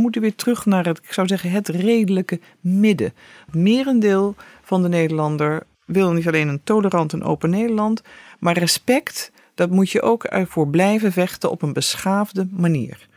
We 0.00 0.06
moeten 0.06 0.24
weer 0.24 0.36
terug 0.36 0.66
naar 0.66 0.86
het, 0.86 0.98
ik 0.98 1.12
zou 1.12 1.26
zeggen, 1.26 1.50
het 1.50 1.68
redelijke 1.68 2.40
midden. 2.60 3.12
Merendeel 3.52 4.34
van 4.62 4.82
de 4.82 4.88
Nederlander 4.88 5.62
wil 5.84 6.12
niet 6.12 6.26
alleen 6.26 6.48
een 6.48 6.60
tolerant 6.64 7.12
en 7.12 7.22
open 7.22 7.50
Nederland, 7.50 8.02
maar 8.38 8.58
respect, 8.58 9.32
dat 9.54 9.70
moet 9.70 9.90
je 9.90 10.02
ook 10.02 10.24
ervoor 10.24 10.68
blijven 10.68 11.12
vechten 11.12 11.50
op 11.50 11.62
een 11.62 11.72
beschaafde 11.72 12.48
manier. 12.50 13.08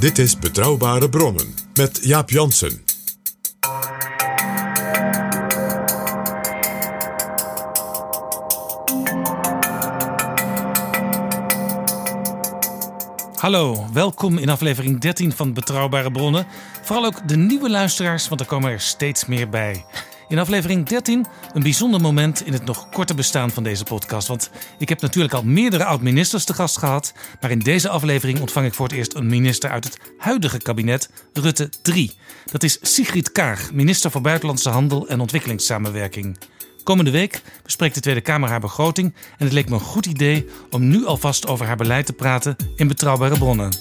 Dit 0.00 0.18
is 0.18 0.38
Betrouwbare 0.38 1.08
Bronnen 1.08 1.54
met 1.74 2.00
Jaap 2.02 2.30
Jansen. 2.30 2.89
Hallo, 13.40 13.86
welkom 13.92 14.38
in 14.38 14.48
aflevering 14.48 15.00
13 15.00 15.32
van 15.32 15.52
Betrouwbare 15.52 16.10
Bronnen. 16.10 16.46
Vooral 16.82 17.04
ook 17.04 17.28
de 17.28 17.36
nieuwe 17.36 17.70
luisteraars, 17.70 18.28
want 18.28 18.40
er 18.40 18.46
komen 18.46 18.70
er 18.70 18.80
steeds 18.80 19.26
meer 19.26 19.48
bij. 19.48 19.84
In 20.28 20.38
aflevering 20.38 20.86
13 20.86 21.26
een 21.52 21.62
bijzonder 21.62 22.00
moment 22.00 22.46
in 22.46 22.52
het 22.52 22.64
nog 22.64 22.88
korte 22.88 23.14
bestaan 23.14 23.50
van 23.50 23.62
deze 23.62 23.84
podcast. 23.84 24.28
Want 24.28 24.50
ik 24.78 24.88
heb 24.88 25.00
natuurlijk 25.00 25.34
al 25.34 25.42
meerdere 25.42 25.84
oud-ministers 25.84 26.44
te 26.44 26.54
gast 26.54 26.78
gehad. 26.78 27.12
Maar 27.40 27.50
in 27.50 27.58
deze 27.58 27.88
aflevering 27.88 28.40
ontvang 28.40 28.66
ik 28.66 28.74
voor 28.74 28.86
het 28.86 28.96
eerst 28.96 29.14
een 29.14 29.26
minister 29.26 29.70
uit 29.70 29.84
het 29.84 29.98
huidige 30.18 30.58
kabinet, 30.58 31.10
Rutte 31.32 31.68
3. 31.82 32.12
Dat 32.52 32.62
is 32.62 32.78
Sigrid 32.82 33.32
Kaag, 33.32 33.72
minister 33.72 34.10
voor 34.10 34.20
Buitenlandse 34.20 34.70
Handel 34.70 35.08
en 35.08 35.20
Ontwikkelingssamenwerking. 35.20 36.36
Komende 36.84 37.10
week 37.10 37.42
bespreekt 37.62 37.94
de 37.94 38.00
Tweede 38.00 38.20
Kamer 38.20 38.48
haar 38.48 38.60
begroting. 38.60 39.14
En 39.38 39.44
het 39.44 39.52
leek 39.52 39.68
me 39.68 39.74
een 39.74 39.80
goed 39.80 40.06
idee 40.06 40.46
om 40.70 40.88
nu 40.88 41.06
alvast 41.06 41.46
over 41.46 41.66
haar 41.66 41.76
beleid 41.76 42.06
te 42.06 42.12
praten 42.12 42.56
in 42.76 42.88
betrouwbare 42.88 43.38
bronnen. 43.38 43.76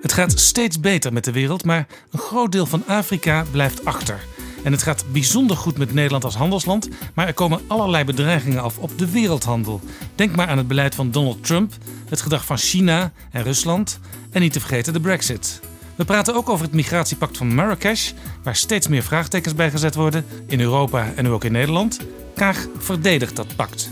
Het 0.00 0.12
gaat 0.12 0.40
steeds 0.40 0.80
beter 0.80 1.12
met 1.12 1.24
de 1.24 1.32
wereld, 1.32 1.64
maar 1.64 1.86
een 2.10 2.18
groot 2.18 2.52
deel 2.52 2.66
van 2.66 2.86
Afrika 2.86 3.44
blijft 3.50 3.84
achter. 3.84 4.20
En 4.64 4.72
het 4.72 4.82
gaat 4.82 5.04
bijzonder 5.12 5.56
goed 5.56 5.78
met 5.78 5.94
Nederland 5.94 6.24
als 6.24 6.36
handelsland, 6.36 6.88
maar 7.14 7.26
er 7.26 7.34
komen 7.34 7.60
allerlei 7.66 8.04
bedreigingen 8.04 8.62
af 8.62 8.78
op 8.78 8.98
de 8.98 9.10
wereldhandel. 9.10 9.80
Denk 10.14 10.36
maar 10.36 10.48
aan 10.48 10.58
het 10.58 10.68
beleid 10.68 10.94
van 10.94 11.10
Donald 11.10 11.44
Trump, 11.44 11.72
het 12.08 12.20
gedrag 12.20 12.44
van 12.44 12.58
China 12.58 13.12
en 13.30 13.42
Rusland 13.42 13.98
en 14.30 14.40
niet 14.40 14.52
te 14.52 14.60
vergeten 14.60 14.92
de 14.92 15.00
Brexit. 15.00 15.60
We 15.98 16.04
praten 16.04 16.34
ook 16.34 16.48
over 16.48 16.64
het 16.64 16.74
migratiepact 16.74 17.36
van 17.36 17.54
Marrakesh, 17.54 18.12
waar 18.42 18.56
steeds 18.56 18.88
meer 18.88 19.02
vraagtekens 19.02 19.54
bij 19.54 19.70
gezet 19.70 19.94
worden 19.94 20.24
in 20.46 20.60
Europa 20.60 21.12
en 21.16 21.24
nu 21.24 21.30
ook 21.30 21.44
in 21.44 21.52
Nederland. 21.52 21.98
Kaag 22.34 22.66
verdedigt 22.76 23.36
dat 23.36 23.56
pact. 23.56 23.90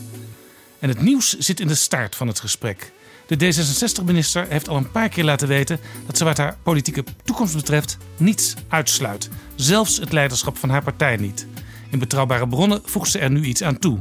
En 0.78 0.88
het 0.88 1.00
nieuws 1.00 1.38
zit 1.38 1.60
in 1.60 1.66
de 1.66 1.74
staart 1.74 2.16
van 2.16 2.26
het 2.26 2.40
gesprek. 2.40 2.92
De 3.26 3.36
D66-minister 3.36 4.46
heeft 4.48 4.68
al 4.68 4.76
een 4.76 4.90
paar 4.90 5.08
keer 5.08 5.24
laten 5.24 5.48
weten 5.48 5.80
dat 6.06 6.18
ze 6.18 6.24
wat 6.24 6.36
haar 6.36 6.56
politieke 6.62 7.04
toekomst 7.24 7.54
betreft 7.54 7.96
niets 8.16 8.54
uitsluit. 8.68 9.28
Zelfs 9.54 9.98
het 9.98 10.12
leiderschap 10.12 10.56
van 10.56 10.70
haar 10.70 10.82
partij 10.82 11.16
niet. 11.16 11.46
In 11.90 11.98
betrouwbare 11.98 12.48
bronnen 12.48 12.80
voegt 12.84 13.10
ze 13.10 13.18
er 13.18 13.30
nu 13.30 13.44
iets 13.44 13.62
aan 13.62 13.78
toe. 13.78 13.98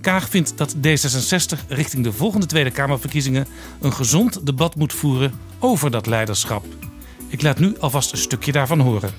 Kaag 0.00 0.28
vindt 0.28 0.52
dat 0.56 0.74
D66 0.76 1.66
richting 1.68 2.04
de 2.04 2.12
volgende 2.12 2.46
Tweede 2.46 2.70
Kamerverkiezingen 2.70 3.46
een 3.80 3.92
gezond 3.92 4.46
debat 4.46 4.76
moet 4.76 4.92
voeren 4.92 5.32
over 5.58 5.90
dat 5.90 6.06
leiderschap. 6.06 6.64
Ik 7.28 7.42
laat 7.42 7.58
nu 7.58 7.78
alvast 7.78 8.12
een 8.12 8.18
stukje 8.18 8.52
daarvan 8.52 8.80
horen. 8.80 9.10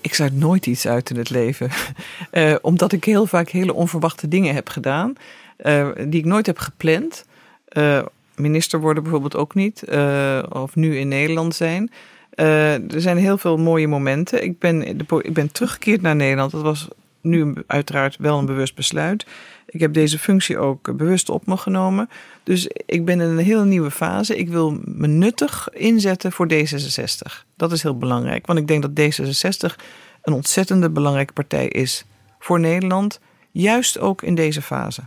Ik 0.00 0.14
sluit 0.14 0.36
nooit 0.36 0.66
iets 0.66 0.86
uit 0.86 1.10
in 1.10 1.16
het 1.16 1.30
leven, 1.30 1.70
uh, 2.32 2.54
omdat 2.62 2.92
ik 2.92 3.04
heel 3.04 3.26
vaak 3.26 3.48
hele 3.48 3.74
onverwachte 3.74 4.28
dingen 4.28 4.54
heb 4.54 4.68
gedaan, 4.68 5.14
uh, 5.64 5.88
die 5.94 6.20
ik 6.20 6.24
nooit 6.24 6.46
heb 6.46 6.58
gepland. 6.58 7.24
Uh, 7.72 8.02
minister 8.36 8.80
worden 8.80 9.02
bijvoorbeeld 9.02 9.36
ook 9.36 9.54
niet, 9.54 9.84
of 10.48 10.74
nu 10.74 10.98
in 10.98 11.08
Nederland 11.08 11.54
zijn. 11.54 11.90
er 12.30 13.00
zijn 13.00 13.16
heel 13.16 13.38
veel 13.38 13.56
mooie 13.56 13.88
momenten. 13.88 14.44
Ik 14.44 14.58
ben, 14.58 14.98
ik 15.22 15.32
ben 15.32 15.52
teruggekeerd 15.52 16.02
naar 16.02 16.16
Nederland. 16.16 16.50
Dat 16.50 16.62
was 16.62 16.88
nu 17.20 17.52
uiteraard 17.66 18.16
wel 18.18 18.38
een 18.38 18.46
bewust 18.46 18.74
besluit. 18.74 19.26
Ik 19.74 19.80
heb 19.80 19.92
deze 19.92 20.18
functie 20.18 20.58
ook 20.58 20.96
bewust 20.96 21.28
op 21.28 21.46
me 21.46 21.56
genomen. 21.56 22.08
Dus 22.42 22.68
ik 22.86 23.04
ben 23.04 23.20
in 23.20 23.28
een 23.28 23.38
heel 23.38 23.64
nieuwe 23.64 23.90
fase. 23.90 24.36
Ik 24.36 24.48
wil 24.48 24.78
me 24.84 25.06
nuttig 25.06 25.68
inzetten 25.72 26.32
voor 26.32 26.48
D66. 26.52 27.44
Dat 27.56 27.72
is 27.72 27.82
heel 27.82 27.98
belangrijk, 27.98 28.46
want 28.46 28.58
ik 28.58 28.66
denk 28.66 28.82
dat 28.82 28.90
D66 29.00 29.74
een 30.22 30.32
ontzettende 30.32 30.90
belangrijke 30.90 31.32
partij 31.32 31.68
is 31.68 32.04
voor 32.38 32.60
Nederland, 32.60 33.20
juist 33.50 33.98
ook 33.98 34.22
in 34.22 34.34
deze 34.34 34.62
fase. 34.62 35.02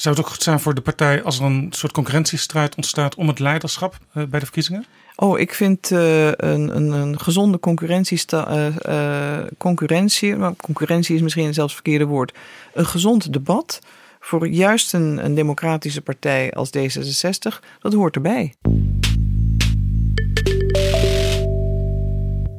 Zou 0.00 0.14
het 0.14 0.24
ook 0.24 0.30
goed 0.30 0.42
zijn 0.42 0.60
voor 0.60 0.74
de 0.74 0.80
partij 0.80 1.22
als 1.22 1.38
er 1.38 1.44
een 1.44 1.66
soort 1.70 1.92
concurrentiestrijd 1.92 2.74
ontstaat 2.74 3.14
om 3.14 3.28
het 3.28 3.38
leiderschap 3.38 3.98
eh, 4.12 4.24
bij 4.24 4.38
de 4.38 4.44
verkiezingen? 4.44 4.84
Oh, 5.16 5.38
ik 5.38 5.54
vind 5.54 5.90
uh, 5.90 6.26
een, 6.26 6.76
een, 6.76 6.90
een, 6.92 7.20
gezonde 7.20 7.58
concurrentie, 7.58 8.22
uh, 8.34 8.66
uh, 8.88 9.38
concurrentie, 9.56 10.36
maar 10.36 10.56
concurrentie 10.56 11.14
is 11.14 11.20
misschien 11.20 11.54
zelfs 11.54 11.74
het 11.74 11.82
verkeerde 11.82 12.04
woord, 12.04 12.34
een 12.74 12.86
gezond 12.86 13.32
debat 13.32 13.78
voor 14.20 14.48
juist 14.48 14.94
een, 14.94 15.24
een 15.24 15.34
democratische 15.34 16.00
partij 16.00 16.52
als 16.52 16.70
D66, 16.78 17.58
dat 17.80 17.92
hoort 17.92 18.14
erbij. 18.14 18.54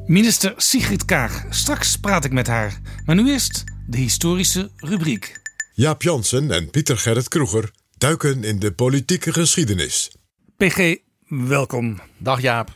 Minister 0.06 0.54
Sigrid 0.56 1.04
Kaag, 1.04 1.44
straks 1.50 1.96
praat 1.96 2.24
ik 2.24 2.32
met 2.32 2.46
haar, 2.46 2.80
maar 3.04 3.16
nu 3.16 3.30
eerst 3.30 3.64
de 3.86 3.98
historische 3.98 4.70
rubriek. 4.76 5.39
Jaap 5.80 6.02
Jansen 6.02 6.50
en 6.50 6.70
Pieter 6.70 6.98
Gerrit 6.98 7.28
Kroeger 7.28 7.70
duiken 7.98 8.44
in 8.44 8.58
de 8.58 8.72
politieke 8.72 9.32
geschiedenis. 9.32 10.10
PG, 10.56 10.96
welkom. 11.28 12.00
Dag 12.18 12.40
Jaap. 12.40 12.70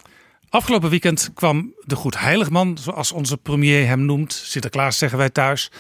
Afgelopen 0.49 0.91
weekend 0.91 1.31
kwam 1.35 1.75
de 1.81 1.97
Goed 1.97 2.19
Heiligman, 2.19 2.79
zoals 2.79 3.13
onze 3.13 3.37
premier 3.37 3.87
hem 3.87 4.05
noemt, 4.05 4.33
Sinterklaas 4.33 4.99
zeggen 4.99 5.19
wij 5.19 5.31
thuis, 5.31 5.71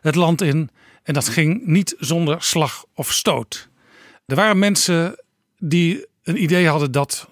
het 0.00 0.14
land 0.14 0.42
in. 0.42 0.70
En 1.02 1.14
dat 1.14 1.28
ging 1.28 1.66
niet 1.66 1.94
zonder 1.98 2.42
slag 2.42 2.84
of 2.94 3.12
stoot. 3.12 3.68
Er 4.26 4.36
waren 4.36 4.58
mensen 4.58 5.24
die 5.58 6.06
een 6.22 6.42
idee 6.42 6.68
hadden 6.68 6.92
dat 6.92 7.28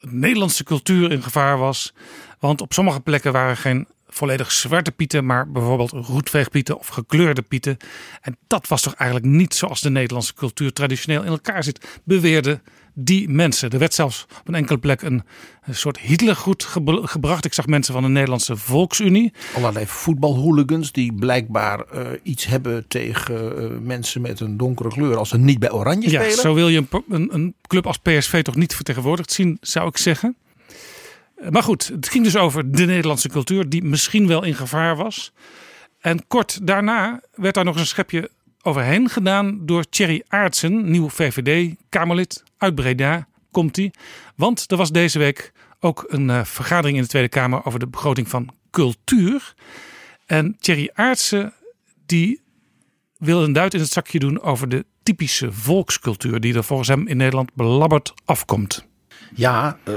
de 0.00 0.08
Nederlandse 0.10 0.64
cultuur 0.64 1.12
in 1.12 1.22
gevaar 1.22 1.58
was. 1.58 1.92
Want 2.38 2.60
op 2.60 2.72
sommige 2.72 3.00
plekken 3.00 3.32
waren 3.32 3.56
geen 3.56 3.86
volledig 4.12 4.52
zwarte 4.52 4.92
pieten, 4.92 5.26
maar 5.26 5.50
bijvoorbeeld 5.50 5.90
roetveegpieten 5.90 6.78
of 6.78 6.86
gekleurde 6.86 7.42
pieten. 7.42 7.76
En 8.20 8.36
dat 8.46 8.68
was 8.68 8.82
toch 8.82 8.94
eigenlijk 8.94 9.30
niet 9.30 9.54
zoals 9.54 9.80
de 9.80 9.90
Nederlandse 9.90 10.34
cultuur 10.34 10.72
traditioneel 10.72 11.22
in 11.22 11.30
elkaar 11.30 11.64
zit, 11.64 12.00
beweerde 12.04 12.60
die 12.94 13.28
mensen. 13.28 13.70
Er 13.70 13.78
werd 13.78 13.94
zelfs 13.94 14.26
op 14.40 14.48
een 14.48 14.54
enkele 14.54 14.78
plek 14.78 15.02
een, 15.02 15.22
een 15.62 15.74
soort 15.74 15.98
Hitlergoed 15.98 16.64
gebracht. 17.02 17.44
Ik 17.44 17.52
zag 17.52 17.66
mensen 17.66 17.92
van 17.94 18.02
de 18.02 18.08
Nederlandse 18.08 18.56
Volksunie. 18.56 19.32
Allerlei 19.56 19.86
voetbalhooligans 19.86 20.92
die 20.92 21.12
blijkbaar 21.14 21.84
uh, 21.94 22.06
iets 22.22 22.46
hebben 22.46 22.88
tegen 22.88 23.62
uh, 23.62 23.78
mensen 23.82 24.20
met 24.20 24.40
een 24.40 24.56
donkere 24.56 24.88
kleur 24.88 25.16
als 25.16 25.28
ze 25.28 25.38
niet 25.38 25.58
bij 25.58 25.70
Oranje 25.72 26.10
ja, 26.10 26.20
spelen. 26.20 26.38
Zo 26.38 26.54
wil 26.54 26.68
je 26.68 26.78
een, 26.90 27.04
een, 27.08 27.34
een 27.34 27.54
club 27.66 27.86
als 27.86 27.98
PSV 27.98 28.42
toch 28.42 28.56
niet 28.56 28.74
vertegenwoordigd 28.74 29.32
zien, 29.32 29.58
zou 29.60 29.88
ik 29.88 29.96
zeggen. 29.96 30.36
Maar 31.48 31.62
goed, 31.62 31.88
het 31.88 32.08
ging 32.08 32.24
dus 32.24 32.36
over 32.36 32.72
de 32.72 32.84
Nederlandse 32.84 33.28
cultuur, 33.28 33.68
die 33.68 33.82
misschien 33.82 34.26
wel 34.26 34.44
in 34.44 34.54
gevaar 34.54 34.96
was. 34.96 35.32
En 36.00 36.26
kort 36.26 36.66
daarna 36.66 37.20
werd 37.34 37.54
daar 37.54 37.64
nog 37.64 37.76
een 37.76 37.86
schepje 37.86 38.30
overheen 38.62 39.08
gedaan 39.08 39.66
door 39.66 39.88
Thierry 39.88 40.22
Aartsen, 40.28 40.90
nieuw 40.90 41.08
VVD-Kamerlid 41.08 42.42
uit 42.58 42.74
Breda. 42.74 43.28
Komt 43.50 43.76
hij? 43.76 43.92
Want 44.36 44.70
er 44.70 44.76
was 44.76 44.90
deze 44.90 45.18
week 45.18 45.52
ook 45.80 46.04
een 46.08 46.28
uh, 46.28 46.44
vergadering 46.44 46.96
in 46.96 47.02
de 47.02 47.08
Tweede 47.08 47.28
Kamer 47.28 47.64
over 47.64 47.78
de 47.78 47.86
begroting 47.86 48.28
van 48.28 48.54
cultuur. 48.70 49.54
En 50.26 50.56
Thierry 50.58 50.90
Aartsen 50.92 51.52
die 52.06 52.42
wil 53.18 53.42
een 53.42 53.52
duit 53.52 53.74
in 53.74 53.80
het 53.80 53.92
zakje 53.92 54.18
doen 54.18 54.40
over 54.40 54.68
de 54.68 54.84
typische 55.02 55.52
volkscultuur 55.52 56.40
die 56.40 56.54
er 56.54 56.64
volgens 56.64 56.88
hem 56.88 57.06
in 57.06 57.16
Nederland 57.16 57.54
belabberd 57.54 58.14
afkomt. 58.24 58.88
Ja, 59.34 59.78
uh, 59.84 59.94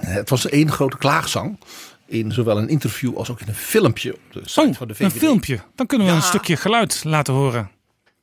het 0.00 0.30
was 0.30 0.48
één 0.48 0.70
grote 0.70 0.96
klaagzang. 0.96 1.58
In 2.06 2.32
zowel 2.32 2.58
een 2.58 2.68
interview 2.68 3.16
als 3.16 3.30
ook 3.30 3.40
in 3.40 3.48
een 3.48 3.54
filmpje 3.54 4.14
op 4.14 4.20
de 4.30 4.40
site 4.44 4.68
oh, 4.68 4.74
van 4.74 4.88
de 4.88 4.94
VVD. 4.94 5.12
Een 5.12 5.18
filmpje. 5.18 5.60
Dan 5.74 5.86
kunnen 5.86 6.06
we 6.06 6.12
ja. 6.12 6.18
een 6.18 6.24
stukje 6.24 6.56
geluid 6.56 7.04
laten 7.04 7.34
horen. 7.34 7.70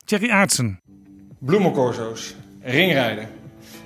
Thierry 0.05 0.29
Aartsen. 0.29 0.79
Bloemencorso's, 1.39 2.35
ringrijden, 2.61 3.29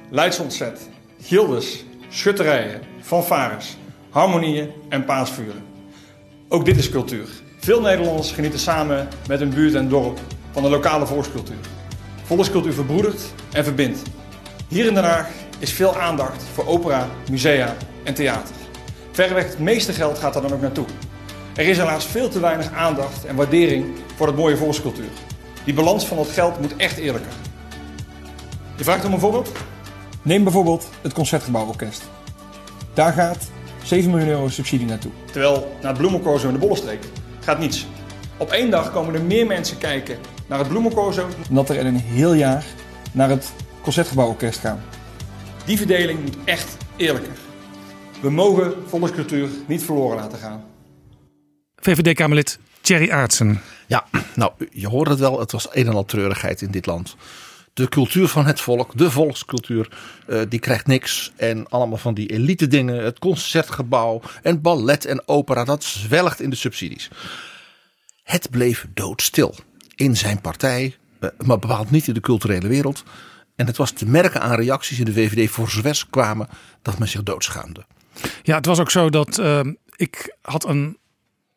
leidsontzet, 0.10 0.90
gildes, 1.22 1.86
schutterijen, 2.10 2.82
fanfares, 3.02 3.78
harmonieën 4.10 4.70
en 4.90 5.06
paasvuren. 5.06 5.64
Ook 6.48 6.66
dit 6.66 6.78
is 6.78 6.90
cultuur. 6.90 7.28
Veel 7.60 7.82
Nederlanders 7.82 8.32
genieten 8.32 8.60
samen 8.60 9.08
met 9.28 9.40
hun 9.40 9.50
buurt 9.50 9.74
en 9.74 9.90
dorp 9.90 10.20
van 10.52 10.64
de 10.64 10.70
lokale 10.70 11.06
volkscultuur. 11.06 11.60
Volkscultuur 12.24 12.74
verbroedert 12.74 13.22
en 13.52 13.64
verbindt. 13.64 14.02
Hier 14.68 14.86
in 14.86 14.94
Den 14.94 15.04
Haag 15.04 15.28
is 15.62 15.72
veel 15.72 15.98
aandacht 15.98 16.44
voor 16.54 16.68
opera, 16.68 17.08
musea 17.30 17.76
en 18.04 18.14
theater. 18.14 18.56
Verreweg 19.12 19.48
het 19.48 19.60
meeste 19.60 19.94
geld 19.94 20.20
gaat 20.20 20.36
er 20.36 20.42
dan 20.42 20.54
ook 20.54 20.62
naartoe. 20.62 20.86
Er 21.56 21.68
is 21.68 21.78
helaas 21.78 22.06
veel 22.06 22.30
te 22.30 22.40
weinig 22.40 22.72
aandacht 22.72 23.26
en 23.26 23.36
waardering 23.36 23.86
voor 24.16 24.28
het 24.28 24.36
mooie 24.36 24.58
volkscultuur. 24.58 25.10
Die 25.64 25.74
balans 25.74 26.06
van 26.06 26.18
het 26.18 26.30
geld 26.30 26.60
moet 26.60 26.76
echt 26.76 26.98
eerlijker. 26.98 27.32
Je 28.76 28.84
vraagt 28.84 29.06
om 29.06 29.14
een 29.14 29.20
voorbeeld? 29.20 29.52
Neem 30.22 30.44
bijvoorbeeld 30.44 30.90
het 31.02 31.14
Concertgebouworkest. 31.14 32.04
Daar 32.94 33.14
gaat 33.14 33.50
7 33.84 34.10
miljoen 34.10 34.30
euro 34.30 34.48
subsidie 34.48 34.88
naartoe. 34.88 35.12
Terwijl 35.32 35.76
naar 35.82 35.92
het 35.92 35.98
Bloemencorso 35.98 36.48
in 36.48 36.54
de 36.54 36.60
Bollenstreek 36.60 37.04
gaat 37.40 37.60
niets. 37.60 37.88
Op 38.38 38.52
één 38.52 38.70
dag 38.70 38.92
komen 38.92 39.14
er 39.14 39.22
meer 39.22 39.46
mensen 39.46 39.78
kijken 39.78 40.18
naar 40.48 40.60
het 40.60 40.68
Bloemencorso 40.68 41.28
dan 41.48 41.56
dat 41.56 41.70
er 41.70 41.76
in 41.76 41.86
een 41.86 42.00
heel 42.00 42.34
jaar 42.34 42.64
naar 43.12 43.30
het 43.30 43.52
Concertgebouworkest 43.82 44.60
gaan. 44.60 44.82
Die 45.66 45.78
verdeling 45.78 46.22
moet 46.22 46.36
echt 46.46 46.78
eerlijker. 46.96 47.34
We 48.22 48.30
mogen 48.30 48.74
volkscultuur 48.88 49.50
niet 49.68 49.84
verloren 49.84 50.18
laten 50.18 50.38
gaan. 50.38 50.64
VVD-Kamerlid 51.76 52.60
Thierry 52.82 53.12
Aartsen. 53.12 53.62
Ja, 53.88 54.06
nou, 54.36 54.52
je 54.72 54.88
hoort 54.88 55.10
het 55.10 55.20
wel. 55.20 55.40
Het 55.40 55.52
was 55.52 55.68
een 55.72 55.88
en 55.88 55.94
al 55.94 56.06
treurigheid 56.06 56.62
in 56.62 56.72
dit 56.72 56.86
land. 56.86 57.16
De 57.74 57.90
cultuur 57.90 58.28
van 58.28 58.46
het 58.46 58.62
volk, 58.62 58.98
de 58.98 59.12
volkscultuur, 59.12 59.90
uh, 60.28 60.42
die 60.50 60.60
krijgt 60.60 60.88
niks. 60.88 61.32
En 61.36 61.70
allemaal 61.70 61.98
van 61.98 62.14
die 62.14 62.28
elite 62.28 62.68
dingen, 62.68 63.04
het 63.04 63.20
concertgebouw 63.20 64.22
en 64.42 64.62
ballet 64.62 65.06
en 65.06 65.28
opera, 65.28 65.64
dat 65.64 65.84
zwelgt 65.84 66.42
in 66.42 66.50
de 66.50 66.56
subsidies. 66.56 67.10
Het 68.24 68.50
bleef 68.50 68.88
doodstil 68.94 69.56
in 69.96 70.18
zijn 70.18 70.42
partij, 70.42 70.96
uh, 71.20 71.30
maar 71.38 71.60
bepaald 71.60 71.92
niet 71.92 72.08
in 72.08 72.14
de 72.14 72.20
culturele 72.20 72.68
wereld. 72.68 73.04
En 73.62 73.68
het 73.68 73.78
was 73.78 73.92
te 73.92 74.06
merken 74.06 74.42
aan 74.42 74.56
reacties 74.56 75.00
in 75.00 75.06
de 75.06 75.14
VVD 75.14 75.52
voor 75.52 75.70
zover 75.70 76.06
kwamen 76.10 76.48
dat 76.82 77.00
men 77.00 77.08
zich 77.08 77.24
doodschaamde. 77.24 77.86
Ja, 78.44 78.56
het 78.56 78.66
was 78.66 78.80
ook 78.80 78.92
zo 78.92 79.10
dat 79.10 79.40
uh, 79.40 79.60
ik 79.96 80.36
had 80.42 80.66
een 80.66 80.98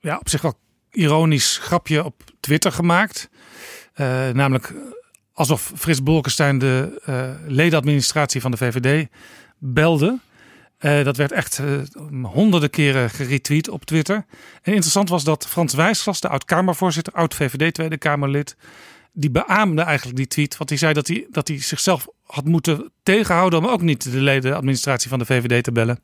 ja, 0.00 0.18
op 0.18 0.28
zich 0.28 0.42
wel 0.42 0.58
ironisch 0.90 1.58
grapje 1.62 2.04
op 2.04 2.22
Twitter 2.40 2.72
gemaakt. 2.72 3.28
Uh, 3.96 4.28
namelijk 4.28 4.74
alsof 5.32 5.72
Frits 5.76 6.02
Bolkestein 6.02 6.58
de 6.58 7.02
uh, 7.08 7.30
ledenadministratie 7.46 8.40
van 8.40 8.50
de 8.50 8.56
VVD 8.56 9.08
belde. 9.58 10.18
Dat 10.78 11.16
werd 11.16 11.32
echt 11.32 11.60
honderden 12.22 12.70
keren 12.70 13.10
geretweet 13.10 13.68
op 13.68 13.84
Twitter. 13.84 14.24
En 14.62 14.72
interessant 14.72 15.08
was 15.08 15.24
dat 15.24 15.46
Frans 15.46 15.74
Wijsglas, 15.74 16.20
de 16.20 16.28
oud-Kamervoorzitter, 16.28 17.12
oud-VVD 17.12 17.74
Tweede 17.74 17.98
Kamerlid, 17.98 18.56
die 19.14 19.30
beaamde 19.30 19.82
eigenlijk 19.82 20.16
die 20.16 20.26
tweet. 20.26 20.56
Want 20.56 20.68
hij 20.68 20.78
zei 20.78 20.92
dat 20.92 21.08
hij, 21.08 21.26
dat 21.30 21.48
hij 21.48 21.60
zichzelf 21.60 22.06
had 22.22 22.44
moeten 22.44 22.90
tegenhouden 23.02 23.58
om 23.58 23.66
ook 23.66 23.82
niet 23.82 24.12
de 24.12 24.20
ledenadministratie 24.20 25.08
van 25.08 25.18
de 25.18 25.24
VVD 25.24 25.64
te 25.64 25.72
bellen. 25.72 25.98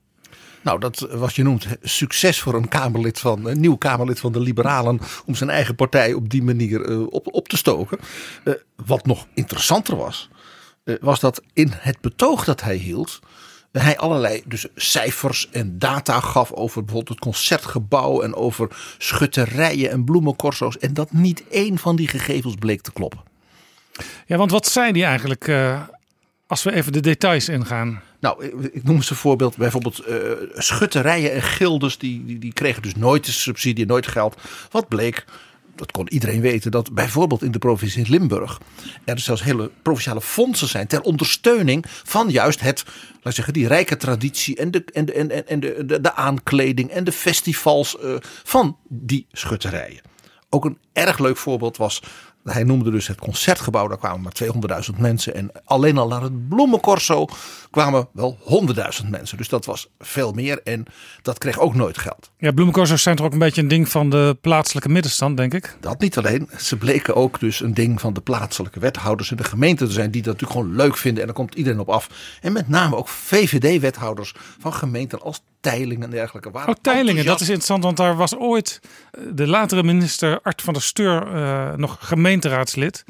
Nou, 0.62 0.80
dat 0.80 0.98
was 1.10 1.36
je 1.36 1.42
noemt 1.42 1.66
succes 1.82 2.40
voor 2.40 2.54
een 2.54 2.68
Kamerlid 2.68 3.18
van 3.18 3.46
een 3.46 3.60
nieuw 3.60 3.76
Kamerlid 3.76 4.20
van 4.20 4.32
de 4.32 4.40
Liberalen 4.40 5.00
om 5.26 5.34
zijn 5.34 5.50
eigen 5.50 5.74
partij 5.74 6.12
op 6.12 6.28
die 6.28 6.42
manier 6.42 6.88
uh, 6.88 7.06
op, 7.10 7.34
op 7.34 7.48
te 7.48 7.56
stoken. 7.56 7.98
Uh, 8.44 8.54
wat 8.86 9.06
nog 9.06 9.26
interessanter 9.34 9.96
was, 9.96 10.30
was 11.00 11.20
dat 11.20 11.42
in 11.52 11.72
het 11.72 12.00
betoog 12.00 12.44
dat 12.44 12.60
hij 12.60 12.76
hield, 12.76 13.20
hij 13.72 13.99
allerlei 13.99 14.43
dus 14.46 14.67
cijfers 14.75 15.49
en 15.50 15.78
data 15.78 16.20
gaf 16.20 16.52
over 16.52 16.84
bijvoorbeeld 16.84 17.19
het 17.19 17.26
concertgebouw 17.26 18.22
en 18.22 18.34
over 18.34 18.69
schutterijen 18.99 19.90
en 19.90 20.05
bloemencorso's. 20.05 20.78
En 20.78 20.94
dat 20.94 21.12
niet 21.12 21.44
één 21.49 21.78
van 21.78 21.96
die 21.96 22.08
gegevens 22.08 22.55
bleek 22.55 22.81
te 22.81 22.93
kloppen. 22.93 23.20
Ja, 24.26 24.37
want 24.37 24.50
wat 24.50 24.67
zei 24.67 24.93
die 24.93 25.05
eigenlijk 25.05 25.49
als 26.50 26.62
we 26.62 26.72
even 26.72 26.93
de 26.93 27.00
details 27.00 27.49
ingaan? 27.49 28.02
Nou, 28.20 28.44
ik 28.72 28.84
noem 28.84 28.96
eens 28.96 29.11
een 29.11 29.17
voorbeeld. 29.17 29.56
Bijvoorbeeld 29.56 30.08
uh, 30.08 30.16
schutterijen 30.55 31.32
en 31.32 31.43
gildes, 31.43 31.99
die, 31.99 32.25
die, 32.25 32.38
die 32.38 32.52
kregen 32.52 32.82
dus 32.82 32.94
nooit 32.94 33.25
de 33.25 33.32
subsidie, 33.32 33.87
nooit 33.87 34.06
geld. 34.06 34.37
Wat 34.70 34.88
bleek, 34.88 35.25
dat 35.80 35.92
kon 35.92 36.08
iedereen 36.08 36.40
weten, 36.40 36.70
dat 36.70 36.92
bijvoorbeeld 36.92 37.42
in 37.42 37.50
de 37.50 37.58
provincie 37.58 38.10
Limburg 38.10 38.60
er 39.04 39.18
zelfs 39.18 39.42
hele 39.42 39.70
provinciale 39.82 40.20
fondsen 40.20 40.68
zijn 40.68 40.86
ter 40.86 41.00
ondersteuning 41.00 41.84
van 41.88 42.30
juist 42.30 42.60
het, 42.60 42.84
laat 43.22 43.34
zeggen, 43.34 43.52
die 43.52 43.66
rijke 43.66 43.96
traditie 43.96 44.56
en 44.56 44.70
de, 44.70 44.84
en 44.92 45.04
de, 45.04 45.12
en, 45.12 45.46
en 45.46 45.60
de, 45.60 45.84
de, 45.86 46.00
de 46.00 46.14
aankleding 46.14 46.90
en 46.90 47.04
de 47.04 47.12
festivals 47.12 47.96
uh, 48.02 48.16
van 48.44 48.76
die 48.88 49.26
schutterijen. 49.32 50.00
Ook 50.48 50.64
een 50.64 50.78
erg 50.92 51.18
leuk 51.18 51.36
voorbeeld 51.36 51.76
was 51.76 52.02
hij 52.44 52.64
noemde 52.64 52.90
dus 52.90 53.06
het 53.06 53.19
concertgebouw, 53.19 53.88
daar 53.88 53.98
kwamen 53.98 54.20
maar 54.20 54.82
200.000 54.92 54.98
mensen. 54.98 55.34
En 55.34 55.50
alleen 55.64 55.98
al 55.98 56.08
naar 56.08 56.22
het 56.22 56.48
bloemencorso 56.48 57.28
kwamen 57.70 58.08
wel 58.12 58.38
100.000 59.02 59.08
mensen. 59.10 59.37
Dus 59.37 59.48
dat 59.48 59.64
was 59.64 59.88
veel 59.98 60.32
meer 60.32 60.62
en 60.62 60.84
dat 61.22 61.38
kreeg 61.38 61.58
ook 61.58 61.75
nooit 61.75 61.98
geld. 61.98 62.31
Ja, 62.38 62.52
bloemencorso's 62.52 63.02
zijn 63.02 63.16
toch 63.16 63.26
ook 63.26 63.32
een 63.32 63.38
beetje 63.38 63.62
een 63.62 63.69
ding 63.69 63.88
van 63.88 64.10
de 64.10 64.37
plaatselijke 64.40 64.88
middenstand, 64.88 65.37
denk 65.37 65.54
ik? 65.54 65.76
Dat 65.81 66.00
niet 66.00 66.19
alleen. 66.19 66.48
Ze 66.58 66.76
bleken 66.76 67.14
ook 67.14 67.40
dus 67.40 67.60
een 67.60 67.75
ding 67.75 68.00
van 68.00 68.12
de 68.12 68.20
plaatselijke 68.20 68.81
wethouders 68.81 69.31
in 69.31 69.37
de 69.37 69.44
gemeente 69.44 69.87
te 69.87 69.92
zijn. 69.92 70.10
Die 70.10 70.22
dat 70.22 70.32
natuurlijk 70.32 70.60
gewoon 70.60 70.76
leuk 70.76 70.96
vinden 70.96 71.20
en 71.20 71.26
daar 71.26 71.37
komt 71.37 71.54
iedereen 71.54 71.81
op 71.81 71.88
af. 71.88 72.08
En 72.40 72.52
met 72.52 72.69
name 72.69 72.96
ook 72.96 73.08
VVD-wethouders 73.08 74.34
van 74.58 74.72
gemeenten 74.72 75.20
als 75.20 75.42
Teilingen 75.60 76.04
en 76.04 76.10
dergelijke. 76.10 76.50
Waren 76.50 76.68
oh, 76.68 76.80
Teilingen, 76.82 77.24
dat 77.24 77.40
is 77.40 77.46
interessant, 77.46 77.84
want 77.84 77.96
daar 77.96 78.16
was 78.16 78.36
ooit 78.36 78.80
de 79.32 79.46
latere 79.46 79.82
minister 79.82 80.40
Art 80.42 80.62
van 80.62 80.72
der 80.72 80.82
Steur 80.82 81.34
uh, 81.34 81.74
nog 81.74 81.96
gemeenteraadslid. 82.00 83.04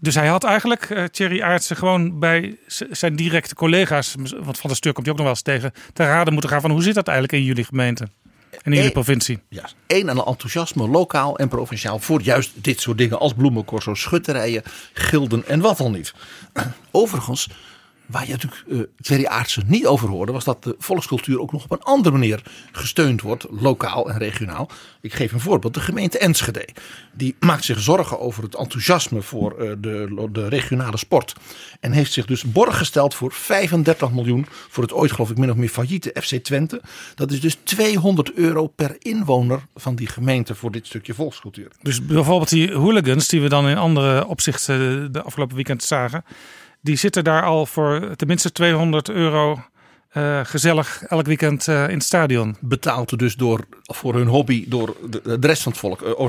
Dus 0.00 0.14
hij 0.14 0.26
had 0.26 0.44
eigenlijk 0.44 0.90
uh, 0.90 1.04
Thierry 1.04 1.42
Aartsen 1.42 1.76
gewoon 1.76 2.18
bij 2.18 2.58
zijn 2.90 3.16
directe 3.16 3.54
collega's, 3.54 4.14
want 4.42 4.58
Van 4.58 4.68
der 4.68 4.76
Steur 4.76 4.92
komt 4.92 5.06
je 5.06 5.12
ook 5.12 5.18
nog 5.18 5.26
wel 5.26 5.34
eens 5.34 5.44
tegen, 5.44 5.72
te 5.92 6.02
raden 6.02 6.32
moeten 6.32 6.50
gaan 6.50 6.60
van 6.60 6.70
hoe 6.70 6.82
zit 6.82 6.94
dat 6.94 7.08
eigenlijk 7.08 7.38
in 7.38 7.44
jullie 7.44 7.64
gemeente? 7.64 8.08
En 8.50 8.72
in 8.72 8.76
jullie 8.76 8.90
provincie. 8.90 9.38
Ja, 9.48 9.68
één 9.86 10.10
aan 10.10 10.24
enthousiasme, 10.24 10.88
lokaal 10.88 11.38
en 11.38 11.48
provinciaal, 11.48 11.98
voor 11.98 12.22
juist 12.22 12.50
dit 12.54 12.80
soort 12.80 12.98
dingen 12.98 13.18
als 13.18 13.32
bloemencorso, 13.32 13.94
schutterijen, 13.94 14.62
gilden 14.92 15.46
en 15.46 15.60
wat 15.60 15.80
al 15.80 15.90
niet. 15.90 16.14
Overigens, 16.90 17.48
Waar 18.08 18.26
je 18.26 18.32
natuurlijk 18.32 18.64
uh, 18.66 18.80
Thierry 19.00 19.46
niet 19.66 19.86
over 19.86 20.08
hoorde, 20.08 20.32
was 20.32 20.44
dat 20.44 20.62
de 20.62 20.74
volkscultuur 20.78 21.40
ook 21.40 21.52
nog 21.52 21.64
op 21.64 21.70
een 21.70 21.82
andere 21.82 22.14
manier 22.14 22.42
gesteund 22.72 23.20
wordt, 23.20 23.46
lokaal 23.50 24.10
en 24.10 24.18
regionaal. 24.18 24.70
Ik 25.00 25.14
geef 25.14 25.32
een 25.32 25.40
voorbeeld, 25.40 25.74
de 25.74 25.80
gemeente 25.80 26.18
Enschede. 26.18 26.68
Die 27.12 27.36
maakt 27.40 27.64
zich 27.64 27.80
zorgen 27.80 28.20
over 28.20 28.42
het 28.42 28.54
enthousiasme 28.54 29.22
voor 29.22 29.52
uh, 29.52 29.72
de, 29.78 30.28
de 30.32 30.48
regionale 30.48 30.96
sport. 30.96 31.34
En 31.80 31.92
heeft 31.92 32.12
zich 32.12 32.26
dus 32.26 32.42
borg 32.42 32.78
gesteld 32.78 33.14
voor 33.14 33.32
35 33.32 34.10
miljoen 34.10 34.46
voor 34.68 34.82
het 34.82 34.92
ooit 34.92 35.12
geloof 35.12 35.30
ik 35.30 35.38
min 35.38 35.50
of 35.50 35.56
meer 35.56 35.68
failliete 35.68 36.14
FC 36.22 36.34
Twente. 36.34 36.82
Dat 37.14 37.30
is 37.30 37.40
dus 37.40 37.56
200 37.62 38.32
euro 38.32 38.66
per 38.66 38.96
inwoner 38.98 39.60
van 39.74 39.94
die 39.94 40.06
gemeente 40.06 40.54
voor 40.54 40.70
dit 40.70 40.86
stukje 40.86 41.14
volkscultuur. 41.14 41.70
Dus 41.82 42.06
bijvoorbeeld 42.06 42.48
die 42.50 42.72
hooligans 42.72 43.28
die 43.28 43.40
we 43.40 43.48
dan 43.48 43.68
in 43.68 43.76
andere 43.76 44.26
opzichten 44.26 45.12
de 45.12 45.22
afgelopen 45.22 45.54
weekend 45.54 45.82
zagen 45.82 46.24
die 46.80 46.96
zitten 46.96 47.24
daar 47.24 47.42
al 47.42 47.66
voor 47.66 48.16
tenminste 48.16 48.52
200 48.52 49.08
euro 49.08 49.58
uh, 50.12 50.40
gezellig 50.44 51.02
elk 51.02 51.26
weekend 51.26 51.66
uh, 51.66 51.88
in 51.88 51.94
het 51.94 52.02
stadion. 52.02 52.56
Betaald 52.60 53.18
dus 53.18 53.36
door, 53.36 53.66
voor 53.82 54.14
hun 54.14 54.26
hobby 54.26 54.64
door 54.68 54.96
de, 55.10 55.36
rest 55.40 55.62
van 55.62 55.72
het 55.72 55.80
volk. 55.80 56.00
Uh, 56.02 56.26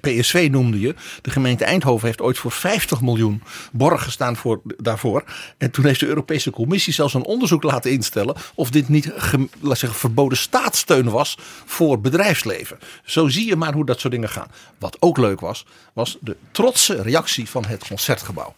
PSV 0.00 0.48
noemde 0.50 0.80
je. 0.80 0.94
De 1.22 1.30
gemeente 1.30 1.64
Eindhoven 1.64 2.06
heeft 2.06 2.20
ooit 2.20 2.38
voor 2.38 2.52
50 2.52 3.00
miljoen 3.00 3.42
borg 3.72 4.02
gestaan 4.02 4.36
voor, 4.36 4.60
daarvoor. 4.64 5.24
En 5.58 5.70
toen 5.70 5.84
heeft 5.84 6.00
de 6.00 6.06
Europese 6.06 6.50
Commissie 6.50 6.92
zelfs 6.92 7.14
een 7.14 7.24
onderzoek 7.24 7.62
laten 7.62 7.90
instellen. 7.90 8.36
of 8.54 8.70
dit 8.70 8.88
niet 8.88 9.12
laat 9.60 9.78
zeggen, 9.78 9.98
verboden 9.98 10.38
staatssteun 10.38 11.10
was 11.10 11.38
voor 11.64 12.00
bedrijfsleven. 12.00 12.78
Zo 13.04 13.28
zie 13.28 13.46
je 13.46 13.56
maar 13.56 13.72
hoe 13.72 13.86
dat 13.86 14.00
soort 14.00 14.12
dingen 14.12 14.28
gaan. 14.28 14.48
Wat 14.78 14.96
ook 15.00 15.18
leuk 15.18 15.40
was, 15.40 15.66
was 15.92 16.18
de 16.20 16.36
trotse 16.52 17.02
reactie 17.02 17.48
van 17.48 17.64
het 17.64 17.86
concertgebouw. 17.88 18.54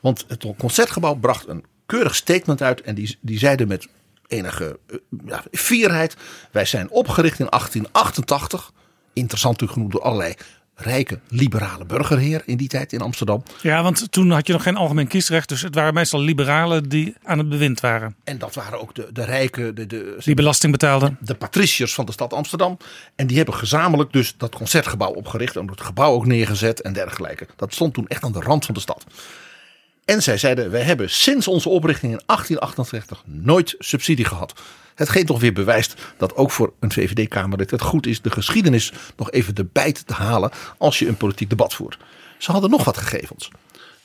Want 0.00 0.24
het 0.28 0.46
concertgebouw 0.58 1.14
bracht 1.14 1.48
een 1.48 1.64
keurig 1.86 2.14
statement 2.14 2.62
uit. 2.62 2.80
En 2.80 2.94
die, 2.94 3.18
die 3.20 3.38
zeiden 3.38 3.68
met 3.68 3.88
enige 4.26 4.78
ja, 5.26 5.44
fierheid. 5.52 6.16
Wij 6.50 6.64
zijn 6.64 6.90
opgericht 6.90 7.38
in 7.38 7.46
1888. 7.50 8.72
Interessant 9.12 9.62
genoeg 9.70 9.90
door 9.90 10.02
allerlei 10.02 10.34
rijke 10.78 11.20
liberale 11.28 11.84
burgerheer 11.84 12.42
in 12.44 12.56
die 12.56 12.68
tijd 12.68 12.92
in 12.92 13.00
Amsterdam. 13.00 13.42
Ja, 13.62 13.82
want 13.82 14.12
toen 14.12 14.30
had 14.30 14.46
je 14.46 14.52
nog 14.52 14.62
geen 14.62 14.76
algemeen 14.76 15.06
kiesrecht. 15.06 15.48
Dus 15.48 15.62
het 15.62 15.74
waren 15.74 15.94
meestal 15.94 16.20
liberalen 16.20 16.88
die 16.88 17.14
aan 17.22 17.38
het 17.38 17.48
bewind 17.48 17.80
waren. 17.80 18.16
En 18.24 18.38
dat 18.38 18.54
waren 18.54 18.80
ook 18.80 18.94
de, 18.94 19.08
de 19.12 19.24
rijke, 19.24 19.72
de, 19.72 19.86
de, 19.86 20.16
Die 20.24 20.34
belasting 20.34 20.72
betaalden. 20.72 21.18
de 21.20 21.34
patriciërs 21.34 21.94
van 21.94 22.06
de 22.06 22.12
stad 22.12 22.32
Amsterdam. 22.32 22.76
En 23.16 23.26
die 23.26 23.36
hebben 23.36 23.54
gezamenlijk 23.54 24.12
dus 24.12 24.34
dat 24.36 24.54
concertgebouw 24.54 25.12
opgericht. 25.12 25.56
En 25.56 25.68
het 25.70 25.80
gebouw 25.80 26.12
ook 26.12 26.26
neergezet 26.26 26.80
en 26.80 26.92
dergelijke. 26.92 27.46
Dat 27.56 27.74
stond 27.74 27.94
toen 27.94 28.08
echt 28.08 28.24
aan 28.24 28.32
de 28.32 28.40
rand 28.40 28.64
van 28.64 28.74
de 28.74 28.80
stad. 28.80 29.04
En 30.08 30.22
zij 30.22 30.38
zeiden, 30.38 30.70
wij 30.70 30.82
hebben 30.82 31.10
sinds 31.10 31.48
onze 31.48 31.68
oprichting 31.68 32.12
in 32.12 32.20
1888 32.26 33.22
nooit 33.26 33.74
subsidie 33.78 34.24
gehad. 34.24 34.52
Hetgeen 34.94 35.26
toch 35.26 35.40
weer 35.40 35.52
bewijst 35.52 35.94
dat 36.16 36.36
ook 36.36 36.50
voor 36.50 36.72
een 36.80 36.92
VVD-Kamerlid 36.92 37.70
het 37.70 37.82
goed 37.82 38.06
is 38.06 38.22
de 38.22 38.30
geschiedenis 38.30 38.92
nog 39.16 39.30
even 39.30 39.54
de 39.54 39.64
bijt 39.72 40.06
te 40.06 40.12
halen 40.12 40.50
als 40.78 40.98
je 40.98 41.08
een 41.08 41.16
politiek 41.16 41.50
debat 41.50 41.74
voert. 41.74 41.98
Ze 42.38 42.52
hadden 42.52 42.70
nog 42.70 42.84
wat 42.84 42.96
gegevens. 42.96 43.50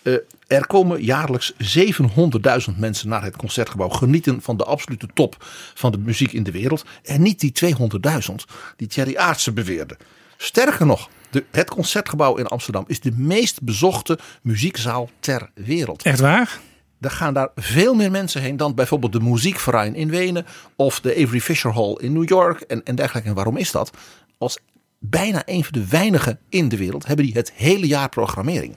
Eh, 0.02 0.14
er 0.48 0.68
komen 0.68 1.04
jaarlijks 1.04 1.54
700.000 1.58 2.78
mensen 2.78 3.10
naar 3.10 3.24
het 3.24 3.36
concertgebouw 3.36 3.90
genieten 3.90 4.42
van 4.42 4.58
de 4.58 4.64
absolute 4.64 5.08
top 5.14 5.36
van 5.74 5.92
de 5.92 5.98
muziek 5.98 6.34
in 6.34 6.44
de 6.44 6.52
wereld. 6.52 6.86
En 7.04 7.22
niet 7.22 7.40
die 7.40 7.52
200.000 7.52 8.46
die 8.76 8.88
Thierry 8.88 9.16
Aartsen 9.16 9.54
beweerde. 9.54 9.98
Sterker 10.38 10.86
nog, 10.86 11.10
de, 11.34 11.46
het 11.52 11.70
concertgebouw 11.70 12.36
in 12.36 12.48
Amsterdam 12.48 12.84
is 12.88 13.00
de 13.00 13.12
meest 13.12 13.62
bezochte 13.62 14.20
muziekzaal 14.42 15.10
ter 15.20 15.50
wereld. 15.54 16.04
Echt 16.04 16.20
waar? 16.20 16.60
Er 17.00 17.12
gaan 17.12 17.34
daar 17.34 17.50
veel 17.56 17.94
meer 17.94 18.12
mensen 18.12 18.42
heen 18.42 18.58
dan 18.58 18.76
bijvoorbeeld 18.76 19.12
de 19.12 19.20
Muziekverein 19.20 19.96
in 19.96 20.10
Wenen 20.10 20.46
of 20.76 21.00
de 21.00 21.12
Avery 21.12 21.42
Fisher 21.42 21.74
Hall 21.74 21.98
in 22.00 22.14
New 22.14 22.30
York 22.30 22.62
en, 22.62 22.84
en 22.84 22.96
dergelijke. 22.96 23.30
En 23.30 23.36
waarom 23.36 23.58
is 23.58 23.72
dat? 23.72 23.98
Als 24.38 24.60
bijna 25.00 25.42
een 25.46 25.64
van 25.64 25.74
de 25.74 25.88
weinigen 25.88 26.40
in 26.50 26.70
de 26.70 26.78
wereld 26.78 27.06
hebben 27.06 27.26
die 27.26 27.34
het 27.34 27.52
hele 27.52 27.88
jaar 27.88 28.10
programmering. 28.10 28.76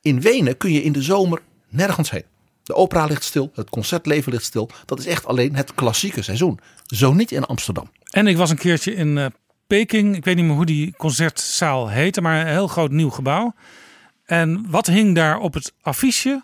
In 0.00 0.20
Wenen 0.20 0.56
kun 0.56 0.72
je 0.72 0.82
in 0.82 0.92
de 0.92 1.02
zomer 1.02 1.42
nergens 1.68 2.10
heen. 2.10 2.24
De 2.62 2.74
opera 2.74 3.04
ligt 3.04 3.24
stil, 3.24 3.50
het 3.54 3.70
concertleven 3.70 4.32
ligt 4.32 4.44
stil. 4.44 4.70
Dat 4.84 4.98
is 4.98 5.06
echt 5.06 5.26
alleen 5.26 5.54
het 5.56 5.74
klassieke 5.74 6.22
seizoen. 6.22 6.58
Zo 6.86 7.12
niet 7.12 7.32
in 7.32 7.44
Amsterdam. 7.44 7.90
En 8.10 8.26
ik 8.26 8.36
was 8.36 8.50
een 8.50 8.56
keertje 8.56 8.94
in 8.94 9.18
eh, 9.18 9.26
Ik 9.80 9.90
weet 10.24 10.36
niet 10.36 10.44
meer 10.44 10.54
hoe 10.54 10.66
die 10.66 10.94
concertzaal 10.96 11.88
heette, 11.88 12.20
maar 12.20 12.40
een 12.40 12.46
heel 12.46 12.68
groot 12.68 12.90
nieuw 12.90 13.10
gebouw. 13.10 13.54
En 14.24 14.70
wat 14.70 14.86
hing 14.86 15.14
daar 15.14 15.38
op 15.38 15.54
het 15.54 15.72
affiche? 15.80 16.42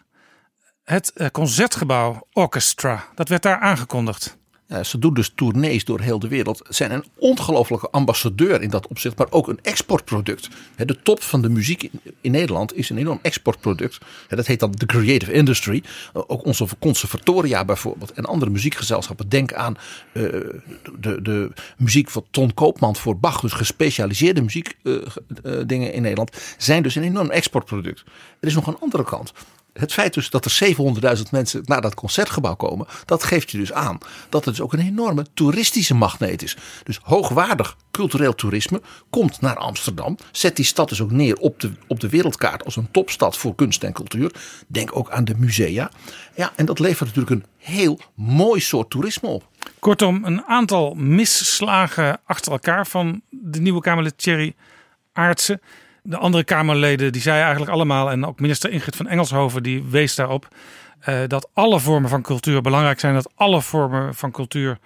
Het 0.85 1.13
eh, 1.13 1.27
concertgebouw 1.33 2.27
Orchestra. 2.33 3.05
Dat 3.15 3.29
werd 3.29 3.43
daar 3.43 3.59
aangekondigd. 3.59 4.39
Ja, 4.71 4.85
ze 4.85 4.99
doen 4.99 5.15
dus 5.15 5.33
tournees 5.35 5.85
door 5.85 6.01
heel 6.01 6.19
de 6.19 6.29
wereld. 6.29 6.63
Zijn 6.69 6.93
een 6.93 7.05
ongelofelijke 7.19 7.91
ambassadeur 7.91 8.63
in 8.63 8.71
dat 8.71 8.87
opzicht, 8.87 9.19
maar 9.19 9.27
ook 9.31 9.49
een 9.49 9.59
exportproduct. 9.63 10.49
De 10.77 11.03
top 11.03 11.23
van 11.23 11.43
de 11.43 11.49
muziek 11.49 11.91
in, 12.21 12.31
Nederland 12.31 12.77
is 12.77 12.91
een 12.91 12.99
enorm 12.99 13.19
exportproduct. 13.23 13.99
Dat 14.29 14.47
heet 14.47 14.61
dan 14.61 14.71
de 14.71 14.87
creative 14.87 15.33
industry. 15.33 15.83
Eh, 16.15 16.23
Ook 16.27 16.45
onze 16.45 16.67
conservatoria 16.79 17.65
bijvoorbeeld 17.65 18.13
en 18.13 18.25
andere 18.25 18.51
muziekgezelschappen. 18.51 19.29
Denk 19.29 19.53
aan 19.53 19.77
eh, 20.13 20.23
de, 20.99 21.23
de 21.23 21.53
muziek 21.77 22.11
van 22.11 22.25
Ton 22.31 22.55
Koopman 22.55 22.97
voor 22.97 23.19
Bach. 23.19 23.41
Dus 23.41 23.53
gespecialiseerde 23.53 24.43
muziekdingen 24.43 25.93
in 25.93 26.03
Nederland. 26.03 26.55
Zijn 26.59 26.83
dus 26.83 26.95
een 26.95 27.03
enorm 27.03 27.31
exportproduct. 27.31 28.05
Er 28.41 28.49
is 28.49 28.55
nog 28.55 28.67
een 28.67 28.79
andere 28.81 29.05
kant. 29.05 29.33
Het 29.73 29.93
feit 29.93 30.15
dus 30.15 30.31
dat 30.31 30.45
er 30.45 30.75
700.000 31.17 31.23
mensen 31.31 31.63
naar 31.65 31.81
dat 31.81 31.95
concertgebouw 31.95 32.55
komen, 32.55 32.87
dat 33.05 33.25
geeft 33.25 33.51
je 33.51 33.59
dus 33.59 33.73
aan 33.73 33.99
dat 34.29 34.45
het 34.45 34.55
dus 34.55 34.65
ook 34.65 34.73
een 34.73 34.87
enorme 34.87 35.27
toeristische 35.35 35.95
magneet 35.95 36.43
is. 36.43 36.57
Dus 36.83 37.01
hoogwaardig 37.03 37.77
cultureel 37.91 38.35
toerisme 38.35 38.81
komt 39.11 39.41
naar 39.41 39.57
Amsterdam, 39.57 40.17
zet 40.33 40.57
die 40.57 40.65
stad 40.65 40.89
dus 40.89 41.01
ook 41.01 41.11
neer 41.11 41.37
op 41.37 41.61
de, 41.61 41.73
op 41.87 42.01
de 42.01 42.09
wereldkaart 42.09 42.65
als 42.65 42.77
een 42.77 42.91
topstad 42.91 43.37
voor 43.37 43.55
kunst 43.55 43.85
en 43.85 43.93
cultuur. 43.93 44.33
Denk 44.67 44.97
ook 44.97 45.11
aan 45.11 45.25
de 45.25 45.35
musea. 45.37 45.91
Ja, 46.35 46.53
en 46.57 46.67
dat 46.67 46.79
levert 46.79 47.15
natuurlijk 47.15 47.31
een 47.31 47.51
heel 47.57 48.01
mooi 48.15 48.61
soort 48.61 48.91
toerisme 48.91 49.29
op. 49.29 49.49
Kortom, 49.79 50.25
een 50.25 50.45
aantal 50.45 50.95
misslagen 50.95 52.21
achter 52.25 52.53
elkaar 52.53 52.87
van 52.87 53.23
de 53.31 53.61
nieuwe 53.61 53.81
Kamerlid 53.81 54.19
Thierry 54.19 54.55
Aartsen. 55.13 55.61
De 56.03 56.17
andere 56.17 56.45
Kamerleden 56.45 57.13
die 57.13 57.23
zeiden 57.23 57.45
eigenlijk 57.45 57.75
allemaal, 57.75 58.11
en 58.11 58.27
ook 58.27 58.41
minister 58.41 58.71
Ingrid 58.71 58.97
van 58.97 59.07
Engelshoven 59.07 59.63
die 59.63 59.85
wees 59.91 60.15
daarop, 60.15 60.49
eh, 61.01 61.19
dat 61.27 61.51
alle 61.53 61.81
vormen 61.81 62.11
van 62.11 62.23
cultuur 62.23 62.61
belangrijk 62.61 63.01
zijn. 63.01 63.15
Dat 63.15 63.33
alle 63.35 63.63
vormen 63.63 64.15
van 64.15 64.31
cultuur 64.31 64.79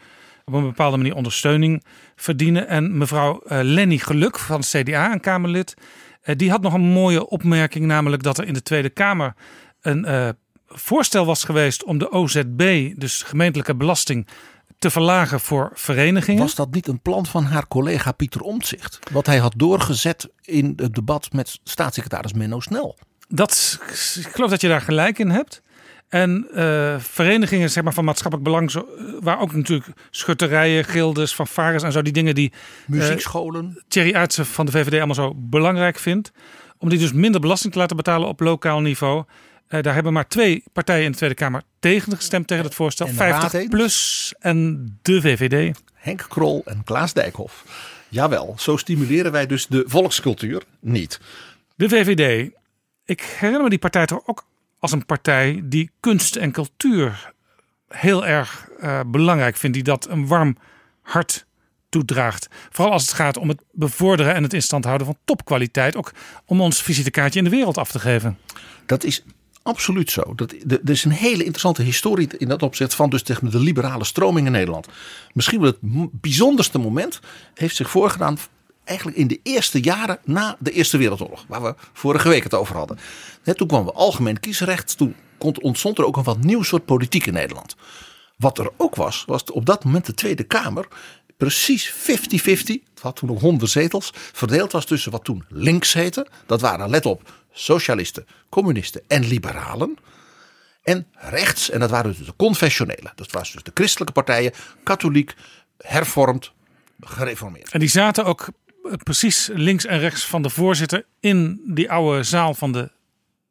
op 0.45 0.53
een 0.55 0.63
bepaalde 0.63 0.97
manier 0.97 1.15
ondersteuning 1.15 1.85
verdienen. 2.17 2.69
En 2.69 2.99
mevrouw 2.99 3.41
eh, 3.41 3.59
Lenny 3.63 3.99
Geluk 3.99 4.39
van 4.39 4.61
CDA, 4.61 5.13
een 5.13 5.21
Kamerlid, 5.21 5.75
eh, 6.23 6.37
die 6.37 6.51
had 6.51 6.63
nog 6.63 6.73
een 6.73 6.81
mooie 6.81 7.29
opmerking, 7.29 7.87
namelijk 7.87 8.23
dat 8.23 8.39
er 8.39 8.47
in 8.47 8.55
de 8.55 8.63
Tweede 8.63 8.91
Kamer 8.91 9.35
een 9.81 10.35
voorstel 10.67 11.27
was 11.27 11.45
geweest 11.45 11.85
om 11.85 11.99
de 11.99 12.11
OZB, 12.11 12.93
dus 12.97 13.23
gemeentelijke 13.23 13.75
belasting, 13.75 14.27
te 14.85 14.91
verlagen 14.91 15.41
voor 15.41 15.71
verenigingen. 15.75 16.43
Was 16.43 16.55
dat 16.55 16.71
niet 16.71 16.89
een 16.89 17.01
plan 17.01 17.27
van 17.27 17.45
haar 17.45 17.69
collega 17.69 18.13
Pieter 18.13 18.41
Omtzigt? 18.41 18.99
Wat 19.13 19.27
hij 19.27 19.39
had 19.39 19.53
doorgezet 19.57 20.29
in 20.43 20.73
het 20.77 20.95
debat 20.95 21.33
met 21.33 21.61
staatssecretaris 21.63 22.33
Menno 22.33 22.61
Snel. 22.61 22.99
Dat, 23.29 23.79
ik 24.19 24.29
geloof 24.33 24.51
dat 24.51 24.61
je 24.61 24.69
daar 24.69 24.81
gelijk 24.81 25.19
in 25.19 25.31
hebt. 25.31 25.63
En 26.09 26.47
eh, 26.55 26.95
verenigingen 26.99 27.71
zeg 27.71 27.85
maar, 27.85 27.93
van 27.93 28.05
maatschappelijk 28.05 28.49
belang, 28.49 28.71
zo, 28.71 28.79
eh, 28.79 29.05
waar 29.21 29.41
ook 29.41 29.55
natuurlijk 29.55 29.91
schutterijen, 30.11 30.85
gildes, 30.85 31.33
fanfares 31.33 31.83
en 31.83 31.93
zo, 31.93 32.03
die 32.03 32.13
dingen 32.13 32.35
die 32.35 32.53
Muziekscholen. 32.87 33.83
Thierry 33.89 34.15
Aartsen 34.15 34.47
van 34.47 34.67
de 34.67 34.73
VVD 34.73 34.95
allemaal 34.95 35.15
zo 35.15 35.35
belangrijk 35.37 35.99
vindt. 35.99 36.33
Om 36.79 36.89
die 36.89 36.99
dus 36.99 37.13
minder 37.13 37.41
belasting 37.41 37.73
te 37.73 37.79
laten 37.79 37.97
betalen 37.97 38.29
op 38.29 38.41
lokaal 38.41 38.81
niveau. 38.81 39.25
Eh, 39.75 39.83
daar 39.83 39.95
hebben 39.95 40.13
maar 40.13 40.29
twee 40.29 40.63
partijen 40.73 41.05
in 41.05 41.11
de 41.11 41.17
Tweede 41.17 41.35
Kamer 41.35 41.63
tegen 41.79 42.17
gestemd 42.17 42.47
tegen 42.47 42.65
het 42.65 42.75
voorstel. 42.75 43.07
En 43.07 43.13
de 43.13 43.19
Raad 43.19 43.41
50 43.41 43.61
eens? 43.61 43.71
plus 43.71 44.35
en 44.39 44.87
de 45.03 45.21
VVD. 45.21 45.79
Henk 45.95 46.27
Krol 46.29 46.63
en 46.65 46.85
Klaas 46.85 47.13
Dijkhoff. 47.13 47.65
Jawel, 48.09 48.55
zo 48.59 48.77
stimuleren 48.77 49.33
wij 49.33 49.47
dus 49.47 49.67
de 49.67 49.85
volkscultuur 49.87 50.63
niet. 50.81 51.21
De 51.77 51.89
VVD. 51.89 52.51
Ik 53.05 53.21
herinner 53.21 53.63
me 53.63 53.69
die 53.69 53.79
partij 53.79 54.07
toch 54.07 54.23
ook 54.27 54.47
als 54.79 54.93
een 54.93 55.07
partij 55.07 55.61
die 55.65 55.91
kunst 56.01 56.37
en 56.37 56.53
cultuur 56.53 57.33
heel 57.89 58.27
erg 58.27 58.69
eh, 58.81 59.01
belangrijk 59.07 59.57
vindt. 59.57 59.77
Die 59.77 59.85
dat 59.85 60.09
een 60.09 60.27
warm 60.27 60.57
hart 61.03 61.47
toedraagt. 61.89 62.49
Vooral 62.71 62.93
als 62.93 63.03
het 63.03 63.13
gaat 63.13 63.37
om 63.37 63.49
het 63.49 63.63
bevorderen 63.73 64.35
en 64.35 64.43
het 64.43 64.53
in 64.53 64.63
stand 64.63 64.85
houden 64.85 65.07
van 65.07 65.19
topkwaliteit. 65.25 65.97
Ook 65.97 66.13
om 66.45 66.61
ons 66.61 66.83
visitekaartje 66.83 67.39
in 67.39 67.45
de 67.45 67.51
wereld 67.51 67.79
af 67.79 67.91
te 67.91 67.99
geven. 67.99 68.39
Dat 68.87 69.05
is 69.05 69.25
absoluut 69.65 70.11
zo. 70.11 70.35
Dat, 70.35 70.53
er 70.69 70.91
is 70.91 71.05
een 71.05 71.11
hele 71.11 71.43
interessante 71.43 71.83
historie 71.83 72.29
in 72.39 72.49
dat 72.49 72.63
opzicht 72.63 72.95
van 72.95 73.11
dus 73.11 73.23
tegen 73.23 73.51
de 73.51 73.59
liberale 73.59 74.05
stroming 74.05 74.47
in 74.47 74.53
Nederland. 74.53 74.89
Misschien 75.33 75.61
wel 75.61 75.71
het 75.71 76.11
bijzonderste 76.21 76.79
moment 76.79 77.21
heeft 77.55 77.77
zich 77.77 77.91
voorgedaan 77.91 78.39
eigenlijk 78.85 79.19
in 79.19 79.27
de 79.27 79.41
eerste 79.43 79.81
jaren 79.81 80.19
na 80.25 80.57
de 80.59 80.71
Eerste 80.71 80.97
Wereldoorlog. 80.97 81.45
Waar 81.49 81.63
we 81.63 81.75
vorige 81.93 82.29
week 82.29 82.43
het 82.43 82.55
over 82.55 82.77
hadden. 82.77 82.99
Toen 83.55 83.69
kwam 83.69 83.85
we 83.85 83.93
algemeen 83.93 84.41
kiesrecht. 84.41 84.97
Toen 84.97 85.15
ontstond 85.39 85.99
er 85.99 86.05
ook 86.05 86.17
een 86.17 86.23
wat 86.23 86.45
nieuw 86.45 86.63
soort 86.63 86.85
politiek 86.85 87.27
in 87.27 87.33
Nederland. 87.33 87.77
Wat 88.37 88.59
er 88.59 88.71
ook 88.77 88.95
was, 88.95 89.25
was 89.27 89.45
op 89.45 89.67
dat 89.67 89.85
moment 89.85 90.07
de 90.07 90.15
Tweede 90.15 90.45
Kamer 90.45 90.89
precies 91.37 91.93
50-50. 91.93 91.95
Het 92.45 93.01
had 93.01 93.17
toen 93.17 93.29
nog 93.29 93.41
100 93.41 93.71
zetels. 93.71 94.11
Verdeeld 94.15 94.73
was 94.73 94.85
tussen 94.85 95.13
wat 95.13 95.25
toen 95.25 95.45
links 95.49 95.93
heette. 95.93 96.27
Dat 96.47 96.61
waren, 96.61 96.91
let 96.91 97.07
op, 97.07 97.33
socialisten, 97.55 98.27
communisten 98.49 99.03
en 99.09 99.25
liberalen. 99.25 99.99
En 100.83 101.07
rechts, 101.13 101.71
en 101.71 101.81
dat 101.81 101.91
waren 101.91 102.17
dus 102.17 102.27
de 102.27 102.37
confessionelen. 102.37 103.13
Dat 103.15 103.33
was 103.33 103.53
dus 103.53 103.63
de 103.63 103.71
christelijke 103.75 104.13
partijen, 104.13 104.53
katholiek, 104.83 105.35
hervormd, 105.79 106.53
gereformeerd. 107.01 107.71
En 107.71 107.81
die 107.81 107.89
zaten 107.89 108.25
ook 108.25 108.49
eh, 108.85 108.93
precies 109.03 109.51
links 109.53 109.87
en 109.87 109.99
rechts 109.99 110.25
van 110.25 110.43
de 110.43 110.51
voorzitter 110.51 111.05
in 111.21 111.61
die 111.67 111.91
oude 111.91 112.23
zaal 112.23 112.55
van 112.55 112.73
de 112.73 112.91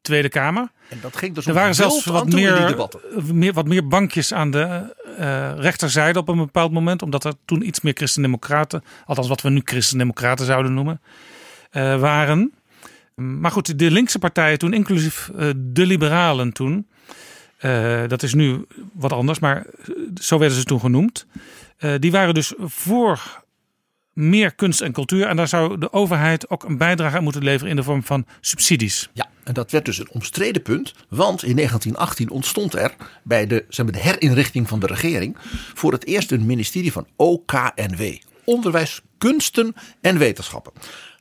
Tweede 0.00 0.28
Kamer. 0.28 0.70
En 0.88 0.98
dat 1.00 1.16
ging 1.16 1.34
dus 1.34 1.46
Er 1.46 1.54
waren 1.54 1.74
zelfs 1.74 2.04
wat 2.04 2.30
die 2.30 2.50
meer, 3.32 3.52
wat 3.52 3.66
meer 3.66 3.88
bankjes 3.88 4.32
aan 4.32 4.50
de 4.50 4.94
eh, 5.18 5.52
rechterzijde 5.56 6.18
op 6.18 6.28
een 6.28 6.36
bepaald 6.36 6.72
moment. 6.72 7.02
Omdat 7.02 7.24
er 7.24 7.34
toen 7.44 7.66
iets 7.66 7.80
meer 7.80 7.92
christendemocraten, 7.92 8.84
althans 9.04 9.28
wat 9.28 9.40
we 9.40 9.50
nu 9.50 9.60
christendemocraten 9.64 10.46
zouden 10.46 10.74
noemen, 10.74 11.00
eh, 11.70 12.00
waren. 12.00 12.52
Maar 13.14 13.50
goed, 13.50 13.78
de 13.78 13.90
linkse 13.90 14.18
partijen 14.18 14.58
toen, 14.58 14.72
inclusief 14.72 15.30
eh, 15.36 15.50
de 15.56 15.86
liberalen 15.86 16.52
toen. 16.52 16.88
eh, 17.58 18.02
dat 18.08 18.22
is 18.22 18.34
nu 18.34 18.66
wat 18.92 19.12
anders, 19.12 19.38
maar 19.38 19.56
eh, 19.56 19.94
zo 20.20 20.38
werden 20.38 20.58
ze 20.58 20.64
toen 20.64 20.80
genoemd. 20.80 21.26
die 21.98 22.10
waren 22.10 22.34
dus 22.34 22.52
voor 22.58 23.44
meer 24.12 24.54
kunst 24.54 24.80
en 24.80 24.92
cultuur. 24.92 25.26
En 25.26 25.36
daar 25.36 25.48
zou 25.48 25.78
de 25.78 25.92
overheid 25.92 26.50
ook 26.50 26.64
een 26.64 26.78
bijdrage 26.78 27.16
aan 27.16 27.22
moeten 27.22 27.42
leveren 27.42 27.70
in 27.70 27.76
de 27.76 27.82
vorm 27.82 28.04
van 28.04 28.26
subsidies. 28.40 29.10
Ja, 29.12 29.28
en 29.44 29.54
dat 29.54 29.70
werd 29.70 29.84
dus 29.84 29.98
een 29.98 30.10
omstreden 30.10 30.62
punt. 30.62 30.94
Want 31.08 31.42
in 31.42 31.56
1918 31.56 32.30
ontstond 32.30 32.74
er 32.74 32.94
bij 33.22 33.46
de, 33.46 33.64
zeg 33.68 33.84
maar, 33.84 33.94
de 33.94 34.00
herinrichting 34.00 34.68
van 34.68 34.80
de 34.80 34.86
regering. 34.86 35.36
voor 35.74 35.92
het 35.92 36.06
eerst 36.06 36.30
een 36.30 36.46
ministerie 36.46 36.92
van 36.92 37.06
OKNW: 37.16 38.02
Onderwijs, 38.44 39.00
Kunsten 39.18 39.74
en 40.00 40.18
Wetenschappen. 40.18 40.72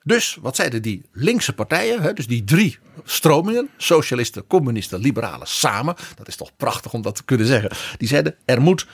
Dus 0.03 0.37
wat 0.41 0.55
zeiden 0.55 0.81
die 0.81 1.05
linkse 1.11 1.53
partijen, 1.53 2.01
hè, 2.01 2.13
dus 2.13 2.27
die 2.27 2.43
drie 2.43 2.77
stromingen, 3.03 3.69
socialisten, 3.77 4.47
communisten, 4.47 4.99
liberalen 4.99 5.47
samen, 5.47 5.95
dat 6.15 6.27
is 6.27 6.35
toch 6.35 6.55
prachtig 6.57 6.93
om 6.93 7.01
dat 7.01 7.15
te 7.15 7.23
kunnen 7.23 7.47
zeggen, 7.47 7.71
die 7.97 8.07
zeiden 8.07 8.35
er 8.45 8.61
moet 8.61 8.87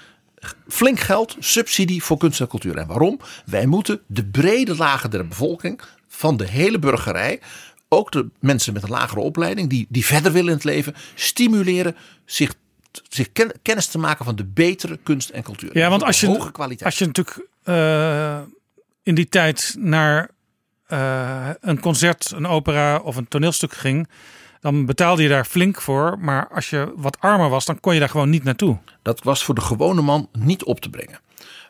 flink 0.67 0.99
geld, 0.99 1.35
subsidie 1.39 2.03
voor 2.03 2.17
kunst 2.17 2.39
en 2.39 2.47
cultuur. 2.47 2.77
En 2.77 2.87
waarom? 2.87 3.19
Wij 3.45 3.65
moeten 3.65 4.01
de 4.07 4.25
brede 4.25 4.75
lagen 4.75 5.09
der 5.11 5.27
bevolking, 5.27 5.81
van 6.07 6.37
de 6.37 6.47
hele 6.47 6.79
burgerij, 6.79 7.39
ook 7.89 8.11
de 8.11 8.29
mensen 8.39 8.73
met 8.73 8.83
een 8.83 8.89
lagere 8.89 9.19
opleiding, 9.19 9.69
die, 9.69 9.85
die 9.89 10.05
verder 10.05 10.31
willen 10.31 10.47
in 10.49 10.53
het 10.55 10.63
leven, 10.63 10.95
stimuleren 11.15 11.95
zich, 12.25 12.53
zich 13.09 13.31
ken- 13.31 13.51
kennis 13.61 13.87
te 13.87 13.97
maken 13.97 14.25
van 14.25 14.35
de 14.35 14.45
betere 14.45 14.99
kunst 15.03 15.29
en 15.29 15.43
cultuur. 15.43 15.77
Ja, 15.77 15.87
want 15.89 15.99
Van 15.99 16.07
als 16.07 16.19
je, 16.19 16.27
hoge 16.27 16.51
kwaliteit. 16.51 16.85
als 16.85 16.97
je 16.99 17.05
natuurlijk 17.05 17.47
eh, 17.63 18.39
in 19.03 19.15
die 19.15 19.29
tijd 19.29 19.75
naar 19.79 20.29
eh, 20.89 21.49
een 21.59 21.79
concert, 21.79 22.31
een 22.35 22.47
opera 22.47 22.97
of 22.97 23.15
een 23.15 23.27
toneelstuk 23.27 23.73
ging, 23.73 24.07
dan 24.59 24.85
betaalde 24.85 25.21
je 25.23 25.29
daar 25.29 25.45
flink 25.45 25.81
voor. 25.81 26.17
Maar 26.19 26.47
als 26.47 26.69
je 26.69 26.93
wat 26.95 27.19
armer 27.19 27.49
was, 27.49 27.65
dan 27.65 27.79
kon 27.79 27.93
je 27.93 27.99
daar 27.99 28.09
gewoon 28.09 28.29
niet 28.29 28.43
naartoe. 28.43 28.77
Dat 29.01 29.23
was 29.23 29.43
voor 29.43 29.55
de 29.55 29.61
gewone 29.61 30.01
man 30.01 30.29
niet 30.31 30.63
op 30.63 30.79
te 30.79 30.89
brengen. 30.89 31.19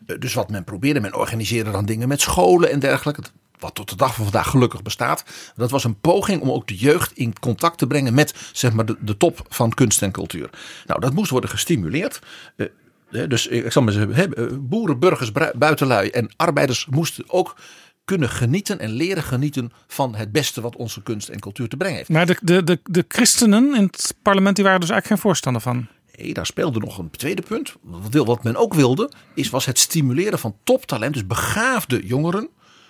Eh, 0.06 0.20
Dus 0.20 0.34
wat 0.34 0.50
men 0.50 0.64
probeerde, 0.64 1.00
men 1.00 1.16
organiseerde 1.16 1.72
dan 1.72 1.86
dingen 1.86 2.08
met 2.08 2.22
scholen 2.22 2.72
en 2.72 2.80
dergelijke. 2.80 3.22
Wat 3.60 3.76
tot 3.76 3.90
de 3.90 3.96
dag 3.96 4.16
van 4.16 4.24
vandaag 4.24 4.50
gelukkig 4.50 4.82
bestaat. 4.82 5.24
Dat 5.56 5.72
was 5.72 5.84
een 5.84 6.00
poging 6.00 6.42
om 6.42 6.52
ook 6.52 6.68
de 6.68 6.76
jeugd 6.76 7.12
in 7.18 7.40
contact 7.40 7.78
te 7.78 7.88
brengen 7.88 8.14
met 8.14 8.50
zeg 8.54 8.74
maar, 8.74 8.86
de, 8.86 9.18
top 9.18 9.46
van 9.50 9.74
kunst 9.74 10.02
en 10.02 10.12
cultuur. 10.12 10.50
Nou, 10.86 11.00
dat 11.00 11.14
moest 11.14 11.30
worden 11.32 11.50
gestimuleerd. 11.50 12.20
Eh, 12.56 12.68
Dus 13.28 13.48
ik 13.48 13.72
zal 13.72 13.82
maar 13.82 13.94
zeggen, 13.94 14.70
boeren, 14.70 15.00
burgers, 15.00 15.32
buitenlui 15.56 16.10
en 16.10 16.30
arbeiders 16.36 16.86
moesten 16.90 17.24
ook 17.28 17.56
kunnen 18.10 18.30
genieten 18.30 18.80
en 18.80 18.90
leren 18.90 19.24
genieten 19.24 19.72
van 19.88 20.16
het 20.16 20.32
beste 20.32 20.62
wat 20.62 20.76
onze 20.76 21.04
kunst 21.04 21.30
en 21.30 21.40
cultuur 21.40 21.70
te 21.70 21.78
brengen 21.78 21.98
heeft. 21.98 22.10
Maar 22.10 22.26
de, 22.26 22.38
de, 22.42 22.64
de, 22.64 22.80
de 22.84 23.06
christenen 23.08 23.76
in 23.76 23.84
het 23.84 24.16
parlement 24.22 24.56
die 24.56 24.66
waren 24.66 24.80
dus 24.80 24.90
eigenlijk 24.90 25.22
geen 25.22 25.30
voorstander 25.32 25.62
van. 25.62 25.88
Nee, 26.18 26.34
daar 26.34 26.46
speelde 26.46 26.80
nog 26.80 26.98
een 26.98 27.10
tweede 27.10 27.42
punt. 27.42 27.76
Wat, 27.82 28.12
wil- 28.14 28.26
wat 28.26 28.44
men 28.44 28.56
ook 28.56 28.74
wilde, 28.74 29.12
is, 29.36 29.50
was 29.50 29.66
het 29.66 29.80
stimuleren 29.80 30.40
van 30.40 30.56
toptalent. 30.64 31.14
Dus 31.14 31.28
begaafde 31.28 32.06
jongeren, 32.06 32.50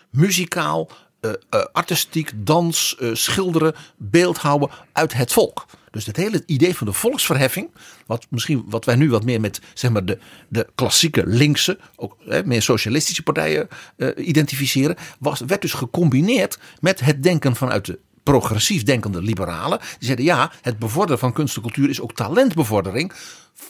muzikaal, 0.09 0.89
eh, 1.19 1.31
eh, 1.49 1.65
artistiek, 1.71 2.31
dans, 2.35 2.95
eh, 2.99 3.09
schilderen, 3.13 3.73
beeldhouden 3.97 4.69
uit 4.93 5.13
het 5.13 5.33
volk. 5.33 5.65
Dus 5.91 6.05
het 6.05 6.15
hele 6.15 6.43
idee 6.45 6.75
van 6.75 6.87
de 6.87 6.93
volksverheffing, 6.93 7.69
wat 8.05 8.25
misschien 8.29 8.63
wat 8.67 8.85
wij 8.85 8.95
nu 8.95 9.09
wat 9.09 9.23
meer 9.23 9.39
met 9.39 9.61
zeg 9.73 9.91
maar, 9.91 10.05
de, 10.05 10.17
de 10.47 10.67
klassieke 10.75 11.27
linkse, 11.27 11.79
ook 11.95 12.17
hè, 12.25 12.45
meer 12.45 12.61
socialistische 12.61 13.23
partijen 13.23 13.67
eh, 13.95 14.27
identificeren, 14.27 14.95
was, 15.19 15.39
werd 15.39 15.61
dus 15.61 15.73
gecombineerd 15.73 16.59
met 16.79 16.99
het 16.99 17.23
denken 17.23 17.55
vanuit 17.55 17.85
de 17.85 17.99
progressief 18.23 18.83
denkende 18.83 19.21
liberalen. 19.21 19.79
Die 19.79 19.87
zeiden 19.99 20.25
ja, 20.25 20.51
het 20.61 20.79
bevorderen 20.79 21.19
van 21.19 21.33
kunst 21.33 21.55
en 21.55 21.61
cultuur 21.61 21.89
is 21.89 22.01
ook 22.01 22.13
talentbevordering 22.13 23.13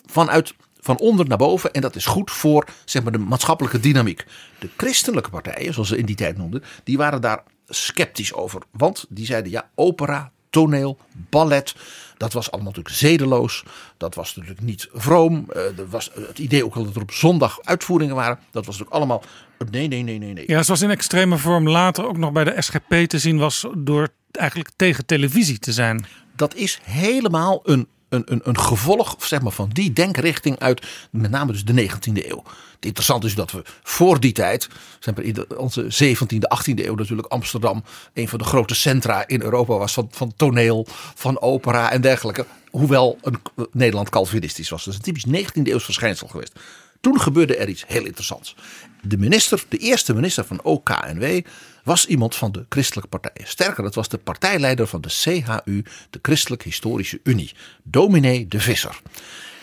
vanuit 0.05 0.53
van 0.79 0.97
onder 0.97 1.27
naar 1.27 1.37
boven. 1.37 1.71
En 1.73 1.81
dat 1.81 1.95
is 1.95 2.05
goed 2.05 2.31
voor 2.31 2.67
zeg 2.85 3.03
maar, 3.03 3.11
de 3.11 3.17
maatschappelijke 3.17 3.79
dynamiek. 3.79 4.25
De 4.59 4.69
christelijke 4.77 5.29
partijen, 5.29 5.73
zoals 5.73 5.89
ze 5.89 5.97
in 5.97 6.05
die 6.05 6.15
tijd 6.15 6.37
noemden, 6.37 6.63
die 6.83 6.97
waren 6.97 7.21
daar 7.21 7.43
sceptisch 7.67 8.33
over. 8.33 8.61
Want 8.71 9.05
die 9.09 9.25
zeiden 9.25 9.51
ja, 9.51 9.69
opera, 9.75 10.31
toneel, 10.49 10.97
ballet. 11.29 11.75
Dat 12.19 12.33
was 12.33 12.51
allemaal 12.51 12.71
natuurlijk 12.71 12.95
zedeloos. 12.95 13.63
Dat 13.97 14.15
was 14.15 14.35
natuurlijk 14.35 14.61
niet 14.61 14.89
vroom. 14.93 15.45
Eh, 15.49 15.79
er 15.79 15.89
was 15.89 16.11
het 16.13 16.39
idee 16.39 16.65
ook 16.65 16.75
al 16.75 16.83
dat 16.85 16.95
er 16.95 17.01
op 17.01 17.11
zondag 17.11 17.59
uitvoeringen 17.63 18.15
waren. 18.15 18.39
Dat 18.51 18.65
was 18.65 18.77
natuurlijk 18.77 18.95
allemaal. 18.95 19.23
Nee, 19.71 19.87
nee, 19.87 20.03
nee, 20.03 20.17
nee, 20.17 20.33
nee. 20.33 20.43
Ja, 20.47 20.63
zoals 20.63 20.81
in 20.81 20.89
extreme 20.89 21.37
vorm 21.37 21.69
later 21.69 22.07
ook 22.07 22.17
nog 22.17 22.31
bij 22.31 22.43
de 22.43 22.61
SGP 22.61 22.93
te 23.07 23.19
zien 23.19 23.37
was 23.37 23.65
door 23.77 24.07
eigenlijk 24.31 24.69
tegen 24.75 25.05
televisie 25.05 25.59
te 25.59 25.73
zijn. 25.73 26.05
dat 26.35 26.55
is 26.55 26.79
helemaal 26.83 27.59
een, 27.63 27.87
een, 28.09 28.23
een, 28.25 28.41
een 28.43 28.59
gevolg 28.59 29.15
zeg 29.19 29.41
maar, 29.41 29.51
van 29.51 29.69
die 29.73 29.93
denkrichting 29.93 30.59
uit 30.59 30.87
met 31.11 31.31
name 31.31 31.51
dus 31.51 31.65
de 31.65 31.89
19e 31.89 32.25
eeuw. 32.29 32.43
Het 32.75 32.85
interessante 32.85 33.27
is 33.27 33.35
dat 33.35 33.51
we 33.51 33.63
voor 33.83 34.19
die 34.19 34.31
tijd, 34.31 34.67
zeg 34.99 35.15
in 35.15 35.57
onze 35.57 35.83
17e, 35.83 36.57
18e 36.57 36.85
eeuw 36.85 36.95
natuurlijk 36.95 37.27
Amsterdam 37.27 37.83
een 38.13 38.27
van 38.27 38.39
de 38.39 38.45
grote 38.45 38.75
centra 38.75 39.27
in 39.27 39.41
Europa 39.41 39.77
was 39.77 39.93
van, 39.93 40.07
van 40.11 40.33
toneel, 40.35 40.87
van 41.15 41.41
opera 41.41 41.91
en 41.91 42.01
dergelijke. 42.01 42.45
Hoewel 42.71 43.17
een, 43.21 43.39
Nederland 43.71 44.09
Calvinistisch 44.09 44.69
was. 44.69 44.85
Dat 44.85 44.93
is 44.93 44.99
een 44.99 45.13
typisch 45.13 45.45
19e 45.45 45.63
eeuws 45.63 45.83
verschijnsel 45.83 46.27
geweest. 46.27 46.59
Toen 47.01 47.21
gebeurde 47.21 47.55
er 47.55 47.69
iets 47.69 47.83
heel 47.87 48.05
interessants. 48.05 48.55
De 49.01 49.17
minister, 49.17 49.63
de 49.69 49.77
eerste 49.77 50.13
minister 50.13 50.45
van 50.45 50.61
OKNW, 50.63 51.39
was 51.83 52.05
iemand 52.05 52.35
van 52.35 52.51
de 52.51 52.65
christelijke 52.69 53.09
partijen. 53.09 53.47
Sterker, 53.47 53.83
dat 53.83 53.95
was 53.95 54.09
de 54.09 54.17
partijleider 54.17 54.87
van 54.87 55.01
de 55.01 55.09
CHU, 55.09 55.83
de 56.09 56.19
Christelijk 56.21 56.63
Historische 56.63 57.19
Unie, 57.23 57.53
dominee 57.83 58.47
de 58.47 58.59
Visser. 58.59 58.99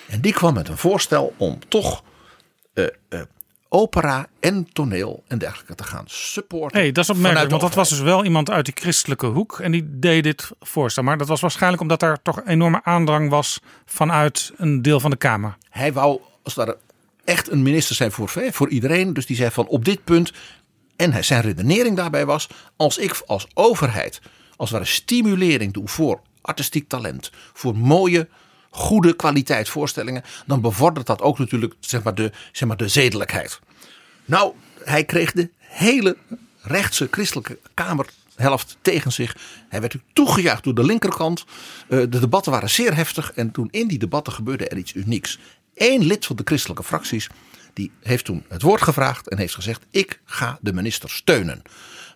En 0.08 0.20
die 0.20 0.32
kwam 0.32 0.54
met 0.54 0.68
een 0.68 0.76
voorstel 0.76 1.34
om 1.36 1.58
toch 1.68 2.02
eh, 2.74 2.84
eh, 3.08 3.20
opera 3.68 4.26
en 4.40 4.72
toneel 4.72 5.24
en 5.26 5.38
dergelijke 5.38 5.74
te 5.74 5.84
gaan 5.84 6.04
supporten. 6.06 6.80
hey, 6.80 6.92
dat 6.92 7.04
is 7.04 7.10
opmerkelijk, 7.10 7.50
want 7.50 7.62
dat 7.62 7.74
was 7.74 7.88
dus 7.88 8.00
wel 8.00 8.24
iemand 8.24 8.50
uit 8.50 8.64
die 8.64 8.74
christelijke 8.76 9.26
hoek 9.26 9.60
en 9.60 9.72
die 9.72 9.98
deed 9.98 10.22
dit 10.22 10.50
voorstel. 10.60 11.02
Maar 11.02 11.18
dat 11.18 11.28
was 11.28 11.40
waarschijnlijk 11.40 11.82
omdat 11.82 12.02
er 12.02 12.22
toch 12.22 12.42
enorme 12.46 12.80
aandrang 12.84 13.30
was 13.30 13.60
vanuit 13.84 14.52
een 14.56 14.82
deel 14.82 15.00
van 15.00 15.10
de 15.10 15.16
Kamer. 15.16 15.56
Hij 15.70 15.92
wou 15.92 16.20
als 16.42 16.54
het 16.54 16.66
ware 16.66 16.78
echt 17.24 17.50
een 17.50 17.62
minister 17.62 17.96
zijn 17.96 18.12
voor, 18.12 18.28
voor 18.28 18.68
iedereen. 18.68 19.12
Dus 19.12 19.26
die 19.26 19.36
zei 19.36 19.50
van 19.50 19.66
op 19.66 19.84
dit 19.84 20.04
punt. 20.04 20.32
En 20.96 21.24
zijn 21.24 21.42
redenering 21.42 21.96
daarbij 21.96 22.26
was: 22.26 22.48
als 22.76 22.98
ik 22.98 23.22
als 23.26 23.46
overheid 23.54 24.20
als 24.56 24.70
ware 24.70 24.84
stimulering 24.84 25.72
doe 25.72 25.88
voor 25.88 26.20
artistiek 26.40 26.88
talent, 26.88 27.30
voor 27.52 27.76
mooie, 27.76 28.28
goede 28.70 29.16
kwaliteit 29.16 29.68
voorstellingen, 29.68 30.22
dan 30.46 30.60
bevordert 30.60 31.06
dat 31.06 31.22
ook 31.22 31.38
natuurlijk 31.38 31.74
zeg 31.80 32.02
maar, 32.02 32.14
de, 32.14 32.32
zeg 32.52 32.68
maar, 32.68 32.76
de 32.76 32.88
zedelijkheid. 32.88 33.60
Nou, 34.24 34.52
hij 34.84 35.04
kreeg 35.04 35.32
de 35.32 35.50
hele 35.58 36.16
rechtse 36.60 37.08
christelijke 37.10 37.58
kamerhelft 37.74 38.76
tegen 38.82 39.12
zich. 39.12 39.36
Hij 39.68 39.80
werd 39.80 39.96
toegejuicht 40.12 40.64
door 40.64 40.74
de 40.74 40.84
linkerkant. 40.84 41.44
Eh, 41.88 41.98
De 41.98 42.08
debatten 42.08 42.52
waren 42.52 42.70
zeer 42.70 42.94
heftig. 42.94 43.32
En 43.32 43.50
toen 43.50 43.68
in 43.70 43.88
die 43.88 43.98
debatten 43.98 44.32
gebeurde 44.32 44.68
er 44.68 44.76
iets 44.76 44.94
unieks. 44.94 45.38
Eén 45.74 46.04
lid 46.04 46.26
van 46.26 46.36
de 46.36 46.42
christelijke 46.44 46.82
fracties 46.82 47.28
die 47.76 47.92
heeft 48.02 48.24
toen 48.24 48.44
het 48.48 48.62
woord 48.62 48.82
gevraagd 48.82 49.28
en 49.28 49.38
heeft 49.38 49.54
gezegd: 49.54 49.86
Ik 49.90 50.20
ga 50.24 50.58
de 50.60 50.72
minister 50.72 51.10
steunen. 51.10 51.62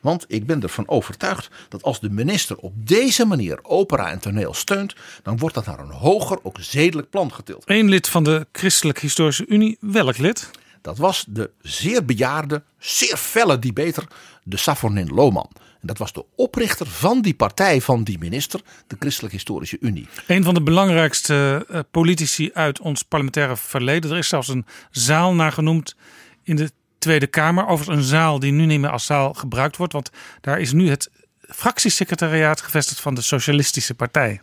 Want 0.01 0.25
ik 0.29 0.47
ben 0.47 0.63
ervan 0.63 0.89
overtuigd 0.89 1.51
dat 1.69 1.83
als 1.83 2.01
de 2.01 2.11
minister 2.11 2.57
op 2.57 2.73
deze 2.77 3.27
manier 3.27 3.59
opera 3.63 4.11
en 4.11 4.19
toneel 4.19 4.55
steunt, 4.55 4.95
dan 5.23 5.39
wordt 5.39 5.55
dat 5.55 5.67
naar 5.67 5.79
een 5.79 5.91
hoger, 5.91 6.39
ook 6.43 6.57
zedelijk 6.61 7.11
plan 7.11 7.33
getild. 7.33 7.63
Eén 7.67 7.89
lid 7.89 8.09
van 8.09 8.25
de 8.25 8.47
Christelijk 8.53 8.99
Historische 8.99 9.47
Unie, 9.47 9.77
welk 9.81 10.19
lid? 10.19 10.51
Dat 10.81 10.99
was 10.99 11.25
de 11.29 11.51
zeer 11.61 12.05
bejaarde, 12.05 12.63
zeer 12.79 13.17
felle 13.17 13.59
debater, 13.59 14.07
de 14.43 14.57
Savornin 14.57 15.15
Lohman. 15.15 15.51
En 15.81 15.87
dat 15.87 15.99
was 15.99 16.13
de 16.13 16.25
oprichter 16.37 16.87
van 16.87 17.23
die 17.23 17.35
partij 17.35 17.81
van 17.81 18.05
die 18.05 18.19
minister, 18.19 18.61
de 18.87 18.97
Christelijk 18.99 19.33
Historische 19.33 19.77
Unie. 19.81 20.09
Een 20.27 20.45
van 20.45 20.55
de 20.55 20.63
belangrijkste 20.63 21.67
eh, 21.69 21.81
politici 21.91 22.51
uit 22.53 22.81
ons 22.81 23.03
parlementaire 23.03 23.57
verleden. 23.57 24.11
Er 24.11 24.19
is 24.19 24.29
zelfs 24.29 24.49
een 24.49 24.67
zaal 24.91 25.35
naar 25.35 25.53
genoemd 25.53 25.97
in 26.43 26.57
de 26.57 26.71
Tweede 26.99 27.27
Kamer. 27.27 27.67
Overigens 27.67 27.97
een 27.97 28.11
zaal 28.11 28.39
die 28.39 28.53
nu 28.53 28.67
niet 28.67 28.81
meer 28.81 28.91
als 28.91 29.07
zaal 29.07 29.35
gebruikt 29.35 29.77
wordt. 29.77 29.93
Want 29.93 30.11
daar 30.41 30.61
is 30.61 30.73
nu 30.73 30.89
het 30.89 31.11
fractiesecretariaat 31.41 32.61
gevestigd 32.61 33.01
van 33.01 33.15
de 33.15 33.23
Socialistische 33.23 33.95
Partij. 33.95 34.41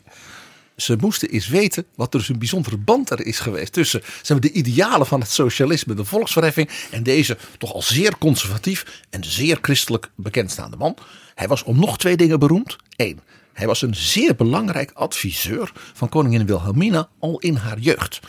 Ze 0.77 0.97
moesten 0.99 1.29
eens 1.29 1.47
weten 1.47 1.85
wat 1.95 2.13
er 2.13 2.19
dus 2.19 2.29
een 2.29 2.39
bijzondere 2.39 2.77
band 2.77 3.09
er 3.09 3.25
is 3.25 3.39
geweest 3.39 3.73
tussen 3.73 4.01
de 4.39 4.51
idealen 4.51 5.07
van 5.07 5.19
het 5.19 5.31
socialisme, 5.31 5.93
de 5.93 6.05
volksverheffing 6.05 6.69
en 6.91 7.03
deze 7.03 7.37
toch 7.57 7.73
al 7.73 7.81
zeer 7.81 8.17
conservatief 8.17 9.03
en 9.09 9.23
zeer 9.23 9.57
christelijk 9.61 10.09
bekendstaande 10.15 10.77
man. 10.77 10.97
Hij 11.35 11.47
was 11.47 11.63
om 11.63 11.79
nog 11.79 11.97
twee 11.97 12.17
dingen 12.17 12.39
beroemd. 12.39 12.75
Eén, 12.95 13.19
hij 13.53 13.67
was 13.67 13.81
een 13.81 13.95
zeer 13.95 14.35
belangrijk 14.35 14.91
adviseur 14.91 15.71
van 15.93 16.09
koningin 16.09 16.45
Wilhelmina 16.45 17.09
al 17.19 17.39
in 17.39 17.55
haar 17.55 17.79
jeugd. 17.79 18.19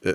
Eh, 0.00 0.12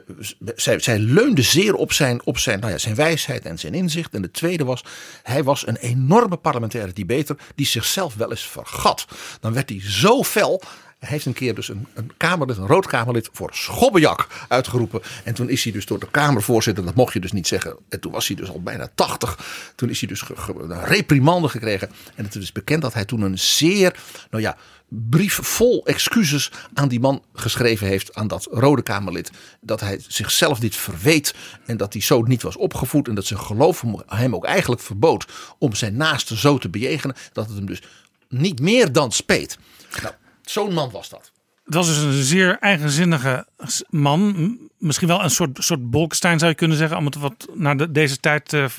zij, 0.55 0.79
zij 0.79 0.99
leunde 0.99 1.41
zeer 1.41 1.75
op 1.75 1.93
zijn, 1.93 2.25
op 2.25 2.37
zijn, 2.37 2.59
nou 2.59 2.71
ja, 2.71 2.77
zijn 2.77 2.95
wijsheid 2.95 3.45
en 3.45 3.59
zijn 3.59 3.73
inzicht. 3.73 4.13
En 4.13 4.21
de 4.21 4.31
tweede 4.31 4.63
was, 4.63 4.83
hij 5.23 5.43
was 5.43 5.67
een 5.67 5.75
enorme 5.75 6.37
parlementaire 6.37 6.93
debater 6.93 7.37
die 7.55 7.65
zichzelf 7.65 8.15
wel 8.15 8.29
eens 8.29 8.47
vergat. 8.47 9.05
Dan 9.39 9.53
werd 9.53 9.69
hij 9.69 9.81
zo 9.81 10.23
fel. 10.23 10.61
Hij 11.03 11.11
heeft 11.11 11.25
een 11.25 11.33
keer 11.33 11.55
dus 11.55 11.69
een, 11.69 11.87
een 11.93 12.11
Kamerlid, 12.17 12.57
een 12.57 12.67
rood 12.67 12.87
Kamerlid, 12.87 13.29
voor 13.31 13.49
schobbejak 13.53 14.27
uitgeroepen. 14.47 15.01
En 15.23 15.33
toen 15.33 15.49
is 15.49 15.63
hij 15.63 15.73
dus 15.73 15.85
door 15.85 15.99
de 15.99 16.07
Kamervoorzitter, 16.11 16.85
dat 16.85 16.95
mocht 16.95 17.13
je 17.13 17.19
dus 17.19 17.31
niet 17.31 17.47
zeggen. 17.47 17.77
En 17.89 17.99
toen 17.99 18.11
was 18.11 18.27
hij 18.27 18.35
dus 18.35 18.49
al 18.49 18.61
bijna 18.61 18.87
80. 18.95 19.39
Toen 19.75 19.89
is 19.89 19.99
hij 19.99 20.09
dus 20.09 20.21
ge- 20.21 20.53
een 20.57 20.83
reprimande 20.83 21.47
gekregen. 21.49 21.91
En 22.15 22.23
het 22.25 22.35
is 22.35 22.51
bekend 22.51 22.81
dat 22.81 22.93
hij 22.93 23.05
toen 23.05 23.21
een 23.21 23.39
zeer, 23.39 23.95
nou 24.29 24.43
ja, 24.43 24.57
brief 24.87 25.39
vol 25.41 25.85
excuses 25.85 26.51
aan 26.73 26.87
die 26.87 26.99
man 26.99 27.23
geschreven 27.33 27.87
heeft, 27.87 28.15
aan 28.15 28.27
dat 28.27 28.47
rode 28.51 28.81
Kamerlid. 28.81 29.31
Dat 29.61 29.79
hij 29.79 29.99
zichzelf 30.07 30.59
dit 30.59 30.75
verweet 30.75 31.33
en 31.65 31.77
dat 31.77 31.93
hij 31.93 32.01
zo 32.01 32.21
niet 32.21 32.41
was 32.41 32.57
opgevoed. 32.57 33.07
En 33.07 33.15
dat 33.15 33.25
zijn 33.25 33.39
geloof 33.39 33.81
hem- 33.81 33.95
hem 34.07 34.35
ook 34.35 34.45
eigenlijk 34.45 34.81
verbood 34.81 35.25
om 35.57 35.75
zijn 35.75 35.95
naaste 35.97 36.37
zo 36.37 36.57
te 36.57 36.69
bejegenen. 36.69 37.15
Dat 37.33 37.47
het 37.47 37.55
hem 37.55 37.65
dus 37.65 37.81
niet 38.29 38.59
meer 38.59 38.91
dan 38.91 39.11
speet. 39.11 39.57
Nou, 40.01 40.13
zo'n 40.43 40.73
man 40.73 40.91
was 40.91 41.09
dat. 41.09 41.31
Het 41.65 41.73
was 41.73 41.87
dus 41.87 41.97
een 41.97 42.23
zeer 42.23 42.57
eigenzinnige 42.59 43.47
man. 43.89 44.57
Misschien 44.77 45.07
wel 45.07 45.23
een 45.23 45.29
soort, 45.29 45.57
soort 45.63 45.89
Bolkestein 45.89 46.39
zou 46.39 46.51
je 46.51 46.57
kunnen 46.57 46.77
zeggen. 46.77 46.97
Om 46.97 47.05
het 47.05 47.15
wat 47.15 47.47
naar 47.53 47.77
de, 47.77 47.91
deze 47.91 48.17
tijd 48.19 48.53
eh, 48.53 48.65
v- 48.67 48.77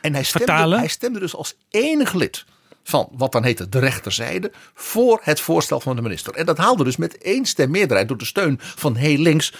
En 0.00 0.12
hij 0.14 0.22
stemde, 0.22 0.46
Vertalen? 0.46 0.78
hij 0.78 0.88
stemde 0.88 1.18
dus 1.20 1.34
als 1.34 1.54
enig 1.70 2.12
lid 2.12 2.44
van 2.84 3.08
wat 3.12 3.32
dan 3.32 3.44
heette 3.44 3.68
de 3.68 3.78
rechterzijde 3.78 4.52
voor 4.74 5.20
het 5.22 5.40
voorstel 5.40 5.80
van 5.80 5.96
de 5.96 6.02
minister. 6.02 6.34
En 6.34 6.46
dat 6.46 6.58
haalde 6.58 6.84
dus 6.84 6.96
met 6.96 7.18
één 7.18 7.44
stem 7.44 7.70
meerderheid 7.70 8.08
door 8.08 8.18
de 8.18 8.24
steun 8.24 8.56
van 8.60 8.94
heel 8.94 9.18
links 9.18 9.52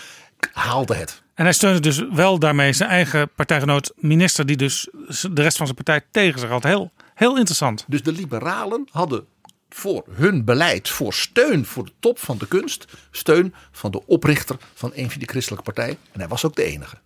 haalde 0.52 0.94
het. 0.94 1.22
En 1.34 1.44
hij 1.44 1.52
steunde 1.52 1.80
dus 1.80 2.02
wel 2.12 2.38
daarmee 2.38 2.72
zijn 2.72 2.90
eigen 2.90 3.30
partijgenoot 3.36 3.92
minister, 3.96 4.46
die 4.46 4.56
dus 4.56 4.88
de 5.30 5.42
rest 5.42 5.56
van 5.56 5.66
zijn 5.66 5.78
partij 5.84 6.06
tegen 6.10 6.40
zich 6.40 6.48
had. 6.48 6.62
Heel, 6.62 6.90
heel 7.14 7.36
interessant. 7.36 7.84
Dus 7.88 8.02
de 8.02 8.12
liberalen 8.12 8.88
hadden 8.90 9.26
voor 9.74 10.04
hun 10.10 10.44
beleid, 10.44 10.88
voor 10.88 11.14
steun 11.14 11.64
voor 11.66 11.84
de 11.84 11.92
top 12.00 12.18
van 12.18 12.38
de 12.38 12.48
kunst, 12.48 12.84
steun 13.10 13.54
van 13.70 13.90
de 13.90 14.06
oprichter 14.06 14.56
van 14.74 14.92
een 14.94 15.10
van 15.10 15.18
die 15.18 15.28
christelijke 15.28 15.64
partijen. 15.64 15.96
En 16.12 16.20
hij 16.20 16.28
was 16.28 16.44
ook 16.44 16.56
de 16.56 16.64
enige. 16.64 16.96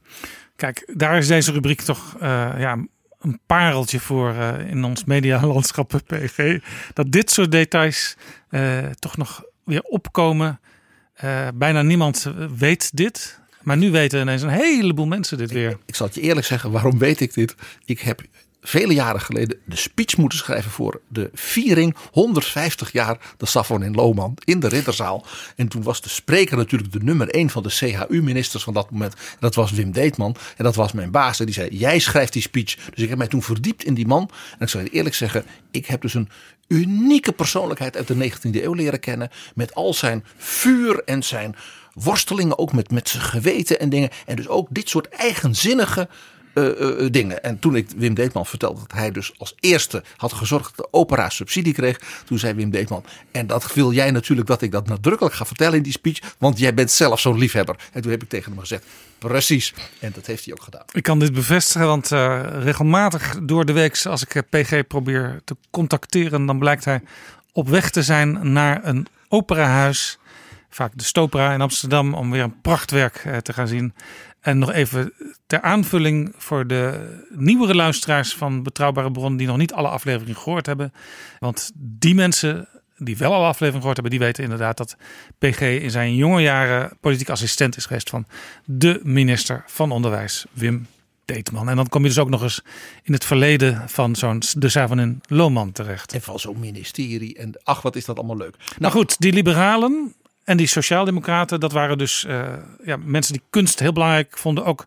Kijk, 0.56 0.92
daar 0.94 1.18
is 1.18 1.26
deze 1.26 1.52
rubriek 1.52 1.80
toch 1.80 2.14
eh, 2.20 2.54
ja, 2.58 2.78
een 3.20 3.40
pareltje 3.46 4.00
voor 4.00 4.34
eh, 4.34 4.70
in 4.70 4.84
ons 4.84 5.04
medialandschap 5.04 6.00
PG. 6.06 6.58
Dat 6.92 7.12
dit 7.12 7.30
soort 7.30 7.50
details 7.50 8.16
eh, 8.48 8.78
toch 8.98 9.16
nog 9.16 9.42
weer 9.64 9.82
opkomen. 9.82 10.60
Bijna 11.54 11.82
niemand 11.82 12.32
weet 12.56 12.96
dit. 12.96 13.40
Maar 13.62 13.76
nu 13.76 13.90
weten 13.90 14.20
ineens 14.20 14.42
een 14.42 14.48
heleboel 14.48 15.06
mensen 15.06 15.38
dit 15.38 15.50
weer. 15.50 15.78
Ik 15.86 15.94
zal 15.94 16.06
het 16.06 16.14
je 16.14 16.20
eerlijk 16.20 16.46
zeggen, 16.46 16.70
waarom 16.70 16.98
weet 16.98 17.20
ik 17.20 17.34
dit? 17.34 17.54
Ik 17.84 18.00
heb 18.00 18.22
vele 18.66 18.94
jaren 18.94 19.20
geleden 19.20 19.58
de 19.64 19.76
speech 19.76 20.16
moeten 20.16 20.38
schrijven 20.38 20.70
voor 20.70 21.00
de 21.08 21.30
viering 21.34 21.96
150 22.12 22.92
jaar 22.92 23.18
de 23.36 23.46
Safon 23.46 23.82
in 23.82 23.94
Lohman 23.94 24.36
in 24.44 24.60
de 24.60 24.68
Ridderzaal. 24.68 25.26
En 25.56 25.68
toen 25.68 25.82
was 25.82 26.00
de 26.00 26.08
spreker 26.08 26.56
natuurlijk 26.56 26.92
de 26.92 27.02
nummer 27.02 27.28
1 27.28 27.50
van 27.50 27.62
de 27.62 27.68
CHU-ministers 27.68 28.62
van 28.62 28.74
dat 28.74 28.90
moment. 28.90 29.14
Dat 29.38 29.54
was 29.54 29.70
Wim 29.70 29.92
Deetman 29.92 30.36
en 30.56 30.64
dat 30.64 30.74
was 30.74 30.92
mijn 30.92 31.10
baas. 31.10 31.38
En 31.38 31.44
die 31.44 31.54
zei, 31.54 31.68
jij 31.76 31.98
schrijft 31.98 32.32
die 32.32 32.42
speech. 32.42 32.74
Dus 32.74 33.02
ik 33.02 33.08
heb 33.08 33.18
mij 33.18 33.26
toen 33.26 33.42
verdiept 33.42 33.84
in 33.84 33.94
die 33.94 34.06
man. 34.06 34.30
En 34.52 34.64
ik 34.64 34.68
zal 34.68 34.80
je 34.80 34.88
eerlijk 34.88 35.14
zeggen, 35.14 35.44
ik 35.70 35.86
heb 35.86 36.00
dus 36.00 36.14
een 36.14 36.28
unieke 36.68 37.32
persoonlijkheid 37.32 37.96
uit 37.96 38.06
de 38.06 38.30
19e 38.30 38.62
eeuw 38.62 38.74
leren 38.74 39.00
kennen. 39.00 39.30
Met 39.54 39.74
al 39.74 39.94
zijn 39.94 40.24
vuur 40.36 41.02
en 41.04 41.22
zijn 41.22 41.56
worstelingen 41.92 42.58
ook 42.58 42.72
met, 42.72 42.90
met 42.90 43.08
zijn 43.08 43.22
geweten 43.22 43.80
en 43.80 43.88
dingen. 43.88 44.10
En 44.26 44.36
dus 44.36 44.48
ook 44.48 44.68
dit 44.70 44.88
soort 44.88 45.08
eigenzinnige 45.08 46.08
eh, 46.56 46.66
eh, 46.66 47.04
eh, 47.04 47.12
dingen. 47.12 47.42
En 47.42 47.58
toen 47.58 47.76
ik 47.76 47.90
Wim 47.96 48.14
Deetman 48.14 48.46
vertelde 48.46 48.80
dat 48.80 48.92
hij 48.92 49.10
dus 49.10 49.32
als 49.38 49.54
eerste 49.60 50.02
had 50.16 50.32
gezorgd 50.32 50.76
dat 50.76 50.86
de 50.86 50.98
opera 50.98 51.28
subsidie 51.28 51.72
kreeg. 51.72 52.00
Toen 52.24 52.38
zei 52.38 52.54
Wim 52.54 52.70
Deetman, 52.70 53.04
en 53.30 53.46
dat 53.46 53.74
wil 53.74 53.92
jij 53.92 54.10
natuurlijk 54.10 54.46
dat 54.46 54.62
ik 54.62 54.70
dat 54.70 54.86
nadrukkelijk 54.86 55.34
ga 55.34 55.46
vertellen 55.46 55.76
in 55.76 55.82
die 55.82 55.92
speech. 55.92 56.18
Want 56.38 56.58
jij 56.58 56.74
bent 56.74 56.90
zelf 56.90 57.20
zo'n 57.20 57.38
liefhebber. 57.38 57.76
En 57.92 58.02
toen 58.02 58.10
heb 58.10 58.22
ik 58.22 58.28
tegen 58.28 58.50
hem 58.50 58.60
gezegd, 58.60 58.84
precies. 59.18 59.74
En 59.98 60.12
dat 60.14 60.26
heeft 60.26 60.44
hij 60.44 60.54
ook 60.54 60.62
gedaan. 60.62 60.84
Ik 60.92 61.02
kan 61.02 61.18
dit 61.18 61.32
bevestigen, 61.32 61.86
want 61.86 62.08
regelmatig 62.62 63.38
door 63.42 63.64
de 63.64 63.72
week 63.72 64.04
als 64.04 64.24
ik 64.26 64.42
PG 64.50 64.86
probeer 64.86 65.40
te 65.44 65.56
contacteren, 65.70 66.46
dan 66.46 66.58
blijkt 66.58 66.84
hij 66.84 67.00
op 67.52 67.68
weg 67.68 67.90
te 67.90 68.02
zijn 68.02 68.52
naar 68.52 68.80
een 68.84 69.06
operahuis. 69.28 70.18
Vaak 70.76 70.92
de 70.94 71.04
Stopera 71.04 71.52
in 71.52 71.60
Amsterdam, 71.60 72.14
om 72.14 72.30
weer 72.30 72.42
een 72.42 72.60
prachtwerk 72.60 73.16
eh, 73.16 73.36
te 73.36 73.52
gaan 73.52 73.68
zien. 73.68 73.94
En 74.40 74.58
nog 74.58 74.72
even 74.72 75.12
ter 75.46 75.60
aanvulling 75.60 76.34
voor 76.36 76.66
de 76.66 77.16
nieuwere 77.28 77.74
luisteraars 77.74 78.34
van 78.34 78.62
Betrouwbare 78.62 79.10
Bronnen 79.10 79.36
die 79.36 79.46
nog 79.46 79.56
niet 79.56 79.72
alle 79.72 79.88
afleveringen 79.88 80.36
gehoord 80.36 80.66
hebben. 80.66 80.92
Want 81.38 81.70
die 81.74 82.14
mensen 82.14 82.68
die 82.96 83.16
wel 83.16 83.34
alle 83.34 83.46
afleveringen 83.46 83.80
gehoord 83.80 83.96
hebben, 83.96 84.18
die 84.18 84.26
weten 84.26 84.42
inderdaad 84.42 84.76
dat 84.76 84.96
PG 85.38 85.60
in 85.60 85.90
zijn 85.90 86.14
jonge 86.14 86.42
jaren 86.42 86.96
politiek 87.00 87.28
assistent 87.28 87.76
is 87.76 87.86
geweest 87.86 88.10
van 88.10 88.26
de 88.64 89.00
minister 89.02 89.64
van 89.66 89.90
Onderwijs, 89.90 90.44
Wim 90.52 90.86
Deetman. 91.24 91.68
En 91.68 91.76
dan 91.76 91.88
kom 91.88 92.02
je 92.02 92.08
dus 92.08 92.18
ook 92.18 92.30
nog 92.30 92.42
eens 92.42 92.62
in 93.02 93.12
het 93.12 93.24
verleden 93.24 93.88
van 93.88 94.16
zo'n 94.16 94.42
de 94.56 94.68
Savon 94.68 95.00
in 95.00 95.20
Lohman 95.26 95.72
terecht. 95.72 96.12
En 96.12 96.22
van 96.22 96.38
zo'n 96.38 96.60
ministerie. 96.60 97.36
En 97.36 97.60
ach, 97.62 97.82
wat 97.82 97.96
is 97.96 98.04
dat 98.04 98.16
allemaal 98.16 98.36
leuk. 98.36 98.56
Nou 98.78 98.92
goed, 98.92 99.20
die 99.20 99.32
liberalen 99.32 100.14
en 100.46 100.56
die 100.56 100.66
sociaaldemocraten, 100.66 101.60
dat 101.60 101.72
waren 101.72 101.98
dus 101.98 102.24
eh, 102.24 102.52
ja, 102.84 102.96
mensen 102.96 103.32
die 103.32 103.42
kunst 103.50 103.78
heel 103.78 103.92
belangrijk 103.92 104.38
vonden. 104.38 104.64
Ook 104.64 104.86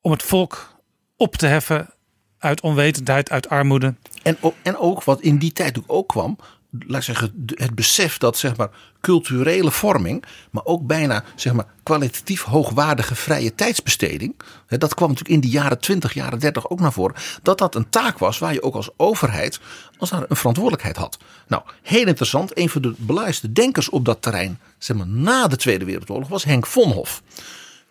om 0.00 0.10
het 0.10 0.22
volk 0.22 0.74
op 1.16 1.36
te 1.36 1.46
heffen 1.46 1.90
uit 2.38 2.60
onwetendheid, 2.60 3.30
uit 3.30 3.48
armoede. 3.48 3.94
En, 4.22 4.36
ook- 4.40 4.54
en 4.62 4.76
ook 4.76 5.04
wat 5.04 5.20
in 5.20 5.38
die 5.38 5.52
tijd 5.52 5.78
ook, 5.78 5.84
ook 5.86 6.08
kwam, 6.08 6.38
laat 6.86 7.04
zeggen, 7.04 7.32
de- 7.34 7.54
het 7.58 7.74
besef 7.74 8.18
dat 8.18 8.36
zeg 8.38 8.56
maar 8.56 8.68
culturele 9.00 9.70
vorming, 9.70 10.24
maar 10.50 10.64
ook 10.64 10.86
bijna 10.86 11.24
zeg 11.34 11.52
maar 11.52 11.66
kwalitatief 11.82 12.42
hoogwaardige 12.42 13.14
vrije 13.14 13.54
tijdsbesteding, 13.54 14.34
hè, 14.66 14.78
dat 14.78 14.94
kwam 14.94 15.08
natuurlijk 15.08 15.34
in 15.34 15.40
die 15.50 15.50
jaren 15.60 15.78
20, 15.78 16.14
jaren 16.14 16.38
30 16.38 16.68
ook 16.70 16.80
naar 16.80 16.92
voren, 16.92 17.16
dat 17.42 17.58
dat 17.58 17.74
een 17.74 17.88
taak 17.90 18.18
was 18.18 18.38
waar 18.38 18.52
je 18.52 18.62
ook 18.62 18.74
als 18.74 18.90
overheid 18.96 19.60
als 19.98 20.10
een 20.10 20.26
verantwoordelijkheid 20.36 20.96
had. 20.96 21.18
Nou, 21.48 21.62
heel 21.82 22.06
interessant, 22.06 22.58
een 22.58 22.68
van 22.70 22.82
de 22.82 22.94
belangrijkste 22.96 23.52
denkers 23.52 23.88
op 23.88 24.04
dat 24.04 24.22
terrein, 24.22 24.58
zeg 24.78 24.96
maar 24.96 25.06
na 25.08 25.46
de 25.46 25.56
Tweede 25.56 25.84
Wereldoorlog, 25.84 26.28
was 26.28 26.44
Henk 26.44 26.66
Vonhoff 26.66 27.22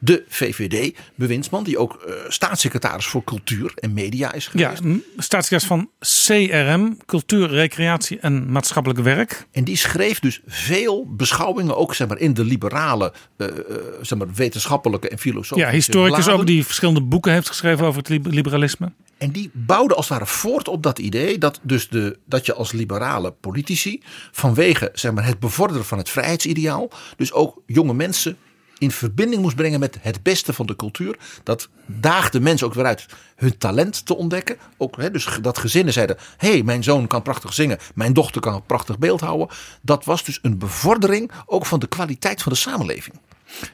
de 0.04 0.24
VVD-bewindsman, 0.28 1.64
die 1.64 1.78
ook 1.78 1.94
eh, 2.08 2.14
staatssecretaris 2.28 3.06
voor 3.06 3.24
cultuur 3.24 3.72
en 3.76 3.94
media 3.94 4.34
is 4.34 4.50
Ja, 4.54 4.70
geweest. 4.76 4.84
m- 4.84 5.22
staatssecretaris 5.22 5.68
van 5.68 5.90
CRM, 6.00 6.98
Cultuur, 7.06 7.48
Recreatie 7.50 8.20
en 8.20 8.52
Maatschappelijk 8.52 9.00
Werk. 9.02 9.46
En 9.52 9.64
die 9.64 9.78
schreef 9.78 10.20
dus 10.20 10.42
veel 10.48 11.06
beschouwingen, 11.10 11.78
ook 11.78 11.96
zeg 11.96 12.08
maar, 12.08 12.18
in 12.18 12.34
de 12.34 12.44
liberale, 12.44 13.14
eh, 13.38 13.48
eh, 13.48 13.54
zeg 14.02 14.18
maar, 14.18 14.28
wetenschappelijke 14.34 15.10
en 15.10 15.20
filosofische 15.20 15.66
Ja, 15.70 15.76
historicus 15.76 16.16
bladen. 16.24 16.34
ook 16.42 16.48
die 16.48 16.66
verschillende 16.66 17.02
boeken 17.02 17.32
heeft 17.34 17.48
geschreven 17.48 17.86
over 17.86 17.98
het 18.00 18.10
li- 18.10 18.22
liberalisme. 18.24 18.92
En 19.18 19.32
die 19.32 19.50
bouwde 19.54 19.96
als 19.96 20.10
het 20.10 20.18
ware 20.18 20.30
voort 20.32 20.68
op 20.68 20.84
dat 20.84 21.00
idee 21.00 21.38
dat, 21.38 21.60
dus 21.62 21.88
de, 21.90 22.18
dat 22.26 22.46
je 22.46 22.54
als 22.54 22.72
liberale 22.72 23.32
politici 23.32 24.02
vanwege 24.32 24.90
zeg 24.94 25.12
maar, 25.12 25.26
het 25.26 25.40
bevorderen 25.40 25.86
van 25.86 25.98
het 25.98 26.10
vrijheidsideaal, 26.10 26.90
dus 27.18 27.32
ook 27.34 27.62
jonge 27.66 27.94
mensen 27.94 28.38
in 28.84 28.92
verbinding 28.92 29.42
moest 29.42 29.56
brengen 29.56 29.80
met 29.80 29.98
het 30.02 30.24
beste 30.24 30.54
van 30.54 30.66
de 30.66 30.76
cultuur. 30.76 31.18
Dat 31.44 31.70
daagde 31.86 32.40
mensen 32.40 32.68
ook 32.68 32.74
weer 32.74 32.86
uit 32.86 33.06
hun 33.36 33.58
talent 33.58 34.06
te 34.06 34.16
ontdekken. 34.16 34.58
Ook, 34.78 34.98
hè, 34.98 35.12
dus 35.12 35.28
dat 35.42 35.58
gezinnen 35.58 35.94
zeiden: 35.94 36.18
hé, 36.38 36.52
hey, 36.52 36.64
mijn 36.64 36.84
zoon 36.84 37.08
kan 37.08 37.22
prachtig 37.22 37.54
zingen, 37.54 37.78
mijn 37.96 38.14
dochter 38.14 38.42
kan 38.42 38.64
prachtig 38.66 39.00
beeld 39.00 39.22
houden. 39.22 39.48
Dat 39.82 40.06
was 40.06 40.24
dus 40.24 40.40
een 40.42 40.58
bevordering 40.58 41.32
ook 41.46 41.66
van 41.66 41.80
de 41.80 41.88
kwaliteit 41.88 42.42
van 42.42 42.52
de 42.52 42.58
samenleving. 42.58 43.16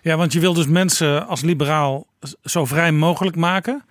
Ja, 0.01 0.17
want 0.17 0.33
je 0.33 0.39
wil 0.39 0.53
dus 0.53 0.67
mensen 0.67 1.27
als 1.27 1.41
liberaal 1.41 2.07
zo 2.43 2.65
vrij 2.65 2.91
mogelijk 2.91 3.35
maken. 3.35 3.83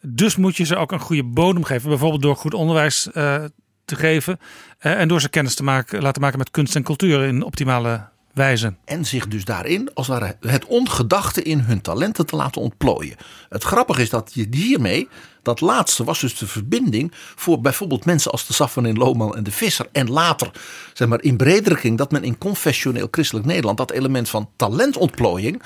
Dus 0.00 0.36
moet 0.36 0.56
je 0.56 0.64
ze 0.64 0.76
ook 0.76 0.92
een 0.92 1.00
goede 1.00 1.24
bodem 1.24 1.64
geven. 1.64 1.88
Bijvoorbeeld 1.88 2.22
door 2.22 2.36
goed 2.36 2.54
onderwijs 2.54 3.10
eh, 3.12 3.44
te 3.84 3.96
geven. 3.96 4.38
eh, 4.78 5.00
en 5.00 5.08
door 5.08 5.20
ze 5.20 5.28
kennis 5.28 5.54
te 5.54 5.62
maken, 5.62 6.02
laten 6.02 6.22
maken 6.22 6.38
met 6.38 6.50
kunst 6.50 6.76
en 6.76 6.82
cultuur 6.82 7.22
in 7.22 7.42
optimale 7.42 8.08
wijze. 8.36 8.74
En 8.84 9.04
zich 9.04 9.28
dus 9.28 9.44
daarin, 9.44 9.90
als 9.94 10.06
het 10.06 10.18
ware, 10.18 10.36
het 10.40 10.64
ongedachte 10.64 11.42
in 11.42 11.58
hun 11.58 11.80
talenten 11.80 12.26
te 12.26 12.36
laten 12.36 12.60
ontplooien. 12.60 13.16
Het 13.48 13.62
grappige 13.62 14.02
is 14.02 14.10
dat 14.10 14.30
je 14.34 14.46
hiermee, 14.50 15.08
dat 15.42 15.60
laatste 15.60 16.04
was 16.04 16.20
dus 16.20 16.38
de 16.38 16.46
verbinding 16.46 17.12
voor 17.14 17.60
bijvoorbeeld 17.60 18.04
mensen 18.04 18.30
als 18.30 18.46
de 18.46 18.52
Safvan 18.52 18.86
in 18.86 18.96
Lohman 18.96 19.36
en 19.36 19.42
de 19.42 19.50
Visser. 19.50 19.88
En 19.92 20.10
later, 20.10 20.50
zeg 20.92 21.08
maar 21.08 21.22
in 21.22 21.36
bredere 21.36 21.74
kring, 21.76 21.98
dat 21.98 22.10
men 22.10 22.24
in 22.24 22.38
confessioneel 22.38 23.08
christelijk 23.10 23.46
Nederland 23.46 23.78
dat 23.78 23.90
element 23.90 24.28
van 24.28 24.50
talentontplooiing 24.56 25.62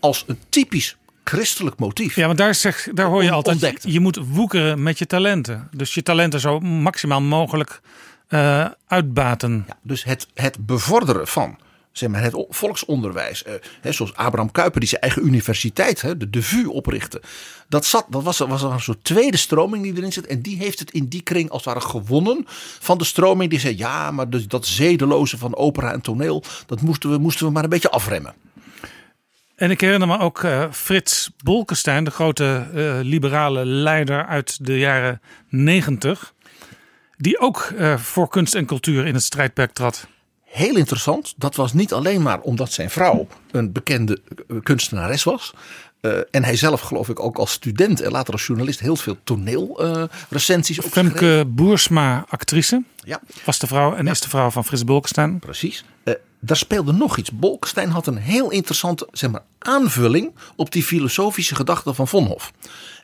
als 0.00 0.24
een 0.26 0.38
typisch 0.48 0.96
christelijk 1.24 1.78
motief. 1.78 2.14
Ja, 2.14 2.26
want 2.26 2.38
daar, 2.38 2.54
zeg, 2.54 2.88
daar 2.94 3.06
hoor 3.06 3.22
je 3.22 3.30
altijd, 3.30 3.54
ontdekte. 3.54 3.92
je 3.92 4.00
moet 4.00 4.20
woekeren 4.28 4.82
met 4.82 4.98
je 4.98 5.06
talenten. 5.06 5.68
Dus 5.76 5.94
je 5.94 6.02
talenten 6.02 6.40
zo 6.40 6.60
maximaal 6.60 7.20
mogelijk 7.20 7.80
eh, 8.28 8.66
uitbaten. 8.86 9.64
Ja, 9.68 9.78
dus 9.82 10.04
het, 10.04 10.26
het 10.34 10.66
bevorderen 10.66 11.26
van 11.26 11.58
zeg 11.92 12.08
maar, 12.08 12.22
het 12.22 12.46
volksonderwijs. 12.48 13.42
eh, 13.42 13.52
hè, 13.80 13.92
zoals 13.92 14.14
Abraham 14.14 14.50
Kuyper 14.50 14.80
die 14.80 14.88
zijn 14.88 15.00
eigen 15.00 15.26
universiteit, 15.26 16.02
hè, 16.02 16.16
de, 16.16 16.30
de 16.30 16.42
VU 16.42 16.64
oprichtte. 16.66 17.22
Dat, 17.68 17.84
zat, 17.84 18.06
dat 18.08 18.22
was, 18.22 18.38
was 18.38 18.62
een 18.62 18.80
soort 18.80 19.04
tweede 19.04 19.36
stroming 19.36 19.82
die 19.82 19.96
erin 19.96 20.12
zit. 20.12 20.26
En 20.26 20.42
die 20.42 20.56
heeft 20.56 20.78
het 20.78 20.90
in 20.90 21.06
die 21.06 21.22
kring 21.22 21.50
als 21.50 21.64
het 21.64 21.74
ware 21.74 21.86
gewonnen 21.86 22.44
van 22.80 22.98
de 22.98 23.04
stroming 23.04 23.50
die 23.50 23.60
zei... 23.60 23.76
ja, 23.76 24.10
maar 24.10 24.30
dus 24.30 24.46
dat 24.48 24.66
zedeloze 24.66 25.38
van 25.38 25.56
opera 25.56 25.92
en 25.92 26.00
toneel, 26.00 26.42
dat 26.66 26.80
moesten 26.80 27.10
we, 27.10 27.18
moesten 27.18 27.46
we 27.46 27.52
maar 27.52 27.64
een 27.64 27.68
beetje 27.68 27.90
afremmen. 27.90 28.34
En 29.56 29.70
ik 29.70 29.80
herinner 29.80 30.08
me 30.08 30.18
ook 30.18 30.42
eh, 30.42 30.70
Frits 30.70 31.30
Bolkestein, 31.44 32.04
de 32.04 32.10
grote 32.10 32.66
eh, 32.74 32.98
liberale 33.02 33.64
leider 33.64 34.26
uit 34.26 34.66
de 34.66 34.78
jaren 34.78 35.20
negentig. 35.48 36.34
Die 37.16 37.38
ook 37.38 37.72
voor 37.96 38.28
kunst 38.28 38.54
en 38.54 38.66
cultuur 38.66 39.06
in 39.06 39.14
het 39.14 39.22
strijdperk 39.22 39.72
trad. 39.72 40.06
Heel 40.52 40.76
interessant. 40.76 41.34
Dat 41.36 41.56
was 41.56 41.72
niet 41.72 41.92
alleen 41.92 42.22
maar 42.22 42.40
omdat 42.40 42.72
zijn 42.72 42.90
vrouw 42.90 43.26
een 43.50 43.72
bekende 43.72 44.20
eh, 44.48 44.56
kunstenares 44.62 45.24
was. 45.24 45.52
Eh, 46.00 46.18
en 46.30 46.44
hij 46.44 46.56
zelf 46.56 46.80
geloof 46.80 47.08
ik 47.08 47.20
ook 47.20 47.38
als 47.38 47.52
student 47.52 48.00
en 48.00 48.10
later 48.10 48.32
als 48.32 48.46
journalist 48.46 48.80
heel 48.80 48.96
veel 48.96 49.16
toneelrecensies 49.24 50.78
uh, 50.78 50.84
Femke 50.84 51.44
Boersma, 51.46 52.24
actrice, 52.28 52.82
Ja, 53.04 53.20
was 53.44 53.58
de 53.58 53.66
vrouw 53.66 53.94
en 53.94 54.06
is 54.06 54.20
de 54.20 54.28
vrouw 54.28 54.50
van 54.50 54.64
Frits 54.64 54.84
Bolkestein. 54.84 55.38
precies. 55.38 55.84
Eh, 56.04 56.14
daar 56.40 56.56
speelde 56.56 56.92
nog 56.92 57.16
iets. 57.16 57.30
Bolkestein 57.30 57.90
had 57.90 58.06
een 58.06 58.16
heel 58.16 58.50
interessante 58.50 59.08
zeg 59.12 59.30
maar, 59.30 59.42
aanvulling 59.58 60.32
op 60.56 60.72
die 60.72 60.82
filosofische 60.82 61.54
gedachten 61.54 61.94
van 61.94 62.08
Vonhof. 62.08 62.52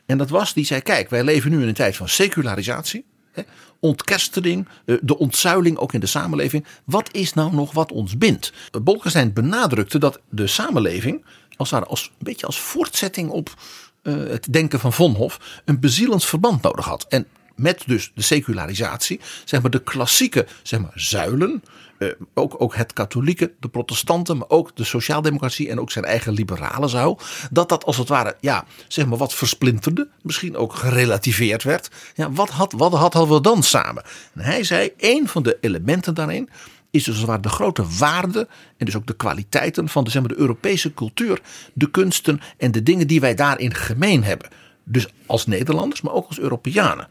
En 0.05 0.17
dat 0.17 0.29
was, 0.29 0.53
die 0.53 0.65
zei, 0.65 0.81
kijk, 0.81 1.09
wij 1.09 1.23
leven 1.23 1.51
nu 1.51 1.61
in 1.61 1.67
een 1.67 1.73
tijd 1.73 1.95
van 1.95 2.09
secularisatie. 2.09 3.05
Hè, 3.39 3.45
ontkerstening, 3.79 4.67
eh, 4.85 4.95
de 5.01 5.17
ontzuiling 5.17 5.77
ook 5.77 5.93
in 5.93 5.99
de 5.99 6.05
samenleving. 6.05 6.65
Wat 6.83 7.09
is 7.11 7.33
nou 7.33 7.53
nog 7.53 7.71
wat 7.71 7.91
ons 7.91 8.17
bindt? 8.17 8.53
Eh, 8.71 8.81
Bolkestein 8.81 9.33
benadrukte 9.33 9.99
dat 9.99 10.19
de 10.29 10.47
samenleving, 10.47 11.25
als, 11.55 11.69
ware 11.69 11.85
als 11.85 12.03
een 12.03 12.25
beetje 12.25 12.45
als 12.45 12.59
voortzetting 12.59 13.29
op 13.29 13.53
eh, 14.01 14.13
het 14.13 14.53
denken 14.53 14.79
van 14.79 14.93
Vonhof, 14.93 15.61
een 15.65 15.79
bezielend 15.79 16.25
verband 16.25 16.61
nodig 16.61 16.85
had. 16.85 17.05
En 17.09 17.27
met 17.55 17.83
dus 17.85 18.11
de 18.15 18.21
secularisatie, 18.21 19.19
zeg 19.45 19.61
maar 19.61 19.71
de 19.71 19.83
klassieke 19.83 20.47
zeg 20.63 20.79
maar, 20.79 20.91
zuilen, 20.95 21.63
eh, 21.99 22.07
ook, 22.33 22.55
ook 22.57 22.75
het 22.75 22.93
katholieke, 22.93 23.53
de 23.59 23.69
protestanten, 23.69 24.37
maar 24.37 24.49
ook 24.49 24.75
de 24.75 24.83
sociaaldemocratie 24.83 25.69
en 25.69 25.79
ook 25.79 25.91
zijn 25.91 26.05
eigen 26.05 26.33
liberale 26.33 26.87
zuil, 26.87 27.19
dat 27.51 27.69
dat 27.69 27.85
als 27.85 27.97
het 27.97 28.07
ware, 28.07 28.35
ja, 28.39 28.65
zeg 28.87 29.05
maar 29.05 29.17
wat 29.17 29.33
versplinterde, 29.33 30.07
misschien 30.21 30.57
ook 30.57 30.73
gerelativeerd 30.73 31.63
werd. 31.63 31.89
Ja, 32.15 32.31
wat 32.31 32.49
had, 32.49 32.71
wat 32.71 32.93
had, 32.93 33.13
hadden 33.13 33.35
we 33.35 33.41
dan 33.41 33.63
samen? 33.63 34.03
En 34.33 34.41
hij 34.41 34.63
zei, 34.63 34.89
een 34.97 35.27
van 35.27 35.43
de 35.43 35.57
elementen 35.61 36.13
daarin 36.13 36.49
is 36.91 37.03
dus 37.03 37.23
ware 37.23 37.41
de 37.41 37.49
grote 37.49 37.83
waarde 37.97 38.47
en 38.77 38.85
dus 38.85 38.95
ook 38.95 39.07
de 39.07 39.15
kwaliteiten 39.15 39.89
van 39.89 40.03
de, 40.03 40.09
zeg 40.09 40.21
maar, 40.21 40.31
de 40.31 40.39
Europese 40.39 40.93
cultuur, 40.93 41.41
de 41.73 41.91
kunsten 41.91 42.41
en 42.57 42.71
de 42.71 42.83
dingen 42.83 43.07
die 43.07 43.19
wij 43.19 43.35
daarin 43.35 43.73
gemeen 43.73 44.23
hebben. 44.23 44.49
Dus 44.83 45.07
als 45.25 45.45
Nederlanders, 45.45 46.01
maar 46.01 46.13
ook 46.13 46.27
als 46.27 46.39
Europeanen. 46.39 47.07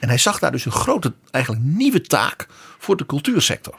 En 0.00 0.08
hij 0.08 0.18
zag 0.18 0.38
daar 0.38 0.52
dus 0.52 0.64
een 0.64 0.72
grote, 0.72 1.12
eigenlijk 1.30 1.64
nieuwe 1.64 2.00
taak 2.00 2.46
voor 2.78 2.96
de 2.96 3.06
cultuursector. 3.06 3.78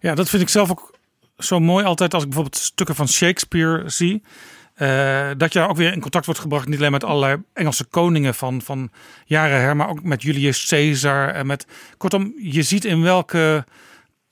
Ja, 0.00 0.14
dat 0.14 0.28
vind 0.28 0.42
ik 0.42 0.48
zelf 0.48 0.70
ook 0.70 0.98
zo 1.38 1.60
mooi 1.60 1.84
altijd 1.84 2.14
als 2.14 2.22
ik 2.22 2.28
bijvoorbeeld 2.28 2.62
stukken 2.62 2.94
van 2.94 3.08
Shakespeare 3.08 3.88
zie. 3.88 4.22
Eh, 4.74 5.30
dat 5.36 5.52
je 5.52 5.60
ook 5.60 5.76
weer 5.76 5.92
in 5.92 6.00
contact 6.00 6.24
wordt 6.24 6.40
gebracht, 6.40 6.68
niet 6.68 6.78
alleen 6.78 6.90
met 6.90 7.04
allerlei 7.04 7.42
Engelse 7.52 7.84
koningen 7.84 8.34
van, 8.34 8.62
van 8.62 8.90
jaren 9.24 9.60
her, 9.60 9.76
maar 9.76 9.88
ook 9.88 10.02
met 10.02 10.22
Julius 10.22 10.66
Caesar. 10.68 11.28
En 11.28 11.46
met, 11.46 11.66
kortom, 11.96 12.34
je 12.38 12.62
ziet 12.62 12.84
in 12.84 13.02
welke 13.02 13.64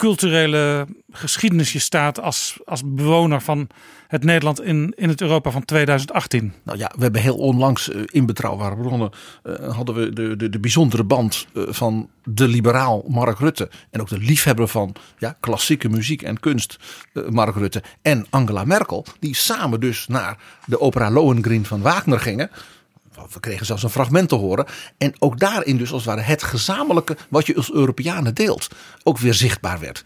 culturele 0.02 0.86
geschiedenis 1.10 1.72
je 1.72 1.78
staat 1.78 2.20
als, 2.20 2.58
als 2.64 2.82
bewoner 2.84 3.42
van 3.42 3.68
het 4.08 4.24
Nederland 4.24 4.62
in, 4.62 4.92
in 4.96 5.08
het 5.08 5.20
Europa 5.20 5.50
van 5.50 5.64
2018. 5.64 6.52
Nou 6.62 6.78
ja, 6.78 6.92
we 6.96 7.02
hebben 7.02 7.20
heel 7.20 7.36
onlangs 7.36 7.90
eh, 7.90 8.00
in 8.06 8.26
betrouwbare 8.26 8.76
bronnen 8.76 9.10
eh, 9.42 9.76
hadden 9.76 9.94
we 9.94 10.12
de, 10.12 10.36
de, 10.36 10.48
de 10.48 10.60
bijzondere 10.60 11.04
band 11.04 11.46
eh, 11.54 11.62
van 11.66 12.08
de 12.24 12.48
liberaal 12.48 13.04
Mark 13.08 13.38
Rutte 13.38 13.70
en 13.90 14.00
ook 14.00 14.08
de 14.08 14.18
liefhebber 14.18 14.68
van 14.68 14.94
ja, 15.18 15.36
klassieke 15.40 15.88
muziek 15.88 16.22
en 16.22 16.40
kunst 16.40 16.76
Mark 17.28 17.54
Rutte 17.54 17.82
en 18.02 18.26
Angela 18.30 18.64
Merkel, 18.64 19.04
die 19.18 19.34
samen 19.36 19.80
dus 19.80 20.06
naar 20.06 20.38
de 20.66 20.80
opera 20.80 21.10
Lohengrin 21.10 21.64
van 21.64 21.80
Wagner 21.80 22.20
gingen. 22.20 22.50
We 23.33 23.40
kregen 23.40 23.66
zelfs 23.66 23.83
een 23.83 23.90
fragment 23.90 24.29
te 24.29 24.35
horen. 24.35 24.66
En 24.98 25.12
ook 25.18 25.38
daarin 25.38 25.77
dus 25.77 25.92
als 25.92 26.05
het 26.05 26.14
ware 26.14 26.27
het 26.27 26.42
gezamenlijke 26.42 27.16
wat 27.29 27.46
je 27.46 27.57
als 27.57 27.72
Europeanen 27.72 28.35
deelt 28.35 28.68
ook 29.03 29.18
weer 29.18 29.35
zichtbaar 29.35 29.81
werd. 29.81 30.03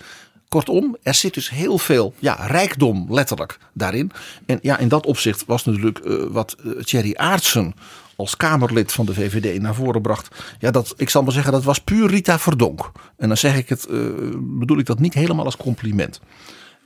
Kortom, 0.49 0.97
er 1.03 1.15
zit 1.15 1.35
dus 1.35 1.51
heel 1.51 1.79
veel 1.79 2.15
ja, 2.19 2.35
rijkdom 2.47 3.07
letterlijk 3.11 3.59
daarin. 3.73 4.13
En 4.47 4.59
ja, 4.63 4.79
in 4.79 4.89
dat 4.89 5.07
opzicht 5.07 5.45
was 5.47 5.65
natuurlijk 5.65 5.99
eh, 5.99 6.15
wat 6.29 6.57
eh, 6.65 6.71
Thierry 6.71 7.15
Aartsen 7.17 7.75
als 8.17 8.37
Kamerlid 8.37 8.93
van 8.93 9.07
de 9.07 9.15
VVD 9.15 9.61
naar 9.61 9.75
voren 9.75 10.03
bracht. 10.03 10.29
Ja, 10.59 10.71
dat, 10.71 10.95
ik 10.97 11.11
zal 11.11 11.23
maar 11.23 11.33
zeggen, 11.33 11.53
dat 11.53 11.65
was 11.65 11.79
puur 11.79 12.09
Rita 12.09 12.39
Verdonk. 12.39 12.93
En 13.17 13.29
dan 13.29 13.37
zeg 13.37 13.57
ik 13.57 13.69
het, 13.69 13.87
eh, 13.87 13.99
bedoel 14.37 14.79
ik 14.79 14.87
dat 14.87 14.99
niet 14.99 15.15
helemaal 15.15 15.45
als 15.45 15.57
compliment. 15.57 16.21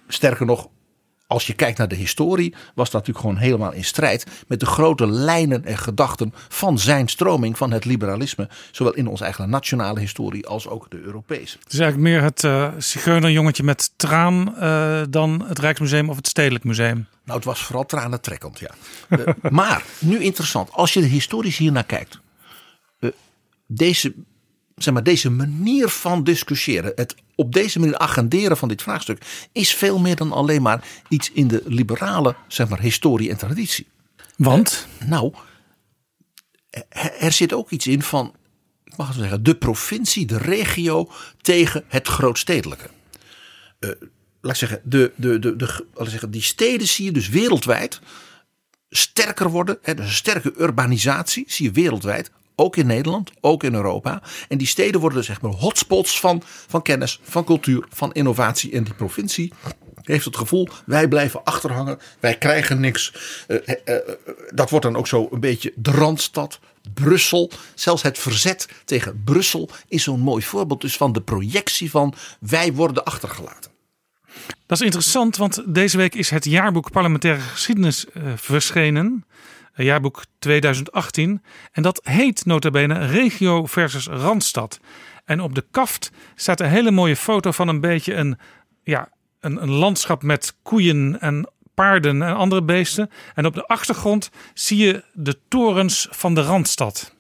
Sterker 0.09 0.47
nog, 0.47 0.69
als 1.31 1.47
je 1.47 1.53
kijkt 1.53 1.79
naar 1.79 1.89
de 1.89 1.95
historie, 1.95 2.55
was 2.75 2.91
dat 2.91 2.93
natuurlijk 2.93 3.19
gewoon 3.19 3.37
helemaal 3.37 3.73
in 3.73 3.85
strijd 3.85 4.27
met 4.47 4.61
de 4.61 4.67
grote 4.67 5.07
lijnen 5.07 5.65
en 5.65 5.79
gedachten 5.79 6.35
van 6.49 6.79
zijn 6.79 7.09
stroming 7.09 7.59
van 7.59 7.71
het 7.71 7.85
liberalisme. 7.85 8.49
Zowel 8.71 8.95
in 8.95 9.07
onze 9.07 9.25
eigen 9.25 9.51
nationale 9.51 10.01
historie 10.01 10.47
als 10.47 10.69
ook 10.69 10.91
de 10.91 11.01
Europese. 11.01 11.57
Het 11.63 11.73
is 11.73 11.79
eigenlijk 11.79 12.11
meer 12.11 12.23
het 12.23 12.43
uh, 12.43 12.73
zigeunerjongetje 12.79 13.63
met 13.63 13.93
traan 13.97 14.55
uh, 14.59 15.03
dan 15.11 15.45
het 15.47 15.59
Rijksmuseum 15.59 16.09
of 16.09 16.17
het 16.17 16.29
Stedelijk 16.29 16.65
Museum. 16.65 17.07
Nou, 17.25 17.39
het 17.39 17.45
was 17.45 17.63
vooral 17.63 17.87
tranentrekkend, 17.87 18.59
ja. 18.59 18.71
uh, 19.09 19.27
maar, 19.51 19.85
nu 19.99 20.23
interessant, 20.23 20.73
als 20.73 20.95
je 20.95 21.01
de 21.01 21.07
historisch 21.07 21.57
hier 21.57 21.73
naar 21.73 21.85
kijkt. 21.85 22.21
Uh, 23.01 23.11
deze, 23.67 24.15
zeg 24.83 24.95
maar, 24.95 25.03
deze 25.03 25.31
manier 25.31 25.89
van 25.89 26.25
discussiëren, 26.25 26.93
het 26.95 27.15
op 27.35 27.53
deze 27.53 27.79
manier 27.79 27.99
agenderen 27.99 28.57
van 28.57 28.69
dit 28.69 28.83
vraagstuk, 28.83 29.49
is 29.53 29.75
veel 29.75 29.99
meer 29.99 30.17
dan 30.17 30.33
alleen 30.33 30.63
maar 30.63 30.85
iets 31.09 31.33
in 31.33 31.49
de 31.49 31.63
liberale 31.67 32.35
zeg 32.49 32.69
maar, 32.69 32.81
historie 32.81 33.31
en 33.31 33.37
traditie. 33.37 33.87
Want? 34.37 34.87
Uh, 35.03 35.09
nou, 35.09 35.35
er 37.19 37.33
zit 37.33 37.53
ook 37.53 37.71
iets 37.71 37.87
in 37.87 38.03
van, 38.03 38.35
ik 38.85 38.97
mag 38.97 39.09
het 39.09 39.17
zeggen, 39.17 39.43
de 39.43 39.57
provincie, 39.57 40.27
de 40.27 40.39
regio 40.39 41.11
tegen 41.41 41.85
het 41.89 42.09
grootstedelijke. 42.09 42.89
Uh, 43.81 43.91
laat 44.41 44.53
ik 44.53 44.59
zeggen, 44.59 44.81
de, 44.85 45.13
de, 45.17 45.39
de, 45.39 45.57
de, 45.57 45.87
laat 45.95 46.05
ik 46.05 46.11
zeggen, 46.11 46.31
die 46.31 46.43
steden 46.43 46.87
zie 46.87 47.05
je 47.05 47.13
dus 47.13 47.29
wereldwijd 47.29 48.01
sterker 48.91 49.51
worden. 49.51 49.79
Hè, 49.83 49.95
dus 49.95 50.07
een 50.07 50.13
sterke 50.13 50.53
urbanisatie 50.59 51.45
zie 51.47 51.67
je 51.67 51.73
wereldwijd. 51.73 52.31
Ook 52.61 52.77
in 52.77 52.87
Nederland, 52.87 53.31
ook 53.41 53.65
in 53.65 53.75
Europa. 53.75 54.23
En 54.49 54.59
die 54.59 54.67
steden 54.67 55.01
worden 55.01 55.25
zeg 55.25 55.41
maar 55.41 55.51
hotspots 55.51 56.21
van, 56.21 56.43
van 56.45 56.83
kennis, 56.83 57.21
van 57.23 57.45
cultuur, 57.45 57.87
van 57.89 58.13
innovatie. 58.13 58.73
En 58.73 58.85
die 58.85 58.95
provincie 58.95 59.53
heeft 60.03 60.25
het 60.25 60.37
gevoel, 60.37 60.69
wij 60.87 61.09
blijven 61.09 61.45
achterhangen, 61.45 61.99
wij 62.21 62.39
krijgen 62.39 62.81
niks. 62.81 63.13
Uh, 63.49 63.59
uh, 63.67 63.75
uh, 63.85 63.97
dat 64.55 64.71
wordt 64.71 64.85
dan 64.85 64.97
ook 64.97 65.07
zo 65.07 65.29
een 65.31 65.41
beetje 65.41 65.73
de 65.77 65.91
Randstad, 65.91 66.61
Brussel. 66.95 67.51
Zelfs 67.75 68.03
het 68.03 68.19
verzet 68.19 68.69
tegen 68.85 69.23
Brussel 69.25 69.69
is 69.89 70.03
zo'n 70.03 70.21
mooi 70.21 70.43
voorbeeld 70.43 70.81
dus 70.81 70.97
van 70.97 71.13
de 71.13 71.23
projectie 71.23 71.91
van 71.91 72.15
wij 72.41 72.73
worden 72.73 73.05
achtergelaten. 73.05 73.71
Dat 74.67 74.79
is 74.79 74.85
interessant, 74.85 75.37
want 75.37 75.63
deze 75.75 75.97
week 75.97 76.15
is 76.15 76.31
het 76.31 76.45
jaarboek 76.45 76.91
Parlementaire 76.91 77.41
Geschiedenis 77.41 78.07
verschenen 78.35 79.25
jaarboek 79.85 80.25
2018. 80.39 81.43
En 81.73 81.83
dat 81.83 82.01
heet 82.03 82.45
nota 82.45 82.71
bene 82.71 83.07
Regio 83.07 83.67
versus 83.67 84.07
Randstad. 84.07 84.81
En 85.25 85.41
op 85.41 85.55
de 85.55 85.65
kaft 85.71 86.11
staat 86.35 86.61
een 86.61 86.69
hele 86.69 86.91
mooie 86.91 87.17
foto 87.17 87.51
van 87.51 87.69
een 87.69 87.81
beetje 87.81 88.15
een, 88.15 88.39
ja, 88.83 89.09
een, 89.41 89.63
een 89.63 89.71
landschap 89.71 90.23
met 90.23 90.55
koeien 90.63 91.21
en 91.21 91.51
paarden 91.75 92.23
en 92.23 92.37
andere 92.37 92.63
beesten. 92.63 93.11
En 93.35 93.47
op 93.47 93.55
de 93.55 93.67
achtergrond 93.67 94.31
zie 94.55 94.77
je 94.77 95.05
de 95.13 95.39
torens 95.49 96.07
van 96.11 96.35
de 96.35 96.43
Randstad. 96.43 97.15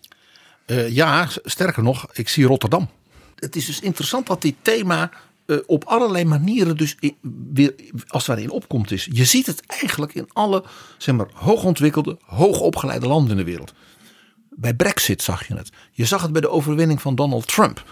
Uh, 0.66 0.88
ja, 0.88 1.28
sterker 1.44 1.82
nog, 1.82 2.06
ik 2.12 2.28
zie 2.28 2.46
Rotterdam. 2.46 2.90
Het 3.34 3.56
is 3.56 3.66
dus 3.66 3.80
interessant 3.80 4.26
dat 4.26 4.42
dit 4.42 4.54
thema 4.62 5.10
op 5.66 5.84
allerlei 5.84 6.24
manieren 6.24 6.76
dus 6.76 6.96
weer 7.52 7.74
als 8.06 8.26
het 8.26 8.36
ware 8.36 8.42
in 8.42 8.50
opkomt 8.50 8.90
is. 8.90 9.08
Je 9.12 9.24
ziet 9.24 9.46
het 9.46 9.66
eigenlijk 9.66 10.14
in 10.14 10.28
alle 10.32 10.64
zeg 10.98 11.14
maar, 11.14 11.28
hoogontwikkelde, 11.32 12.18
hoogopgeleide 12.24 13.06
landen 13.06 13.30
in 13.30 13.36
de 13.36 13.50
wereld. 13.50 13.72
Bij 14.50 14.74
Brexit 14.74 15.22
zag 15.22 15.48
je 15.48 15.54
het. 15.54 15.70
Je 15.92 16.04
zag 16.04 16.22
het 16.22 16.32
bij 16.32 16.40
de 16.40 16.50
overwinning 16.50 17.00
van 17.02 17.14
Donald 17.14 17.46
Trump. 17.46 17.84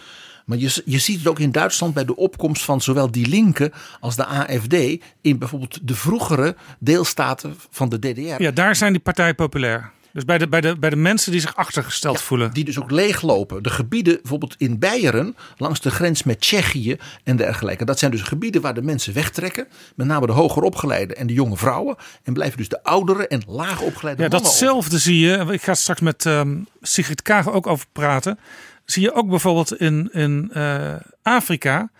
Maar 0.44 0.58
je, 0.58 0.82
je 0.84 0.98
ziet 0.98 1.18
het 1.18 1.28
ook 1.28 1.38
in 1.38 1.52
Duitsland 1.52 1.94
bij 1.94 2.04
de 2.04 2.16
opkomst 2.16 2.64
van 2.64 2.80
zowel 2.80 3.10
die 3.10 3.28
linken 3.28 3.72
als 4.00 4.16
de 4.16 4.26
AFD 4.26 4.74
in 5.20 5.38
bijvoorbeeld 5.38 5.78
de 5.82 5.94
vroegere 5.94 6.56
deelstaten 6.78 7.56
van 7.70 7.88
de 7.88 7.98
DDR. 7.98 8.42
Ja, 8.42 8.50
daar 8.50 8.76
zijn 8.76 8.92
die 8.92 9.00
partijen 9.00 9.34
populair. 9.34 9.92
Dus 10.12 10.24
bij 10.24 10.38
de, 10.38 10.48
bij, 10.48 10.60
de, 10.60 10.78
bij 10.78 10.90
de 10.90 10.96
mensen 10.96 11.32
die 11.32 11.40
zich 11.40 11.56
achtergesteld 11.56 12.20
voelen. 12.20 12.52
Die 12.52 12.64
dus 12.64 12.80
ook 12.80 12.90
leeglopen. 12.90 13.62
De 13.62 13.70
gebieden, 13.70 14.18
bijvoorbeeld 14.22 14.54
in 14.58 14.78
Beieren, 14.78 15.36
langs 15.56 15.80
de 15.80 15.90
grens 15.90 16.22
met 16.22 16.40
Tsjechië 16.40 16.96
en 17.24 17.36
dergelijke. 17.36 17.84
Dat 17.84 17.98
zijn 17.98 18.10
dus 18.10 18.22
gebieden 18.22 18.60
waar 18.60 18.74
de 18.74 18.82
mensen 18.82 19.14
wegtrekken. 19.14 19.66
Met 19.94 20.06
name 20.06 20.26
de 20.26 20.32
hoger 20.32 20.62
opgeleide 20.62 21.14
en 21.14 21.26
de 21.26 21.32
jonge 21.32 21.56
vrouwen. 21.56 21.96
En 22.22 22.32
blijven 22.32 22.56
dus 22.58 22.68
de 22.68 22.82
oudere 22.82 23.26
en 23.26 23.42
laag 23.46 23.80
opgeleide 23.80 24.22
Ja, 24.22 24.28
mannen 24.28 24.48
datzelfde 24.48 24.98
zie 24.98 25.18
je. 25.18 25.46
Ik 25.50 25.62
ga 25.62 25.74
straks 25.74 26.00
met 26.00 26.26
ehm, 26.26 26.56
Sigrid 26.82 27.22
Kaag 27.22 27.50
ook 27.50 27.66
over 27.66 27.86
praten. 27.92 28.38
Zie 28.84 29.02
je 29.02 29.12
ook 29.12 29.28
bijvoorbeeld 29.28 29.76
in, 29.76 30.08
in 30.12 30.50
eh, 30.52 30.94
Afrika. 31.22 31.90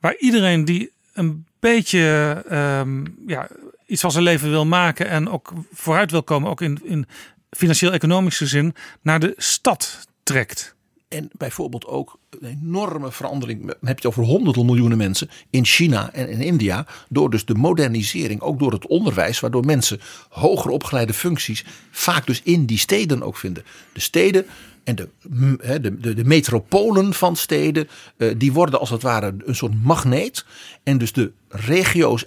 Waar 0.00 0.16
iedereen 0.18 0.64
die 0.64 0.92
een 1.12 1.46
beetje 1.60 2.42
ehm, 2.48 3.04
ja, 3.26 3.48
iets 3.86 4.00
van 4.00 4.10
zijn 4.10 4.24
leven 4.24 4.50
wil 4.50 4.66
maken. 4.66 5.08
En 5.08 5.30
ook 5.30 5.52
vooruit 5.72 6.10
wil 6.10 6.22
komen. 6.22 6.50
Ook 6.50 6.60
in, 6.60 6.80
in 6.84 7.06
financieel-economische 7.56 8.46
zin. 8.46 8.74
Naar 9.02 9.20
de 9.20 9.34
stad 9.36 10.06
trekt. 10.22 10.74
En 11.08 11.30
bijvoorbeeld 11.32 11.86
ook 11.86 12.18
een 12.40 12.48
enorme 12.62 13.12
verandering. 13.12 13.60
Dan 13.60 13.68
heb 13.68 13.80
je 13.80 13.88
het 13.94 14.06
over 14.06 14.22
honderden 14.24 14.66
miljoenen 14.66 14.98
mensen 14.98 15.30
in 15.50 15.64
China 15.64 16.12
en 16.12 16.28
in 16.28 16.40
India. 16.40 16.86
Door 17.08 17.30
dus 17.30 17.44
de 17.44 17.54
modernisering, 17.54 18.40
ook 18.40 18.58
door 18.58 18.72
het 18.72 18.86
onderwijs. 18.86 19.40
Waardoor 19.40 19.64
mensen 19.64 20.00
hoger 20.28 20.70
opgeleide 20.70 21.12
functies 21.14 21.64
vaak 21.90 22.26
dus 22.26 22.40
in 22.42 22.64
die 22.66 22.78
steden 22.78 23.22
ook 23.22 23.36
vinden. 23.36 23.64
De 23.92 24.00
steden 24.00 24.46
en 24.84 24.94
de, 24.94 25.08
m- 25.28 25.54
hè, 25.60 25.80
de, 25.80 26.00
de, 26.00 26.14
de 26.14 26.24
metropolen 26.24 27.14
van 27.14 27.36
steden. 27.36 27.88
eh, 28.16 28.34
die 28.36 28.52
worden 28.52 28.80
als 28.80 28.90
het 28.90 29.02
ware 29.02 29.34
een 29.44 29.54
soort 29.56 29.82
magneet. 29.84 30.44
En 30.82 30.98
dus 30.98 31.12
de 31.12 31.32
regio's 31.48 32.24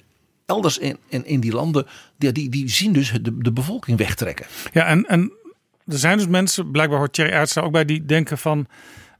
elders 0.49 0.77
in, 0.77 0.97
in, 1.09 1.39
die 1.39 1.51
landen. 1.51 1.88
Die, 2.17 2.31
die, 2.31 2.49
die 2.49 2.69
zien 2.69 2.93
dus 2.93 3.12
de, 3.21 3.38
de 3.38 3.51
bevolking 3.51 3.97
wegtrekken. 3.97 4.45
Ja, 4.73 4.85
en, 4.85 5.05
en 5.05 5.31
er 5.88 5.97
zijn 5.97 6.17
dus 6.17 6.27
mensen, 6.27 6.71
blijkbaar 6.71 6.97
hoort 6.97 7.13
Thierry 7.13 7.33
Aerts 7.33 7.53
daar 7.53 7.63
ook 7.63 7.71
bij, 7.71 7.85
die 7.85 8.05
denken 8.05 8.38
van... 8.38 8.67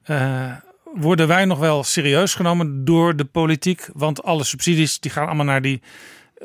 eh, 0.04 0.52
worden 0.94 1.28
wij 1.28 1.46
nog 1.46 1.60
wel 1.60 1.84
serieus 1.84 2.36
genomen 2.36 2.86
door 2.86 3.16
de 3.16 3.26
politiek? 3.26 3.90
Want 3.94 4.24
alle 4.24 4.44
subsidies 4.44 5.00
die 5.00 5.12
gaan 5.12 5.26
allemaal 5.26 5.46
naar 5.46 5.62
die, 5.62 5.82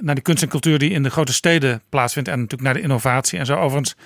naar 0.00 0.14
die 0.14 0.24
kunst 0.24 0.42
en 0.42 0.48
cultuur 0.48 0.78
die 0.78 0.90
in 0.90 1.02
de 1.02 1.10
grote 1.10 1.32
steden 1.32 1.82
plaatsvindt. 1.88 2.28
En 2.28 2.36
natuurlijk 2.36 2.62
naar 2.62 2.74
de 2.74 2.80
innovatie 2.80 3.38
en 3.38 3.46
zo. 3.46 3.56
Overigens, 3.56 3.96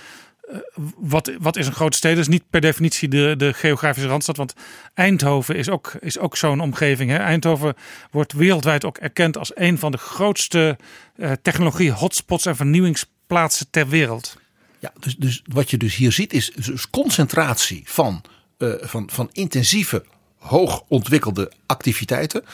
wat, 0.97 1.33
wat 1.39 1.57
is 1.57 1.67
een 1.67 1.73
grote 1.73 1.97
steden? 1.97 2.17
Dat 2.17 2.27
is 2.27 2.33
niet 2.33 2.51
per 2.51 2.61
definitie 2.61 3.09
de, 3.09 3.35
de 3.37 3.53
geografische 3.53 4.09
randstad. 4.09 4.37
Want 4.37 4.55
Eindhoven 4.95 5.57
is 5.57 5.69
ook, 5.69 5.93
is 6.01 6.19
ook 6.19 6.37
zo'n 6.37 6.61
omgeving. 6.61 7.11
Hè? 7.11 7.17
Eindhoven 7.17 7.75
wordt 8.11 8.33
wereldwijd 8.33 8.85
ook 8.85 8.99
erkend 8.99 9.39
als 9.39 9.51
een 9.55 9.79
van 9.79 9.93
de 9.93 9.99
grootste 9.99 10.77
eh, 11.17 11.33
technologie-hotspots 11.43 12.47
en 12.47 12.57
vernieuwingsplaatsen 12.57 13.71
ter 13.71 13.89
wereld. 13.89 14.37
Ja, 14.79 14.93
dus, 15.01 15.17
dus 15.17 15.43
wat 15.45 15.71
je 15.71 15.77
dus 15.77 15.97
hier 15.97 16.13
ziet 16.13 16.33
is 16.33 16.51
dus 16.51 16.91
concentratie 16.91 17.83
van, 17.85 18.23
eh, 18.59 18.73
van, 18.81 19.11
van 19.13 19.29
intensieve, 19.33 20.05
hoog 20.39 20.85
ontwikkelde 20.89 21.53
activiteiten. 21.67 22.45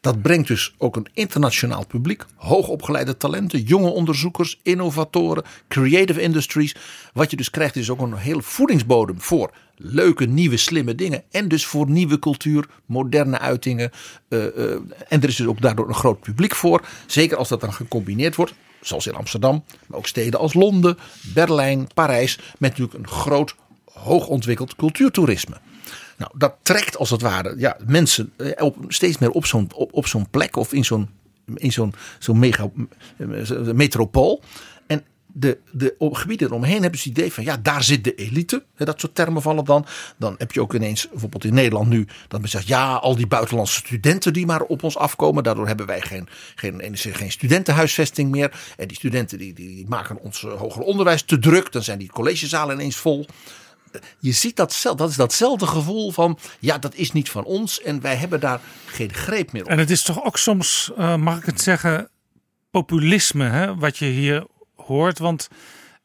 Dat 0.00 0.22
brengt 0.22 0.48
dus 0.48 0.74
ook 0.78 0.96
een 0.96 1.06
internationaal 1.14 1.86
publiek, 1.86 2.24
hoogopgeleide 2.36 3.16
talenten, 3.16 3.62
jonge 3.62 3.90
onderzoekers, 3.90 4.60
innovatoren, 4.62 5.44
creative 5.68 6.20
industries. 6.20 6.74
Wat 7.12 7.30
je 7.30 7.36
dus 7.36 7.50
krijgt 7.50 7.76
is 7.76 7.90
ook 7.90 8.00
een 8.00 8.14
hele 8.14 8.42
voedingsbodem 8.42 9.20
voor 9.20 9.54
leuke, 9.76 10.24
nieuwe, 10.24 10.56
slimme 10.56 10.94
dingen. 10.94 11.22
En 11.30 11.48
dus 11.48 11.66
voor 11.66 11.90
nieuwe 11.90 12.18
cultuur, 12.18 12.68
moderne 12.86 13.38
uitingen. 13.38 13.90
Eh, 14.28 14.46
eh, 14.46 14.80
en 15.08 15.22
er 15.22 15.28
is 15.28 15.36
dus 15.36 15.46
ook 15.46 15.60
daardoor 15.60 15.88
een 15.88 15.94
groot 15.94 16.20
publiek 16.20 16.54
voor. 16.54 16.86
Zeker 17.06 17.36
als 17.36 17.48
dat 17.48 17.60
dan 17.60 17.72
gecombineerd 17.72 18.36
wordt 18.36 18.54
zoals 18.80 19.06
in 19.06 19.14
Amsterdam, 19.14 19.64
maar 19.86 19.98
ook 19.98 20.06
steden 20.06 20.40
als 20.40 20.54
Londen, 20.54 20.98
Berlijn, 21.34 21.88
Parijs, 21.94 22.36
met 22.36 22.70
natuurlijk 22.70 22.98
een 22.98 23.08
groot, 23.08 23.54
hoogontwikkeld 23.92 24.76
cultuurtoerisme. 24.76 25.56
Nou, 26.20 26.32
dat 26.36 26.54
trekt 26.62 26.96
als 26.96 27.10
het 27.10 27.20
ware 27.20 27.54
ja, 27.58 27.76
mensen 27.86 28.32
eh, 28.36 28.64
op, 28.64 28.76
steeds 28.88 29.18
meer 29.18 29.30
op 29.30 29.46
zo'n 29.46 29.70
op, 29.74 29.92
op 29.92 30.06
zo'n 30.06 30.30
plek 30.30 30.56
of 30.56 30.72
in 30.72 30.84
zo'n 30.84 31.08
in 31.54 31.72
zo'n 31.72 31.94
zo'n 32.18 32.38
mega 32.38 32.70
eh, 33.16 33.60
metropool. 33.72 34.42
En 34.86 35.04
de, 35.26 35.58
de 35.72 35.94
gebieden 35.98 36.48
eromheen 36.48 36.82
hebben 36.82 37.00
ze 37.00 37.08
het 37.08 37.18
idee 37.18 37.32
van 37.32 37.44
ja, 37.44 37.56
daar 37.56 37.82
zit 37.82 38.04
de 38.04 38.14
elite. 38.14 38.64
Dat 38.76 39.00
soort 39.00 39.14
termen 39.14 39.42
vallen 39.42 39.64
dan. 39.64 39.86
Dan 40.16 40.34
heb 40.38 40.52
je 40.52 40.60
ook 40.60 40.74
ineens 40.74 41.08
bijvoorbeeld 41.10 41.44
in 41.44 41.54
Nederland 41.54 41.88
nu 41.88 42.06
dat 42.28 42.40
men 42.40 42.48
zegt 42.48 42.66
ja, 42.66 42.94
al 42.94 43.16
die 43.16 43.26
buitenlandse 43.26 43.76
studenten 43.76 44.32
die 44.32 44.46
maar 44.46 44.62
op 44.62 44.82
ons 44.82 44.96
afkomen. 44.96 45.42
Daardoor 45.42 45.66
hebben 45.66 45.86
wij 45.86 46.00
geen, 46.00 46.28
geen, 46.54 46.96
geen 46.96 47.32
studentenhuisvesting 47.32 48.30
meer. 48.30 48.60
En 48.76 48.88
die 48.88 48.96
studenten 48.96 49.38
die, 49.38 49.52
die 49.54 49.86
maken 49.88 50.18
ons 50.18 50.44
eh, 50.44 50.52
hoger 50.52 50.82
onderwijs 50.82 51.22
te 51.22 51.38
druk. 51.38 51.72
Dan 51.72 51.82
zijn 51.82 51.98
die 51.98 52.10
collegezalen 52.12 52.74
ineens 52.74 52.96
vol 52.96 53.26
je 54.18 54.32
ziet 54.32 54.56
dat, 54.56 54.82
dat 54.96 55.10
is 55.10 55.16
datzelfde 55.16 55.66
gevoel 55.66 56.10
van 56.10 56.38
ja, 56.58 56.78
dat 56.78 56.94
is 56.94 57.12
niet 57.12 57.30
van 57.30 57.44
ons 57.44 57.80
en 57.80 58.00
wij 58.00 58.16
hebben 58.16 58.40
daar 58.40 58.60
geen 58.86 59.12
greep 59.12 59.52
meer 59.52 59.62
op. 59.62 59.68
En 59.68 59.78
het 59.78 59.90
is 59.90 60.02
toch 60.02 60.24
ook 60.24 60.38
soms, 60.38 60.90
uh, 60.98 61.16
mag 61.16 61.38
ik 61.38 61.44
het 61.44 61.60
zeggen, 61.60 62.08
populisme 62.70 63.44
hè, 63.44 63.76
wat 63.76 63.98
je 63.98 64.04
hier 64.04 64.46
hoort. 64.76 65.18
Want 65.18 65.48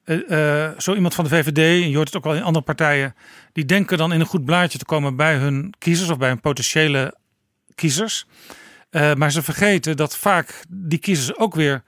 uh, 0.06 0.70
zo 0.78 0.94
iemand 0.94 1.14
van 1.14 1.24
de 1.24 1.30
VVD, 1.30 1.58
en 1.58 1.90
je 1.90 1.96
hoort 1.96 2.08
het 2.08 2.18
ook 2.18 2.24
wel 2.24 2.36
in 2.36 2.44
andere 2.44 2.66
partijen, 2.66 3.16
die 3.54 3.66
denken 3.66 3.98
dan 3.98 4.14
in 4.14 4.20
een 4.20 4.26
goed 4.26 4.46
blaadje 4.46 4.78
te 4.78 4.86
komen 4.86 5.16
bij 5.16 5.36
hun 5.36 5.74
kiezers 5.78 6.10
of 6.10 6.18
bij 6.18 6.30
hun 6.30 6.40
potentiële 6.40 7.18
kiezers. 7.76 8.26
maar 9.16 9.32
ze 9.32 9.42
vergeten 9.42 9.98
dat 9.98 10.18
vaak 10.18 10.62
die 10.70 11.00
kiezers 11.00 11.38
ook 11.38 11.56
weer 11.56 11.84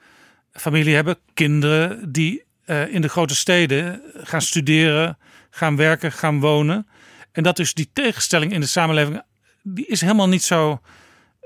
familie 0.52 0.96
hebben, 0.96 1.18
kinderen 1.34 2.12
die 2.12 2.46
in 2.90 3.02
de 3.02 3.10
grote 3.10 3.36
steden 3.36 4.02
gaan 4.14 4.42
studeren 4.42 5.18
gaan 5.58 5.76
werken, 5.76 6.12
gaan 6.12 6.40
wonen. 6.40 6.88
En 7.32 7.44
dat 7.44 7.56
dus 7.56 7.74
die 7.74 7.90
tegenstelling 7.94 8.52
in 8.52 8.60
de 8.60 8.68
samenleving, 8.68 9.22
die 9.64 9.86
is 9.86 10.02
helemaal 10.02 10.28
niet 10.28 10.44
zo 10.44 10.80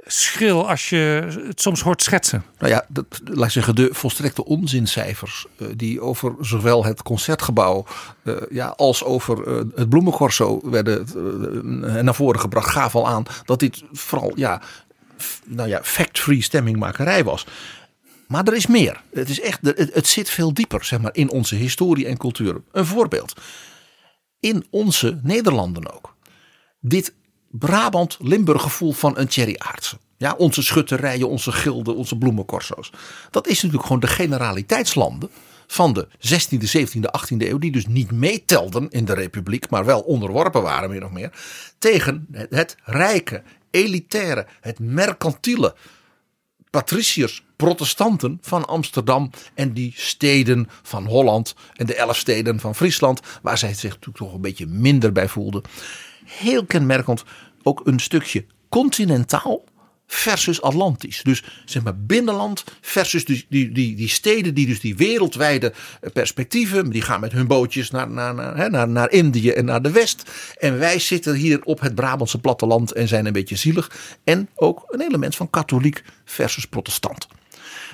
schril 0.05 0.69
als 0.69 0.89
je 0.89 1.27
het 1.47 1.61
soms 1.61 1.81
hoort 1.81 2.03
schetsen. 2.03 2.43
Nou 2.59 2.71
ja, 2.71 2.85
dat, 2.87 3.05
laat 3.23 3.45
ik 3.45 3.51
zeggen, 3.51 3.75
de 3.75 3.89
volstrekte 3.91 4.45
onzincijfers 4.45 5.45
uh, 5.57 5.67
die 5.75 6.01
over 6.01 6.35
zowel 6.39 6.85
het 6.85 7.03
concertgebouw 7.03 7.85
uh, 8.23 8.35
ja, 8.49 8.67
als 8.67 9.03
over 9.03 9.47
uh, 9.47 9.57
het 9.75 9.89
bloemencorso 9.89 10.69
werden 10.69 11.07
naar 12.05 12.15
voren 12.15 12.39
gebracht, 12.39 12.69
gaf 12.69 12.95
al 12.95 13.07
aan 13.07 13.23
dat 13.45 13.59
dit 13.59 13.83
vooral 13.91 14.31
ja, 14.35 14.61
nou 15.45 15.69
ja, 15.69 15.79
fact-free 15.83 16.41
stemmingmakerij 16.41 17.23
was. 17.23 17.45
Maar 18.27 18.47
er 18.47 18.55
is 18.55 18.67
meer. 18.67 19.01
Het, 19.13 19.29
is 19.29 19.41
echt, 19.41 19.59
het 19.75 20.07
zit 20.07 20.29
veel 20.29 20.53
dieper 20.53 20.85
zeg 20.85 21.01
maar, 21.01 21.15
in 21.15 21.29
onze 21.29 21.55
historie 21.55 22.05
en 22.05 22.17
cultuur. 22.17 22.61
Een 22.71 22.85
voorbeeld 22.85 23.33
in 24.41 24.65
onze 24.69 25.19
Nederlanden 25.23 25.93
ook. 25.93 26.15
Dit 26.79 27.13
Brabant-Limburg 27.51 28.61
gevoel 28.61 28.91
van 28.91 29.17
een 29.17 29.27
Thierry 29.27 29.55
Aartsen. 29.57 29.99
Ja, 30.17 30.33
onze 30.37 30.63
schutterijen, 30.63 31.29
onze 31.29 31.51
gilden, 31.51 31.95
onze 31.95 32.17
bloemencorso's. 32.17 32.91
Dat 33.29 33.47
is 33.47 33.55
natuurlijk 33.55 33.83
gewoon 33.83 33.99
de 33.99 34.07
generaliteitslanden 34.07 35.29
van 35.67 35.93
de 35.93 36.07
16e, 36.07 36.79
17e, 36.79 37.19
18e 37.19 37.37
eeuw. 37.37 37.57
Die 37.57 37.71
dus 37.71 37.87
niet 37.87 38.11
meetelden 38.11 38.89
in 38.89 39.05
de 39.05 39.13
republiek, 39.13 39.69
maar 39.69 39.85
wel 39.85 40.01
onderworpen 40.01 40.61
waren 40.61 40.89
meer 40.89 41.05
of 41.05 41.11
meer. 41.11 41.31
Tegen 41.77 42.27
het, 42.49 42.75
rijke, 42.83 43.43
elitaire, 43.71 44.47
het 44.61 44.79
mercantiele 44.79 45.75
patriciërs, 46.69 47.43
protestanten 47.61 48.37
van 48.41 48.65
Amsterdam 48.65 49.29
en 49.53 49.73
die 49.73 49.93
steden 49.95 50.69
van 50.81 51.05
Holland 51.05 51.55
en 51.73 51.85
de 51.85 51.95
elf 51.95 52.17
steden 52.17 52.59
van 52.59 52.75
Friesland, 52.75 53.19
waar 53.41 53.57
zij 53.57 53.73
zich 53.73 53.89
natuurlijk 53.89 54.17
toch 54.17 54.33
een 54.33 54.41
beetje 54.41 54.65
minder 54.67 55.11
bij 55.11 55.27
voelden. 55.27 55.61
Heel 56.25 56.65
kenmerkend 56.65 57.23
ook 57.63 57.81
een 57.83 57.99
stukje 57.99 58.45
continentaal 58.69 59.63
versus 60.07 60.61
Atlantisch. 60.61 61.21
Dus 61.23 61.43
zeg 61.65 61.83
maar 61.83 61.97
binnenland 61.97 62.63
versus 62.81 63.25
die, 63.25 63.45
die, 63.49 63.71
die, 63.71 64.09
steden 64.09 64.53
die 64.53 64.67
dus 64.67 64.79
die 64.79 64.95
wereldwijde 64.95 65.73
perspectieven. 66.13 66.89
Die 66.89 67.01
gaan 67.01 67.19
met 67.19 67.31
hun 67.31 67.47
bootjes 67.47 67.91
naar, 67.91 68.09
naar, 68.09 68.33
naar, 68.35 68.69
naar, 68.69 68.89
naar 68.89 69.11
Indië 69.11 69.49
en 69.49 69.65
naar 69.65 69.81
de 69.81 69.91
West. 69.91 70.31
En 70.59 70.79
wij 70.79 70.99
zitten 70.99 71.35
hier 71.35 71.63
op 71.63 71.79
het 71.79 71.95
Brabantse 71.95 72.39
platteland 72.39 72.91
en 72.91 73.07
zijn 73.07 73.25
een 73.25 73.33
beetje 73.33 73.55
zielig. 73.55 73.91
En 74.23 74.49
ook 74.55 74.83
een 74.87 75.01
element 75.01 75.35
van 75.35 75.49
katholiek 75.49 76.03
versus 76.25 76.65
protestant. 76.65 77.27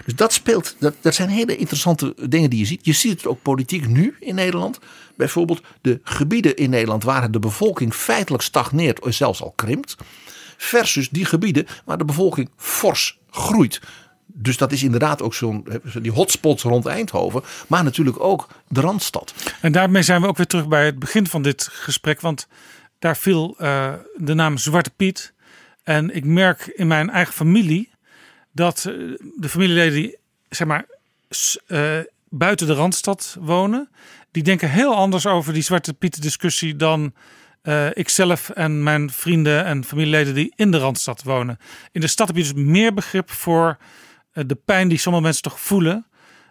Dus 0.06 0.16
dat 0.16 0.34
speelt, 0.34 0.76
dat, 0.80 0.96
dat 1.02 1.16
zijn 1.16 1.30
hele 1.30 1.56
interessante 1.56 2.16
dingen 2.30 2.50
die 2.50 2.60
je 2.60 2.66
ziet. 2.66 2.86
Je 2.86 2.94
ziet 2.94 3.18
het 3.18 3.28
ook 3.28 3.42
politiek 3.42 3.88
nu 3.88 4.16
in 4.20 4.36
Nederland. 4.36 4.80
Bijvoorbeeld 5.16 5.62
de 5.82 6.00
gebieden 6.04 6.56
in 6.56 6.70
Nederland 6.70 7.04
waar 7.04 7.32
de 7.32 7.40
bevolking 7.40 7.94
feitelijk 7.94 8.44
stagneert 8.44 9.00
of 9.00 9.14
zelfs 9.14 9.42
al 9.42 9.54
krimpt. 9.56 9.96
Versus 10.58 11.10
die 11.10 11.26
gebieden 11.26 11.68
waar 11.86 11.98
de 11.98 12.06
bevolking 12.06 12.50
fors 12.58 13.20
groeit. 13.30 13.80
Dus 14.26 14.58
dat 14.58 14.72
is 14.72 14.84
inderdaad 14.84 15.22
ook 15.22 15.34
zo'n 15.34 15.68
die 16.02 16.12
hotspots 16.12 16.64
rond 16.64 16.86
Eindhoven. 16.86 17.44
Maar 17.68 17.84
natuurlijk 17.84 18.20
ook 18.20 18.48
de 18.68 18.82
Randstad. 18.82 19.34
En 19.62 19.72
daarmee 19.72 20.02
zijn 20.02 20.22
we 20.22 20.28
ook 20.28 20.38
weer 20.38 20.48
terug 20.48 20.68
bij 20.68 20.86
het 20.86 21.00
begin 21.00 21.28
van 21.28 21.42
dit 21.42 21.70
gesprek. 21.72 22.22
Want 22.22 22.48
daar 23.00 23.18
viel 23.18 23.56
uh, 23.60 23.94
de 24.16 24.34
naam 24.34 24.58
Zwarte 24.58 24.90
Piet. 24.90 25.34
En 25.84 26.16
ik 26.16 26.26
merk 26.26 26.72
in 26.76 26.88
mijn 26.88 27.10
eigen 27.10 27.34
familie 27.34 27.90
dat 28.58 28.82
de 29.36 29.50
familieleden 29.50 29.94
die 29.94 30.18
zeg 30.50 30.68
maar 30.68 30.86
uh, 31.68 32.00
buiten 32.30 32.68
de 32.68 32.74
Randstad 32.74 33.38
wonen. 33.40 33.90
Die 34.32 34.44
denken 34.44 34.70
heel 34.70 34.96
anders 34.96 35.26
over 35.26 35.54
die 35.54 35.62
Zwarte 35.62 35.94
Piet 35.94 36.22
discussie 36.22 36.76
dan 36.76 37.14
uh, 37.64 37.88
ikzelf 37.94 38.50
en 38.50 38.84
mijn 38.84 39.12
vrienden 39.12 39.66
en 39.66 39.84
familieleden 39.84 40.34
die 40.34 40.54
in 40.56 40.72
de 40.72 40.78
Randstad 40.78 41.24
wonen. 41.24 41.60
In 41.92 42.02
de 42.02 42.08
stad 42.08 42.28
heb 42.28 42.36
je 42.36 42.42
dus 42.42 42.54
meer 42.54 42.94
begrip 42.94 43.32
voor 43.32 43.78
de 44.32 44.58
pijn 44.66 44.88
die 44.88 44.98
sommige 44.98 45.24
mensen 45.24 45.44
toch 45.44 45.60
voelen 45.60 46.06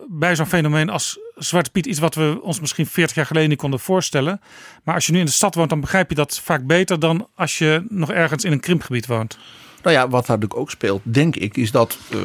bij 0.08 0.36
zo'n 0.36 0.46
fenomeen 0.46 0.90
als 0.90 1.18
Zwarte 1.34 1.70
Piet. 1.70 1.86
Iets 1.86 1.98
wat 1.98 2.14
we 2.14 2.38
ons 2.42 2.60
misschien 2.60 2.86
40 2.86 3.16
jaar 3.16 3.26
geleden 3.26 3.48
niet 3.48 3.58
konden 3.58 3.80
voorstellen. 3.80 4.40
Maar 4.84 4.94
als 4.94 5.06
je 5.06 5.12
nu 5.12 5.18
in 5.18 5.24
de 5.24 5.30
stad 5.30 5.54
woont, 5.54 5.70
dan 5.70 5.80
begrijp 5.80 6.08
je 6.08 6.14
dat 6.14 6.40
vaak 6.40 6.66
beter 6.66 7.00
dan 7.00 7.28
als 7.34 7.58
je 7.58 7.86
nog 7.88 8.12
ergens 8.12 8.44
in 8.44 8.52
een 8.52 8.60
krimpgebied 8.60 9.06
woont. 9.06 9.38
Nou 9.86 9.98
ja, 9.98 10.08
wat 10.08 10.26
daar 10.26 10.36
natuurlijk 10.36 10.60
ook 10.60 10.70
speelt, 10.70 11.00
denk 11.04 11.36
ik, 11.36 11.56
is 11.56 11.70
dat, 11.70 11.98
uh, 12.14 12.20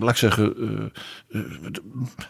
laat 0.00 0.10
ik 0.10 0.16
zeggen, 0.16 0.54
uh, 1.28 1.42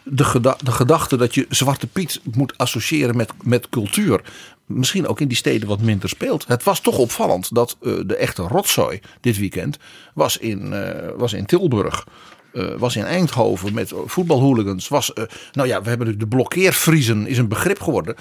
de, 0.03 0.23
geda 0.23 0.57
de 0.63 0.71
gedachte 0.71 1.17
dat 1.17 1.35
je 1.35 1.45
Zwarte 1.49 1.87
Piet 1.87 2.21
moet 2.35 2.57
associëren 2.57 3.15
met, 3.15 3.31
met 3.41 3.69
cultuur, 3.69 4.21
misschien 4.65 5.07
ook 5.07 5.19
in 5.19 5.27
die 5.27 5.37
steden 5.37 5.67
wat 5.67 5.81
minder 5.81 6.09
speelt. 6.09 6.47
Het 6.47 6.63
was 6.63 6.79
toch 6.79 6.97
opvallend 6.97 7.55
dat 7.55 7.77
de 7.81 8.15
echte 8.15 8.41
rotzooi 8.41 8.99
dit 9.21 9.37
weekend 9.37 9.77
was 10.13 10.37
in, 10.37 10.73
was 11.17 11.33
in 11.33 11.45
Tilburg. 11.45 12.05
Uh, 12.53 12.75
was 12.77 12.95
in 12.95 13.03
Eindhoven 13.03 13.73
met 13.73 13.93
voetbalhooligans. 14.05 14.87
Was, 14.87 15.11
uh, 15.15 15.23
nou 15.51 15.67
ja, 15.67 15.81
we 15.81 15.89
hebben 15.89 16.19
de 16.19 16.27
blokkeervriezen 16.27 17.27
is 17.27 17.37
een 17.37 17.47
begrip 17.47 17.81
geworden. 17.81 18.15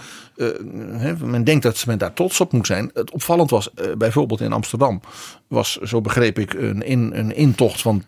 Men 1.19 1.45
denkt 1.45 1.63
dat 1.63 1.87
men 1.87 1.99
daar 1.99 2.13
trots 2.13 2.41
op 2.41 2.53
moet 2.53 2.67
zijn. 2.67 2.91
Het 2.95 3.11
opvallend 3.11 3.51
was 3.51 3.71
bijvoorbeeld 3.99 4.41
in 4.41 4.53
Amsterdam. 4.53 5.01
Was, 5.49 5.77
zo 5.77 6.01
begreep 6.01 6.39
ik, 6.39 6.55
een, 6.55 6.83
in, 6.83 7.11
een 7.15 7.37
intocht 7.37 7.81
van, 7.81 8.05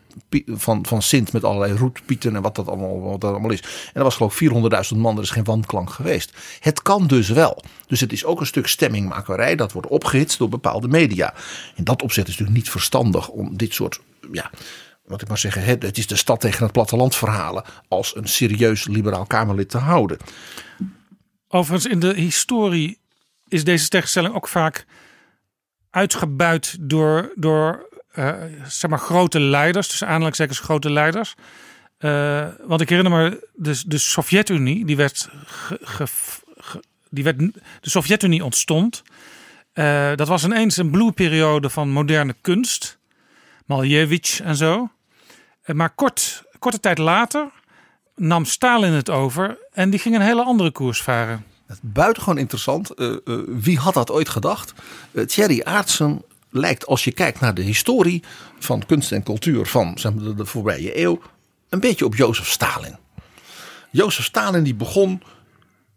van, 0.47 0.87
van 0.87 1.03
Sint 1.03 1.33
met 1.33 1.45
allerlei 1.45 1.77
roetpieten 1.77 2.37
en 2.37 2.43
wat 2.43 2.55
dat 2.55 2.69
allemaal, 2.69 3.01
wat 3.01 3.21
dat 3.21 3.31
allemaal 3.31 3.51
is. 3.51 3.61
En 3.61 3.91
dat 3.93 4.03
was 4.03 4.17
geloof 4.17 4.41
ik 4.41 4.51
400.000 4.95 4.97
man. 4.97 5.17
Er 5.17 5.23
is 5.23 5.31
geen 5.31 5.45
wanklank 5.45 5.91
geweest. 5.91 6.33
Het 6.61 6.83
kan 6.83 7.07
dus 7.07 7.29
wel. 7.29 7.63
Dus 7.87 8.01
het 8.01 8.13
is 8.13 8.25
ook 8.25 8.41
een 8.41 8.47
stuk 8.47 8.67
stemmingmakerij. 8.67 9.57
Dat 9.57 9.73
wordt 9.73 9.89
opgehitst 9.89 10.39
door 10.39 10.49
bepaalde 10.49 10.89
media. 10.89 11.35
In 11.75 11.85
dat 11.85 12.03
opzicht 12.03 12.29
is 12.29 12.33
het 12.35 12.41
natuurlijk 12.41 12.57
niet 12.57 12.71
verstandig 12.71 13.29
om 13.29 13.57
dit 13.57 13.75
soort... 13.75 14.01
Ja, 14.33 14.51
wat 15.05 15.23
ik 15.23 15.29
maar 15.29 15.39
zeggen, 15.39 15.65
het 15.65 15.99
is 15.99 16.07
de 16.07 16.17
stad 16.17 16.41
tegen 16.41 16.63
het 16.63 16.73
platteland 16.73 17.17
verhalen 17.17 17.65
als 17.89 18.17
een 18.17 18.29
serieus 18.29 18.87
liberaal 18.87 19.27
Kamerlid 19.27 19.69
te 19.71 19.79
houden. 19.79 20.19
Overigens, 21.49 21.93
in 21.93 22.01
de 22.01 22.15
historie 22.15 22.99
is 23.49 23.65
deze 23.65 23.89
tegenstelling 23.89 24.35
ook 24.35 24.49
vaak 24.49 24.87
uitgebuit 25.91 26.77
door, 26.81 27.33
door 27.35 27.89
uh, 28.15 28.35
zeg 28.67 28.91
maar 28.91 28.99
grote 28.99 29.41
leiders, 29.41 29.89
dus 29.89 30.05
aanhalingstekens 30.05 30.59
grote 30.59 30.91
leiders. 30.91 31.35
Uh, 31.99 32.49
want 32.67 32.81
ik 32.81 32.89
herinner 32.89 33.13
me, 33.13 33.49
de, 33.55 33.83
de 33.87 33.99
Sovjet-Unie, 33.99 34.85
die 34.85 34.97
werd, 34.97 35.29
ge, 35.83 36.07
die 37.11 37.25
werd, 37.25 37.39
de 37.81 37.91
Sovjet-Unie 37.91 38.45
ontstond. 38.45 39.03
Uh, 39.75 40.15
dat 40.15 40.29
was 40.29 40.45
ineens 40.45 40.77
een 40.77 40.91
bloeiperiode 40.91 41.71
van 41.71 41.91
moderne 41.91 42.35
kunst. 42.41 42.99
Malevich 43.65 44.41
en 44.41 44.57
zo. 44.57 44.89
Eh, 45.63 45.75
maar 45.75 45.95
kort, 45.95 46.43
korte 46.59 46.81
tijd 46.81 46.99
later 46.99 47.51
nam 48.17 48.45
Stalin 48.45 48.93
het 48.93 49.11
over 49.11 49.59
en 49.73 49.91
die 49.91 49.99
ging 49.99 50.15
een 50.15 50.21
hele 50.21 50.43
andere 50.43 50.71
koers 50.71 51.03
varen. 51.03 51.45
Buitengewoon 51.83 52.39
interessant. 52.39 53.01
Uh, 53.01 53.17
uh, 53.25 53.39
wie 53.47 53.79
had 53.79 53.95
dat 53.95 54.11
ooit 54.11 54.29
gedacht? 54.29 54.73
Uh, 55.13 55.25
Thierry 55.25 55.61
Aartsen 55.63 56.23
lijkt, 56.51 56.87
als 56.87 57.05
je 57.05 57.13
kijkt 57.13 57.41
naar 57.41 57.55
de 57.55 57.63
historie 57.63 58.23
van 58.59 58.87
kunst 58.87 59.13
en 59.13 59.23
cultuur 59.23 59.67
van 59.67 59.99
zeg 59.99 60.13
de 60.13 60.47
voorbije 60.47 61.01
eeuw, 61.01 61.21
een 61.69 61.81
beetje 61.81 62.05
op 62.05 62.15
Jozef 62.15 62.49
Stalin. 62.49 62.97
Jozef 63.91 64.25
Stalin 64.25 64.63
die 64.63 64.75
begon, 64.75 65.23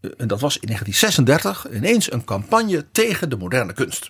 en 0.02 0.28
dat 0.28 0.40
was 0.40 0.58
in 0.58 0.68
1936, 0.68 1.70
ineens 1.72 2.12
een 2.12 2.24
campagne 2.24 2.86
tegen 2.92 3.30
de 3.30 3.38
moderne 3.38 3.74
kunst. 3.74 4.10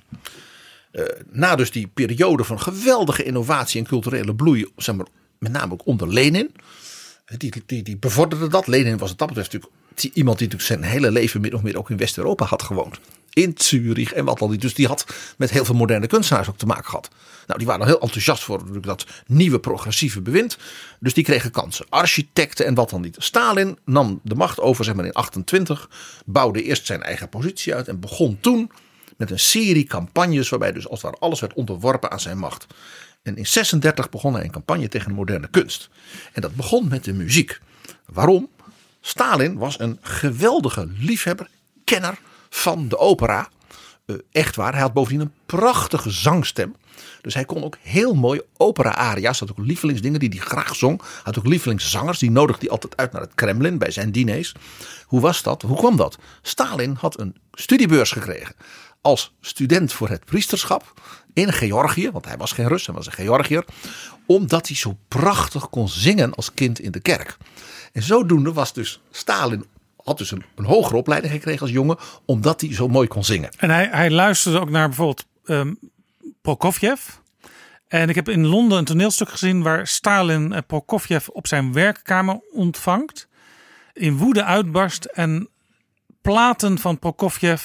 Uh, 0.98 1.06
na 1.32 1.56
dus 1.56 1.72
die 1.72 1.88
periode 1.88 2.44
van 2.44 2.60
geweldige 2.60 3.24
innovatie 3.24 3.80
en 3.80 3.88
culturele 3.88 4.36
bloei, 4.36 4.72
zeg 4.76 4.96
maar, 4.96 5.06
met 5.40 5.52
name 5.52 5.74
ook 5.74 5.86
onder 5.86 6.14
Lenin. 6.14 6.52
Die, 7.38 7.54
die, 7.66 7.84
die 7.84 7.98
bevorderde 7.98 8.48
dat. 8.48 8.68
Lenin 8.68 8.98
was 8.98 9.10
het 9.10 9.18
dat 9.18 9.34
natuurlijk 9.34 9.72
iemand 10.14 10.38
die 10.38 10.48
natuurlijk 10.48 10.62
zijn 10.62 10.92
hele 10.92 11.12
leven 11.12 11.42
min 11.42 11.54
of 11.54 11.62
meer 11.62 11.78
ook 11.78 11.90
in 11.90 11.98
West-Europa 11.98 12.46
had 12.46 12.62
gewoond. 12.62 13.00
In 13.34 13.54
Zurich 13.56 14.14
en 14.14 14.26
wat 14.26 14.42
al 14.42 14.48
die. 14.48 14.58
Dus 14.58 14.74
die 14.74 14.88
had 14.88 15.06
met 15.38 15.50
heel 15.50 15.66
veel 15.66 15.76
moderne 15.76 16.08
kunstenaars 16.08 16.50
ook 16.50 16.58
te 16.58 16.66
maken 16.66 16.86
gehad. 16.86 17.10
Nou, 17.48 17.60
die 17.60 17.68
waren 17.68 17.86
heel 17.86 18.00
enthousiast 18.00 18.44
voor 18.44 18.82
dat 18.82 19.06
nieuwe 19.28 19.60
progressieve 19.60 20.22
bewind. 20.22 20.58
Dus 21.00 21.14
die 21.14 21.24
kregen 21.24 21.52
kansen. 21.52 21.86
Architecten 21.90 22.66
en 22.66 22.74
wat 22.74 22.90
dan 22.90 23.02
niet. 23.02 23.16
Stalin 23.20 23.78
nam 23.86 24.20
de 24.24 24.36
macht 24.36 24.60
over 24.60 24.86
zeg 24.86 24.96
maar 24.96 25.06
in 25.06 25.14
28. 25.14 25.90
Bouwde 26.26 26.64
eerst 26.64 26.86
zijn 26.86 27.04
eigen 27.04 27.30
positie 27.30 27.76
uit. 27.76 27.88
En 27.88 28.00
begon 28.00 28.38
toen 28.42 28.72
met 29.18 29.32
een 29.32 29.40
serie 29.40 29.84
campagnes. 29.84 30.50
Waarbij 30.50 30.72
dus 30.72 30.88
als 30.88 31.02
het 31.02 31.20
alles 31.20 31.40
werd 31.40 31.54
onderworpen 31.54 32.12
aan 32.12 32.20
zijn 32.20 32.38
macht. 32.38 32.66
En 33.24 33.38
in 33.38 33.48
36 33.48 34.10
begon 34.10 34.34
hij 34.34 34.44
een 34.44 34.52
campagne 34.52 34.88
tegen 34.88 35.08
de 35.08 35.14
moderne 35.14 35.50
kunst. 35.50 35.90
En 36.34 36.42
dat 36.42 36.56
begon 36.56 36.88
met 36.88 37.04
de 37.04 37.14
muziek. 37.14 37.60
Waarom? 38.06 38.50
Stalin 39.02 39.58
was 39.58 39.80
een 39.80 39.98
geweldige 40.02 40.88
liefhebber, 40.98 41.50
kenner 41.84 42.20
van 42.50 42.88
de 42.88 42.98
opera. 42.98 43.50
Uh, 44.06 44.18
echt 44.32 44.56
waar, 44.56 44.72
hij 44.72 44.82
had 44.82 44.94
bovendien 44.94 45.22
een 45.22 45.34
prachtige 45.46 46.10
zangstem. 46.10 46.76
Dus 47.22 47.34
hij 47.34 47.46
kon 47.46 47.64
ook 47.64 47.78
heel 47.82 48.14
mooi 48.14 48.42
opera-aria's. 48.58 49.40
Had 49.40 49.52
ook 49.52 49.66
lievelingsdingen 49.66 50.20
die 50.20 50.30
hij 50.30 50.40
graag 50.40 50.76
zong. 50.76 51.02
Had 51.24 51.38
ook 51.38 51.48
lievelingszangers. 51.48 52.20
Die 52.20 52.32
nodigde 52.32 52.62
hij 52.62 52.70
altijd 52.70 52.98
uit 52.98 53.12
naar 53.12 53.22
het 53.22 53.36
Kremlin 53.36 53.78
bij 53.78 53.92
zijn 53.92 54.12
diners. 54.12 54.54
Hoe 55.06 55.20
was 55.20 55.44
dat? 55.44 55.62
Hoe 55.62 55.78
kwam 55.78 55.96
dat? 55.96 56.18
Stalin 56.42 56.96
had 57.00 57.20
een 57.20 57.36
studiebeurs 57.52 58.12
gekregen. 58.12 58.56
Als 59.08 59.34
student 59.42 59.94
voor 59.94 60.10
het 60.10 60.26
priesterschap 60.26 60.94
in 61.34 61.54
Georgië, 61.54 62.12
want 62.12 62.26
hij 62.26 62.38
was 62.38 62.52
geen 62.52 62.68
Rus, 62.68 62.86
hij 62.86 62.96
was 62.96 63.06
een 63.06 63.12
Georgiër, 63.12 63.66
omdat 64.26 64.68
hij 64.68 64.76
zo 64.76 64.98
prachtig 65.08 65.70
kon 65.70 65.90
zingen 65.90 66.34
als 66.34 66.54
kind 66.54 66.80
in 66.80 66.92
de 66.92 67.00
kerk. 67.00 67.38
En 67.94 68.04
zodoende 68.04 68.54
was 68.54 68.74
dus 68.74 69.02
Stalin 69.12 69.66
had 70.04 70.18
dus 70.18 70.32
een, 70.32 70.44
hogere 70.56 70.98
opleiding 70.98 71.34
gekregen 71.34 71.62
als 71.62 71.72
jongen, 71.72 71.98
omdat 72.26 72.62
hij 72.62 72.74
zo 72.74 72.88
mooi 72.88 73.08
kon 73.08 73.24
zingen. 73.24 73.50
En 73.58 73.70
hij, 73.70 73.88
hij 73.92 74.12
luisterde 74.12 74.60
ook 74.60 74.70
naar 74.70 74.88
bijvoorbeeld 74.88 75.26
um, 75.46 75.80
Prokofjev. 76.42 77.02
En 77.88 78.10
ik 78.10 78.16
heb 78.16 78.30
in 78.30 78.46
Londen 78.46 78.78
een 78.78 78.86
toneelstuk 78.86 79.30
gezien 79.30 79.62
waar 79.62 79.88
Stalin 79.88 80.64
Prokofjev 80.68 81.28
op 81.28 81.48
zijn 81.48 81.74
werkkamer 81.74 82.40
ontvangt. 82.54 83.28
In 83.94 84.18
woede 84.18 84.44
uitbarst 84.44 85.06
en 85.06 85.50
platen 86.22 86.78
van 86.78 87.00
Prokofjev 87.00 87.62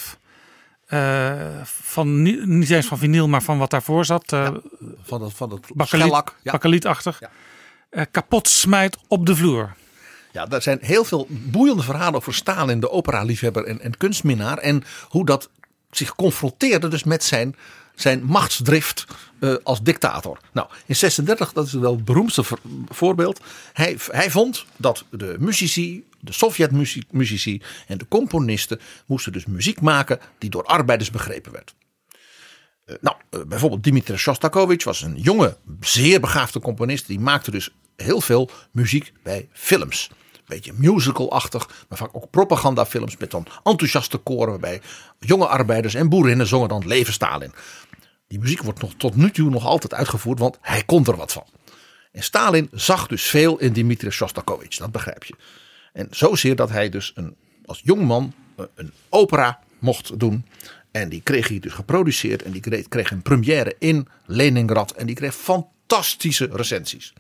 uh, 0.95 1.33
van, 1.65 2.23
niet 2.59 2.71
eens 2.71 2.87
van 2.87 2.99
vinyl, 2.99 3.29
maar 3.29 3.43
van 3.43 3.59
wat 3.59 3.71
daarvoor 3.71 4.05
zat. 4.05 4.33
Uh, 4.33 4.45
ja, 4.45 4.61
van 5.03 5.23
het, 5.23 5.33
van 5.33 5.51
het 5.51 5.67
bakeliet, 5.75 6.33
ja. 6.43 6.53
bakelietachtig. 6.53 7.21
Ja. 7.21 7.31
Uh, 7.91 8.05
kapot 8.11 8.49
smijt 8.49 8.99
op 9.09 9.27
de 9.27 9.37
vloer. 9.37 9.75
Ja, 10.33 10.49
er 10.49 10.63
zijn 10.63 10.79
heel 10.81 11.05
veel 11.05 11.27
boeiende 11.29 11.83
verhalen 11.83 12.15
over 12.15 12.35
Stalin, 12.35 12.81
de 12.81 12.91
opera-liefhebber 12.91 13.65
en, 13.65 13.81
en 13.81 13.97
kunstminnaar. 13.97 14.59
En 14.59 14.85
hoe 15.09 15.25
dat 15.25 15.51
zich 15.91 16.15
confronteerde 16.15 16.89
dus 16.89 17.05
met 17.05 17.25
zijn, 17.25 17.57
zijn 18.03 18.25
machtsdrift 18.25 19.05
uh, 19.41 19.55
als 19.63 19.83
dictator. 19.83 20.39
Nou, 20.53 20.69
in 20.87 20.97
36, 20.97 21.53
dat 21.53 21.67
is 21.67 21.73
wel 21.73 21.95
het 21.95 22.05
beroemdste 22.05 22.43
voorbeeld. 22.89 23.41
Hij, 23.73 23.97
hij 24.11 24.31
vond 24.31 24.65
dat 24.77 25.05
de 25.11 25.37
muzici 25.39 26.05
de 26.23 26.33
Sovjet-muzici 26.33 27.63
en 27.87 27.99
de 27.99 28.09
componisten 28.09 28.81
moesten 29.07 29.33
dus 29.33 29.47
muziek 29.47 29.81
maken 29.81 30.21
die 30.39 30.51
door 30.51 30.65
arbeiders 30.65 31.11
begrepen 31.11 31.53
werd. 31.53 31.75
Uh, 32.87 32.97
nou, 33.01 33.17
uh, 33.31 33.41
bijvoorbeeld 33.47 33.85
Dimitri 33.85 34.17
Shostakovich 34.17 34.85
was 34.85 35.03
een 35.03 35.17
jonge, 35.17 35.57
zeer 35.81 36.21
begaafde 36.21 36.61
componist. 36.61 37.07
Die 37.07 37.21
maakte 37.21 37.51
dus 37.51 37.71
heel 37.97 38.21
veel 38.21 38.51
muziek 38.71 39.13
bij 39.23 39.49
films. 39.53 40.11
Beetje 40.47 40.73
musical-achtig, 40.77 41.69
maar 41.89 41.99
vaak 41.99 42.11
ook 42.13 42.31
propagandafilms 42.31 43.17
met 43.17 43.31
dan 43.31 43.47
enthousiaste 43.63 44.19
koren 44.19 44.49
waarbij 44.49 44.81
jonge 45.19 45.47
arbeiders 45.47 45.95
en 45.95 46.09
boerinnen 46.09 46.47
zongen 46.47 46.69
dan 46.69 46.87
Leven 46.87 47.13
Stalin. 47.13 47.53
Die 48.33 48.41
muziek 48.41 48.63
wordt 48.63 48.81
nog 48.81 48.95
tot 48.97 49.17
nu 49.17 49.31
toe 49.31 49.51
nog 49.51 49.65
altijd 49.67 49.95
uitgevoerd, 49.95 50.39
want 50.39 50.59
hij 50.61 50.83
kon 50.83 51.07
er 51.07 51.17
wat 51.17 51.33
van. 51.33 51.45
En 52.13 52.23
Stalin 52.23 52.69
zag 52.73 53.07
dus 53.07 53.23
veel 53.23 53.59
in 53.59 53.73
Dimitri 53.73 54.11
Shostakovich, 54.11 54.77
dat 54.77 54.93
begrijp 54.93 55.25
je. 55.25 55.35
En 55.93 56.07
zozeer 56.11 56.57
dat 56.57 56.71
hij 56.71 56.89
dus 56.89 57.13
een, 57.15 57.37
als 57.65 57.81
jongman 57.85 58.33
eh, 58.57 58.65
een 58.75 58.93
opera 59.09 59.61
mocht 59.79 60.19
doen. 60.19 60.47
En 60.91 61.09
die 61.09 61.21
kreeg 61.21 61.49
hij 61.49 61.59
dus 61.59 61.73
geproduceerd. 61.73 62.43
En 62.43 62.51
die 62.51 62.89
kreeg 62.89 63.11
een 63.11 63.23
première 63.23 63.77
in 63.79 64.09
Leningrad. 64.27 64.91
En 64.91 65.07
die 65.07 65.15
kreeg 65.15 65.35
fantastische 65.35 66.49
recensies. 66.53 67.13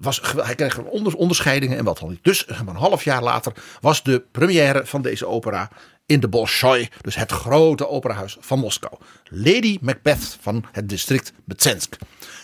Was, 0.00 0.20
hij 0.36 0.54
kreeg 0.54 0.78
onderscheidingen 1.14 1.78
en 1.78 1.84
wat 1.84 1.98
dan 1.98 2.08
niet. 2.08 2.24
Dus 2.24 2.48
een 2.48 2.76
half 2.76 3.04
jaar 3.04 3.22
later 3.22 3.52
was 3.80 4.02
de 4.02 4.24
première 4.30 4.86
van 4.86 5.02
deze 5.02 5.26
opera 5.26 5.70
in 6.06 6.20
de 6.20 6.28
Bolshoi. 6.28 6.88
Dus 7.00 7.14
het 7.14 7.32
grote 7.32 7.88
operahuis 7.88 8.36
van 8.40 8.58
Moskou. 8.58 8.94
Lady 9.24 9.78
Macbeth 9.80 10.38
van 10.40 10.64
het 10.72 10.88
district 10.88 11.32
Betsensk. 11.44 11.96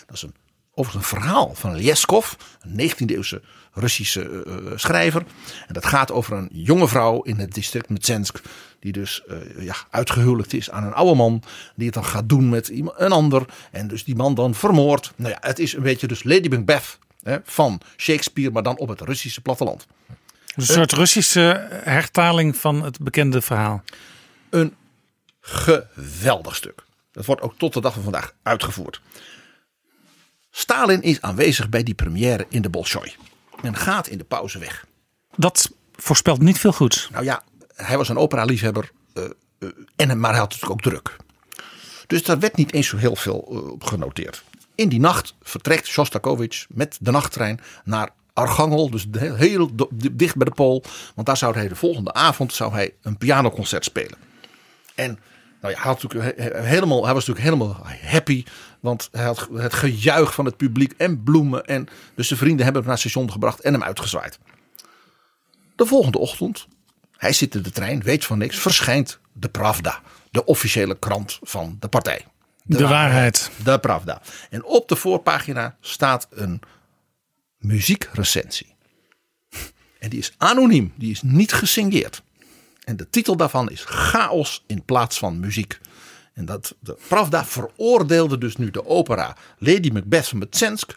Dat 0.05 0.15
is 0.15 0.21
een 0.21 0.33
overigens 0.77 1.11
een 1.11 1.17
verhaal 1.19 1.51
van 1.53 1.75
Lyeskov, 1.75 2.33
een 2.61 2.91
19e 2.91 3.05
eeuwse 3.05 3.41
Russische 3.73 4.43
uh, 4.47 4.71
schrijver. 4.75 5.23
En 5.67 5.73
dat 5.73 5.85
gaat 5.85 6.11
over 6.11 6.37
een 6.37 6.49
jonge 6.51 6.87
vrouw 6.87 7.21
in 7.21 7.37
het 7.39 7.53
district 7.53 7.89
Metsensk. 7.89 8.41
Die 8.79 8.91
dus 8.91 9.23
uh, 9.27 9.65
ja, 9.65 9.75
uitgehuwelijkd 9.89 10.53
is 10.53 10.71
aan 10.71 10.83
een 10.83 10.93
oude 10.93 11.15
man. 11.15 11.43
Die 11.75 11.85
het 11.85 11.93
dan 11.93 12.05
gaat 12.05 12.29
doen 12.29 12.49
met 12.49 12.69
een 12.95 13.11
ander. 13.11 13.45
En 13.71 13.87
dus 13.87 14.03
die 14.03 14.15
man 14.15 14.35
dan 14.35 14.55
vermoord. 14.55 15.13
Nou 15.15 15.31
ja, 15.31 15.37
het 15.41 15.59
is 15.59 15.73
een 15.73 15.83
beetje 15.83 16.07
dus 16.07 16.23
Lady 16.23 16.47
Macbeth 16.47 16.97
hè, 17.27 17.37
van 17.43 17.81
Shakespeare. 17.97 18.51
Maar 18.51 18.63
dan 18.63 18.77
op 18.77 18.87
het 18.87 19.01
Russische 19.01 19.41
platteland. 19.41 19.87
Een 20.55 20.65
soort 20.65 20.91
Russische 20.91 21.67
hertaling 21.83 22.57
van 22.57 22.83
het 22.83 22.99
bekende 22.99 23.41
verhaal. 23.41 23.83
Een 24.49 24.75
geweldig 25.41 26.55
stuk. 26.55 26.83
Dat 27.11 27.25
wordt 27.25 27.41
ook 27.41 27.57
tot 27.57 27.73
de 27.73 27.81
dag 27.81 27.93
van 27.93 28.03
vandaag 28.03 28.33
uitgevoerd. 28.43 29.01
Stalin 30.51 31.01
is 31.01 31.21
aanwezig 31.21 31.69
bij 31.69 31.83
die 31.83 31.93
première 31.93 32.45
in 32.49 32.61
de 32.61 32.69
Bolshoi. 32.69 33.15
En 33.61 33.75
gaat 33.75 34.07
in 34.07 34.17
de 34.17 34.23
pauze 34.23 34.59
weg. 34.59 34.85
Dat 35.35 35.71
voorspelt 35.95 36.41
niet 36.41 36.59
veel 36.59 36.73
goeds. 36.73 37.09
Nou 37.11 37.23
ja, 37.23 37.43
hij 37.75 37.97
was 37.97 38.09
een 38.09 38.17
opera-liefhebber. 38.17 38.91
Uh, 39.13 39.23
uh, 39.59 39.69
en, 39.95 40.19
maar 40.19 40.29
hij 40.29 40.39
had 40.39 40.49
natuurlijk 40.49 40.71
ook 40.71 40.91
druk. 40.91 41.15
Dus 42.07 42.23
daar 42.23 42.39
werd 42.39 42.55
niet 42.55 42.73
eens 42.73 42.87
zo 42.87 42.97
heel 42.97 43.15
veel 43.15 43.47
uh, 43.51 43.71
op 43.71 43.83
genoteerd. 43.83 44.43
In 44.77 44.89
die 44.89 44.99
nacht 44.99 45.35
vertrekt 45.41 45.87
Shostakovich 45.87 46.65
met 46.69 46.97
de 47.01 47.11
nachttrein 47.11 47.59
naar 47.83 48.09
Archangel. 48.33 48.89
Dus 48.89 49.07
heel, 49.11 49.69
dicht 50.11 50.35
bij 50.35 50.45
de 50.45 50.51
Pool. 50.51 50.83
Want 51.15 51.27
daar 51.27 51.37
zou 51.37 51.53
hij 51.53 51.67
de 51.67 51.75
volgende 51.75 52.13
avond 52.13 52.53
zou 52.53 52.73
hij 52.73 52.93
een 53.01 53.17
pianoconcert 53.17 53.83
spelen. 53.83 54.17
En 54.95 55.19
nou 55.61 55.73
ja, 55.73 55.79
hij, 55.81 55.91
had 55.91 56.03
natuurlijk 56.03 56.53
helemaal, 56.65 57.05
hij 57.05 57.13
was 57.13 57.25
natuurlijk 57.27 57.55
helemaal 57.55 57.85
happy. 58.01 58.43
Want 58.79 59.09
hij 59.11 59.25
had 59.25 59.47
het 59.53 59.73
gejuich 59.73 60.33
van 60.33 60.45
het 60.45 60.57
publiek 60.57 60.93
en 60.97 61.23
bloemen. 61.23 61.65
En 61.65 61.87
dus 62.15 62.27
zijn 62.27 62.39
vrienden 62.39 62.63
hebben 62.63 62.81
hem 62.81 62.91
naar 62.91 63.01
het 63.01 63.09
station 63.09 63.31
gebracht 63.31 63.59
en 63.59 63.73
hem 63.73 63.83
uitgezwaaid. 63.83 64.39
De 65.75 65.85
volgende 65.85 66.17
ochtend, 66.17 66.67
hij 67.11 67.33
zit 67.33 67.55
in 67.55 67.61
de 67.61 67.71
trein, 67.71 68.03
weet 68.03 68.25
van 68.25 68.37
niks, 68.37 68.57
verschijnt 68.57 69.19
de 69.33 69.49
Pravda. 69.49 70.01
De 70.31 70.45
officiële 70.45 70.99
krant 70.99 71.39
van 71.41 71.77
de 71.79 71.87
partij. 71.87 72.25
De, 72.67 72.77
de 72.77 72.87
waarheid. 72.87 73.51
De 73.63 73.79
Pravda. 73.79 74.21
En 74.49 74.63
op 74.63 74.87
de 74.87 74.95
voorpagina 74.95 75.77
staat 75.81 76.27
een 76.29 76.61
muziekrecensie. 77.57 78.75
En 79.99 80.09
die 80.09 80.19
is 80.19 80.33
anoniem, 80.37 80.93
die 80.95 81.11
is 81.11 81.21
niet 81.21 81.53
gesigneerd. 81.53 82.23
En 82.83 82.97
de 82.97 83.09
titel 83.09 83.37
daarvan 83.37 83.69
is 83.69 83.83
Chaos 83.85 84.63
in 84.67 84.83
plaats 84.83 85.17
van 85.17 85.39
muziek. 85.39 85.79
En 86.33 86.45
dat 86.45 86.75
de 86.79 86.97
Pravda 87.07 87.45
veroordeelde 87.45 88.37
dus 88.37 88.55
nu 88.55 88.71
de 88.71 88.85
opera 88.85 89.35
Lady 89.57 89.89
Macbeth 89.89 90.27
van 90.27 90.37
Metsensk 90.37 90.95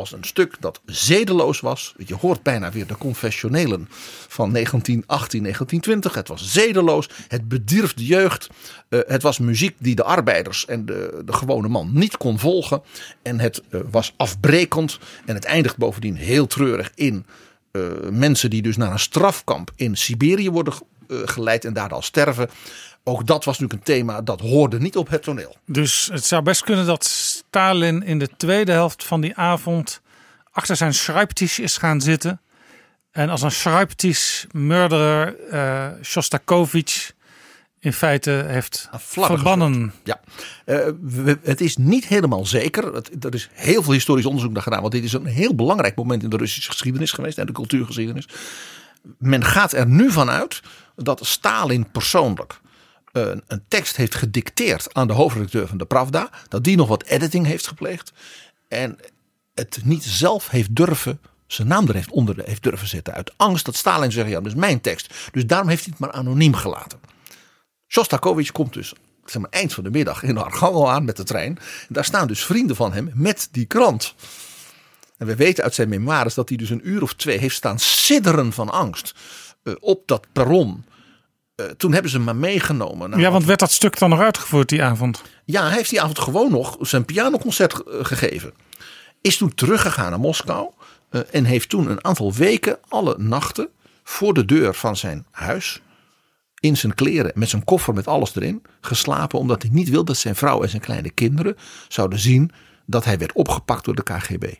als 0.00 0.12
een 0.12 0.24
stuk 0.24 0.56
dat 0.60 0.80
zedeloos 0.84 1.60
was. 1.60 1.94
Je 2.06 2.14
hoort 2.14 2.42
bijna 2.42 2.70
weer 2.70 2.86
de 2.86 2.96
confessionelen 2.96 3.88
van 4.28 4.52
1918, 4.52 5.42
1920. 5.42 6.14
Het 6.14 6.28
was 6.28 6.52
zedeloos, 6.52 7.08
het 7.28 7.48
bedierf 7.48 7.94
de 7.94 8.06
jeugd. 8.06 8.48
Uh, 8.88 9.00
het 9.06 9.22
was 9.22 9.38
muziek 9.38 9.76
die 9.78 9.94
de 9.94 10.04
arbeiders 10.04 10.66
en 10.66 10.86
de, 10.86 11.22
de 11.24 11.32
gewone 11.32 11.68
man 11.68 11.90
niet 11.92 12.16
kon 12.16 12.38
volgen. 12.38 12.82
En 13.22 13.40
het 13.40 13.62
uh, 13.70 13.80
was 13.90 14.14
afbrekend 14.16 14.98
en 15.26 15.34
het 15.34 15.44
eindigt 15.44 15.76
bovendien 15.76 16.16
heel 16.16 16.46
treurig 16.46 16.92
in 16.94 17.26
uh, 17.72 17.82
mensen 18.10 18.50
die 18.50 18.62
dus 18.62 18.76
naar 18.76 18.92
een 18.92 18.98
strafkamp 18.98 19.70
in 19.76 19.96
Siberië 19.96 20.50
worden 20.50 20.74
geleid 21.24 21.64
en 21.64 21.72
daar 21.72 21.90
al 21.92 22.02
sterven. 22.02 22.50
Ook 23.04 23.26
dat 23.26 23.44
was 23.44 23.58
natuurlijk 23.58 23.88
een 23.88 23.94
thema 23.94 24.22
dat 24.22 24.40
hoorde 24.40 24.80
niet 24.80 24.96
op 24.96 25.08
het 25.08 25.22
toneel. 25.22 25.56
Dus 25.66 26.08
het 26.12 26.24
zou 26.24 26.42
best 26.42 26.62
kunnen 26.62 26.86
dat 26.86 27.39
Stalin 27.50 28.02
in 28.02 28.18
de 28.18 28.28
tweede 28.36 28.72
helft 28.72 29.04
van 29.04 29.20
die 29.20 29.36
avond 29.36 30.00
achter 30.50 30.76
zijn 30.76 30.94
schrijptisch 30.94 31.58
is 31.58 31.76
gaan 31.76 32.00
zitten. 32.00 32.40
En 33.10 33.28
als 33.28 33.42
een 33.42 33.50
schrijptisch 33.50 34.46
murderer 34.50 35.36
uh, 35.52 35.86
Shostakovich 36.02 37.12
in 37.78 37.92
feite 37.92 38.30
heeft 38.30 38.88
verbannen. 38.98 39.92
Ja, 40.04 40.20
uh, 40.66 40.76
we, 41.00 41.38
het 41.42 41.60
is 41.60 41.76
niet 41.76 42.06
helemaal 42.06 42.46
zeker. 42.46 42.94
Het, 42.94 43.24
er 43.24 43.34
is 43.34 43.48
heel 43.52 43.82
veel 43.82 43.92
historisch 43.92 44.26
onderzoek 44.26 44.52
naar 44.52 44.62
gedaan. 44.62 44.80
Want 44.80 44.92
dit 44.92 45.04
is 45.04 45.12
een 45.12 45.26
heel 45.26 45.54
belangrijk 45.54 45.96
moment 45.96 46.22
in 46.22 46.30
de 46.30 46.36
Russische 46.36 46.70
geschiedenis 46.70 47.12
geweest. 47.12 47.38
En 47.38 47.46
de 47.46 47.52
cultuurgeschiedenis. 47.52 48.28
Men 49.18 49.44
gaat 49.44 49.72
er 49.72 49.86
nu 49.86 50.10
vanuit 50.10 50.62
dat 50.96 51.26
Stalin 51.26 51.90
persoonlijk 51.90 52.60
een, 53.12 53.42
een 53.46 53.64
tekst 53.68 53.96
heeft 53.96 54.14
gedicteerd 54.14 54.94
aan 54.94 55.06
de 55.06 55.12
hoofdredacteur 55.12 55.66
van 55.66 55.78
de 55.78 55.84
Pravda. 55.84 56.30
Dat 56.48 56.64
die 56.64 56.76
nog 56.76 56.88
wat 56.88 57.04
editing 57.04 57.46
heeft 57.46 57.66
gepleegd. 57.66 58.12
En 58.68 58.98
het 59.54 59.80
niet 59.84 60.04
zelf 60.04 60.48
heeft 60.48 60.76
durven, 60.76 61.20
zijn 61.46 61.68
naam 61.68 61.88
er 61.88 61.94
heeft 61.94 62.10
onder 62.10 62.44
heeft 62.44 62.62
durven 62.62 62.88
zetten. 62.88 63.14
Uit 63.14 63.32
angst 63.36 63.64
dat 63.64 63.76
Stalin 63.76 64.12
zegt, 64.12 64.28
ja 64.28 64.34
dat 64.34 64.46
is 64.46 64.54
mijn 64.54 64.80
tekst. 64.80 65.14
Dus 65.32 65.46
daarom 65.46 65.68
heeft 65.68 65.84
hij 65.84 65.92
het 65.98 66.00
maar 66.00 66.12
anoniem 66.20 66.54
gelaten. 66.54 67.00
Shostakovich 67.86 68.52
komt 68.52 68.72
dus 68.72 68.92
zeg 69.24 69.42
maar, 69.42 69.50
eind 69.50 69.72
van 69.72 69.84
de 69.84 69.90
middag 69.90 70.22
in 70.22 70.38
Archangel 70.38 70.90
aan 70.90 71.04
met 71.04 71.16
de 71.16 71.24
trein. 71.24 71.58
En 71.58 71.86
daar 71.88 72.04
staan 72.04 72.26
dus 72.26 72.44
vrienden 72.44 72.76
van 72.76 72.92
hem 72.92 73.10
met 73.14 73.48
die 73.50 73.64
krant. 73.64 74.14
En 75.16 75.26
we 75.26 75.36
weten 75.36 75.64
uit 75.64 75.74
zijn 75.74 75.88
memoires 75.88 76.34
dat 76.34 76.48
hij 76.48 76.58
dus 76.58 76.70
een 76.70 76.88
uur 76.88 77.02
of 77.02 77.14
twee 77.14 77.38
heeft 77.38 77.56
staan 77.56 77.78
sidderen 77.78 78.52
van 78.52 78.70
angst. 78.70 79.14
Uh, 79.62 79.74
op 79.80 80.02
dat 80.06 80.26
perron 80.32 80.84
toen 81.76 81.92
hebben 81.92 82.10
ze 82.10 82.16
hem 82.16 82.24
maar 82.24 82.36
meegenomen. 82.36 83.18
ja, 83.18 83.30
want 83.30 83.44
werd 83.44 83.58
dat 83.58 83.70
stuk 83.70 83.98
dan 83.98 84.10
nog 84.10 84.20
uitgevoerd 84.20 84.68
die 84.68 84.82
avond? 84.82 85.22
Ja, 85.44 85.66
hij 85.66 85.76
heeft 85.76 85.90
die 85.90 86.00
avond 86.00 86.18
gewoon 86.18 86.50
nog 86.50 86.76
zijn 86.80 87.04
pianoconcert 87.04 87.72
uh, 87.72 87.94
gegeven. 88.02 88.52
Is 89.20 89.36
toen 89.36 89.54
teruggegaan 89.54 90.10
naar 90.10 90.20
Moskou. 90.20 90.70
Uh, 91.10 91.20
en 91.30 91.44
heeft 91.44 91.68
toen 91.68 91.90
een 91.90 92.04
aantal 92.04 92.32
weken 92.32 92.78
alle 92.88 93.14
nachten 93.18 93.68
voor 94.04 94.34
de 94.34 94.44
deur 94.44 94.74
van 94.74 94.96
zijn 94.96 95.26
huis. 95.30 95.80
In 96.60 96.76
zijn 96.76 96.94
kleren, 96.94 97.32
met 97.34 97.48
zijn 97.48 97.64
koffer, 97.64 97.94
met 97.94 98.06
alles 98.06 98.36
erin. 98.36 98.62
Geslapen 98.80 99.38
omdat 99.38 99.62
hij 99.62 99.70
niet 99.70 99.88
wilde 99.88 100.06
dat 100.06 100.16
zijn 100.16 100.36
vrouw 100.36 100.62
en 100.62 100.68
zijn 100.68 100.82
kleine 100.82 101.10
kinderen 101.10 101.56
zouden 101.88 102.18
zien 102.18 102.50
dat 102.86 103.04
hij 103.04 103.18
werd 103.18 103.32
opgepakt 103.32 103.84
door 103.84 103.94
de 103.94 104.02
KGB. 104.02 104.52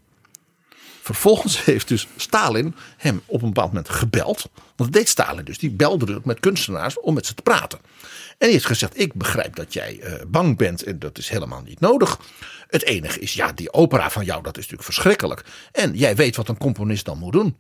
Vervolgens 1.15 1.65
heeft 1.65 1.89
dus 1.89 2.09
Stalin 2.17 2.75
hem 2.97 3.23
op 3.27 3.43
een 3.43 3.49
bepaald 3.49 3.69
moment 3.69 3.89
gebeld. 3.89 4.51
Want 4.55 4.77
dat 4.77 4.93
deed 4.93 5.09
Stalin 5.09 5.45
dus. 5.45 5.59
Die 5.59 5.71
belde 5.71 6.21
met 6.25 6.41
kunstenaars 6.41 7.01
om 7.01 7.15
met 7.15 7.27
ze 7.27 7.35
te 7.35 7.43
praten. 7.43 7.79
En 7.79 8.37
hij 8.39 8.51
heeft 8.51 8.67
gezegd: 8.67 9.01
Ik 9.01 9.15
begrijp 9.15 9.57
dat 9.57 9.73
jij 9.73 10.01
uh, 10.03 10.13
bang 10.27 10.57
bent 10.57 10.83
en 10.83 10.99
dat 10.99 11.19
is 11.19 11.29
helemaal 11.29 11.63
niet 11.63 11.81
nodig. 11.81 12.19
Het 12.67 12.85
enige 12.85 13.21
is, 13.21 13.33
ja, 13.33 13.53
die 13.53 13.73
opera 13.73 14.11
van 14.11 14.25
jou, 14.25 14.43
dat 14.43 14.57
is 14.57 14.63
natuurlijk 14.63 14.93
verschrikkelijk. 14.93 15.45
En 15.73 15.95
jij 15.95 16.17
weet 16.17 16.37
wat 16.37 16.49
een 16.49 16.59
componist 16.59 17.05
dan 17.05 17.19
moet 17.19 17.33
doen. 17.33 17.57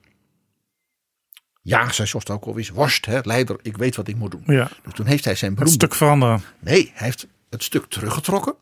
Ja, 1.62 1.92
zei 1.92 2.08
Shostakovich, 2.08 2.70
worst, 2.70 3.06
hè, 3.06 3.20
leider, 3.22 3.56
ik 3.62 3.76
weet 3.76 3.96
wat 3.96 4.08
ik 4.08 4.16
moet 4.16 4.30
doen. 4.30 4.42
Ja. 4.46 4.70
Dus 4.82 4.92
toen 4.92 5.06
heeft 5.06 5.24
hij 5.24 5.34
zijn 5.34 5.54
beroemde... 5.54 5.72
Het 5.72 5.82
stuk 5.82 5.98
veranderen. 5.98 6.42
Nee, 6.58 6.90
hij 6.94 7.06
heeft 7.06 7.26
het 7.50 7.62
stuk 7.62 7.84
teruggetrokken. 7.88 8.54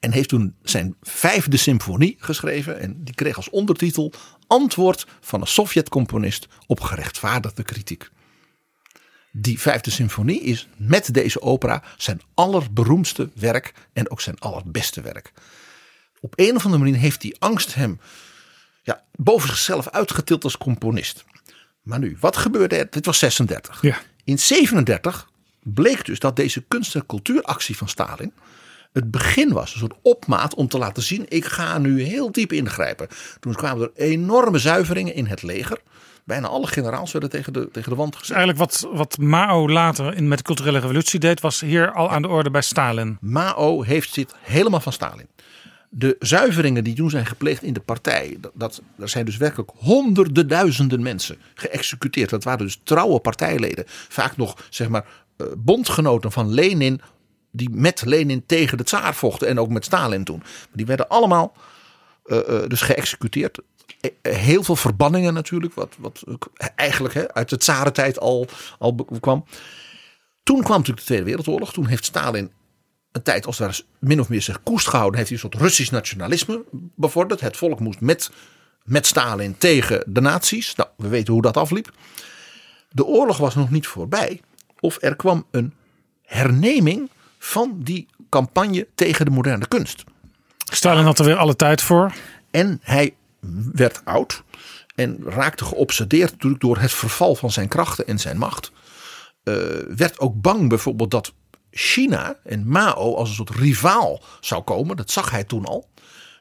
En 0.00 0.12
heeft 0.12 0.28
toen 0.28 0.54
zijn 0.62 0.96
vijfde 1.02 1.56
symfonie 1.56 2.16
geschreven. 2.18 2.80
En 2.80 3.04
die 3.04 3.14
kreeg 3.14 3.36
als 3.36 3.50
ondertitel 3.50 4.12
Antwoord 4.46 5.06
van 5.20 5.40
een 5.40 5.46
Sovjet-componist 5.46 6.46
op 6.66 6.80
gerechtvaardigde 6.80 7.62
kritiek. 7.62 8.10
Die 9.32 9.60
vijfde 9.60 9.90
symfonie 9.90 10.40
is 10.40 10.68
met 10.76 11.14
deze 11.14 11.42
opera 11.42 11.82
zijn 11.96 12.20
allerberoemdste 12.34 13.30
werk 13.34 13.72
en 13.92 14.10
ook 14.10 14.20
zijn 14.20 14.38
allerbeste 14.38 15.00
werk. 15.00 15.32
Op 16.20 16.32
een 16.36 16.56
of 16.56 16.64
andere 16.64 16.82
manier 16.82 17.00
heeft 17.00 17.20
die 17.20 17.36
angst 17.38 17.74
hem 17.74 18.00
ja, 18.82 19.04
boven 19.12 19.48
zichzelf 19.48 19.88
uitgetild 19.88 20.44
als 20.44 20.58
componist. 20.58 21.24
Maar 21.82 21.98
nu, 21.98 22.16
wat 22.20 22.36
gebeurde 22.36 22.76
er? 22.76 22.90
Dit 22.90 23.06
was 23.06 23.18
36. 23.18 23.82
Ja. 23.82 24.00
In 24.24 24.38
37 24.38 25.28
bleek 25.62 26.04
dus 26.04 26.18
dat 26.18 26.36
deze 26.36 26.64
kunst- 26.68 26.94
en 26.94 27.06
cultuuractie 27.06 27.76
van 27.76 27.88
Stalin 27.88 28.32
het 28.92 29.10
begin 29.10 29.52
was. 29.52 29.72
Een 29.72 29.78
soort 29.78 29.98
opmaat 30.02 30.54
om 30.54 30.68
te 30.68 30.78
laten 30.78 31.02
zien, 31.02 31.24
ik 31.28 31.44
ga 31.44 31.78
nu 31.78 32.02
heel 32.02 32.32
diep 32.32 32.52
ingrijpen. 32.52 33.08
Toen 33.40 33.54
kwamen 33.54 33.82
er 33.82 33.90
enorme 33.94 34.58
zuiveringen 34.58 35.14
in 35.14 35.26
het 35.26 35.42
leger. 35.42 35.78
Bijna 36.24 36.48
alle 36.48 36.66
generaals 36.66 37.12
werden 37.12 37.30
tegen 37.30 37.52
de, 37.52 37.68
tegen 37.72 37.90
de 37.90 37.96
wand 37.96 38.16
gezet. 38.16 38.36
Eigenlijk 38.36 38.70
wat, 38.70 38.88
wat 38.92 39.18
Mao 39.18 39.68
later 39.68 40.14
in, 40.14 40.28
met 40.28 40.38
de 40.38 40.44
culturele 40.44 40.78
revolutie 40.78 41.20
deed, 41.20 41.40
was 41.40 41.60
hier 41.60 41.92
al 41.92 42.10
aan 42.10 42.22
de 42.22 42.28
orde 42.28 42.50
bij 42.50 42.62
Stalin. 42.62 43.18
Mao 43.20 43.82
heeft 43.82 44.12
zit 44.12 44.34
helemaal 44.40 44.80
van 44.80 44.92
Stalin. 44.92 45.26
De 45.88 46.16
zuiveringen 46.18 46.84
die 46.84 46.94
toen 46.94 47.10
zijn 47.10 47.26
gepleegd 47.26 47.62
in 47.62 47.72
de 47.72 47.80
partij, 47.80 48.36
dat, 48.40 48.52
dat, 48.54 48.82
er 48.98 49.08
zijn 49.08 49.24
dus 49.24 49.36
werkelijk 49.36 49.70
honderden 49.76 50.48
duizenden 50.48 51.02
mensen 51.02 51.36
geëxecuteerd. 51.54 52.30
Dat 52.30 52.44
waren 52.44 52.66
dus 52.66 52.80
trouwe 52.84 53.20
partijleden. 53.20 53.84
Vaak 53.86 54.36
nog, 54.36 54.66
zeg 54.68 54.88
maar, 54.88 55.04
uh, 55.36 55.46
bondgenoten 55.56 56.32
van 56.32 56.52
Lenin 56.52 57.00
die 57.50 57.70
met 57.70 58.02
Lenin 58.04 58.46
tegen 58.46 58.78
de 58.78 58.84
tsaar 58.84 59.14
vochten 59.14 59.48
en 59.48 59.58
ook 59.58 59.68
met 59.68 59.84
Stalin 59.84 60.24
toen. 60.24 60.42
Die 60.72 60.86
werden 60.86 61.08
allemaal 61.08 61.52
uh, 62.26 62.38
uh, 62.48 62.66
dus 62.66 62.80
geëxecuteerd. 62.80 63.58
Heel 64.22 64.62
veel 64.62 64.76
verbanningen 64.76 65.34
natuurlijk, 65.34 65.74
wat, 65.74 65.94
wat 65.98 66.24
eigenlijk 66.74 67.14
hè, 67.14 67.34
uit 67.34 67.48
de 67.48 67.56
tsarentijd 67.56 68.18
al, 68.20 68.46
al 68.78 68.94
kwam. 69.20 69.44
Toen 70.42 70.62
kwam 70.62 70.76
natuurlijk 70.76 70.98
de 70.98 71.04
Tweede 71.04 71.24
Wereldoorlog. 71.24 71.72
Toen 71.72 71.86
heeft 71.86 72.04
Stalin 72.04 72.50
een 73.12 73.22
tijd 73.22 73.46
als 73.46 73.56
daar 73.56 73.80
min 73.98 74.20
of 74.20 74.28
meer 74.28 74.42
zich 74.42 74.62
koest 74.62 74.88
gehouden. 74.88 75.18
Heeft 75.18 75.30
hij 75.30 75.38
een 75.42 75.50
soort 75.50 75.62
Russisch 75.62 75.90
nationalisme 75.90 76.64
bevorderd. 76.96 77.40
Het 77.40 77.56
volk 77.56 77.80
moest 77.80 78.00
met, 78.00 78.30
met 78.84 79.06
Stalin 79.06 79.58
tegen 79.58 80.02
de 80.06 80.20
nazi's. 80.20 80.74
Nou, 80.74 80.88
we 80.96 81.08
weten 81.08 81.32
hoe 81.32 81.42
dat 81.42 81.56
afliep. 81.56 81.90
De 82.90 83.04
oorlog 83.04 83.36
was 83.36 83.54
nog 83.54 83.70
niet 83.70 83.86
voorbij. 83.86 84.40
Of 84.80 84.98
er 85.00 85.16
kwam 85.16 85.46
een 85.50 85.74
herneming 86.22 87.10
van 87.42 87.80
die 87.82 88.08
campagne 88.28 88.86
tegen 88.94 89.24
de 89.24 89.30
moderne 89.30 89.68
kunst. 89.68 90.04
Stalin 90.72 91.04
had 91.04 91.18
er 91.18 91.24
weer 91.24 91.36
alle 91.36 91.56
tijd 91.56 91.82
voor. 91.82 92.12
En 92.50 92.80
hij 92.82 93.14
werd 93.72 94.00
oud 94.04 94.42
en 94.94 95.18
raakte 95.24 95.64
geobsedeerd 95.64 96.30
natuurlijk 96.30 96.62
door 96.62 96.78
het 96.78 96.92
verval 96.92 97.34
van 97.34 97.50
zijn 97.50 97.68
krachten 97.68 98.06
en 98.06 98.18
zijn 98.18 98.38
macht. 98.38 98.72
Uh, 99.44 99.54
werd 99.96 100.18
ook 100.18 100.40
bang 100.40 100.68
bijvoorbeeld 100.68 101.10
dat 101.10 101.32
China 101.70 102.36
en 102.44 102.68
Mao 102.68 103.14
als 103.14 103.28
een 103.28 103.34
soort 103.34 103.50
rivaal 103.50 104.22
zou 104.40 104.62
komen. 104.62 104.96
Dat 104.96 105.10
zag 105.10 105.30
hij 105.30 105.44
toen 105.44 105.64
al. 105.64 105.88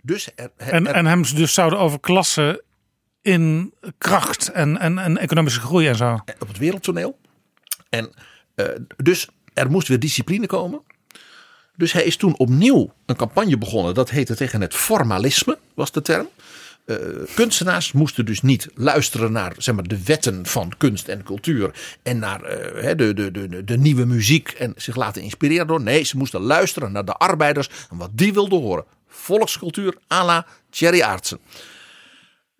Dus 0.01 0.29
er, 0.35 0.51
er, 0.57 0.67
en, 0.67 0.87
en 0.87 1.05
hem 1.05 1.23
dus 1.35 1.53
zouden 1.53 1.79
overklassen 1.79 2.61
in 3.21 3.73
kracht 3.97 4.51
en, 4.51 4.77
en, 4.77 4.97
en 4.97 5.17
economische 5.17 5.59
groei 5.59 5.87
en 5.87 5.95
zo. 5.95 6.19
Op 6.39 6.47
het 6.47 6.57
wereldtoneel. 6.57 7.19
En 7.89 8.13
uh, 8.55 8.65
dus 8.97 9.27
er 9.59 9.71
moest 9.71 9.87
weer 9.87 9.99
discipline 9.99 10.47
komen. 10.47 10.81
Dus 11.75 11.91
hij 11.91 12.03
is 12.03 12.17
toen 12.17 12.37
opnieuw 12.37 12.93
een 13.05 13.15
campagne 13.15 13.57
begonnen. 13.57 13.93
Dat 13.93 14.09
heette 14.09 14.35
tegen 14.35 14.61
het 14.61 14.73
formalisme, 14.73 15.57
was 15.73 15.91
de 15.91 16.01
term. 16.01 16.27
Uh, 16.85 16.97
kunstenaars 17.35 17.91
moesten 17.91 18.25
dus 18.25 18.41
niet 18.41 18.67
luisteren 18.75 19.31
naar 19.31 19.53
zeg 19.57 19.75
maar, 19.75 19.87
de 19.87 20.03
wetten 20.03 20.45
van 20.45 20.73
kunst 20.77 21.07
en 21.07 21.23
cultuur. 21.23 21.71
En 22.03 22.19
naar 22.19 22.41
uh, 22.41 22.91
de, 22.95 23.13
de, 23.13 23.31
de, 23.31 23.63
de 23.63 23.77
nieuwe 23.77 24.05
muziek 24.05 24.49
en 24.49 24.73
zich 24.77 24.95
laten 24.95 25.21
inspireren 25.21 25.67
door. 25.67 25.81
Nee, 25.81 26.03
ze 26.03 26.17
moesten 26.17 26.41
luisteren 26.41 26.91
naar 26.91 27.05
de 27.05 27.13
arbeiders 27.13 27.69
en 27.89 27.97
wat 27.97 28.09
die 28.13 28.33
wilden 28.33 28.59
horen. 28.59 28.85
Volkscultuur 29.07 29.95
à 30.11 30.25
la 30.25 30.45
Thierry. 30.69 31.01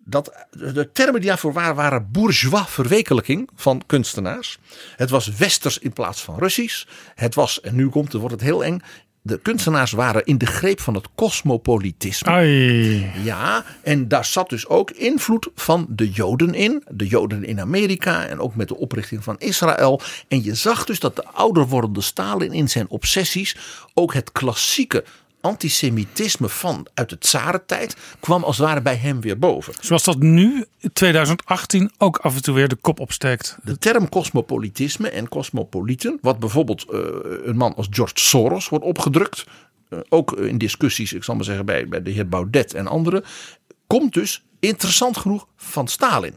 Dat, 0.04 0.46
de 0.50 0.90
termen 0.92 1.20
die 1.20 1.28
daarvoor 1.28 1.52
waren, 1.52 1.74
waren 1.74 2.10
bourgeois 2.10 2.68
verwekelijking 2.68 3.48
van 3.54 3.82
kunstenaars. 3.86 4.58
Het 4.96 5.10
was 5.10 5.36
westers 5.36 5.78
in 5.78 5.92
plaats 5.92 6.22
van 6.22 6.38
Russisch. 6.38 6.84
Het 7.14 7.34
was, 7.34 7.60
en 7.60 7.74
nu 7.74 7.88
komt 7.88 8.12
het, 8.12 8.20
wordt 8.20 8.34
het 8.34 8.44
heel 8.44 8.64
eng, 8.64 8.80
de 9.22 9.38
kunstenaars 9.38 9.92
waren 9.92 10.24
in 10.24 10.38
de 10.38 10.46
greep 10.46 10.80
van 10.80 10.94
het 10.94 11.08
cosmopolitisme. 11.14 12.30
Ai. 12.30 13.10
Ja, 13.22 13.64
en 13.82 14.08
daar 14.08 14.24
zat 14.24 14.48
dus 14.48 14.66
ook 14.66 14.90
invloed 14.90 15.48
van 15.54 15.86
de 15.88 16.10
Joden 16.10 16.54
in. 16.54 16.84
De 16.88 17.06
Joden 17.06 17.44
in 17.44 17.60
Amerika 17.60 18.26
en 18.26 18.40
ook 18.40 18.54
met 18.54 18.68
de 18.68 18.76
oprichting 18.76 19.24
van 19.24 19.38
Israël. 19.38 20.00
En 20.28 20.44
je 20.44 20.54
zag 20.54 20.84
dus 20.84 21.00
dat 21.00 21.16
de 21.16 21.24
ouder 21.24 21.66
wordende 21.66 22.00
Stalin 22.00 22.52
in 22.52 22.68
zijn 22.68 22.88
obsessies 22.88 23.56
ook 23.94 24.14
het 24.14 24.32
klassieke 24.32 25.04
antisemitisme 25.40 26.48
van 26.48 26.86
uit 26.94 27.08
de 27.08 27.18
tsarentijd 27.18 27.96
kwam 28.20 28.44
als 28.44 28.56
het 28.56 28.66
ware 28.66 28.82
bij 28.82 28.96
hem 28.96 29.20
weer 29.20 29.38
boven. 29.38 29.74
Zoals 29.80 30.04
dat 30.04 30.18
nu, 30.18 30.64
in 30.78 30.92
2018, 30.92 31.90
ook 31.98 32.18
af 32.18 32.34
en 32.34 32.42
toe 32.42 32.54
weer 32.54 32.68
de 32.68 32.76
kop 32.76 33.00
opsteekt. 33.00 33.58
De 33.62 33.78
term 33.78 34.08
cosmopolitisme 34.08 35.08
en 35.08 35.28
cosmopolieten, 35.28 36.18
wat 36.22 36.38
bijvoorbeeld 36.38 36.86
uh, 36.90 37.00
een 37.44 37.56
man 37.56 37.74
als 37.74 37.86
George 37.90 38.14
Soros 38.14 38.68
wordt 38.68 38.84
opgedrukt, 38.84 39.44
uh, 39.88 39.98
ook 40.08 40.32
in 40.32 40.58
discussies, 40.58 41.12
ik 41.12 41.24
zal 41.24 41.34
maar 41.34 41.44
zeggen 41.44 41.66
bij, 41.66 41.88
bij 41.88 42.02
de 42.02 42.10
heer 42.10 42.28
Baudet 42.28 42.74
en 42.74 42.86
anderen, 42.86 43.24
komt 43.86 44.14
dus 44.14 44.44
interessant 44.60 45.16
genoeg 45.16 45.46
van 45.56 45.88
Stalin. 45.88 46.36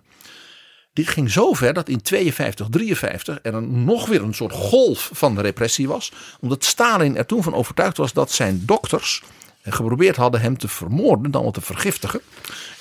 Dit 0.93 1.07
ging 1.07 1.31
zo 1.31 1.53
ver 1.53 1.73
dat 1.73 1.89
in 1.89 2.01
52, 2.01 2.67
53 2.69 3.39
er 3.41 3.53
een, 3.53 3.83
nog 3.83 4.07
weer 4.07 4.21
een 4.21 4.33
soort 4.33 4.53
golf 4.53 5.09
van 5.13 5.39
repressie 5.39 5.87
was. 5.87 6.11
Omdat 6.39 6.63
Stalin 6.63 7.17
er 7.17 7.25
toen 7.25 7.43
van 7.43 7.53
overtuigd 7.53 7.97
was 7.97 8.13
dat 8.13 8.31
zijn 8.31 8.63
dokters 8.65 9.23
geprobeerd 9.63 10.15
hadden 10.15 10.41
hem 10.41 10.57
te 10.57 10.67
vermoorden, 10.67 11.31
dan 11.31 11.41
wel 11.41 11.51
te 11.51 11.61
vergiftigen. 11.61 12.21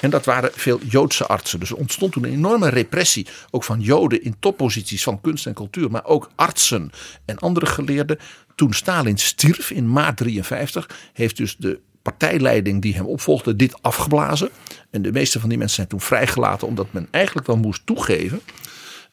En 0.01 0.11
dat 0.11 0.25
waren 0.25 0.51
veel 0.55 0.81
Joodse 0.89 1.27
artsen. 1.27 1.61
Dus 1.61 1.71
er 1.71 1.77
ontstond 1.77 2.13
toen 2.13 2.25
een 2.25 2.33
enorme 2.33 2.69
repressie, 2.69 3.27
ook 3.51 3.65
van 3.65 3.81
Joden 3.81 4.23
in 4.23 4.37
topposities 4.39 5.03
van 5.03 5.21
kunst 5.21 5.47
en 5.47 5.55
cultuur, 5.55 5.91
maar 5.91 6.05
ook 6.05 6.31
artsen 6.35 6.91
en 7.25 7.39
andere 7.39 7.67
geleerden. 7.67 8.19
Toen 8.55 8.73
Stalin 8.73 9.19
stierf 9.19 9.71
in 9.71 9.93
maart 9.93 10.17
53, 10.17 11.11
heeft 11.13 11.37
dus 11.37 11.57
de 11.57 11.81
partijleiding 12.03 12.83
die 12.83 12.95
hem 12.95 13.07
opvolgde 13.07 13.57
dit 13.57 13.83
afgeblazen. 13.83 14.51
En 14.91 15.03
de 15.03 15.13
meeste 15.13 15.41
van 15.41 15.49
die 15.49 15.59
mensen 15.59 15.77
zijn 15.77 15.89
toen 15.89 16.01
vrijgelaten 16.01 16.67
omdat 16.67 16.93
men 16.93 17.09
eigenlijk 17.11 17.47
wel 17.47 17.57
moest 17.57 17.87
toegeven 17.87 18.41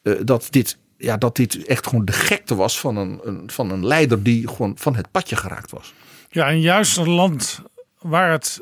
uh, 0.02 0.14
dat 0.24 0.46
dit 0.50 0.78
ja, 1.00 1.16
dat 1.16 1.36
dit 1.36 1.64
echt 1.64 1.86
gewoon 1.86 2.04
de 2.04 2.12
gekte 2.12 2.54
was 2.54 2.80
van 2.80 2.96
een, 2.96 3.20
een, 3.22 3.50
van 3.50 3.70
een 3.70 3.86
leider 3.86 4.22
die 4.22 4.48
gewoon 4.48 4.72
van 4.78 4.96
het 4.96 5.10
padje 5.10 5.36
geraakt 5.36 5.70
was. 5.70 5.94
Ja, 6.30 6.48
en 6.48 6.60
juist 6.60 6.96
een 6.96 7.10
land 7.10 7.62
waar 7.98 8.30
het 8.30 8.60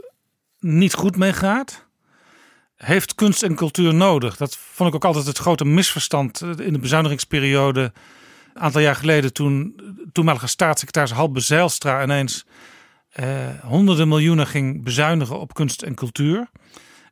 niet 0.59 0.95
goed 0.95 1.17
mee 1.17 1.33
gaat, 1.33 1.87
heeft 2.77 3.15
kunst 3.15 3.43
en 3.43 3.55
cultuur 3.55 3.95
nodig. 3.95 4.37
Dat 4.37 4.57
vond 4.57 4.89
ik 4.89 4.95
ook 4.95 5.05
altijd 5.05 5.27
het 5.27 5.39
grote 5.39 5.65
misverstand 5.65 6.41
in 6.41 6.73
de 6.73 6.79
bezuinigingsperiode. 6.79 7.93
Een 8.55 8.61
aantal 8.61 8.81
jaar 8.81 8.97
geleden 8.97 9.33
toen 9.33 9.81
toenmalige 10.13 10.47
staatssecretaris 10.47 11.11
Halbe 11.11 11.41
Zijlstra 11.41 12.03
ineens 12.03 12.47
honderden 13.63 14.09
miljoenen 14.09 14.47
ging 14.47 14.85
bezuinigen 14.85 15.41
op 15.41 15.55
kunst 15.55 15.83
en 15.83 15.95
cultuur. 15.95 16.51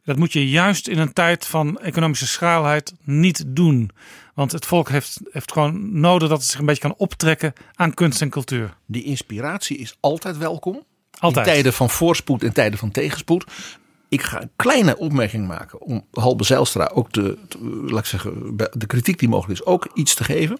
Dat 0.04 0.16
moet 0.16 0.32
je 0.32 0.50
juist 0.50 0.88
in 0.88 0.98
een 0.98 1.12
tijd 1.12 1.46
van 1.46 1.78
economische 1.78 2.26
schraalheid 2.26 2.94
niet 3.04 3.44
doen. 3.46 3.90
Want 4.34 4.52
het 4.52 4.66
volk 4.66 4.88
heeft, 4.88 5.20
heeft 5.30 5.52
gewoon 5.52 6.00
nodig 6.00 6.28
dat 6.28 6.38
het 6.38 6.46
zich 6.46 6.58
een 6.58 6.66
beetje 6.66 6.80
kan 6.80 6.94
optrekken 6.96 7.52
aan 7.74 7.94
kunst 7.94 8.22
en 8.22 8.30
cultuur. 8.30 8.76
Die 8.86 9.04
inspiratie 9.04 9.76
is 9.76 9.96
altijd 10.00 10.38
welkom. 10.38 10.84
Altijd. 11.18 11.46
In 11.46 11.52
tijden 11.52 11.72
van 11.72 11.90
voorspoed 11.90 12.42
en 12.42 12.52
tijden 12.52 12.78
van 12.78 12.90
tegenspoed. 12.90 13.44
Ik 14.08 14.22
ga 14.22 14.42
een 14.42 14.50
kleine 14.56 14.96
opmerking 14.96 15.46
maken 15.46 15.80
om 15.80 16.06
Halbe 16.12 16.44
Zijlstra 16.44 16.90
ook 16.94 17.12
de, 17.12 17.38
laat 17.86 17.98
ik 17.98 18.06
zeggen, 18.06 18.56
de 18.56 18.86
kritiek 18.86 19.18
die 19.18 19.28
mogelijk 19.28 19.60
is, 19.60 19.66
ook 19.66 19.88
iets 19.94 20.14
te 20.14 20.24
geven. 20.24 20.58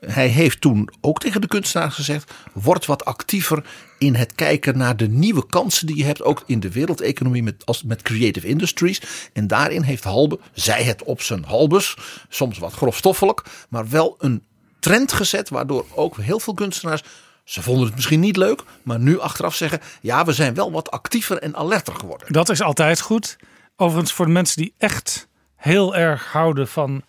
Hij 0.00 0.26
heeft 0.26 0.60
toen 0.60 0.88
ook 1.00 1.20
tegen 1.20 1.40
de 1.40 1.46
kunstenaars 1.46 1.94
gezegd: 1.94 2.32
word 2.52 2.86
wat 2.86 3.04
actiever 3.04 3.64
in 3.98 4.14
het 4.14 4.34
kijken 4.34 4.78
naar 4.78 4.96
de 4.96 5.08
nieuwe 5.08 5.46
kansen 5.46 5.86
die 5.86 5.96
je 5.96 6.04
hebt, 6.04 6.22
ook 6.22 6.42
in 6.46 6.60
de 6.60 6.72
wereldeconomie 6.72 7.42
met, 7.42 7.66
als, 7.66 7.82
met 7.82 8.02
creative 8.02 8.46
industries. 8.46 9.02
En 9.32 9.46
daarin 9.46 9.82
heeft 9.82 10.04
Halbe, 10.04 10.38
zij 10.52 10.82
het 10.82 11.02
op 11.02 11.22
zijn 11.22 11.44
halbes, 11.44 11.96
soms 12.28 12.58
wat 12.58 12.72
grofstoffelijk, 12.72 13.42
maar 13.68 13.88
wel 13.88 14.16
een 14.18 14.42
trend 14.80 15.12
gezet, 15.12 15.48
waardoor 15.48 15.86
ook 15.94 16.16
heel 16.16 16.40
veel 16.40 16.54
kunstenaars 16.54 17.02
ze 17.48 17.62
vonden 17.62 17.86
het 17.86 17.94
misschien 17.94 18.20
niet 18.20 18.36
leuk, 18.36 18.62
maar 18.82 18.98
nu 18.98 19.20
achteraf 19.20 19.54
zeggen: 19.54 19.80
ja, 20.00 20.24
we 20.24 20.32
zijn 20.32 20.54
wel 20.54 20.72
wat 20.72 20.90
actiever 20.90 21.38
en 21.38 21.56
alerter 21.56 21.94
geworden. 21.94 22.32
Dat 22.32 22.48
is 22.48 22.62
altijd 22.62 23.00
goed. 23.00 23.36
Overigens, 23.76 24.12
voor 24.12 24.26
de 24.26 24.32
mensen 24.32 24.62
die 24.62 24.74
echt 24.78 25.28
heel 25.56 25.96
erg 25.96 26.32
houden 26.32 26.68
van 26.68 27.02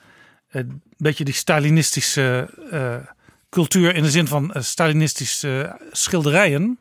een 0.50 0.82
beetje 0.98 1.24
die 1.24 1.34
Stalinistische 1.34 2.50
uh, 2.72 2.96
cultuur 3.50 3.96
in 3.96 4.04
de 4.04 4.10
zin 4.10 4.28
van 4.28 4.52
uh, 4.56 4.62
Stalinistische 4.62 5.80
schilderijen. 5.92 6.80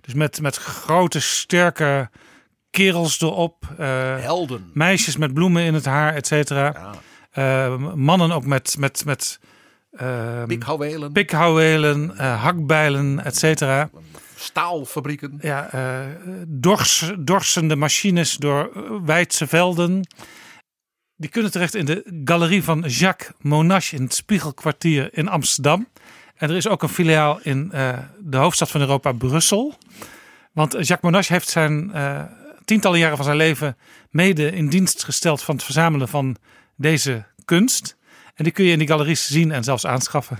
Dus 0.00 0.14
met, 0.14 0.40
met 0.40 0.56
grote, 0.56 1.20
sterke 1.20 2.10
kerels 2.70 3.20
erop. 3.20 3.64
Uh, 3.80 3.86
Helden. 4.18 4.70
Meisjes 4.74 5.16
met 5.16 5.34
bloemen 5.34 5.62
in 5.62 5.74
het 5.74 5.84
haar, 5.84 6.14
et 6.14 6.26
cetera. 6.26 6.94
Ja. 7.34 7.68
mannen 7.94 8.32
ook 8.32 8.46
met. 8.46 8.76
met, 8.78 9.04
met 9.04 9.38
uh, 10.02 10.44
pikhouwelen, 10.46 11.12
pikhouwelen 11.12 12.10
uh, 12.14 12.42
hakbijlen, 12.42 13.24
et 13.24 13.36
cetera. 13.36 13.90
Staalfabrieken. 14.36 15.38
Ja, 15.40 15.74
uh, 15.74 16.00
dors, 16.48 17.12
dorsende 17.18 17.76
machines 17.76 18.36
door 18.36 18.70
wijdse 19.04 19.46
velden. 19.46 20.06
Die 21.16 21.30
kunnen 21.30 21.50
terecht 21.50 21.74
in 21.74 21.84
de 21.84 22.20
galerie 22.24 22.64
van 22.64 22.80
Jacques 22.80 23.32
Monash 23.38 23.92
in 23.92 24.02
het 24.02 24.14
Spiegelkwartier 24.14 25.08
in 25.12 25.28
Amsterdam. 25.28 25.88
En 26.34 26.50
er 26.50 26.56
is 26.56 26.68
ook 26.68 26.82
een 26.82 26.88
filiaal 26.88 27.38
in 27.42 27.68
de 28.18 28.36
hoofdstad 28.36 28.70
van 28.70 28.80
Europa, 28.80 29.12
Brussel. 29.12 29.74
Want 30.52 30.72
Jacques 30.72 31.00
Monash 31.00 31.28
heeft 31.28 31.48
zijn 31.48 31.92
tientallen 32.64 32.98
jaren 32.98 33.16
van 33.16 33.24
zijn 33.24 33.36
leven 33.36 33.76
mede 34.10 34.50
in 34.50 34.68
dienst 34.68 35.04
gesteld 35.04 35.42
van 35.42 35.54
het 35.54 35.64
verzamelen 35.64 36.08
van 36.08 36.36
deze 36.76 37.24
kunst. 37.44 37.96
En 38.34 38.44
die 38.44 38.52
kun 38.52 38.64
je 38.64 38.72
in 38.72 38.78
die 38.78 38.88
galeries 38.88 39.26
zien 39.26 39.52
en 39.52 39.64
zelfs 39.64 39.86
aanschaffen. 39.86 40.38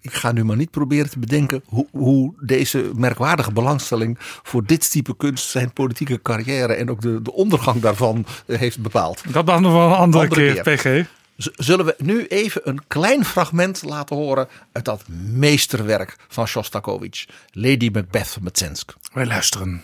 Ik 0.00 0.12
ga 0.12 0.32
nu 0.32 0.44
maar 0.44 0.56
niet 0.56 0.70
proberen 0.70 1.10
te 1.10 1.18
bedenken 1.18 1.62
hoe, 1.66 1.86
hoe 1.90 2.34
deze 2.40 2.90
merkwaardige 2.94 3.52
belangstelling 3.52 4.16
voor 4.20 4.64
dit 4.64 4.90
type 4.90 5.16
kunst 5.16 5.48
zijn 5.48 5.72
politieke 5.72 6.22
carrière 6.22 6.74
en 6.74 6.90
ook 6.90 7.00
de, 7.00 7.22
de 7.22 7.32
ondergang 7.32 7.80
daarvan 7.80 8.26
eh, 8.46 8.58
heeft 8.58 8.80
bepaald. 8.80 9.32
Dat 9.32 9.46
dan 9.46 9.62
nog 9.62 9.72
wel 9.72 9.86
een 9.86 9.94
andere, 9.94 10.22
andere 10.22 10.62
keer, 10.62 10.62
keer, 10.62 11.04
PG. 11.04 11.08
Zullen 11.36 11.84
we 11.84 11.94
nu 11.98 12.26
even 12.26 12.60
een 12.64 12.80
klein 12.86 13.24
fragment 13.24 13.82
laten 13.82 14.16
horen 14.16 14.48
uit 14.72 14.84
dat 14.84 15.04
meesterwerk 15.32 16.16
van 16.28 16.46
Shostakovich, 16.46 17.26
Lady 17.52 17.90
Macbeth 17.92 18.28
van 18.28 18.42
Metsensk. 18.42 18.94
Wij 19.12 19.26
luisteren. 19.26 19.82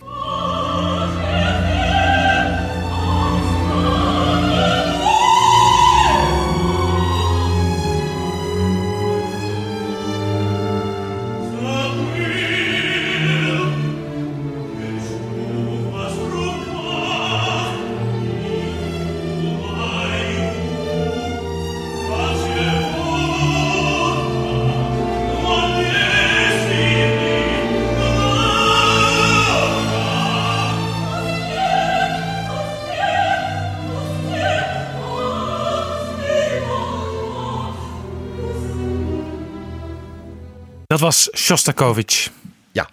Dat 40.87 40.99
was 40.99 41.29
Shostakovich. 41.35 42.31
Ja, 42.71 42.89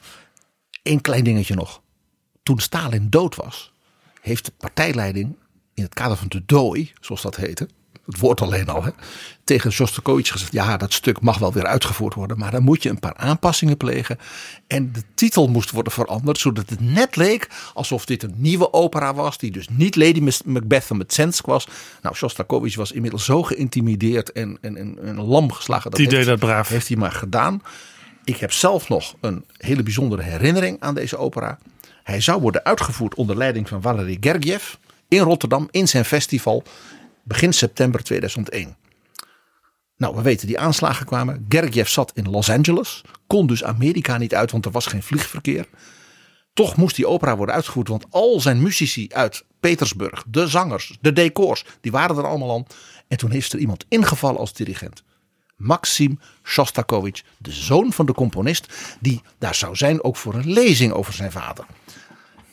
één 0.83 1.01
klein 1.01 1.25
dingetje 1.25 1.55
nog. 1.55 1.83
Toen 2.43 2.59
Stalin 2.59 3.11
dood 3.11 3.35
was, 3.35 3.73
heeft 4.21 4.45
de 4.45 4.53
partijleiding 4.57 5.37
in 5.75 5.83
het 5.83 5.95
kader 5.95 6.17
van 6.17 6.29
de 6.29 6.43
dooi, 6.47 6.93
zoals 7.01 7.23
dat 7.23 7.37
heette, 7.37 7.69
het 8.07 8.19
woord 8.19 8.41
alleen 8.41 8.69
al, 8.69 8.85
hè, 8.85 8.91
tegen 9.45 9.73
Shostakovich 9.73 10.29
gezegd: 10.29 10.53
ja, 10.53 10.77
dat 10.77 10.93
stuk 10.93 11.21
mag 11.21 11.39
wel 11.39 11.53
weer 11.53 11.67
uitgevoerd 11.67 12.15
worden, 12.15 12.39
maar 12.39 12.51
dan 12.51 12.63
moet 12.63 12.83
je 12.83 12.89
een 12.89 12.99
paar 12.99 13.17
aanpassingen 13.17 13.77
plegen. 13.77 14.19
En 14.67 14.93
de 14.93 15.03
titel 15.15 15.49
moest 15.49 15.71
worden 15.71 15.93
veranderd, 15.93 16.39
zodat 16.39 16.71
het 16.71 16.81
net 16.81 17.17
leek 17.17 17.49
alsof 17.75 18.05
dit 18.05 18.23
een 18.23 18.35
nieuwe 18.37 18.73
opera 18.73 19.15
was, 19.15 19.39
die 19.39 19.51
dus 19.51 19.69
niet 19.71 19.97
Lady 19.97 20.31
Macbeth 20.45 20.85
van 20.85 20.97
Mtsensk 20.97 21.47
was. 21.47 21.67
Nou, 22.03 22.15
Shostakovich 22.15 22.77
was 22.77 22.93
inmiddels 22.93 23.25
zo 23.25 23.43
geïntimideerd 23.43 24.33
en, 24.33 24.59
en, 24.61 24.77
en, 24.77 24.99
en 25.03 25.21
lam 25.21 25.53
geslagen. 25.53 25.91
Dat 25.91 26.01
Die 26.01 26.09
deed 26.09 26.27
dat 26.27 26.39
braaf. 26.39 26.69
heeft 26.69 26.89
hij 26.89 26.97
maar 26.97 27.13
gedaan. 27.13 27.63
Ik 28.25 28.37
heb 28.37 28.53
zelf 28.53 28.89
nog 28.89 29.15
een 29.21 29.45
hele 29.57 29.83
bijzondere 29.83 30.23
herinnering 30.23 30.77
aan 30.81 30.95
deze 30.95 31.17
opera. 31.17 31.59
Hij 32.03 32.21
zou 32.21 32.41
worden 32.41 32.65
uitgevoerd 32.65 33.15
onder 33.15 33.37
leiding 33.37 33.69
van 33.69 33.83
Valery 33.83 34.17
Gergiev 34.21 34.75
in 35.09 35.19
Rotterdam 35.21 35.69
in 35.71 35.89
zijn 35.89 36.05
festival 36.05 36.63
begin 37.25 37.53
september 37.53 38.03
2001. 38.03 38.77
Nou, 39.97 40.17
we 40.17 40.23
weten 40.23 40.47
die 40.47 40.59
aanslagen 40.59 41.07
kwamen. 41.07 41.47
Gergiev 41.49 41.89
zat 41.89 42.13
in 42.15 42.31
Los 42.31 42.51
Angeles, 42.51 43.03
kon 43.27 43.47
dus 43.47 43.65
Amerika 43.65 44.19
niet 44.19 44.35
uit, 44.35 44.51
want 44.51 44.65
er 44.65 44.71
was 44.71 44.87
geen 44.87 45.03
vliegverkeer. 45.03 45.67
Toch 46.53 46.77
moest 46.77 46.97
die 46.97 47.07
opera 47.07 47.37
worden 47.37 47.55
uitgevoerd, 47.55 47.89
want 47.89 48.07
al 48.11 48.41
zijn 48.41 48.63
muzici 48.63 49.09
uit 49.13 49.45
Petersburg, 49.61 50.25
de 50.29 50.49
zangers, 50.49 50.99
de 51.01 51.13
decors, 51.13 51.65
die 51.81 51.93
waren 51.93 52.17
er 52.17 52.27
allemaal 52.27 52.51
al. 52.51 52.67
En 53.09 53.17
toen 53.17 53.31
heeft 53.31 53.53
er 53.53 53.59
iemand 53.59 53.85
ingevallen 53.89 54.41
als 54.41 54.53
dirigent. 54.53 55.03
Maxim 55.57 56.19
Shostakovich, 56.43 57.23
de 57.39 57.53
zoon 57.53 57.93
van 57.93 58.07
de 58.07 58.15
componist, 58.15 58.73
die 59.01 59.23
daar 59.39 59.55
zou 59.55 59.77
zijn 59.77 60.05
ook 60.05 60.17
voor 60.17 60.35
een 60.35 60.53
lezing 60.53 60.93
over 60.93 61.13
zijn 61.13 61.33
vader. 61.33 61.67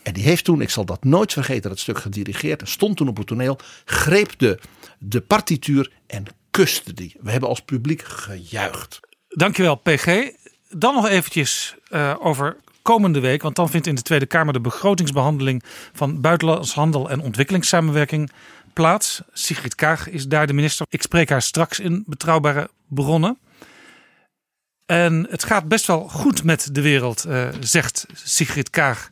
En 0.03 0.13
die 0.13 0.23
heeft 0.23 0.43
toen, 0.43 0.61
ik 0.61 0.69
zal 0.69 0.85
dat 0.85 1.03
nooit 1.03 1.33
vergeten, 1.33 1.69
dat 1.69 1.79
stuk 1.79 1.99
gedirigeerd. 1.99 2.69
Stond 2.69 2.97
toen 2.97 3.07
op 3.07 3.17
het 3.17 3.27
toneel, 3.27 3.59
greep 3.85 4.33
de, 4.37 4.59
de 4.99 5.21
partituur 5.21 5.91
en 6.07 6.25
kuste 6.51 6.93
die. 6.93 7.15
We 7.21 7.31
hebben 7.31 7.49
als 7.49 7.61
publiek 7.61 8.01
gejuicht. 8.03 8.99
Dankjewel, 9.27 9.75
PG. 9.75 10.29
Dan 10.69 10.93
nog 10.93 11.07
eventjes 11.07 11.75
eh, 11.89 12.15
over 12.19 12.57
komende 12.81 13.19
week. 13.19 13.41
Want 13.41 13.55
dan 13.55 13.69
vindt 13.69 13.87
in 13.87 13.95
de 13.95 14.01
Tweede 14.01 14.25
Kamer 14.25 14.53
de 14.53 14.59
begrotingsbehandeling 14.59 15.63
van 15.93 16.21
buitenlands 16.21 16.73
handel 16.73 17.09
en 17.09 17.21
ontwikkelingssamenwerking 17.21 18.31
plaats. 18.73 19.21
Sigrid 19.33 19.75
Kaag 19.75 20.09
is 20.09 20.27
daar 20.27 20.47
de 20.47 20.53
minister. 20.53 20.85
Ik 20.89 21.01
spreek 21.01 21.29
haar 21.29 21.41
straks 21.41 21.79
in 21.79 22.03
betrouwbare 22.07 22.69
bronnen. 22.87 23.37
En 24.85 25.27
het 25.29 25.43
gaat 25.43 25.67
best 25.67 25.87
wel 25.87 26.07
goed 26.07 26.43
met 26.43 26.69
de 26.71 26.81
wereld, 26.81 27.25
eh, 27.25 27.47
zegt 27.59 28.05
Sigrid 28.13 28.69
Kaag 28.69 29.11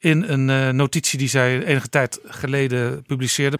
in 0.00 0.22
een 0.22 0.50
eh, 0.50 0.68
notitie 0.68 1.18
die 1.18 1.28
zij 1.28 1.64
enige 1.64 1.88
tijd 1.88 2.20
geleden 2.24 3.02
publiceerde. 3.02 3.58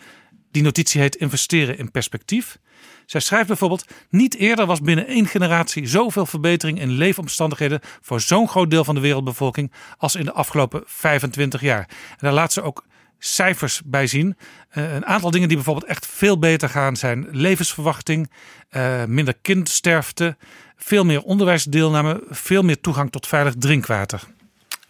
Die 0.51 0.63
notitie 0.63 1.01
heet 1.01 1.17
Investeren 1.17 1.79
in 1.79 1.91
perspectief. 1.91 2.59
Zij 3.07 3.21
schrijft 3.21 3.47
bijvoorbeeld: 3.47 3.85
Niet 4.11 4.37
eerder 4.37 4.67
was 4.67 4.81
binnen 4.81 5.07
één 5.07 5.27
generatie 5.27 5.87
zoveel 5.87 6.27
verbetering 6.27 6.81
in 6.81 6.91
leefomstandigheden 6.91 7.81
voor 8.01 8.21
zo'n 8.21 8.49
groot 8.49 8.71
deel 8.71 8.85
van 8.85 8.95
de 8.95 9.01
wereldbevolking 9.01 9.73
als 9.97 10.15
in 10.15 10.25
de 10.25 10.33
afgelopen 10.33 10.83
25 10.87 11.61
jaar. 11.61 11.89
En 12.11 12.17
daar 12.19 12.33
laat 12.33 12.53
ze 12.53 12.63
ook 12.63 12.85
cijfers 13.19 13.83
bij 13.85 14.07
zien. 14.07 14.37
Eh, 14.69 14.95
een 14.95 15.07
aantal 15.07 15.31
dingen 15.31 15.49
die 15.49 15.57
bijvoorbeeld 15.57 15.87
echt 15.87 16.07
veel 16.07 16.39
beter 16.39 16.69
gaan 16.69 16.97
zijn 16.97 17.27
levensverwachting, 17.31 18.31
eh, 18.69 19.05
minder 19.05 19.35
kindsterfte, 19.43 20.37
veel 20.77 21.05
meer 21.05 21.23
onderwijsdeelname, 21.23 22.23
veel 22.29 22.63
meer 22.63 22.81
toegang 22.81 23.11
tot 23.11 23.27
veilig 23.27 23.55
drinkwater. 23.59 24.23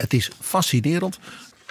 Het 0.01 0.13
is 0.13 0.31
fascinerend. 0.41 1.19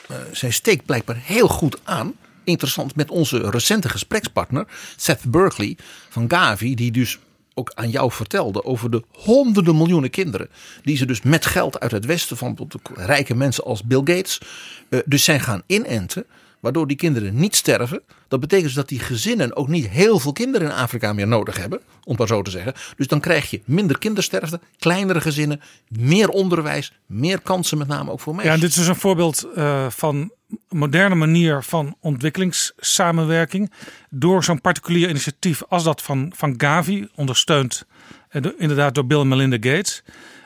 Eh, 0.08 0.18
zij 0.32 0.52
steekt 0.52 0.86
blijkbaar 0.86 1.18
heel 1.24 1.48
goed 1.48 1.80
aan. 1.84 2.14
Interessant 2.44 2.96
met 2.96 3.10
onze 3.10 3.50
recente 3.50 3.90
gesprekspartner 3.90 4.68
Seth 4.96 5.24
Berkley 5.32 5.78
van 6.10 6.26
Gavi, 6.28 6.76
die 6.76 6.92
dus 6.92 7.20
ook 7.54 7.72
aan 7.74 7.90
jou 7.90 8.12
vertelde 8.12 8.64
over 8.64 8.92
de 8.92 9.04
honderden 9.12 9.78
miljoenen 9.78 10.10
kinderen 10.10 10.50
die 10.84 10.98
ze 10.98 11.06
dus 11.06 11.22
met 11.22 11.46
geld 11.46 11.80
uit 11.80 11.92
het 11.92 12.06
westen 12.06 12.38
van 12.38 12.58
rijke 12.96 13.36
mensen 13.36 13.64
als 13.64 13.84
Bill 13.84 14.02
Gates 14.04 14.42
eh, 14.90 15.00
dus 15.06 15.24
zijn 15.24 15.40
gaan 15.40 15.62
inenten, 15.66 16.26
waardoor 16.60 16.88
die 16.88 16.98
kinderen 16.98 17.36
niet 17.36 17.56
sterven. 17.56 18.02
Dat 18.28 18.40
betekent 18.40 18.68
dus 18.68 18.76
dat 18.76 18.90
die 18.90 19.00
gezinnen 19.00 19.56
ook 19.56 19.68
niet 19.68 19.88
heel 19.88 20.20
veel 20.20 20.32
kinderen 20.32 20.68
in 20.68 20.74
Afrika 20.74 21.14
meer 21.14 21.28
nodig 21.28 21.58
hebben, 21.58 21.82
om 22.04 22.16
maar 22.18 22.28
zo 22.28 22.42
te 22.42 22.52
zeggen. 22.52 22.74
Dus 22.98 23.08
dan 23.08 23.20
krijg 23.20 23.50
je 23.50 23.62
minder 23.66 23.98
kindersterfte, 23.98 24.60
kleinere 24.78 25.22
gezinnen, 25.22 25.62
meer 25.88 26.30
onderwijs, 26.30 26.94
meer 27.06 27.42
kansen 27.42 27.78
met 27.78 27.88
name 27.88 28.12
ook 28.12 28.20
voor 28.20 28.36
meisjes. 28.36 28.56
Ja, 28.56 28.62
dit 28.62 28.70
is 28.70 28.76
dus 28.76 28.88
een 28.88 28.96
voorbeeld 28.96 29.48
eh, 29.56 29.90
van 29.90 30.32
moderne 30.70 31.16
manier 31.16 31.64
van 31.64 31.96
ontwikkelingssamenwerking. 32.00 33.72
Door 34.10 34.44
zo'n 34.44 34.62
particulier 34.62 35.10
initiatief 35.10 35.64
als 35.68 35.84
dat 35.84 36.02
van, 36.02 36.32
van 36.36 36.54
Gavi, 36.58 37.08
ondersteund 37.16 37.86
eh, 38.30 38.42
inderdaad 38.58 38.96
door 38.96 39.06
Bill 39.06 39.20
en 39.20 39.28
Melinda 39.28 39.58
Gates. 39.70 40.04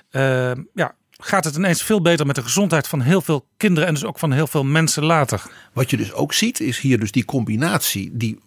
eh, 0.09 0.51
ja, 0.73 0.95
gaat 1.23 1.45
het 1.45 1.55
ineens 1.55 1.83
veel 1.83 2.01
beter 2.01 2.25
met 2.25 2.35
de 2.35 2.43
gezondheid 2.43 2.87
van 2.87 3.01
heel 3.01 3.21
veel 3.21 3.45
kinderen 3.57 3.87
en 3.87 3.93
dus 3.93 4.05
ook 4.05 4.19
van 4.19 4.31
heel 4.31 4.47
veel 4.47 4.63
mensen 4.63 5.03
later. 5.03 5.41
Wat 5.73 5.89
je 5.89 5.97
dus 5.97 6.13
ook 6.13 6.33
ziet, 6.33 6.59
is 6.59 6.79
hier 6.79 6.99
dus 6.99 7.11
die 7.11 7.25
combinatie 7.25 8.09
die 8.13 8.39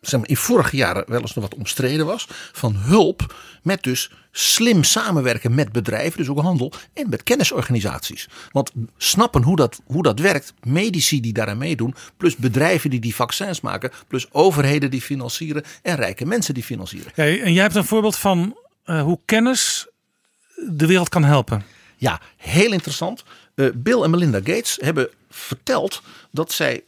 zeg 0.00 0.20
maar, 0.20 0.28
in 0.28 0.36
vorige 0.36 0.76
jaren 0.76 1.04
wel 1.06 1.20
eens 1.20 1.34
nog 1.34 1.44
wat 1.44 1.58
omstreden 1.58 2.06
was. 2.06 2.28
Van 2.52 2.76
hulp 2.76 3.34
met 3.62 3.82
dus 3.82 4.10
slim 4.32 4.84
samenwerken 4.84 5.54
met 5.54 5.72
bedrijven, 5.72 6.18
dus 6.18 6.28
ook 6.28 6.40
handel. 6.40 6.72
En 6.92 7.08
met 7.08 7.22
kennisorganisaties. 7.22 8.28
Want 8.52 8.72
snappen 8.96 9.42
hoe 9.42 9.56
dat, 9.56 9.80
hoe 9.86 10.02
dat 10.02 10.18
werkt. 10.18 10.54
Medici 10.62 11.20
die 11.20 11.32
daaraan 11.32 11.58
meedoen. 11.58 11.94
Plus 12.16 12.36
bedrijven 12.36 12.90
die 12.90 13.00
die 13.00 13.14
vaccins 13.14 13.60
maken. 13.60 13.90
Plus 14.08 14.26
overheden 14.32 14.90
die 14.90 15.02
financieren. 15.02 15.64
En 15.82 15.96
rijke 15.96 16.26
mensen 16.26 16.54
die 16.54 16.62
financieren. 16.62 17.12
Ja, 17.14 17.24
en 17.24 17.52
jij 17.52 17.62
hebt 17.62 17.74
een 17.74 17.84
voorbeeld 17.84 18.16
van 18.16 18.58
eh, 18.84 19.02
hoe 19.02 19.18
kennis 19.24 19.86
de 20.68 20.86
wereld 20.86 21.08
kan 21.08 21.24
helpen. 21.24 21.62
Ja, 21.96 22.20
heel 22.36 22.72
interessant. 22.72 23.24
Eh, 23.54 23.66
Bill 23.74 24.02
en 24.02 24.10
Melinda 24.10 24.38
Gates 24.38 24.78
hebben 24.80 25.08
verteld 25.30 26.02
dat 26.30 26.52
zij 26.52 26.84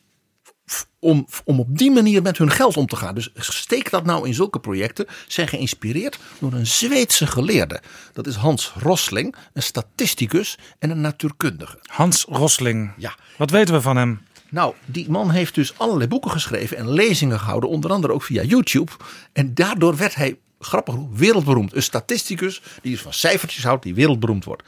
om, 0.99 1.27
om 1.45 1.61
op 1.61 1.79
die 1.79 1.91
manier 1.91 2.23
met 2.23 2.39
hun 2.39 2.51
geld 2.51 2.77
om 2.77 2.87
te 2.87 2.97
gaan. 2.97 3.15
Dus 3.15 3.31
steek 3.35 3.91
dat 3.91 4.05
nou 4.05 4.27
in 4.27 4.35
zulke 4.35 4.61
projecten. 4.61 5.07
Zijn 5.27 5.49
geïnspireerd 5.49 6.19
door 6.39 6.53
een 6.53 6.67
Zweedse 6.67 7.27
geleerde. 7.27 7.81
Dat 8.13 8.27
is 8.27 8.35
Hans 8.35 8.73
Rosling, 8.79 9.35
een 9.53 9.63
statisticus 9.63 10.59
en 10.79 10.91
een 10.91 11.01
natuurkundige. 11.01 11.79
Hans 11.83 12.25
Rosling. 12.29 12.93
Ja, 12.97 13.15
Wat 13.37 13.51
weten 13.51 13.75
we 13.75 13.81
van 13.81 13.97
hem? 13.97 14.21
nou, 14.51 14.75
die 14.87 15.11
man 15.11 15.31
heeft 15.31 15.55
dus 15.55 15.79
allerlei 15.79 16.09
boeken 16.09 16.31
geschreven 16.31 16.77
en 16.77 16.91
lezingen 16.93 17.39
gehouden, 17.39 17.71
onder 17.71 17.91
andere 17.91 18.13
ook 18.13 18.23
via 18.23 18.43
YouTube. 18.43 18.93
En 19.33 19.55
daardoor 19.55 19.97
werd 19.97 20.15
hij, 20.15 20.39
grappig 20.59 20.95
genoeg, 20.95 21.09
wereldberoemd. 21.19 21.75
Een 21.75 21.83
statisticus 21.83 22.63
die 22.83 22.93
dus 22.93 23.01
van 23.01 23.13
cijfertjes 23.13 23.65
houdt, 23.65 23.83
die 23.83 23.95
wereldberoemd 23.95 24.45
wordt. 24.45 24.63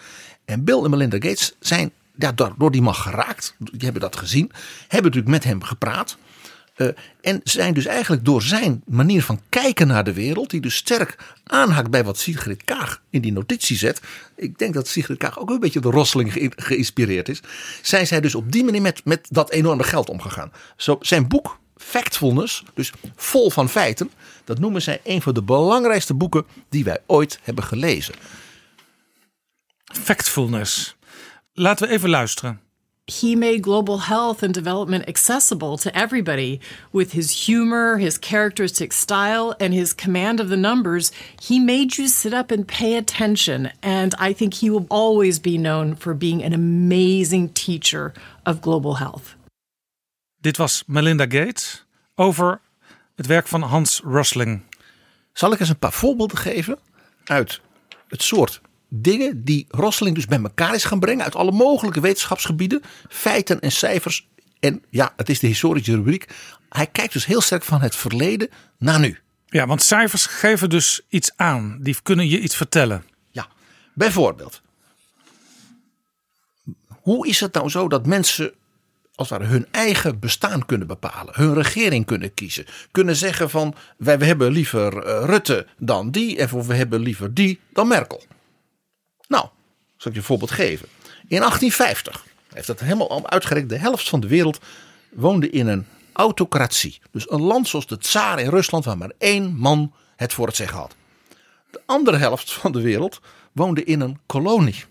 En 0.50 0.64
Bill 0.64 0.84
en 0.84 0.90
Melinda 0.90 1.16
Gates 1.16 1.56
zijn 1.60 1.90
ja, 2.16 2.32
door 2.32 2.70
die 2.70 2.82
man 2.82 2.94
geraakt. 2.94 3.54
Die 3.58 3.80
hebben 3.80 4.00
dat 4.00 4.16
gezien. 4.16 4.50
Hebben 4.88 5.10
natuurlijk 5.10 5.34
met 5.34 5.44
hem 5.44 5.62
gepraat. 5.62 6.16
Eh, 6.74 6.86
en 7.20 7.40
zijn 7.44 7.74
dus 7.74 7.86
eigenlijk 7.86 8.24
door 8.24 8.42
zijn 8.42 8.82
manier 8.86 9.22
van 9.22 9.40
kijken 9.48 9.86
naar 9.86 10.04
de 10.04 10.12
wereld, 10.12 10.50
die 10.50 10.60
dus 10.60 10.74
sterk 10.74 11.16
aanhaakt 11.44 11.90
bij 11.90 12.04
wat 12.04 12.18
Sigrid 12.18 12.64
Kaag 12.64 13.02
in 13.10 13.20
die 13.20 13.32
notitie 13.32 13.76
zet. 13.76 14.00
Ik 14.36 14.58
denk 14.58 14.74
dat 14.74 14.88
Sigrid 14.88 15.18
Kaag 15.18 15.38
ook 15.38 15.50
een 15.50 15.60
beetje 15.60 15.80
de 15.80 15.90
Rosling 15.90 16.32
ge- 16.32 16.52
geïnspireerd 16.56 17.28
is. 17.28 17.40
Zijn 17.82 18.06
zij 18.06 18.20
dus 18.20 18.34
op 18.34 18.52
die 18.52 18.64
manier 18.64 18.82
met, 18.82 19.04
met 19.04 19.26
dat 19.30 19.50
enorme 19.50 19.82
geld 19.82 20.08
omgegaan. 20.08 20.52
Zo, 20.76 20.96
zijn 21.00 21.28
boek 21.28 21.58
Factfulness, 21.76 22.62
dus 22.74 22.92
vol 23.16 23.50
van 23.50 23.68
feiten, 23.68 24.10
dat 24.44 24.58
noemen 24.58 24.82
zij 24.82 25.00
een 25.04 25.22
van 25.22 25.34
de 25.34 25.42
belangrijkste 25.42 26.14
boeken 26.14 26.44
die 26.68 26.84
wij 26.84 26.98
ooit 27.06 27.38
hebben 27.42 27.64
gelezen. 27.64 28.14
Factfulness. 29.92 30.94
Laten 31.54 31.88
we 31.88 31.94
even 31.94 32.10
luisteren. 32.10 32.60
he 33.10 33.36
made 33.36 33.62
global 33.62 33.98
health 33.98 34.42
and 34.42 34.54
development 34.54 35.08
accessible 35.08 35.76
to 35.78 35.90
everybody 35.96 36.60
with 36.92 37.12
his 37.12 37.46
humor, 37.46 37.98
his 37.98 38.18
characteristic 38.18 38.92
style, 38.92 39.54
and 39.60 39.74
his 39.74 39.92
command 39.92 40.40
of 40.40 40.48
the 40.48 40.56
numbers. 40.56 41.12
He 41.40 41.58
made 41.58 41.98
you 41.98 42.08
sit 42.08 42.32
up 42.32 42.50
and 42.50 42.66
pay 42.66 42.96
attention. 42.96 43.70
And 43.82 44.14
I 44.18 44.32
think 44.32 44.54
he 44.54 44.70
will 44.70 44.86
always 44.88 45.40
be 45.40 45.58
known 45.58 45.96
for 45.96 46.14
being 46.14 46.42
an 46.42 46.52
amazing 46.52 47.52
teacher 47.52 48.12
of 48.46 48.60
global 48.60 48.94
health. 48.94 49.34
Dit 50.40 50.56
was 50.56 50.82
Melinda 50.86 51.26
Gates 51.28 51.84
over 52.14 52.60
het 53.16 53.26
werk 53.26 53.46
van 53.46 53.62
Hans 53.62 54.00
Rosling. 54.04 54.62
Zal 55.32 55.52
ik 55.52 55.60
eens 55.60 55.68
een 55.68 55.78
paar 55.78 55.92
voorbeelden 55.92 56.38
geven 56.38 56.78
uit 57.24 57.60
het 58.08 58.22
soort 58.22 58.60
dingen 58.90 59.44
die 59.44 59.66
Rosling 59.68 60.14
dus 60.14 60.26
bij 60.26 60.40
elkaar 60.42 60.74
is 60.74 60.84
gaan 60.84 61.00
brengen 61.00 61.24
uit 61.24 61.36
alle 61.36 61.52
mogelijke 61.52 62.00
wetenschapsgebieden, 62.00 62.82
feiten 63.08 63.60
en 63.60 63.72
cijfers. 63.72 64.28
En 64.60 64.82
ja, 64.90 65.12
het 65.16 65.28
is 65.28 65.38
de 65.38 65.46
historische 65.46 65.94
rubriek. 65.94 66.28
Hij 66.68 66.86
kijkt 66.86 67.12
dus 67.12 67.26
heel 67.26 67.40
sterk 67.40 67.64
van 67.64 67.80
het 67.80 67.96
verleden 67.96 68.48
naar 68.78 69.00
nu. 69.00 69.18
Ja, 69.46 69.66
want 69.66 69.82
cijfers 69.82 70.26
geven 70.26 70.70
dus 70.70 71.00
iets 71.08 71.30
aan. 71.36 71.78
Die 71.80 71.96
kunnen 72.02 72.28
je 72.28 72.40
iets 72.40 72.56
vertellen. 72.56 73.04
Ja, 73.30 73.48
Bijvoorbeeld, 73.94 74.62
hoe 76.88 77.28
is 77.28 77.40
het 77.40 77.52
nou 77.52 77.68
zo 77.68 77.88
dat 77.88 78.06
mensen 78.06 78.52
als 79.14 79.30
het 79.30 79.38
ware 79.38 79.50
hun 79.50 79.66
eigen 79.70 80.18
bestaan 80.18 80.66
kunnen 80.66 80.86
bepalen, 80.86 81.34
hun 81.36 81.54
regering 81.54 82.06
kunnen 82.06 82.34
kiezen, 82.34 82.66
kunnen 82.90 83.16
zeggen 83.16 83.50
van 83.50 83.74
wij 83.96 84.18
we 84.18 84.24
hebben 84.24 84.52
liever 84.52 85.02
eh, 85.02 85.24
Rutte 85.24 85.66
dan 85.78 86.10
die 86.10 86.38
en 86.38 86.52
of 86.52 86.66
we 86.66 86.74
hebben 86.74 87.00
liever 87.00 87.34
die 87.34 87.60
dan 87.72 87.88
Merkel. 87.88 88.22
Nou, 89.30 89.46
zal 89.96 90.10
ik 90.10 90.12
je 90.12 90.18
een 90.18 90.22
voorbeeld 90.22 90.50
geven. 90.50 90.88
In 91.28 91.38
1850 91.38 92.24
heeft 92.52 92.66
dat 92.66 92.80
helemaal 92.80 93.10
al 93.10 93.30
uitgerekend. 93.30 93.70
De 93.70 93.78
helft 93.78 94.08
van 94.08 94.20
de 94.20 94.26
wereld 94.26 94.58
woonde 95.10 95.50
in 95.50 95.66
een 95.66 95.86
autocratie. 96.12 97.00
Dus 97.10 97.30
een 97.30 97.40
land 97.40 97.68
zoals 97.68 97.86
de 97.86 97.98
Tsaar 97.98 98.40
in 98.40 98.48
Rusland, 98.48 98.84
waar 98.84 98.98
maar 98.98 99.12
één 99.18 99.56
man 99.56 99.92
het 100.16 100.32
voor 100.32 100.46
het 100.46 100.56
zeggen 100.56 100.78
had. 100.78 100.94
De 101.70 101.80
andere 101.86 102.16
helft 102.16 102.52
van 102.52 102.72
de 102.72 102.80
wereld 102.80 103.20
woonde 103.52 103.84
in 103.84 104.00
een 104.00 104.18
kolonie. 104.26 104.84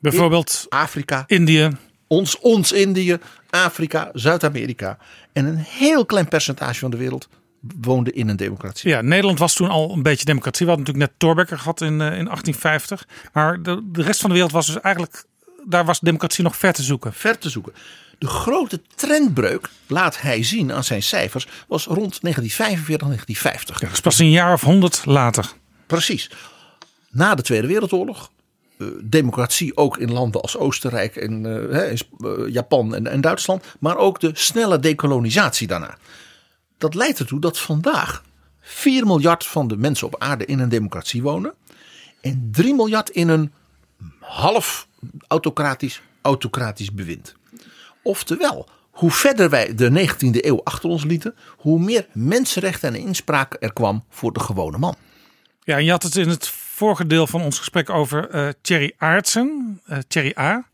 Bijvoorbeeld 0.00 0.66
Afrika, 0.68 1.24
Indië. 1.26 1.70
ons, 2.06 2.38
ons 2.38 2.72
Indië, 2.72 3.18
Afrika, 3.50 4.10
Zuid-Amerika. 4.12 4.98
En 5.32 5.44
een 5.44 5.58
heel 5.58 6.06
klein 6.06 6.28
percentage 6.28 6.78
van 6.78 6.90
de 6.90 6.96
wereld 6.96 7.28
woonde 7.80 8.12
in 8.12 8.28
een 8.28 8.36
democratie. 8.36 8.90
Ja, 8.90 9.00
Nederland 9.00 9.38
was 9.38 9.54
toen 9.54 9.68
al 9.68 9.92
een 9.92 10.02
beetje 10.02 10.24
democratie. 10.24 10.66
We 10.66 10.72
hadden 10.72 10.86
natuurlijk 10.86 11.12
net 11.12 11.20
Thorbecke 11.20 11.58
gehad 11.58 11.80
in, 11.80 12.00
eh, 12.00 12.18
in 12.18 12.28
1850. 12.28 13.06
Maar 13.32 13.62
de, 13.62 13.80
de 13.92 14.02
rest 14.02 14.20
van 14.20 14.28
de 14.28 14.34
wereld 14.34 14.52
was 14.52 14.66
dus 14.66 14.80
eigenlijk... 14.80 15.24
Daar 15.64 15.84
was 15.84 16.00
democratie 16.00 16.44
nog 16.44 16.56
ver 16.56 16.72
te 16.72 16.82
zoeken. 16.82 17.12
ver 17.12 17.38
te 17.38 17.48
zoeken. 17.50 17.72
De 18.18 18.26
grote 18.26 18.80
trendbreuk, 18.94 19.68
laat 19.86 20.20
hij 20.20 20.42
zien 20.42 20.72
aan 20.72 20.84
zijn 20.84 21.02
cijfers, 21.02 21.46
was 21.68 21.84
rond 21.84 22.20
1945, 22.20 23.06
1950. 23.06 23.78
Dat 23.78 23.92
is 23.92 24.00
pas 24.00 24.18
een 24.18 24.30
jaar 24.30 24.52
of 24.52 24.60
honderd 24.62 25.02
later. 25.04 25.52
Precies. 25.86 26.30
Na 27.10 27.34
de 27.34 27.42
Tweede 27.42 27.66
Wereldoorlog. 27.66 28.30
eh, 28.78 28.86
democratie 29.02 29.76
ook 29.76 29.98
in 29.98 30.12
landen 30.12 30.40
als 30.40 30.56
Oostenrijk 30.56 31.16
en 31.16 31.46
eh, 31.72 31.98
Japan 32.52 32.94
en, 32.94 33.06
en 33.06 33.20
Duitsland. 33.20 33.64
Maar 33.80 33.96
ook 33.96 34.20
de 34.20 34.30
snelle 34.34 34.78
dekolonisatie 34.78 35.66
daarna. 35.66 35.96
Dat 36.78 36.94
leidt 36.94 37.18
ertoe 37.18 37.40
dat 37.40 37.58
vandaag 37.58 38.22
4 38.60 39.06
miljard 39.06 39.46
van 39.46 39.68
de 39.68 39.76
mensen 39.76 40.06
op 40.06 40.18
aarde 40.18 40.44
in 40.44 40.58
een 40.58 40.68
democratie 40.68 41.22
wonen. 41.22 41.54
En 42.20 42.48
3 42.52 42.74
miljard 42.74 43.10
in 43.10 43.28
een 43.28 43.52
half 44.20 44.88
autocratisch, 45.28 46.02
autocratisch 46.22 46.92
bewind. 46.92 47.34
Oftewel, 48.02 48.68
hoe 48.90 49.10
verder 49.10 49.50
wij 49.50 49.74
de 49.74 50.08
19e 50.08 50.44
eeuw 50.44 50.60
achter 50.64 50.88
ons 50.88 51.04
lieten, 51.04 51.34
hoe 51.56 51.80
meer 51.80 52.06
mensenrechten 52.12 52.94
en 52.94 53.00
inspraak 53.00 53.56
er 53.60 53.72
kwam 53.72 54.04
voor 54.08 54.32
de 54.32 54.40
gewone 54.40 54.78
man. 54.78 54.96
Ja, 55.60 55.76
en 55.76 55.84
je 55.84 55.90
had 55.90 56.02
het 56.02 56.16
in 56.16 56.28
het 56.28 56.48
vorige 56.48 57.06
deel 57.06 57.26
van 57.26 57.42
ons 57.42 57.58
gesprek 57.58 57.90
over 57.90 58.30
eh 58.30 58.48
Thierry 58.60 58.94
Aartsen, 58.96 59.80
eh 59.84 59.98
Thierry 60.08 60.34
A. 60.38 60.68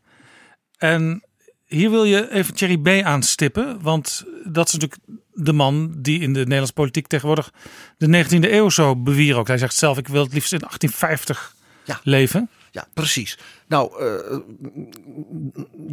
En 0.77 1.25
hier 1.65 1.91
wil 1.91 2.05
je 2.05 2.31
even 2.31 2.55
Thierry 2.55 2.79
B 2.79 3.05
aanstippen, 3.05 3.83
want 3.83 4.25
dat 4.45 4.67
is 4.67 4.73
natuurlijk 4.73 5.01
de 5.35 5.53
man 5.53 5.95
die 5.99 6.21
in 6.21 6.33
de 6.33 6.39
Nederlandse 6.39 6.73
politiek 6.73 7.07
tegenwoordig 7.07 7.53
de 7.99 8.25
19e 8.25 8.53
eeuw 8.53 8.69
zo 8.71 8.97
bewierookt. 8.97 9.49
Hij 9.49 9.59
zegt 9.59 9.75
zelf, 9.77 9.99
ik 9.99 10.09
wil 10.09 10.23
het 10.23 10.33
liefst 10.33 10.53
in 10.53 10.59
1850 10.59 11.55
Ja. 11.85 12.01
leven. 12.03 12.49
Ja, 12.71 12.87
precies. 12.95 13.39
Nou, 13.69 14.01
eh, 14.01 14.39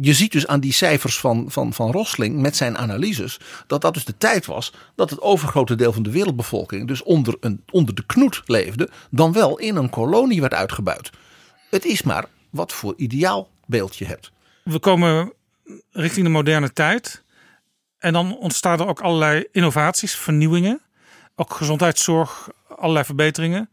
je 0.00 0.12
ziet 0.14 0.32
dus 0.32 0.46
aan 0.46 0.60
die 0.60 0.72
cijfers 0.72 1.18
van, 1.18 1.44
van, 1.48 1.72
van 1.72 1.90
Rosling 1.90 2.40
met 2.40 2.56
zijn 2.56 2.78
analyses 2.78 3.40
dat 3.66 3.80
dat 3.80 3.94
dus 3.94 4.04
de 4.04 4.18
tijd 4.18 4.46
was 4.46 4.72
dat 4.94 5.10
het 5.10 5.20
overgrote 5.20 5.74
deel 5.74 5.92
van 5.92 6.02
de 6.02 6.10
wereldbevolking 6.10 6.88
dus 6.88 7.02
onder, 7.02 7.36
een, 7.40 7.62
onder 7.70 7.94
de 7.94 8.06
knoet 8.06 8.42
leefde, 8.46 8.88
dan 9.10 9.32
wel 9.32 9.58
in 9.58 9.76
een 9.76 9.90
kolonie 9.90 10.40
werd 10.40 10.54
uitgebuit. 10.54 11.10
Het 11.70 11.84
is 11.84 12.02
maar 12.02 12.24
wat 12.50 12.72
voor 12.72 12.94
ideaalbeeld 12.96 13.96
je 13.96 14.04
hebt. 14.04 14.30
We 14.64 14.78
komen 14.78 15.32
richting 15.90 16.24
de 16.26 16.32
moderne 16.32 16.72
tijd. 16.72 17.22
En 18.02 18.12
dan 18.12 18.36
ontstaan 18.36 18.80
er 18.80 18.86
ook 18.86 19.00
allerlei 19.00 19.44
innovaties, 19.52 20.14
vernieuwingen. 20.16 20.80
Ook 21.36 21.54
gezondheidszorg, 21.54 22.48
allerlei 22.76 23.04
verbeteringen. 23.04 23.70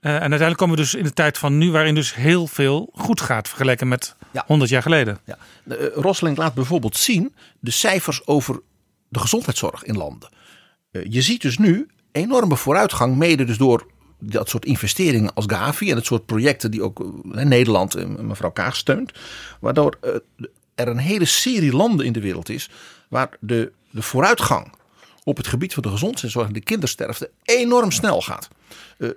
Eh, 0.00 0.12
en 0.12 0.18
uiteindelijk 0.20 0.58
komen 0.58 0.76
we 0.76 0.82
dus 0.82 0.94
in 0.94 1.04
de 1.04 1.12
tijd 1.12 1.38
van 1.38 1.58
nu, 1.58 1.70
waarin 1.70 1.94
dus 1.94 2.14
heel 2.14 2.46
veel 2.46 2.90
goed 2.92 3.20
gaat 3.20 3.48
vergeleken 3.48 3.88
met 3.88 4.16
Ja. 4.30 4.44
100 4.46 4.70
jaar 4.70 4.82
geleden. 4.82 5.18
Ja. 5.24 5.38
Eh, 5.68 5.76
Rosling 5.94 6.36
laat 6.36 6.54
bijvoorbeeld 6.54 6.96
zien 6.96 7.34
de 7.60 7.70
cijfers 7.70 8.26
over 8.26 8.60
de 9.08 9.18
gezondheidszorg 9.18 9.82
in 9.84 9.96
landen. 9.96 10.28
Eh, 10.90 11.02
Je 11.08 11.22
ziet 11.22 11.42
dus 11.42 11.58
nu 11.58 11.86
enorme 12.12 12.56
vooruitgang, 12.56 13.16
mede 13.16 13.44
dus 13.44 13.58
door 13.58 13.86
dat 14.20 14.48
soort 14.48 14.64
investeringen 14.64 15.34
als 15.34 15.44
Gavi 15.48 15.90
en 15.90 15.96
het 15.96 16.06
soort 16.06 16.26
projecten 16.26 16.70
die 16.70 16.82
ook 16.82 17.00
eh, 17.34 17.44
Nederland 17.44 17.94
en 17.94 18.26
mevrouw 18.26 18.50
Kaag 18.50 18.76
steunt. 18.76 19.12
Waardoor 19.60 19.98
eh, 20.00 20.10
er 20.74 20.88
een 20.88 20.98
hele 20.98 21.24
serie 21.24 21.72
landen 21.76 22.06
in 22.06 22.12
de 22.12 22.20
wereld 22.20 22.48
is 22.48 22.70
waar 23.08 23.36
de, 23.40 23.72
de 23.90 24.02
vooruitgang 24.02 24.72
op 25.24 25.36
het 25.36 25.46
gebied 25.46 25.74
van 25.74 25.82
de 25.82 25.88
gezondheidszorg 25.88 26.46
en 26.46 26.52
de 26.52 26.60
kindersterfte 26.60 27.30
enorm 27.42 27.90
snel 27.90 28.20
gaat. 28.20 28.48
Eh, 28.98 29.08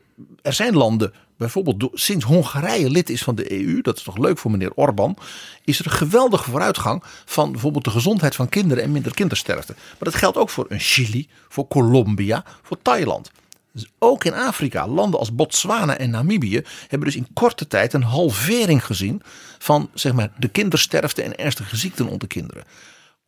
er 0.42 0.54
zijn 0.54 0.74
landen, 0.74 1.14
bijvoorbeeld 1.38 1.90
sinds 1.94 2.26
Hongarije 2.26 2.90
lid 2.90 3.10
is 3.10 3.24
van 3.24 3.36
de 3.36 3.52
EU, 3.52 3.82
dat 3.82 3.98
is 3.98 4.04
toch 4.04 4.18
leuk 4.18 4.38
voor 4.38 4.52
meneer 4.52 4.74
Orbán, 4.74 5.18
is 5.66 5.80
er 5.80 5.86
een 5.86 5.92
geweldige 5.92 6.50
vooruitgang 6.50 7.04
van 7.26 7.52
bijvoorbeeld 7.52 7.84
de 7.84 7.90
gezondheid 7.90 8.36
van 8.36 8.50
kinderen 8.50 8.84
en 8.84 8.92
minder 8.92 9.14
kindersterfte. 9.14 9.74
Maar 9.78 9.96
dat 10.00 10.16
geldt 10.16 10.38
ook 10.38 10.50
voor 10.50 10.66
Chili, 10.70 11.28
voor 11.50 11.68
Colombia, 11.68 12.44
voor 12.62 12.78
Thailand. 12.82 13.32
Dus 13.72 13.92
ook 14.00 14.24
in 14.24 14.34
Afrika, 14.34 14.88
landen 14.88 15.20
als 15.20 15.36
Botswana 15.36 15.98
en 15.98 16.10
Namibië 16.10 16.62
hebben 16.88 17.08
dus 17.08 17.18
in 17.18 17.28
korte 17.34 17.68
tijd 17.68 17.94
een 17.94 18.04
halvering 18.04 18.86
gezien 18.86 19.22
van 19.60 19.90
zeg 19.94 20.14
maar, 20.14 20.32
de 20.38 20.48
kindersterfte 20.48 21.22
en 21.22 21.38
ernstige 21.38 21.76
ziekten 21.76 22.08
onder 22.08 22.28
kinderen. 22.28 22.64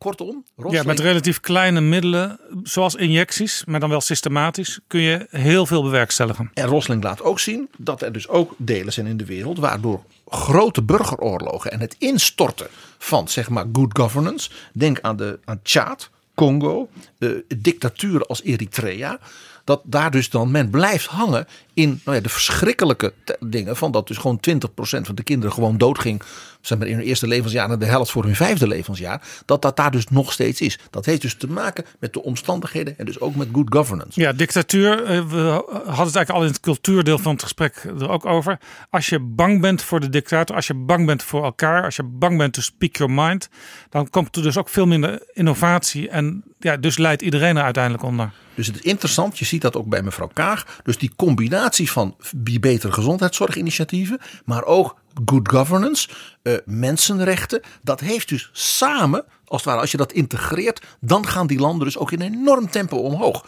Kortom, 0.04 0.44
Ja, 0.70 0.82
met 0.82 1.00
relatief 1.00 1.40
kleine 1.40 1.80
middelen, 1.80 2.40
zoals 2.62 2.94
injecties, 2.94 3.64
maar 3.64 3.80
dan 3.80 3.88
wel 3.88 4.00
systematisch, 4.00 4.80
kun 4.86 5.00
je 5.00 5.26
heel 5.30 5.66
veel 5.66 5.82
bewerkstelligen. 5.82 6.50
En 6.54 6.66
Rosling 6.66 7.02
laat 7.02 7.22
ook 7.22 7.40
zien 7.40 7.68
dat 7.76 8.02
er 8.02 8.12
dus 8.12 8.28
ook 8.28 8.54
delen 8.56 8.92
zijn 8.92 9.06
in 9.06 9.16
de 9.16 9.24
wereld 9.24 9.58
waardoor 9.58 10.02
grote 10.26 10.82
burgeroorlogen 10.82 11.70
en 11.70 11.80
het 11.80 11.96
instorten 11.98 12.66
van 12.98 13.28
zeg 13.28 13.48
maar 13.48 13.64
good 13.72 13.98
governance, 13.98 14.50
denk 14.72 14.98
aan 15.00 15.16
de 15.16 15.38
aan 15.44 15.60
Tjaad, 15.62 16.10
Congo, 16.34 16.88
eh, 17.18 17.28
dictaturen 17.56 18.26
als 18.26 18.42
Eritrea, 18.42 19.18
dat 19.64 19.80
daar 19.84 20.10
dus 20.10 20.30
dan 20.30 20.50
men 20.50 20.70
blijft 20.70 21.06
hangen 21.06 21.46
in 21.74 22.00
nou 22.04 22.16
ja, 22.16 22.22
de 22.22 22.28
verschrikkelijke 22.28 23.12
dingen 23.40 23.76
van 23.76 23.92
dat 23.92 24.06
dus 24.06 24.16
gewoon 24.16 24.40
20% 24.50 24.60
van 24.78 25.14
de 25.14 25.22
kinderen 25.22 25.54
gewoon 25.54 25.78
doodging 25.78 26.22
zeg 26.60 26.78
maar 26.78 26.86
in 26.86 26.94
hun 26.94 27.04
eerste 27.04 27.26
levensjaar 27.26 27.70
en 27.70 27.78
de 27.78 27.84
helft 27.84 28.10
voor 28.10 28.24
hun 28.24 28.36
vijfde 28.36 28.68
levensjaar, 28.68 29.22
dat 29.44 29.62
dat 29.62 29.76
daar 29.76 29.90
dus 29.90 30.08
nog 30.08 30.32
steeds 30.32 30.60
is. 30.60 30.78
Dat 30.90 31.04
heeft 31.04 31.22
dus 31.22 31.34
te 31.34 31.46
maken 31.46 31.84
met 31.98 32.12
de 32.12 32.22
omstandigheden 32.22 32.98
en 32.98 33.04
dus 33.04 33.20
ook 33.20 33.34
met 33.34 33.48
good 33.52 33.74
governance. 33.74 34.20
Ja, 34.20 34.32
dictatuur. 34.32 35.04
eh, 35.04 35.24
We 35.26 35.40
hadden 35.70 35.84
het 35.86 35.98
eigenlijk 35.98 36.30
al 36.30 36.42
in 36.42 36.48
het 36.48 36.60
cultuurdeel 36.60 37.18
van 37.18 37.32
het 37.32 37.42
gesprek 37.42 37.84
er 37.98 38.08
ook 38.08 38.26
over. 38.26 38.58
Als 38.90 39.08
je 39.08 39.18
bang 39.20 39.60
bent 39.60 39.82
voor 39.82 40.00
de 40.00 40.08
dictator, 40.08 40.56
als 40.56 40.66
je 40.66 40.74
bang 40.74 41.06
bent 41.06 41.22
voor 41.22 41.44
elkaar, 41.44 41.84
als 41.84 41.96
je 41.96 42.02
bang 42.02 42.38
bent 42.38 42.52
to 42.52 42.60
speak 42.60 42.96
your 42.96 43.12
mind, 43.12 43.48
dan 43.90 44.10
komt 44.10 44.36
er 44.36 44.42
dus 44.42 44.58
ook 44.58 44.68
veel 44.68 44.86
minder 44.86 45.22
innovatie. 45.32 46.08
En 46.08 46.44
ja, 46.58 46.76
dus 46.76 46.98
leidt 46.98 47.22
iedereen 47.22 47.56
er 47.56 47.62
uiteindelijk 47.62 48.04
onder. 48.04 48.32
Dus 48.54 48.66
het 48.66 48.76
is 48.76 48.82
interessant, 48.82 49.38
je 49.38 49.44
ziet 49.44 49.62
dat 49.62 49.76
ook 49.76 49.88
bij 49.88 50.02
mevrouw 50.02 50.30
Kaag. 50.32 50.80
Dus 50.82 50.98
die 50.98 51.12
combinatie 51.16 51.63
van 51.72 52.16
die 52.36 52.60
betere 52.60 52.92
gezondheidszorginitiatieven, 52.92 54.18
maar 54.44 54.64
ook 54.64 54.96
good 55.24 55.48
governance, 55.48 56.08
eh, 56.42 56.54
mensenrechten. 56.64 57.60
Dat 57.82 58.00
heeft 58.00 58.28
dus 58.28 58.50
samen, 58.52 59.24
als 59.44 59.60
het 59.60 59.64
ware, 59.64 59.80
als 59.80 59.90
je 59.90 59.96
dat 59.96 60.12
integreert, 60.12 60.86
dan 61.00 61.26
gaan 61.26 61.46
die 61.46 61.58
landen 61.58 61.84
dus 61.86 61.98
ook 61.98 62.12
in 62.12 62.20
enorm 62.20 62.70
tempo 62.70 62.96
omhoog. 62.96 63.46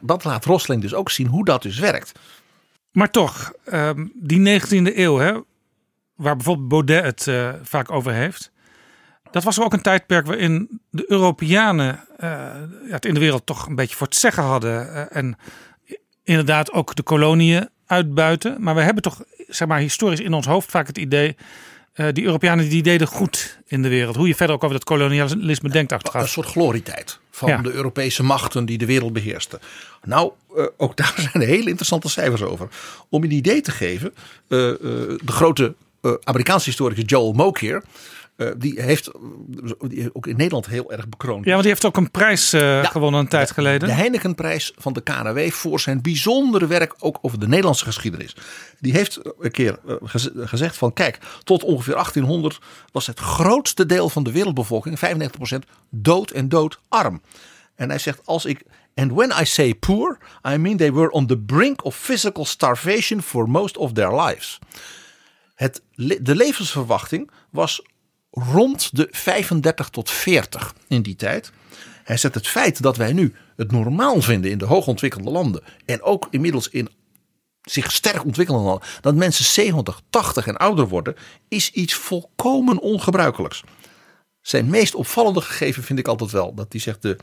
Dat 0.00 0.24
laat 0.24 0.44
Rosling 0.44 0.82
dus 0.82 0.94
ook 0.94 1.10
zien 1.10 1.26
hoe 1.26 1.44
dat 1.44 1.62
dus 1.62 1.78
werkt. 1.78 2.12
Maar 2.92 3.10
toch, 3.10 3.52
ehm, 3.64 4.06
die 4.14 4.38
19e 4.38 4.98
eeuw, 4.98 5.18
hè, 5.18 5.32
waar 6.14 6.36
bijvoorbeeld 6.36 6.68
Baudet 6.68 7.04
het 7.04 7.26
eh, 7.26 7.54
vaak 7.62 7.90
over 7.90 8.12
heeft. 8.12 8.50
Dat 9.30 9.42
was 9.42 9.60
ook 9.60 9.72
een 9.72 9.82
tijdperk 9.82 10.26
waarin 10.26 10.80
de 10.90 11.04
Europeanen 11.10 12.04
eh, 12.16 12.50
het 12.88 13.04
in 13.04 13.14
de 13.14 13.20
wereld 13.20 13.46
toch 13.46 13.66
een 13.66 13.74
beetje 13.74 13.96
voor 13.96 14.06
het 14.06 14.16
zeggen 14.16 14.42
hadden. 14.42 15.10
en 15.10 15.36
inderdaad 16.24 16.72
ook 16.72 16.94
de 16.94 17.02
koloniën 17.02 17.68
uitbuiten. 17.86 18.56
Maar 18.62 18.74
we 18.74 18.80
hebben 18.82 19.02
toch, 19.02 19.22
zeg 19.48 19.68
maar, 19.68 19.78
historisch 19.78 20.20
in 20.20 20.32
ons 20.32 20.46
hoofd 20.46 20.70
vaak 20.70 20.86
het 20.86 20.98
idee. 20.98 21.36
eh, 21.92 22.06
die 22.12 22.24
Europeanen 22.24 22.68
die 22.68 22.82
deden 22.82 23.06
goed 23.06 23.58
in 23.66 23.82
de 23.82 23.88
wereld. 23.88 24.16
Hoe 24.16 24.28
je 24.28 24.34
verder 24.34 24.56
ook 24.56 24.62
over 24.64 24.76
dat 24.76 24.84
kolonialisme 24.84 25.68
denkt 25.68 25.90
Een 25.92 25.98
achteraf. 25.98 26.28
soort 26.28 26.46
glorietijd 26.46 27.18
van 27.30 27.48
Ja. 27.48 27.56
de 27.56 27.72
Europese 27.72 28.22
machten 28.22 28.64
die 28.64 28.78
de 28.78 28.86
wereld 28.86 29.12
beheersten. 29.12 29.58
Nou, 30.04 30.32
eh, 30.56 30.64
ook 30.76 30.96
daar 30.96 31.14
zijn 31.32 31.44
hele 31.44 31.68
interessante 31.68 32.08
cijfers 32.08 32.42
over. 32.42 32.68
Om 33.08 33.22
je 33.24 33.28
een 33.30 33.36
idee 33.36 33.60
te 33.60 33.70
geven, 33.70 34.14
eh, 34.14 34.18
de 34.48 35.18
grote 35.26 35.74
Amerikaanse 36.24 36.64
historicus 36.68 37.02
Joel 37.06 37.32
Mokyr, 37.32 37.82
eh, 38.46 38.54
die 38.56 38.80
heeft 38.80 39.10
die 39.88 40.14
ook 40.14 40.26
in 40.26 40.36
Nederland 40.36 40.66
heel 40.66 40.92
erg 40.92 41.08
bekroond. 41.08 41.44
Ja, 41.44 41.50
want 41.50 41.62
die 41.62 41.70
heeft 41.70 41.84
ook 41.84 41.96
een 41.96 42.10
prijs 42.10 42.52
eh, 42.52 42.84
gewonnen 42.84 43.20
een 43.20 43.28
tijd 43.28 43.50
geleden. 43.50 43.88
De 43.88 43.94
Heinekenprijs 43.94 44.72
van 44.76 44.92
de 44.92 45.02
KNW 45.02 45.50
voor 45.50 45.80
zijn 45.80 46.02
bijzondere 46.02 46.66
werk 46.66 46.94
ook 46.98 47.18
over 47.22 47.40
de 47.40 47.48
Nederlandse 47.48 47.84
geschiedenis. 47.84 48.36
Die 48.80 48.92
heeft 48.92 49.20
een 49.40 49.50
keer 49.50 49.78
eh, 49.86 49.94
gez- 50.02 50.30
gezegd 50.36 50.76
van 50.76 50.92
kijk, 50.92 51.18
tot 51.44 51.62
ongeveer 51.62 51.94
1800 51.94 52.58
was 52.92 53.06
het 53.06 53.18
grootste 53.18 53.86
deel 53.86 54.08
van 54.08 54.22
de 54.22 54.32
wereldbevolking, 54.32 54.98
95%, 55.54 55.58
dood 55.90 56.30
en 56.30 56.48
doodarm. 56.48 57.22
En 57.74 57.88
hij 57.88 57.98
zegt 57.98 58.20
als 58.24 58.44
ik 58.44 58.62
And 58.94 59.12
when 59.12 59.30
I 59.40 59.44
say 59.44 59.74
poor, 59.74 60.18
I 60.44 60.56
mean 60.56 60.76
they 60.76 60.92
were 60.92 61.10
on 61.10 61.26
the 61.26 61.38
brink 61.38 61.84
of 61.84 61.96
physical 61.96 62.44
starvation 62.44 63.22
for 63.22 63.48
most 63.48 63.76
of 63.76 63.92
their 63.92 64.20
lives. 64.20 64.58
Het, 65.54 65.82
de 66.20 66.34
levensverwachting 66.34 67.30
was 67.50 67.82
rond 68.32 68.96
de 68.96 69.08
35 69.10 69.88
tot 69.88 70.10
40 70.10 70.74
in 70.88 71.02
die 71.02 71.16
tijd. 71.16 71.52
Hij 72.04 72.16
zegt 72.16 72.34
het 72.34 72.48
feit 72.48 72.82
dat 72.82 72.96
wij 72.96 73.12
nu 73.12 73.34
het 73.56 73.70
normaal 73.70 74.22
vinden 74.22 74.50
in 74.50 74.58
de 74.58 74.64
hoogontwikkelde 74.64 75.30
landen 75.30 75.62
en 75.84 76.02
ook 76.02 76.26
inmiddels 76.30 76.68
in 76.68 76.88
zich 77.62 77.92
sterk 77.92 78.24
ontwikkelende 78.24 78.66
landen, 78.66 78.88
dat 79.00 79.14
mensen 79.14 79.44
70, 79.44 80.00
80 80.10 80.46
en 80.46 80.56
ouder 80.56 80.88
worden, 80.88 81.16
is 81.48 81.70
iets 81.70 81.94
volkomen 81.94 82.78
ongebruikelijks. 82.78 83.62
Zijn 84.40 84.70
meest 84.70 84.94
opvallende 84.94 85.40
gegeven 85.40 85.82
vind 85.82 85.98
ik 85.98 86.08
altijd 86.08 86.30
wel 86.30 86.54
dat 86.54 86.66
hij 86.70 86.80
zegt 86.80 87.02
de 87.02 87.16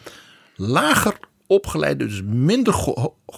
lager 0.56 1.20
opgeleide, 1.48 2.06
dus 2.06 2.22
minder, 2.26 2.86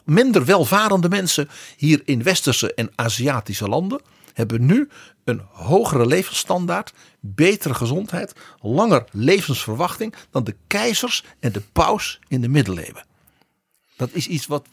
minder 0.05 0.45
welvarende 0.45 1.09
mensen 1.09 1.49
hier 1.78 2.01
in 2.05 2.24
westerse 2.24 2.74
en 2.74 2.91
Aziatische 2.95 3.67
landen 3.67 4.01
hebben 4.34 4.65
nu 4.65 4.89
een 5.23 5.41
hogere 5.51 6.05
levensstandaard, 6.05 6.93
betere 7.19 7.73
gezondheid, 7.73 8.34
langer 8.61 9.05
levensverwachting 9.11 10.13
dan 10.32 10.43
de 10.43 10.55
keizers 10.67 11.23
en 11.39 11.51
de 11.51 11.61
paus 11.71 12.19
in 12.27 12.41
de 12.41 12.47
middeleeuwen. 12.49 13.05
Dat 13.95 14.09
is 14.13 14.27
iets 14.27 14.47
wat, 14.47 14.65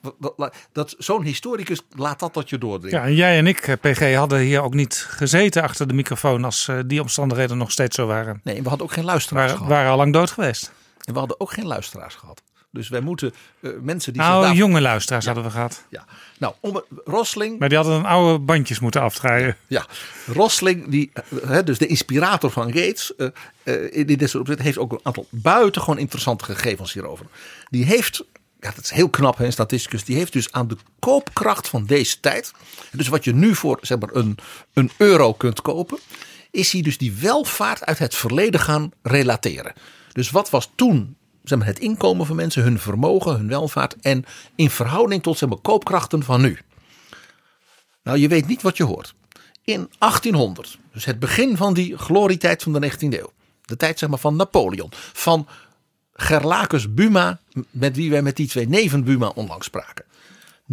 dat 0.72 0.94
zo'n 0.98 1.22
historicus 1.22 1.80
laat 1.96 2.18
dat 2.18 2.32
tot 2.32 2.48
je 2.48 2.58
doordringen. 2.58 2.98
Ja, 2.98 3.06
en 3.06 3.14
jij 3.14 3.38
en 3.38 3.46
ik, 3.46 3.58
eh, 3.58 3.74
PG, 3.80 4.14
hadden 4.14 4.38
hier 4.38 4.62
ook 4.62 4.74
niet 4.74 5.06
gezeten 5.08 5.62
achter 5.62 5.88
de 5.88 5.94
microfoon 5.94 6.44
als 6.44 6.68
eh, 6.68 6.78
die 6.86 7.00
omstandigheden 7.00 7.58
nog 7.58 7.70
steeds 7.70 7.96
zo 7.96 8.06
waren. 8.06 8.40
Nee, 8.44 8.62
we 8.62 8.68
hadden 8.68 8.86
ook 8.86 8.92
geen 8.92 9.04
luisteraars 9.04 9.52
Waren, 9.52 9.56
gehad. 9.56 9.72
waren 9.72 9.90
al 9.90 9.96
lang 9.96 10.12
dood 10.12 10.30
geweest. 10.30 10.72
En 11.04 11.12
we 11.12 11.18
hadden 11.18 11.40
ook 11.40 11.52
geen 11.52 11.66
luisteraars 11.66 12.14
gehad. 12.14 12.42
Dus 12.70 12.88
wij 12.88 13.00
moeten 13.00 13.34
eh, 13.60 13.70
mensen 13.80 14.12
die 14.12 14.22
Nou, 14.22 14.42
daar- 14.44 14.54
jonge 14.54 14.80
luisteraars 14.80 15.24
hadden 15.26 15.44
we 15.44 15.50
gehad. 15.50 15.84
Ja. 15.90 16.04
Nou, 16.38 16.54
om, 16.60 16.82
Rosling, 17.04 17.58
Maar 17.58 17.68
die 17.68 17.78
hadden 17.78 17.96
een 17.96 18.04
oude 18.06 18.38
bandjes 18.38 18.78
moeten 18.80 19.00
afdraaien. 19.00 19.56
ja, 19.66 19.86
Rosling 20.26 20.88
die, 20.88 21.10
eh, 21.12 21.22
hè, 21.48 21.64
dus 21.64 21.78
de 21.78 21.86
inspirator 21.86 22.50
van 22.50 22.66
Gates, 22.72 23.16
eh, 23.16 23.26
eh, 23.62 23.96
in 23.96 24.06
dit 24.06 24.30
soort 24.30 24.62
heeft 24.62 24.78
ook 24.78 24.92
een 24.92 25.00
aantal 25.02 25.26
buitengewoon 25.30 25.98
interessante 25.98 26.44
gegevens 26.44 26.92
hierover. 26.92 27.26
Die 27.70 27.84
heeft, 27.84 28.24
ja, 28.60 28.70
dat 28.74 28.84
is 28.84 28.90
heel 28.90 29.08
knap, 29.08 29.38
hè, 29.38 29.44
een 29.44 29.52
statisticus, 29.52 30.04
die 30.04 30.16
heeft 30.16 30.32
dus 30.32 30.52
aan 30.52 30.68
de 30.68 30.76
koopkracht 30.98 31.68
van 31.68 31.84
deze 31.86 32.20
tijd, 32.20 32.52
dus 32.92 33.08
wat 33.08 33.24
je 33.24 33.34
nu 33.34 33.54
voor 33.54 33.78
zeg 33.80 33.98
maar, 33.98 34.10
een, 34.12 34.38
een 34.72 34.90
euro 34.96 35.32
kunt 35.32 35.60
kopen, 35.62 35.98
is 36.50 36.72
hij 36.72 36.82
dus 36.82 36.98
die 36.98 37.12
welvaart 37.20 37.84
uit 37.84 37.98
het 37.98 38.14
verleden 38.14 38.60
gaan 38.60 38.90
relateren. 39.02 39.72
Dus 40.12 40.30
wat 40.30 40.50
was 40.50 40.70
toen 40.74 41.16
zeg 41.48 41.58
maar, 41.58 41.66
het 41.66 41.78
inkomen 41.78 42.26
van 42.26 42.36
mensen, 42.36 42.62
hun 42.62 42.78
vermogen, 42.78 43.36
hun 43.36 43.48
welvaart 43.48 43.96
en 44.00 44.24
in 44.54 44.70
verhouding 44.70 45.22
tot 45.22 45.38
zeg 45.38 45.48
maar, 45.48 45.58
koopkrachten 45.58 46.22
van 46.22 46.40
nu. 46.40 46.58
Nou, 48.02 48.18
je 48.18 48.28
weet 48.28 48.46
niet 48.46 48.62
wat 48.62 48.76
je 48.76 48.84
hoort. 48.84 49.14
In 49.64 49.90
1800, 49.98 50.78
dus 50.92 51.04
het 51.04 51.18
begin 51.18 51.56
van 51.56 51.74
die 51.74 51.96
glorietijd 51.96 52.62
van 52.62 52.72
de 52.72 52.92
19e 52.92 52.98
eeuw. 52.98 53.32
De 53.64 53.76
tijd 53.76 53.98
zeg 53.98 54.08
maar, 54.08 54.18
van 54.18 54.36
Napoleon. 54.36 54.90
Van 55.12 55.46
Gerlacus 56.12 56.94
Buma, 56.94 57.40
met 57.70 57.96
wie 57.96 58.10
wij 58.10 58.22
met 58.22 58.36
die 58.36 58.48
twee 58.48 58.68
neven 58.68 59.04
Buma 59.04 59.32
onlangs 59.34 59.66
spraken. 59.66 60.04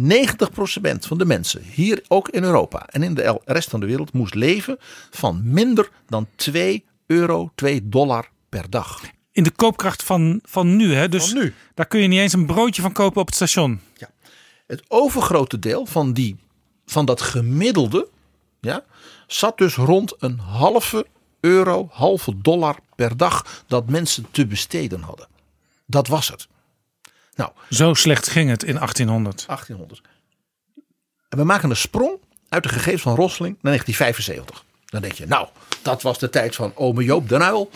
90% 0.00 0.98
van 0.98 1.18
de 1.18 1.24
mensen, 1.24 1.62
hier 1.62 2.04
ook 2.08 2.28
in 2.28 2.42
Europa 2.42 2.86
en 2.86 3.02
in 3.02 3.14
de 3.14 3.40
rest 3.44 3.70
van 3.70 3.80
de 3.80 3.86
wereld, 3.86 4.12
moest 4.12 4.34
leven 4.34 4.76
van 5.10 5.40
minder 5.44 5.90
dan 6.08 6.26
2 6.34 6.84
euro, 7.06 7.50
2 7.54 7.88
dollar 7.88 8.28
per 8.48 8.70
dag. 8.70 9.00
In 9.36 9.42
de 9.42 9.50
koopkracht 9.50 10.02
van, 10.02 10.40
van 10.44 10.76
nu, 10.76 10.94
hè? 10.94 11.08
Dus 11.08 11.28
Van 11.28 11.38
nu. 11.38 11.54
daar 11.74 11.86
kun 11.86 12.00
je 12.00 12.08
niet 12.08 12.20
eens 12.20 12.32
een 12.32 12.46
broodje 12.46 12.82
van 12.82 12.92
kopen 12.92 13.20
op 13.20 13.26
het 13.26 13.34
station. 13.34 13.80
Het 14.66 14.82
overgrote 14.88 15.58
deel 15.58 15.86
van, 15.86 16.12
die, 16.12 16.36
van 16.86 17.04
dat 17.04 17.20
gemiddelde 17.20 18.08
ja, 18.60 18.84
zat 19.26 19.58
dus 19.58 19.74
rond 19.74 20.14
een 20.18 20.38
halve 20.38 21.06
euro, 21.40 21.88
halve 21.92 22.40
dollar 22.40 22.76
per 22.94 23.16
dag 23.16 23.62
dat 23.66 23.88
mensen 23.88 24.26
te 24.30 24.46
besteden 24.46 25.00
hadden. 25.00 25.26
Dat 25.86 26.06
was 26.08 26.28
het. 26.28 26.48
Nou, 27.34 27.50
Zo 27.70 27.94
slecht 27.94 28.28
ging 28.28 28.50
het 28.50 28.62
in 28.62 28.74
1800. 28.74 29.46
1800. 29.46 30.00
En 31.28 31.38
we 31.38 31.44
maken 31.44 31.70
een 31.70 31.76
sprong 31.76 32.18
uit 32.48 32.62
de 32.62 32.68
gegevens 32.68 33.02
van 33.02 33.14
Rosling 33.14 33.56
naar 33.60 33.72
1975. 33.72 34.64
Dan 34.84 35.00
denk 35.00 35.14
je, 35.14 35.26
nou, 35.26 35.48
dat 35.82 36.02
was 36.02 36.18
de 36.18 36.30
tijd 36.30 36.54
van 36.54 36.72
ome 36.74 37.04
Joop 37.04 37.28
den 37.28 37.40
Uyl. 37.40 37.70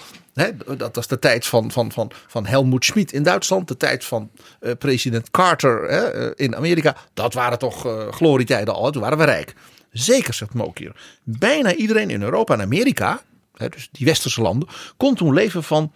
Dat 0.77 0.95
was 0.95 1.07
de 1.07 1.19
tijd 1.19 1.47
van, 1.47 1.71
van, 1.71 1.93
van, 1.93 2.11
van 2.27 2.47
Helmoet 2.47 2.85
Schmid 2.85 3.13
in 3.13 3.23
Duitsland. 3.23 3.69
De 3.69 3.77
tijd 3.77 4.05
van 4.05 4.31
eh, 4.61 4.73
president 4.79 5.31
Carter 5.31 5.85
eh, 5.85 6.31
in 6.47 6.57
Amerika. 6.57 6.97
Dat 7.15 7.35
waren 7.35 7.59
toch 7.59 7.87
eh, 7.87 8.13
glorietijden 8.13 8.75
al. 8.75 8.91
Toen 8.91 9.03
waren 9.03 9.19
we 9.19 9.25
rijk. 9.25 9.55
Zeker, 9.93 10.35
zegt 10.35 10.55
Mook 10.55 10.79
hier. 10.79 10.97
Bijna 11.23 11.75
iedereen 11.75 12.11
in 12.11 12.23
Europa 12.23 12.55
en 12.55 12.61
Amerika, 12.61 13.23
dus 13.53 13.89
die 13.93 14.07
westerse 14.07 14.43
landen, 14.43 14.69
kon 14.97 15.15
toen 15.15 15.35
leven 15.35 15.63
van 15.63 15.93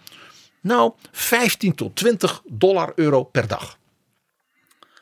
nou 0.61 0.93
15 1.11 1.75
tot 1.75 1.95
20 1.95 2.41
dollar 2.45 2.91
euro 2.95 3.23
per 3.23 3.47
dag. 3.47 3.77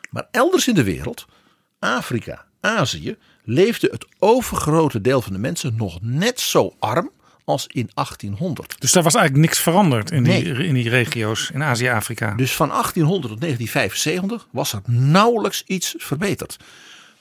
Maar 0.10 0.28
elders 0.32 0.68
in 0.68 0.74
de 0.74 0.84
wereld, 0.84 1.26
Afrika, 1.80 2.46
Azië, 2.60 3.18
leefde 3.44 3.88
het 3.92 4.06
overgrote 4.20 5.02
deel 5.02 5.22
van 5.22 5.34
de 5.34 5.40
mensen 5.40 5.76
nog 5.76 6.02
net 6.02 6.40
zo 6.40 6.76
arm 6.80 7.12
als 7.46 7.68
in 7.68 7.90
1800. 7.94 8.76
Dus 8.80 8.92
daar 8.92 9.04
was 9.04 9.16
eigenlijk 9.16 9.46
niks 9.46 9.60
veranderd 9.60 10.12
in 10.12 10.24
die, 10.24 10.44
in 10.44 10.74
die 10.74 10.90
regio's 10.90 11.50
in 11.54 11.64
Azië 11.64 11.88
en 11.88 11.96
Afrika. 11.96 12.34
Dus 12.36 12.56
van 12.56 12.70
1800 12.70 13.32
tot 13.32 13.42
1975 13.42 14.48
was 14.52 14.74
er 14.74 14.82
nauwelijks 14.86 15.64
iets 15.66 15.96
verbeterd. 15.98 16.58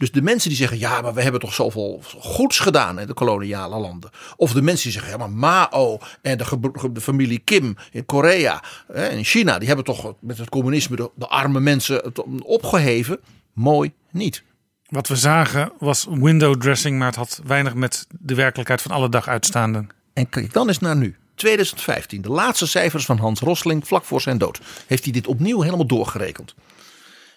Dus 0.03 0.11
de 0.11 0.23
mensen 0.23 0.49
die 0.49 0.59
zeggen, 0.59 0.79
ja, 0.79 1.01
maar 1.01 1.14
we 1.14 1.23
hebben 1.23 1.41
toch 1.41 1.55
zoveel 1.55 2.01
goeds 2.18 2.59
gedaan 2.59 3.01
in 3.01 3.07
de 3.07 3.14
koloniale 3.14 3.79
landen. 3.79 4.11
Of 4.37 4.53
de 4.53 4.62
mensen 4.62 4.91
die 4.91 4.93
zeggen, 4.93 5.11
ja, 5.12 5.27
maar 5.27 5.31
Mao 5.31 5.99
en 6.23 6.39
de, 6.39 7.01
familie 7.01 7.39
Kim 7.39 7.77
in 7.91 8.07
Korea 8.07 8.62
en 8.89 9.16
in 9.16 9.25
China, 9.25 9.59
die 9.59 9.66
hebben 9.66 9.85
toch 9.85 10.14
met 10.20 10.39
het 10.39 10.49
communisme 10.49 10.97
de, 10.97 11.11
de 11.14 11.29
arme 11.29 11.61
mensen 11.61 11.97
het 11.97 12.23
opgeheven. 12.43 13.20
Mooi 13.53 13.93
niet. 14.11 14.43
Wat 14.89 15.09
we 15.09 15.16
zagen 15.16 15.73
was 15.79 16.07
window 16.11 16.61
dressing, 16.61 16.99
maar 16.99 17.07
het 17.07 17.16
had 17.16 17.41
weinig 17.45 17.75
met 17.75 18.07
de 18.20 18.35
werkelijkheid 18.35 18.83
van 18.83 18.91
alle 18.91 19.09
dag 19.09 19.29
uitstaande. 19.29 19.87
En 20.13 20.29
kijk 20.29 20.53
dan 20.53 20.69
eens 20.69 20.79
naar 20.79 20.97
nu. 20.97 21.17
2015, 21.35 22.23
de 22.23 22.29
laatste 22.29 22.67
cijfers 22.67 23.05
van 23.05 23.19
Hans 23.19 23.41
Rosling 23.41 23.87
vlak 23.87 24.05
voor 24.05 24.21
zijn 24.21 24.39
dood. 24.39 24.61
Heeft 24.87 25.05
hij 25.05 25.13
dit 25.13 25.27
opnieuw 25.27 25.61
helemaal 25.61 25.87
doorgerekend. 25.87 26.55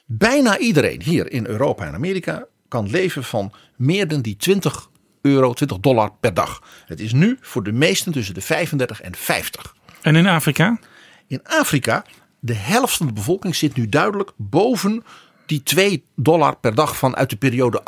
Bijna 0.05 0.57
iedereen 0.57 1.01
hier 1.01 1.31
in 1.31 1.45
Europa 1.45 1.85
en 1.85 1.93
Amerika 1.93 2.45
kan 2.67 2.89
leven 2.89 3.23
van 3.23 3.53
meer 3.75 4.07
dan 4.07 4.21
die 4.21 4.35
20 4.35 4.89
euro, 5.21 5.53
20 5.53 5.79
dollar 5.79 6.11
per 6.19 6.33
dag. 6.33 6.61
Het 6.85 6.99
is 6.99 7.13
nu 7.13 7.37
voor 7.41 7.63
de 7.63 7.71
meesten 7.71 8.11
tussen 8.11 8.33
de 8.33 8.41
35 8.41 9.01
en 9.01 9.15
50. 9.15 9.75
En 10.01 10.15
in 10.15 10.27
Afrika? 10.27 10.79
In 11.27 11.39
Afrika, 11.43 12.05
de 12.39 12.53
helft 12.53 12.97
van 12.97 13.07
de 13.07 13.13
bevolking 13.13 13.55
zit 13.55 13.75
nu 13.75 13.89
duidelijk 13.89 14.31
boven 14.35 15.03
die 15.45 15.63
2 15.63 16.03
dollar 16.15 16.55
per 16.55 16.75
dag 16.75 16.97
van 16.97 17.15
uit 17.15 17.29
de 17.29 17.35
periode 17.35 17.81
1800-1975. 17.81 17.83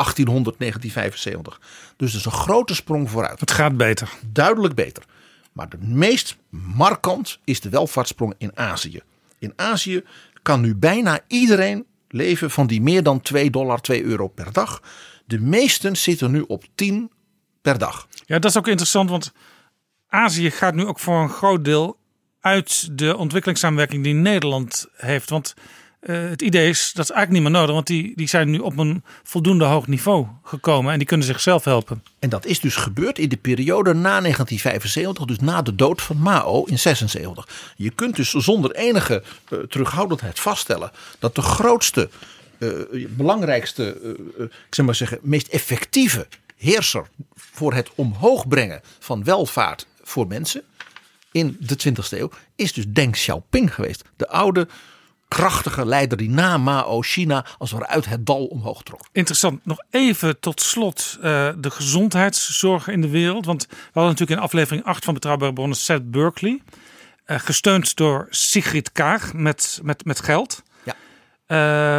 Dus 1.98 2.12
dat 2.12 2.20
is 2.20 2.26
een 2.26 2.32
grote 2.32 2.76
sprong 2.76 3.10
vooruit 3.10 3.40
Het 3.40 3.52
gaat 3.52 3.78
beter. 3.78 4.10
duidelijk 4.32 4.76
beter. 4.76 5.04
Maar 5.52 5.70
de 5.70 5.78
meest 5.80 6.38
markant 6.50 7.40
is 7.44 7.62
de 7.62 7.70
welvaartssprong 7.70 8.34
in 8.38 8.52
Azië. 8.58 9.02
In 9.40 9.54
Azië 9.56 10.04
kan 10.42 10.62
nu 10.62 10.76
bijna 10.76 11.20
iedereen 11.28 11.86
leven 12.08 12.52
van 12.52 12.68
die 12.68 12.82
meer 12.82 13.04
dan 13.04 13.22
2 13.22 13.50
dollar, 13.50 13.82
2 13.82 14.04
euro 14.04 14.28
per 14.28 14.52
dag. 14.52 14.82
De 15.26 15.40
meesten 15.40 15.96
zitten 15.98 16.32
nu 16.32 16.44
op 16.48 16.64
10 16.76 17.12
per 17.62 17.78
dag. 17.78 18.08
Ja, 18.26 18.40
dat 18.40 18.52
is 18.52 18.58
ook 18.58 18.68
interessant, 18.68 19.10
want 19.10 19.32
Azië 20.08 20.52
gaat 20.52 20.76
nu 20.76 20.86
ook 20.86 21.00
voor 21.00 21.22
een 21.22 21.30
groot 21.30 21.66
deel 21.66 21.98
uit 22.40 22.98
de 22.98 23.18
ontwikkelingssamenwerking 23.18 24.04
die 24.04 24.14
Nederland 24.14 24.88
heeft. 24.96 25.30
Want 25.30 25.54
eh, 26.08 26.30
het 26.30 26.42
idee 26.42 26.70
is 26.70 26.92
dat 26.94 27.04
is 27.04 27.12
eigenlijk 27.12 27.32
niet 27.32 27.52
meer 27.52 27.62
nodig, 27.62 27.76
want 27.76 27.88
die, 27.88 28.14
die 28.16 28.28
zijn 28.28 28.50
nu 28.50 28.58
op 28.60 28.78
een 28.78 29.04
voldoende 29.24 29.66
hoog 29.66 29.88
niveau 29.88 30.28
gekomen 30.44 30.92
en 30.92 30.98
die 30.98 31.08
kunnen 31.08 31.26
zichzelf 31.26 31.64
helpen. 31.64 32.04
En 32.20 32.30
dat 32.30 32.46
is 32.46 32.60
dus 32.60 32.76
gebeurd 32.76 33.20
in 33.20 33.30
de 33.30 33.38
periode 33.38 33.94
na 33.94 34.22
1975, 34.22 35.26
dus 35.26 35.40
na 35.40 35.62
de 35.62 35.76
dood 35.76 36.02
van 36.02 36.18
Mao 36.18 36.64
in 36.64 36.80
76. 36.80 37.48
Je 37.76 37.90
kunt 37.90 38.16
dus 38.16 38.30
zonder 38.32 38.72
enige 38.72 39.24
eh, 39.50 39.60
terughoudendheid 39.60 40.40
vaststellen 40.40 40.92
dat 41.20 41.36
de 41.36 41.42
grootste, 41.42 42.10
eh, 42.58 42.70
belangrijkste, 43.10 44.16
ik 44.38 44.76
zeg 44.76 44.86
maar 44.86 44.96
zeggen, 44.96 45.20
meest 45.22 45.48
effectieve 45.48 46.28
heerser 46.58 47.08
voor 47.36 47.74
het 47.74 47.90
omhoog 47.96 48.48
brengen 48.48 48.82
van 49.00 49.24
welvaart 49.24 49.88
voor 50.02 50.28
mensen 50.28 50.64
in 51.32 51.58
de 51.60 51.76
20e 51.76 52.18
eeuw 52.18 52.30
is 52.56 52.74
dus 52.74 52.86
Deng 52.88 53.12
Xiaoping 53.12 53.74
geweest. 53.74 54.04
De 54.16 54.28
oude 54.28 54.68
krachtige 55.28 55.86
leider 55.86 56.18
die 56.18 56.30
na 56.30 56.58
Mao 56.58 57.02
China 57.02 57.46
als 57.58 57.72
het 57.72 57.80
ware 57.80 57.92
uit 57.92 58.06
het 58.06 58.26
dal 58.26 58.46
omhoog 58.46 58.84
trok. 58.84 59.02
Interessant. 59.12 59.66
Nog 59.66 59.78
even 59.90 60.40
tot 60.40 60.62
slot 60.62 61.18
uh, 61.18 61.50
de 61.58 61.72
gezondheidszorg 61.72 62.88
in 62.88 63.02
de 63.02 63.10
wereld. 63.10 63.46
Want 63.46 63.66
we 63.70 63.76
hadden 63.84 64.12
natuurlijk 64.12 64.40
in 64.40 64.46
aflevering 64.46 64.84
8 64.84 65.06
van 65.06 65.14
Betrouwbare 65.14 65.54
Bronnen 65.54 65.78
Seth 65.78 66.12
Berkeley. 66.12 66.62
Uh, 67.28 67.40
gesteund 67.40 67.96
door 67.96 68.28
Sigrid 68.30 68.92
Kaag 68.92 69.34
met, 69.34 69.80
met, 69.84 70.06
met 70.06 70.20
geld. 70.20 70.64
Ja. 70.84 70.96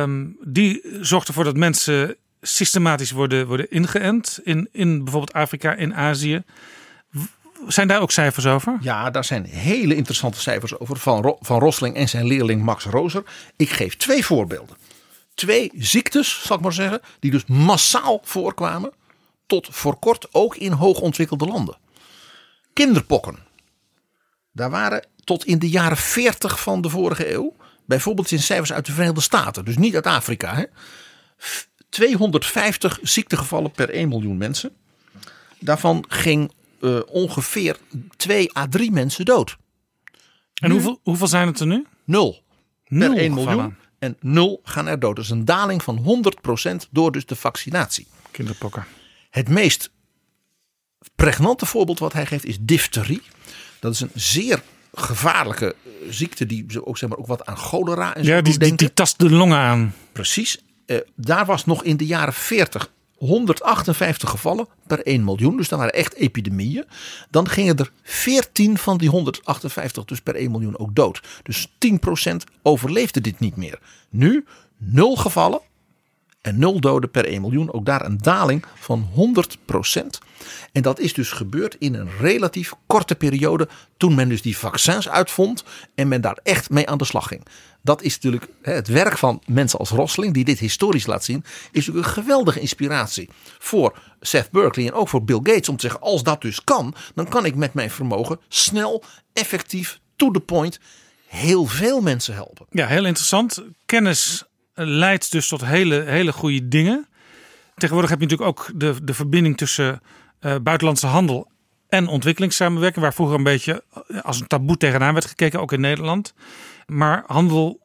Uh, 0.07 0.15
die 0.45 0.81
zorgt 1.01 1.29
ervoor 1.29 1.45
dat 1.45 1.57
mensen 1.57 2.17
systematisch 2.41 3.11
worden, 3.11 3.47
worden 3.47 3.71
ingeënt. 3.71 4.41
In, 4.43 4.69
in 4.73 5.05
bijvoorbeeld 5.05 5.33
Afrika, 5.33 5.75
in 5.75 5.95
Azië. 5.95 6.43
Zijn 7.67 7.89
daar 7.89 8.01
ook 8.01 8.11
cijfers 8.11 8.47
over? 8.47 8.77
Ja, 8.81 9.11
daar 9.11 9.25
zijn 9.25 9.45
hele 9.45 9.95
interessante 9.95 10.41
cijfers 10.41 10.79
over 10.79 10.97
van, 10.97 11.37
van 11.41 11.59
Rosling 11.59 11.97
en 11.97 12.09
zijn 12.09 12.27
leerling 12.27 12.63
Max 12.63 12.85
Roser. 12.85 13.23
Ik 13.57 13.71
geef 13.71 13.97
twee 13.97 14.25
voorbeelden. 14.25 14.77
Twee 15.35 15.73
ziektes, 15.75 16.43
zal 16.45 16.57
ik 16.57 16.63
maar 16.63 16.73
zeggen, 16.73 17.01
die 17.21 17.31
dus 17.31 17.45
massaal 17.45 18.21
voorkwamen. 18.25 18.93
Tot 19.47 19.69
voor 19.71 19.97
kort 19.97 20.29
ook 20.31 20.57
in 20.57 20.73
hoogontwikkelde 20.73 21.47
landen. 21.47 21.77
Kinderpokken. 22.73 23.39
Daar 24.53 24.71
waren 24.71 25.07
tot 25.25 25.45
in 25.45 25.59
de 25.59 25.69
jaren 25.69 25.97
40 25.97 26.61
van 26.61 26.81
de 26.81 26.89
vorige 26.89 27.33
eeuw, 27.33 27.57
bijvoorbeeld 27.85 28.31
in 28.31 28.39
cijfers 28.39 28.73
uit 28.73 28.87
de 28.87 28.93
Verenigde 28.93 29.21
Staten, 29.21 29.65
dus 29.65 29.77
niet 29.77 29.95
uit 29.95 30.07
Afrika, 30.07 30.55
hè, 30.55 30.65
250 31.89 32.99
ziektegevallen 33.03 33.71
per 33.71 33.91
1 33.91 34.09
miljoen 34.09 34.37
mensen. 34.37 34.71
Daarvan 35.59 36.05
ging 36.09 36.53
uh, 36.81 37.01
ongeveer 37.07 37.79
2 38.17 38.57
à 38.57 38.67
3 38.69 38.91
mensen 38.91 39.25
dood. 39.25 39.57
En 40.55 40.71
hoeveel, 40.71 41.01
hoeveel 41.03 41.27
zijn 41.27 41.47
het 41.47 41.61
er 41.61 41.67
nu? 41.67 41.87
Nul. 42.05 42.43
Nul 42.87 43.15
per 43.15 43.19
1 43.19 43.33
gevallen. 43.33 43.57
miljoen. 43.57 43.77
En 43.99 44.17
nul 44.21 44.61
gaan 44.65 44.87
er 44.87 44.99
dood. 44.99 45.19
Is 45.19 45.31
een 45.31 45.45
daling 45.45 45.83
van 45.83 46.23
100% 46.87 46.91
door 46.91 47.13
dus 47.13 47.27
de 47.27 47.37
vaccinatie. 47.37 48.07
Kinderpokken. 48.31 48.87
Het 49.31 49.49
meest 49.49 49.91
pregnante 51.15 51.67
voorbeeld 51.67 51.99
wat 51.99 52.13
hij 52.13 52.27
geeft 52.27 52.45
is 52.45 52.59
difterie. 52.61 53.23
Dat 53.81 53.93
is 53.93 54.01
een 54.01 54.11
zeer 54.15 54.63
gevaarlijke 54.95 55.75
uh, 55.85 55.93
ziekte 56.13 56.47
die 56.47 56.87
ook, 56.87 56.99
zeg 56.99 57.09
maar, 57.09 57.19
ook 57.19 57.27
wat 57.27 57.47
aan 57.47 57.57
cholera 57.57 58.15
en 58.15 58.25
zo 58.25 58.31
Ja, 58.31 58.41
die, 58.41 58.75
die, 58.75 58.95
tast 58.95 59.19
de 59.19 59.31
longen 59.31 59.59
aan. 59.59 59.95
Precies. 60.13 60.59
Uh, 60.87 60.97
daar 61.17 61.47
was 61.47 61.65
nog 61.65 61.85
in 61.85 61.97
de 61.97 62.07
jaren 62.07 62.35
40 62.35 62.91
158 63.19 64.31
gevallen 64.31 64.69
per 64.87 65.03
1 65.03 65.25
miljoen. 65.25 65.57
Dus 65.57 65.69
dat 65.69 65.79
waren 65.79 65.95
echt 65.95 66.15
epidemieën. 66.15 66.85
Dan 67.31 67.49
gingen 67.49 67.77
er 67.77 67.93
14 68.03 68.79
van 68.79 68.99
die 68.99 69.09
158 69.09 70.05
dus 70.05 70.21
per 70.21 70.35
1 70.35 70.51
miljoen 70.51 70.79
ook 70.79 70.95
dood. 70.95 71.21
Dus 71.43 71.69
10% 71.69 72.37
overleefde 72.63 73.21
dit 73.21 73.41
niet 73.41 73.57
meer. 73.57 73.79
Nu 74.09 74.45
0 74.77 75.17
gevallen 75.17 75.61
en 76.41 76.59
0 76.59 76.81
doden 76.81 77.11
per 77.11 77.25
1 77.25 77.41
miljoen. 77.41 77.73
Ook 77.73 77.87
daar 77.87 78.05
een 78.05 78.19
daling 78.19 78.65
van 78.75 79.09
100%. 79.15 80.03
En 80.73 80.83
dat 80.83 80.99
is 80.99 81.13
dus 81.13 81.33
gebeurd 81.33 81.77
in 81.79 81.95
een 81.95 82.11
relatief 82.21 82.73
korte 82.87 83.15
periode. 83.15 83.69
Toen 83.97 84.15
men 84.15 84.29
dus 84.29 84.43
die 84.43 84.59
vaccins 84.59 85.09
uitvond. 85.09 85.65
En 85.95 86.09
men 86.09 86.21
daar 86.21 86.39
echt 86.43 86.71
mee 86.71 86.89
aan 86.89 86.99
de 86.99 87.05
slag 87.05 87.29
ging. 87.29 87.43
Dat 87.89 88.03
is 88.03 88.15
natuurlijk 88.15 88.47
het 88.63 88.89
werk 88.89 89.19
van 89.19 89.43
mensen 89.47 89.79
als 89.79 89.91
Rosling. 89.91 90.35
Die 90.35 90.45
dit 90.45 90.59
historisch 90.59 91.07
laat 91.07 91.25
zien. 91.25 91.45
Is 91.45 91.87
natuurlijk 91.87 92.07
een 92.07 92.13
geweldige 92.13 92.61
inspiratie. 92.61 93.29
Voor 93.59 93.99
Seth 94.21 94.51
Berkeley 94.51 94.87
en 94.87 94.93
ook 94.93 95.09
voor 95.09 95.25
Bill 95.25 95.41
Gates. 95.43 95.69
Om 95.69 95.77
te 95.77 95.87
zeggen 95.87 96.01
als 96.01 96.23
dat 96.23 96.41
dus 96.41 96.65
kan. 96.65 96.95
Dan 97.15 97.29
kan 97.29 97.45
ik 97.45 97.55
met 97.55 97.75
mijn 97.75 97.91
vermogen 97.91 98.41
snel, 98.49 99.05
effectief, 99.33 100.01
to 100.17 100.31
the 100.31 100.41
point. 100.41 100.81
Heel 101.27 101.67
veel 101.67 102.01
mensen 102.01 102.35
helpen. 102.35 102.67
Ja, 102.71 102.87
heel 102.87 103.05
interessant. 103.05 103.63
Kennis 103.87 104.45
leidt 104.75 105.33
dus 105.33 105.49
tot 105.49 105.65
hele, 105.65 106.01
hele 106.01 106.33
goede 106.33 106.69
dingen. 106.69 107.09
Tegenwoordig 107.75 108.11
heb 108.11 108.21
je 108.21 108.27
natuurlijk 108.27 108.59
ook 108.59 108.71
de, 108.75 109.05
de 109.05 109.15
verbinding 109.15 109.57
tussen 109.57 110.01
uh, 110.41 110.55
buitenlandse 110.63 111.07
handel 111.07 111.51
en 111.89 112.07
ontwikkelingssamenwerking, 112.07 113.05
waar 113.05 113.15
vroeger 113.15 113.37
een 113.37 113.43
beetje 113.43 113.85
als 114.23 114.41
een 114.41 114.47
taboe 114.47 114.77
tegenaan 114.77 115.13
werd 115.13 115.27
gekeken, 115.27 115.61
ook 115.61 115.73
in 115.73 115.81
Nederland. 115.81 116.35
Maar 116.93 117.25
handel, 117.27 117.81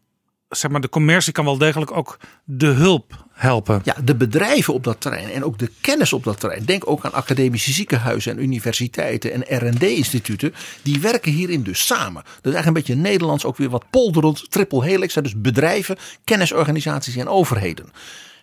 zeg 0.50 0.72
maar, 0.72 0.82
de 0.82 0.90
commercie 0.90 1.34
kan 1.34 1.46
wel 1.46 1.58
degelijk 1.58 1.92
ook 1.92 2.20
de 2.44 2.68
hulp 2.68 3.26
helpen. 3.32 3.82
Ja, 3.84 3.96
de 4.04 4.16
bedrijven 4.16 4.74
op 4.74 4.84
dat 4.84 5.02
terrein 5.02 5.30
en 5.30 5.44
ook 5.44 5.58
de 5.58 5.70
kennis 5.82 6.14
op 6.14 6.24
dat 6.24 6.40
terrein. 6.40 6.66
Denk 6.66 6.90
ook 6.90 7.06
aan 7.06 7.14
academische 7.14 7.72
ziekenhuizen 7.72 8.32
en 8.32 8.44
universiteiten 8.44 9.32
en 9.32 9.68
R&D-instituten. 9.68 10.54
Die 10.82 11.00
werken 11.00 11.32
hierin 11.32 11.64
dus 11.64 11.86
samen. 11.86 12.24
Dat 12.24 12.26
is 12.26 12.54
eigenlijk 12.54 12.68
een 12.68 12.74
beetje 12.74 13.10
Nederlands 13.10 13.46
ook 13.46 13.58
weer 13.58 13.70
wat 13.70 13.90
polderend, 13.90 14.52
triple 14.52 14.84
helix. 14.84 15.14
Dus 15.14 15.42
bedrijven, 15.42 15.98
kennisorganisaties 16.24 17.16
en 17.16 17.28
overheden. 17.28 17.92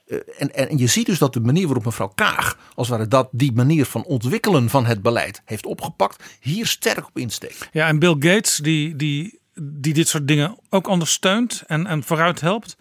Uh, 0.06 0.18
en, 0.38 0.54
en, 0.54 0.78
je 0.78 0.86
ziet 0.86 1.06
dus 1.06 1.18
dat 1.18 1.32
de 1.32 1.40
manier 1.40 1.64
waarop 1.64 1.84
mevrouw 1.84 2.12
Kaag, 2.14 2.58
als 2.74 2.88
het 2.88 2.96
ware 2.96 3.08
dat 3.08 3.28
die 3.32 3.52
manier 3.52 3.84
van 3.84 4.04
ontwikkelen 4.04 4.68
van 4.68 4.86
het 4.86 5.02
beleid 5.02 5.42
heeft 5.44 5.66
opgepakt, 5.66 6.24
hier 6.40 6.66
sterk 6.66 7.06
op 7.06 7.18
insteekt. 7.18 7.68
Ja, 7.72 7.88
en 7.88 7.98
Bill 7.98 8.16
Gates, 8.18 8.56
die, 8.56 8.96
die, 8.96 9.39
die 9.60 9.94
dit 9.94 10.08
soort 10.08 10.28
dingen 10.28 10.58
ook 10.68 10.88
ondersteunt 10.88 11.62
en, 11.66 11.86
en 11.86 12.02
vooruit 12.02 12.40
helpt, 12.40 12.76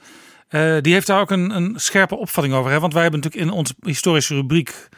uh, 0.49 0.77
die 0.81 0.93
heeft 0.93 1.07
daar 1.07 1.21
ook 1.21 1.31
een, 1.31 1.49
een 1.49 1.73
scherpe 1.79 2.15
opvatting 2.15 2.55
over. 2.55 2.71
Hè? 2.71 2.79
Want 2.79 2.93
wij 2.93 3.01
hebben 3.01 3.19
natuurlijk 3.19 3.51
in 3.51 3.57
onze 3.57 3.75
historische 3.81 4.35
rubriek, 4.35 4.89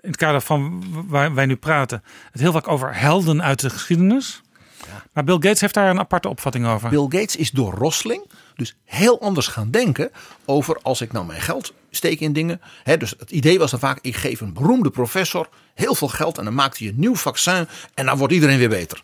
in 0.00 0.08
het 0.08 0.16
kader 0.16 0.40
van 0.40 0.84
waar 1.08 1.34
wij 1.34 1.46
nu 1.46 1.56
praten, 1.56 2.02
het 2.32 2.40
heel 2.40 2.52
vaak 2.52 2.68
over 2.68 2.96
helden 2.96 3.42
uit 3.42 3.60
de 3.60 3.70
geschiedenis. 3.70 4.42
Ja. 4.86 5.04
Maar 5.12 5.24
Bill 5.24 5.34
Gates 5.34 5.60
heeft 5.60 5.74
daar 5.74 5.90
een 5.90 5.98
aparte 5.98 6.28
opvatting 6.28 6.66
over. 6.66 6.88
Bill 6.88 7.20
Gates 7.20 7.36
is 7.36 7.50
door 7.50 7.74
Rosling 7.74 8.26
dus 8.60 8.76
heel 8.84 9.20
anders 9.20 9.46
gaan 9.46 9.70
denken 9.70 10.10
over 10.44 10.78
als 10.82 11.00
ik 11.00 11.12
nou 11.12 11.26
mijn 11.26 11.40
geld 11.40 11.72
steek 11.90 12.20
in 12.20 12.32
dingen. 12.32 12.60
He, 12.82 12.96
dus 12.96 13.14
het 13.18 13.30
idee 13.30 13.58
was 13.58 13.70
dan 13.70 13.80
vaak, 13.80 13.98
ik 14.00 14.16
geef 14.16 14.40
een 14.40 14.52
beroemde 14.52 14.90
professor 14.90 15.48
heel 15.74 15.94
veel 15.94 16.08
geld 16.08 16.38
en 16.38 16.44
dan 16.44 16.54
maakt 16.54 16.78
hij 16.78 16.88
een 16.88 16.98
nieuw 16.98 17.14
vaccin 17.14 17.68
en 17.94 18.06
dan 18.06 18.18
wordt 18.18 18.32
iedereen 18.32 18.58
weer 18.58 18.68
beter. 18.68 19.02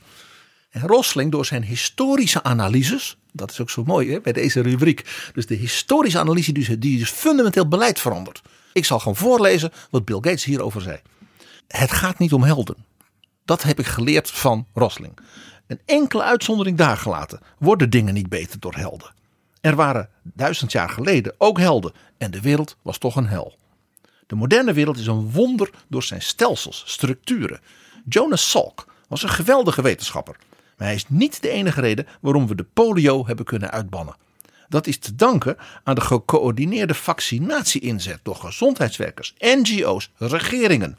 En 0.77 0.87
Rosling 0.87 1.31
door 1.31 1.47
zijn 1.47 1.63
historische 1.63 2.43
analyses, 2.43 3.17
dat 3.33 3.51
is 3.51 3.61
ook 3.61 3.71
zo 3.71 3.85
mooi 3.85 4.13
hè, 4.13 4.21
bij 4.21 4.33
deze 4.33 4.61
rubriek. 4.61 5.31
Dus 5.35 5.47
de 5.47 5.55
historische 5.55 6.19
analyse 6.19 6.53
die, 6.53 6.79
die 6.79 6.99
dus 6.99 7.11
fundamenteel 7.11 7.69
beleid 7.69 8.01
verandert. 8.01 8.43
Ik 8.73 8.85
zal 8.85 8.99
gewoon 8.99 9.17
voorlezen 9.17 9.73
wat 9.91 10.05
Bill 10.05 10.17
Gates 10.17 10.45
hierover 10.45 10.81
zei. 10.81 11.01
Het 11.69 11.93
gaat 11.93 12.19
niet 12.19 12.33
om 12.33 12.43
helden. 12.43 12.77
Dat 13.45 13.63
heb 13.63 13.79
ik 13.79 13.87
geleerd 13.87 14.31
van 14.31 14.67
Rosling. 14.75 15.19
Een 15.67 15.81
enkele 15.85 16.23
uitzondering 16.23 16.77
daar 16.77 16.97
gelaten 16.97 17.41
worden 17.59 17.91
dingen 17.91 18.15
niet 18.15 18.29
beter 18.29 18.61
door 18.61 18.75
helden. 18.75 19.15
Er 19.61 19.77
waren 19.77 20.09
duizend 20.23 20.73
jaar 20.73 20.89
geleden 20.89 21.35
ook 21.39 21.59
helden 21.59 21.93
en 22.19 22.31
de 22.31 22.41
wereld 22.41 22.77
was 22.83 22.99
toch 22.99 23.17
een 23.17 23.29
hel. 23.29 23.59
De 24.27 24.35
moderne 24.35 24.73
wereld 24.73 24.99
is 24.99 25.07
een 25.07 25.31
wonder 25.31 25.71
door 25.89 26.03
zijn 26.03 26.23
stelsels, 26.23 26.83
structuren. 26.87 27.61
Jonas 28.09 28.51
Salk 28.51 28.87
was 29.09 29.23
een 29.23 29.29
geweldige 29.29 29.83
wetenschapper, 29.83 30.37
maar 30.77 30.87
hij 30.87 30.97
is 30.97 31.05
niet 31.09 31.43
de 31.43 31.49
enige 31.49 31.81
reden 31.81 32.07
waarom 32.21 32.47
we 32.47 32.55
de 32.55 32.67
polio 32.73 33.27
hebben 33.27 33.45
kunnen 33.45 33.71
uitbannen. 33.71 34.17
Dat 34.69 34.87
is 34.87 34.99
te 34.99 35.15
danken 35.15 35.57
aan 35.85 35.95
de 35.95 36.01
gecoördineerde 36.01 36.95
vaccinatie-inzet 36.95 38.21
door 38.23 38.37
gezondheidswerkers, 38.37 39.35
NGO's, 39.39 40.11
regeringen. 40.19 40.99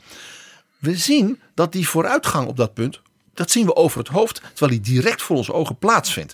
We 0.80 0.96
zien 0.96 1.40
dat 1.54 1.72
die 1.72 1.88
vooruitgang 1.88 2.48
op 2.48 2.58
dat 2.58 2.74
punt, 2.74 3.02
dat 3.34 3.52
zien 3.52 3.66
we 3.66 3.76
over 3.76 4.00
het 4.00 4.08
hoofd, 4.08 4.42
terwijl 4.54 4.82
die 4.82 4.94
direct 4.94 5.22
voor 5.22 5.36
onze 5.36 5.54
ogen 5.54 5.78
plaatsvindt. 5.78 6.34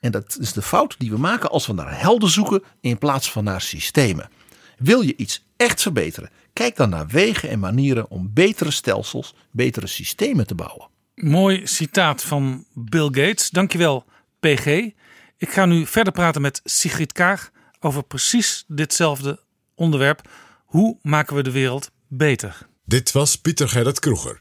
En 0.00 0.10
dat 0.10 0.38
is 0.40 0.52
de 0.52 0.62
fout 0.62 0.94
die 0.98 1.10
we 1.10 1.18
maken 1.18 1.50
als 1.50 1.66
we 1.66 1.72
naar 1.72 2.00
helden 2.00 2.30
zoeken 2.30 2.62
in 2.80 2.98
plaats 2.98 3.30
van 3.30 3.44
naar 3.44 3.60
systemen. 3.60 4.30
Wil 4.78 5.00
je 5.00 5.16
iets 5.16 5.44
echt 5.56 5.82
verbeteren? 5.82 6.30
Kijk 6.52 6.76
dan 6.76 6.88
naar 6.88 7.06
wegen 7.06 7.48
en 7.48 7.58
manieren 7.58 8.10
om 8.10 8.30
betere 8.32 8.70
stelsels, 8.70 9.34
betere 9.50 9.86
systemen 9.86 10.46
te 10.46 10.54
bouwen. 10.54 10.88
Mooi 11.22 11.66
citaat 11.66 12.22
van 12.22 12.66
Bill 12.74 13.04
Gates. 13.04 13.50
Dankjewel, 13.50 14.04
PG. 14.40 14.66
Ik 15.36 15.50
ga 15.50 15.66
nu 15.66 15.86
verder 15.86 16.12
praten 16.12 16.40
met 16.40 16.60
Sigrid 16.64 17.12
Kaag 17.12 17.50
over 17.80 18.02
precies 18.02 18.64
ditzelfde 18.66 19.40
onderwerp. 19.74 20.28
Hoe 20.64 20.98
maken 21.02 21.36
we 21.36 21.42
de 21.42 21.50
wereld 21.50 21.90
beter? 22.08 22.58
Dit 22.84 23.12
was 23.12 23.36
Pieter 23.36 23.68
Gerrit 23.68 24.00
Kroeger. 24.00 24.38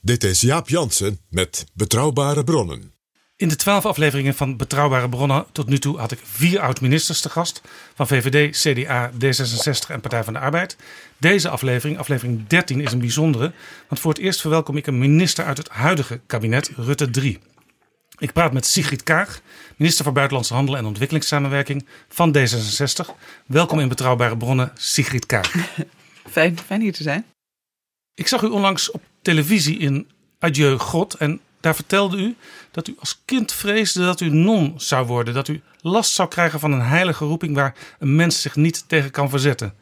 Dit 0.00 0.24
is 0.24 0.40
Jaap 0.40 0.68
Jansen 0.68 1.20
met 1.28 1.66
Betrouwbare 1.74 2.44
Bronnen. 2.44 2.99
In 3.40 3.48
de 3.48 3.56
twaalf 3.56 3.86
afleveringen 3.86 4.34
van 4.34 4.56
Betrouwbare 4.56 5.08
Bronnen 5.08 5.44
tot 5.52 5.68
nu 5.68 5.78
toe 5.78 5.98
had 5.98 6.12
ik 6.12 6.18
vier 6.22 6.60
oud-ministers 6.60 7.20
te 7.20 7.28
gast. 7.28 7.60
Van 7.94 8.06
VVD, 8.06 8.56
CDA, 8.56 9.10
D66 9.12 9.90
en 9.90 10.00
Partij 10.00 10.24
van 10.24 10.32
de 10.32 10.38
Arbeid. 10.38 10.76
Deze 11.16 11.48
aflevering, 11.48 11.98
aflevering 11.98 12.46
13, 12.46 12.80
is 12.80 12.92
een 12.92 12.98
bijzondere. 12.98 13.52
Want 13.88 14.00
voor 14.00 14.12
het 14.12 14.20
eerst 14.20 14.40
verwelkom 14.40 14.76
ik 14.76 14.86
een 14.86 14.98
minister 14.98 15.44
uit 15.44 15.58
het 15.58 15.68
huidige 15.68 16.20
kabinet, 16.26 16.70
Rutte 16.76 17.10
3. 17.10 17.38
Ik 18.18 18.32
praat 18.32 18.52
met 18.52 18.66
Sigrid 18.66 19.02
Kaag, 19.02 19.40
minister 19.76 20.04
voor 20.04 20.12
Buitenlandse 20.12 20.54
Handel 20.54 20.76
en 20.76 20.84
Ontwikkelingssamenwerking 20.84 21.86
van 22.08 22.36
D66. 22.36 23.10
Welkom 23.46 23.78
in 23.78 23.88
Betrouwbare 23.88 24.36
Bronnen, 24.36 24.72
Sigrid 24.74 25.26
Kaag. 25.26 25.54
Fijn, 26.30 26.58
fijn 26.58 26.80
hier 26.80 26.92
te 26.92 27.02
zijn. 27.02 27.24
Ik 28.14 28.26
zag 28.26 28.42
u 28.42 28.46
onlangs 28.46 28.90
op 28.90 29.02
televisie 29.22 29.78
in 29.78 30.08
Adieu 30.38 30.78
God 30.78 31.14
en 31.14 31.40
daar 31.60 31.74
vertelde 31.74 32.16
u 32.16 32.36
dat 32.70 32.88
u 32.88 32.94
als 32.98 33.22
kind 33.24 33.52
vreesde 33.52 34.04
dat 34.04 34.20
u 34.20 34.28
non 34.28 34.74
zou 34.76 35.06
worden. 35.06 35.34
Dat 35.34 35.48
u 35.48 35.60
last 35.80 36.12
zou 36.12 36.28
krijgen 36.28 36.60
van 36.60 36.72
een 36.72 36.82
heilige 36.82 37.24
roeping 37.24 37.54
waar 37.54 37.74
een 37.98 38.16
mens 38.16 38.40
zich 38.40 38.56
niet 38.56 38.88
tegen 38.88 39.10
kan 39.10 39.30
verzetten. 39.30 39.74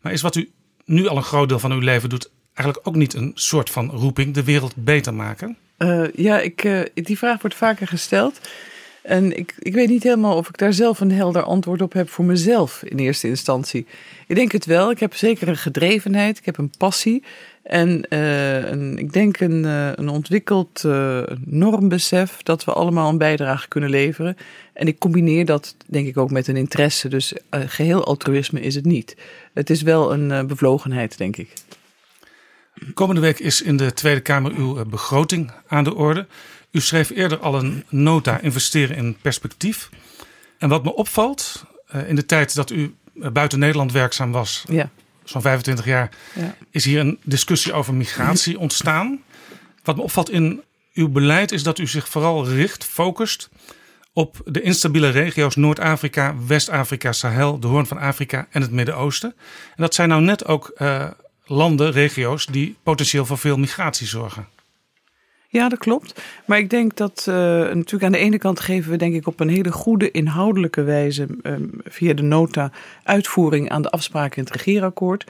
Maar 0.00 0.12
is 0.12 0.22
wat 0.22 0.36
u 0.36 0.50
nu 0.84 1.06
al 1.06 1.16
een 1.16 1.22
groot 1.22 1.48
deel 1.48 1.58
van 1.58 1.72
uw 1.72 1.78
leven 1.78 2.08
doet 2.08 2.30
eigenlijk 2.54 2.88
ook 2.88 2.94
niet 2.94 3.14
een 3.14 3.32
soort 3.34 3.70
van 3.70 3.90
roeping, 3.90 4.34
de 4.34 4.44
wereld 4.44 4.74
beter 4.76 5.14
maken? 5.14 5.56
Uh, 5.78 6.12
ja, 6.14 6.40
ik, 6.40 6.64
uh, 6.64 6.80
die 6.94 7.18
vraag 7.18 7.40
wordt 7.40 7.56
vaker 7.56 7.86
gesteld. 7.86 8.40
En 9.02 9.36
ik, 9.36 9.54
ik 9.58 9.74
weet 9.74 9.88
niet 9.88 10.02
helemaal 10.02 10.36
of 10.36 10.48
ik 10.48 10.58
daar 10.58 10.72
zelf 10.72 11.00
een 11.00 11.12
helder 11.12 11.42
antwoord 11.42 11.82
op 11.82 11.92
heb 11.92 12.10
voor 12.10 12.24
mezelf 12.24 12.82
in 12.82 12.98
eerste 12.98 13.28
instantie. 13.28 13.86
Ik 14.26 14.36
denk 14.36 14.52
het 14.52 14.64
wel. 14.64 14.90
Ik 14.90 15.00
heb 15.00 15.14
zeker 15.14 15.48
een 15.48 15.56
gedrevenheid, 15.56 16.38
ik 16.38 16.44
heb 16.44 16.58
een 16.58 16.72
passie. 16.78 17.22
En 17.64 18.06
uh, 18.08 18.70
een, 18.70 18.98
ik 18.98 19.12
denk 19.12 19.40
een, 19.40 19.64
een 19.64 20.08
ontwikkeld 20.08 20.84
normbesef 21.44 22.42
dat 22.42 22.64
we 22.64 22.72
allemaal 22.72 23.08
een 23.08 23.18
bijdrage 23.18 23.68
kunnen 23.68 23.90
leveren. 23.90 24.36
En 24.72 24.86
ik 24.86 24.98
combineer 24.98 25.44
dat 25.44 25.76
denk 25.86 26.06
ik 26.06 26.16
ook 26.16 26.30
met 26.30 26.48
een 26.48 26.56
interesse. 26.56 27.08
Dus 27.08 27.32
geheel 27.50 28.04
altruïsme 28.04 28.60
is 28.60 28.74
het 28.74 28.84
niet. 28.84 29.16
Het 29.52 29.70
is 29.70 29.82
wel 29.82 30.12
een 30.12 30.46
bevlogenheid, 30.46 31.18
denk 31.18 31.36
ik. 31.36 31.52
Komende 32.94 33.20
week 33.20 33.38
is 33.38 33.62
in 33.62 33.76
de 33.76 33.92
Tweede 33.92 34.20
Kamer 34.20 34.52
uw 34.52 34.78
eh, 34.78 34.84
begroting 34.86 35.50
aan 35.66 35.84
de 35.84 35.94
orde. 35.94 36.26
U 36.70 36.80
schreef 36.80 37.10
eerder 37.10 37.38
al 37.38 37.58
een 37.58 37.84
nota 37.88 38.40
investeren 38.40 38.96
in 38.96 39.16
perspectief. 39.22 39.90
En 40.58 40.68
wat 40.68 40.84
me 40.84 40.94
opvalt, 40.94 41.64
eh, 41.86 42.08
in 42.08 42.14
de 42.14 42.26
tijd 42.26 42.54
dat 42.54 42.70
u 42.70 42.94
eh, 43.20 43.30
buiten 43.30 43.58
Nederland 43.58 43.92
werkzaam 43.92 44.32
was, 44.32 44.64
ja. 44.68 44.90
Zo'n 45.24 45.42
25 45.42 45.84
jaar, 45.84 46.10
ja. 46.34 46.54
is 46.70 46.84
hier 46.84 47.00
een 47.00 47.18
discussie 47.22 47.72
over 47.72 47.94
migratie 47.94 48.58
ontstaan. 48.58 49.22
Wat 49.82 49.96
me 49.96 50.02
opvalt 50.02 50.30
in 50.30 50.62
uw 50.94 51.08
beleid 51.08 51.52
is 51.52 51.62
dat 51.62 51.78
u 51.78 51.86
zich 51.86 52.08
vooral 52.08 52.48
richt, 52.48 52.84
focust 52.84 53.48
op 54.12 54.40
de 54.44 54.60
instabiele 54.60 55.08
regio's 55.08 55.56
Noord-Afrika, 55.56 56.34
West-Afrika, 56.46 57.12
Sahel, 57.12 57.60
de 57.60 57.66
Hoorn 57.66 57.86
van 57.86 57.98
Afrika 57.98 58.46
en 58.50 58.62
het 58.62 58.70
Midden-Oosten. 58.70 59.34
En 59.76 59.82
dat 59.82 59.94
zijn 59.94 60.08
nou 60.08 60.22
net 60.22 60.46
ook 60.46 60.72
uh, 60.78 61.06
landen, 61.44 61.92
regio's 61.92 62.46
die 62.46 62.76
potentieel 62.82 63.26
voor 63.26 63.38
veel 63.38 63.56
migratie 63.56 64.06
zorgen. 64.06 64.48
Ja, 65.54 65.68
dat 65.68 65.78
klopt. 65.78 66.22
Maar 66.44 66.58
ik 66.58 66.70
denk 66.70 66.96
dat 66.96 67.26
uh, 67.28 67.34
natuurlijk 67.34 68.02
aan 68.02 68.12
de 68.12 68.18
ene 68.18 68.38
kant 68.38 68.60
geven 68.60 68.90
we 68.90 68.96
denk 68.96 69.14
ik 69.14 69.26
op 69.26 69.40
een 69.40 69.48
hele 69.48 69.72
goede 69.72 70.10
inhoudelijke 70.10 70.82
wijze 70.82 71.26
um, 71.42 71.70
via 71.84 72.14
de 72.14 72.22
nota 72.22 72.70
uitvoering 73.02 73.70
aan 73.70 73.82
de 73.82 73.90
afspraken 73.90 74.36
in 74.36 74.44
het 74.44 74.52
regeerakkoord. 74.52 75.24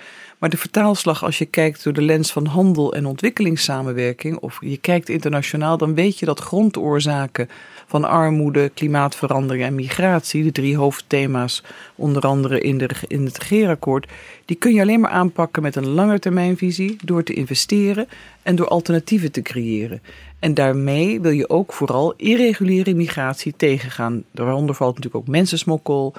Maar 0.45 0.53
de 0.53 0.59
vertaalslag 0.59 1.25
als 1.25 1.39
je 1.39 1.45
kijkt 1.45 1.85
door 1.85 1.93
de 1.93 2.03
lens 2.03 2.33
van 2.33 2.47
handel 2.47 2.95
en 2.95 3.07
ontwikkelingssamenwerking 3.07 4.39
of 4.39 4.59
je 4.61 4.77
kijkt 4.77 5.09
internationaal, 5.09 5.79
dan 5.79 5.95
weet 5.95 6.19
je 6.19 6.27
dat 6.27 6.41
grondoorzaken 6.41 7.49
van 7.87 8.05
armoede, 8.05 8.69
klimaatverandering 8.69 9.65
en 9.65 9.75
migratie, 9.75 10.43
de 10.43 10.53
drie 10.53 10.77
hoofdthema's 10.77 11.63
onder 11.95 12.23
andere 12.23 12.61
in, 12.61 12.79
de, 12.79 12.89
in 13.07 13.25
het 13.25 13.39
regeerakkoord, 13.39 14.11
die 14.45 14.57
kun 14.57 14.75
je 14.75 14.81
alleen 14.81 15.01
maar 15.01 15.11
aanpakken 15.11 15.63
met 15.63 15.77
een 15.77 15.89
langetermijnvisie 15.89 16.97
door 17.05 17.23
te 17.23 17.35
investeren 17.35 18.09
en 18.43 18.57
door 18.57 18.69
alternatieven 18.69 19.33
te 19.33 19.43
creëren. 19.43 20.03
En 20.39 20.55
daarmee 20.55 21.21
wil 21.21 21.31
je 21.31 21.49
ook 21.49 21.73
vooral 21.73 22.15
irreguliere 22.17 22.95
migratie 22.95 23.55
tegengaan. 23.57 24.25
Daaronder 24.31 24.75
valt 24.75 24.95
natuurlijk 24.97 25.25
ook 25.25 25.33
mensensmokkel, 25.33 26.15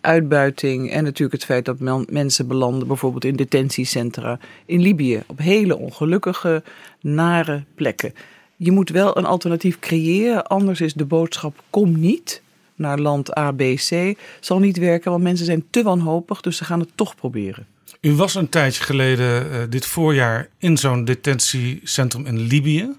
uitbuiting 0.00 0.90
en 0.90 1.04
natuurlijk 1.04 1.32
het 1.32 1.44
feit 1.44 1.64
dat 1.64 2.08
mensen 2.10 2.46
belanden 2.46 2.88
bijvoorbeeld 2.88 3.24
in 3.24 3.36
detentiecentra 3.36 4.38
in 4.66 4.80
Libië 4.80 5.22
op 5.26 5.38
hele 5.38 5.76
ongelukkige, 5.76 6.62
nare 7.00 7.64
plekken. 7.74 8.14
Je 8.56 8.70
moet 8.70 8.90
wel 8.90 9.18
een 9.18 9.26
alternatief 9.26 9.78
creëren, 9.78 10.46
anders 10.46 10.80
is 10.80 10.94
de 10.94 11.04
boodschap 11.04 11.62
kom 11.70 12.00
niet 12.00 12.42
naar 12.74 12.98
land 12.98 13.38
A, 13.38 13.52
B, 13.52 13.62
C. 13.74 14.14
Zal 14.40 14.58
niet 14.58 14.76
werken, 14.76 15.10
want 15.10 15.22
mensen 15.22 15.46
zijn 15.46 15.64
te 15.70 15.82
wanhopig, 15.82 16.40
dus 16.40 16.56
ze 16.56 16.64
gaan 16.64 16.80
het 16.80 16.90
toch 16.94 17.14
proberen. 17.14 17.66
U 18.00 18.14
was 18.14 18.34
een 18.34 18.48
tijdje 18.48 18.82
geleden, 18.82 19.46
uh, 19.46 19.62
dit 19.68 19.86
voorjaar, 19.86 20.48
in 20.58 20.76
zo'n 20.76 21.04
detentiecentrum 21.04 22.26
in 22.26 22.38
Libië. 22.38 22.96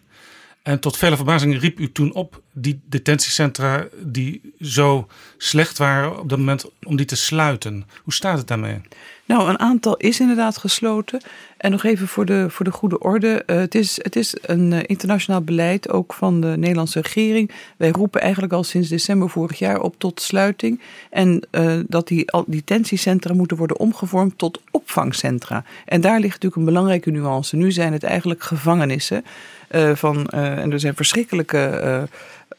En 0.69 0.79
tot 0.79 0.97
vele 0.97 1.15
verbazing 1.15 1.59
riep 1.59 1.79
u 1.79 1.91
toen 1.91 2.13
op 2.13 2.41
die 2.53 2.79
detentiecentra 2.85 3.87
die 4.03 4.53
zo 4.61 5.07
slecht 5.37 5.77
waren 5.77 6.19
op 6.19 6.29
dat 6.29 6.37
moment 6.37 6.65
om 6.83 6.95
die 6.95 7.05
te 7.05 7.15
sluiten. 7.15 7.85
Hoe 8.03 8.13
staat 8.13 8.37
het 8.37 8.47
daarmee? 8.47 8.81
Nou, 9.25 9.49
een 9.49 9.59
aantal 9.59 9.97
is 9.97 10.19
inderdaad 10.19 10.57
gesloten. 10.57 11.21
En 11.57 11.71
nog 11.71 11.83
even 11.83 12.07
voor 12.07 12.25
de, 12.25 12.49
voor 12.49 12.65
de 12.65 12.71
goede 12.71 12.99
orde. 12.99 13.43
Uh, 13.45 13.57
het, 13.57 13.75
is, 13.75 13.99
het 14.01 14.15
is 14.15 14.35
een 14.41 14.71
uh, 14.71 14.79
internationaal 14.85 15.41
beleid, 15.41 15.89
ook 15.89 16.13
van 16.13 16.41
de 16.41 16.53
Nederlandse 16.57 17.01
regering. 17.01 17.51
Wij 17.77 17.89
roepen 17.89 18.21
eigenlijk 18.21 18.53
al 18.53 18.63
sinds 18.63 18.89
december 18.89 19.29
vorig 19.29 19.59
jaar 19.59 19.81
op 19.81 19.95
tot 19.97 20.21
sluiting. 20.21 20.81
En 21.09 21.47
uh, 21.51 21.79
dat 21.87 22.07
die 22.07 22.25
detentiecentra 22.45 23.33
moeten 23.33 23.57
worden 23.57 23.79
omgevormd 23.79 24.37
tot 24.37 24.61
opvangcentra. 24.71 25.63
En 25.85 26.01
daar 26.01 26.19
ligt 26.19 26.33
natuurlijk 26.33 26.55
een 26.55 26.73
belangrijke 26.73 27.11
nuance. 27.11 27.55
Nu 27.55 27.71
zijn 27.71 27.93
het 27.93 28.03
eigenlijk 28.03 28.43
gevangenissen. 28.43 29.23
Van, 29.93 30.27
en 30.27 30.71
er 30.71 30.79
zijn 30.79 30.95
verschrikkelijke 30.95 32.07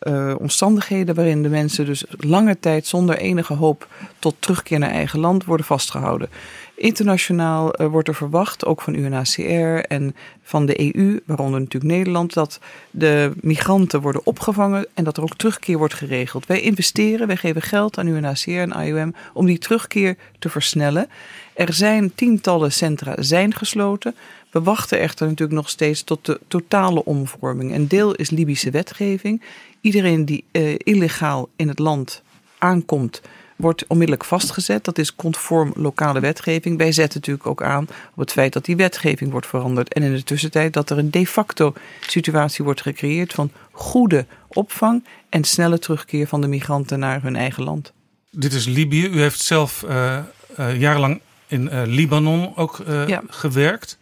uh, 0.03 0.35
omstandigheden 0.39 1.15
waarin 1.15 1.43
de 1.43 1.49
mensen 1.49 1.87
dus 1.87 2.05
lange 2.19 2.59
tijd 2.61 2.87
zonder 2.87 3.17
enige 3.17 3.55
hoop 3.55 3.89
tot 4.19 4.35
terugkeer 4.39 4.79
naar 4.79 4.91
eigen 4.91 5.19
land 5.19 5.45
worden 5.45 5.67
vastgehouden. 5.67 6.29
Internationaal 6.75 7.75
wordt 7.77 8.09
er 8.09 8.15
verwacht, 8.15 8.65
ook 8.65 8.81
van 8.81 8.95
UNHCR 8.95 9.85
en 9.89 10.17
van 10.43 10.67
de 10.67 10.95
EU, 10.97 11.21
waaronder 11.27 11.61
natuurlijk 11.61 11.93
Nederland, 11.93 12.33
dat 12.35 12.61
de 12.91 13.33
migranten 13.41 14.01
worden 14.01 14.27
opgevangen 14.27 14.87
en 14.95 15.05
dat 15.05 15.17
er 15.17 15.23
ook 15.23 15.37
terugkeer 15.37 15.79
wordt 15.79 15.95
geregeld. 15.95 16.47
Wij 16.47 16.61
investeren, 16.61 17.27
wij 17.27 17.37
geven 17.37 17.63
geld 17.63 17.99
aan 17.99 18.07
UNHCR 18.07 18.51
en 18.51 18.87
IOM 18.87 19.15
om 19.33 19.47
die 19.47 19.59
terugkeer 19.59 20.17
te 20.39 20.49
versnellen. 20.49 21.09
Er 21.55 21.73
zijn 21.73 22.15
tientallen 22.15 22.73
centra 22.73 23.15
zijn 23.19 23.55
gesloten. 23.55 24.15
We 24.51 24.61
wachten 24.61 25.01
echter 25.01 25.27
natuurlijk 25.27 25.59
nog 25.59 25.69
steeds 25.69 26.03
tot 26.03 26.27
de 26.27 26.41
totale 26.49 27.05
omvorming. 27.05 27.75
Een 27.75 27.89
deel 27.89 28.15
is 28.15 28.31
Libische 28.31 28.71
wetgeving. 28.71 29.43
Iedereen 29.81 30.25
die 30.25 30.45
uh, 30.53 30.75
illegaal 30.79 31.49
in 31.57 31.69
het 31.69 31.79
land 31.79 32.23
aankomt, 32.59 33.21
wordt 33.57 33.87
onmiddellijk 33.87 34.25
vastgezet. 34.25 34.85
Dat 34.85 34.99
is 34.99 35.15
conform 35.15 35.73
lokale 35.77 36.21
wetgeving. 36.21 36.79
Wij 36.79 36.93
zetten 36.93 37.19
natuurlijk 37.19 37.47
ook 37.47 37.63
aan 37.63 37.89
op 38.13 38.19
het 38.19 38.33
feit 38.33 38.53
dat 38.53 38.65
die 38.65 38.77
wetgeving 38.77 39.31
wordt 39.31 39.47
veranderd. 39.47 39.95
En 39.95 40.03
in 40.03 40.15
de 40.15 40.23
tussentijd 40.23 40.73
dat 40.73 40.91
er 40.91 40.99
een 40.99 41.11
de 41.11 41.27
facto 41.27 41.73
situatie 42.01 42.65
wordt 42.65 42.83
gecreëerd 42.83 43.33
van 43.33 43.51
goede 43.71 44.27
opvang 44.49 45.05
en 45.29 45.45
snelle 45.45 45.79
terugkeer 45.79 46.27
van 46.27 46.41
de 46.41 46.47
migranten 46.47 46.99
naar 46.99 47.23
hun 47.23 47.37
eigen 47.37 47.63
land. 47.63 47.93
Dit 48.31 48.53
is 48.53 48.67
Libië. 48.67 49.07
U 49.07 49.21
heeft 49.21 49.41
zelf 49.41 49.85
uh, 49.89 50.19
uh, 50.59 50.81
jarenlang 50.81 51.21
in 51.47 51.69
uh, 51.73 51.83
Libanon 51.85 52.57
ook 52.57 52.83
ja. 53.07 53.23
gewerkt 53.29 53.99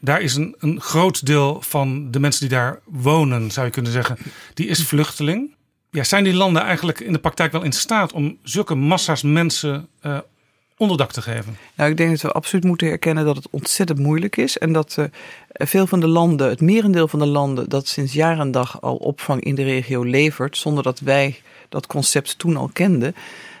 daar 0.00 0.20
is 0.20 0.34
een, 0.34 0.54
een 0.58 0.80
groot 0.80 1.26
deel 1.26 1.62
van 1.62 2.10
de 2.10 2.20
mensen 2.20 2.48
die 2.48 2.58
daar 2.58 2.80
wonen, 2.84 3.50
zou 3.50 3.66
je 3.66 3.72
kunnen 3.72 3.92
zeggen, 3.92 4.18
die 4.54 4.66
is 4.66 4.84
vluchteling. 4.84 5.54
Ja, 5.90 6.04
zijn 6.04 6.24
die 6.24 6.34
landen 6.34 6.62
eigenlijk 6.62 7.00
in 7.00 7.12
de 7.12 7.18
praktijk 7.18 7.52
wel 7.52 7.62
in 7.62 7.72
staat 7.72 8.12
om 8.12 8.38
zulke 8.42 8.74
massa's 8.74 9.22
mensen 9.22 9.88
uh, 10.02 10.18
onderdak 10.76 11.12
te 11.12 11.22
geven? 11.22 11.56
Nou, 11.74 11.90
ik 11.90 11.96
denk 11.96 12.10
dat 12.10 12.20
we 12.20 12.32
absoluut 12.32 12.64
moeten 12.64 12.86
herkennen 12.88 13.24
dat 13.24 13.36
het 13.36 13.48
ontzettend 13.50 13.98
moeilijk 13.98 14.36
is. 14.36 14.58
En 14.58 14.72
dat 14.72 14.96
uh, 14.98 15.04
veel 15.52 15.86
van 15.86 16.00
de 16.00 16.08
landen, 16.08 16.48
het 16.48 16.60
merendeel 16.60 17.08
van 17.08 17.18
de 17.18 17.26
landen, 17.26 17.68
dat 17.68 17.88
sinds 17.88 18.12
jaar 18.12 18.38
en 18.38 18.50
dag 18.50 18.80
al 18.80 18.96
opvang 18.96 19.44
in 19.44 19.54
de 19.54 19.64
regio 19.64 20.02
levert, 20.02 20.56
zonder 20.56 20.82
dat 20.82 21.00
wij 21.00 21.40
dat 21.68 21.86
concept 21.86 22.38
toen 22.38 22.56
al 22.56 22.70
kenden. 22.72 23.14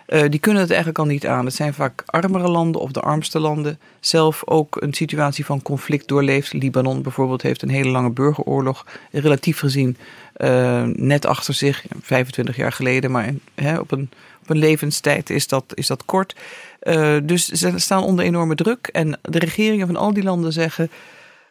Uh, 0.08 0.22
die 0.28 0.40
kunnen 0.40 0.60
het 0.60 0.70
eigenlijk 0.70 0.98
al 0.98 1.06
niet 1.06 1.26
aan. 1.26 1.44
Het 1.44 1.54
zijn 1.54 1.74
vaak 1.74 2.02
armere 2.06 2.48
landen 2.48 2.80
of 2.80 2.90
de 2.90 3.00
armste 3.00 3.38
landen. 3.38 3.78
Zelf 4.00 4.42
ook 4.46 4.82
een 4.82 4.94
situatie 4.94 5.44
van 5.44 5.62
conflict 5.62 6.08
doorleeft. 6.08 6.52
Libanon 6.52 7.02
bijvoorbeeld 7.02 7.42
heeft 7.42 7.62
een 7.62 7.68
hele 7.68 7.90
lange 7.90 8.10
burgeroorlog 8.10 8.86
relatief 9.10 9.58
gezien 9.58 9.96
uh, 10.36 10.82
net 10.82 11.26
achter 11.26 11.54
zich. 11.54 11.84
25 12.02 12.56
jaar 12.56 12.72
geleden, 12.72 13.10
maar 13.10 13.34
hè, 13.54 13.78
op, 13.78 13.90
een, 13.90 14.10
op 14.42 14.50
een 14.50 14.58
levenstijd 14.58 15.30
is 15.30 15.46
dat, 15.46 15.64
is 15.74 15.86
dat 15.86 16.04
kort. 16.04 16.36
Uh, 16.82 17.16
dus 17.22 17.46
ze 17.46 17.72
staan 17.76 18.02
onder 18.02 18.24
enorme 18.24 18.54
druk. 18.54 18.86
En 18.92 19.18
de 19.22 19.38
regeringen 19.38 19.86
van 19.86 19.96
al 19.96 20.12
die 20.12 20.22
landen 20.22 20.52
zeggen... 20.52 20.90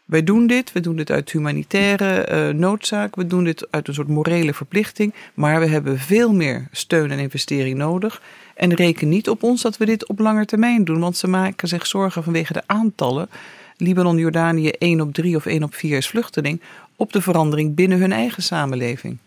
Wij 0.06 0.24
doen 0.24 0.48
dit, 0.48 0.72
we 0.72 0.80
doen 0.80 0.96
dit 0.96 1.12
uit 1.12 1.32
humanitaire 1.32 2.28
uh, 2.32 2.60
noodzaak, 2.60 3.16
we 3.16 3.28
doen 3.28 3.44
dit 3.44 3.68
uit 3.70 3.88
een 3.88 3.94
soort 3.94 4.08
morele 4.08 4.54
verplichting, 4.54 5.14
maar 5.34 5.60
we 5.60 5.68
hebben 5.68 6.00
veel 6.00 6.34
meer 6.34 6.68
steun 6.72 7.12
en 7.12 7.20
investering 7.20 7.78
nodig. 7.78 8.22
En 8.56 8.74
reken 8.74 9.10
niet 9.10 9.30
op 9.30 9.44
ons 9.44 9.62
dat 9.62 9.78
we 9.78 9.86
dit 9.86 10.08
op 10.08 10.20
lange 10.20 10.46
termijn 10.46 10.84
doen, 10.84 11.00
want 11.00 11.18
ze 11.18 11.28
maken 11.28 11.68
zich 11.68 11.88
zorgen 11.88 12.24
vanwege 12.24 12.54
de 12.54 12.64
aantallen. 12.66 13.30
Libanon, 13.78 14.18
Jordanië, 14.18 14.70
1 14.70 15.02
op 15.02 15.14
3 15.14 15.36
of 15.36 15.46
1 15.46 15.64
op 15.64 15.76
4 15.76 15.98
is 15.98 16.08
vluchteling, 16.08 16.62
op 16.96 17.12
de 17.12 17.22
verandering 17.22 17.76
binnen 17.76 18.00
hun 18.00 18.12
eigen 18.12 18.44
samenleving. 18.44 19.18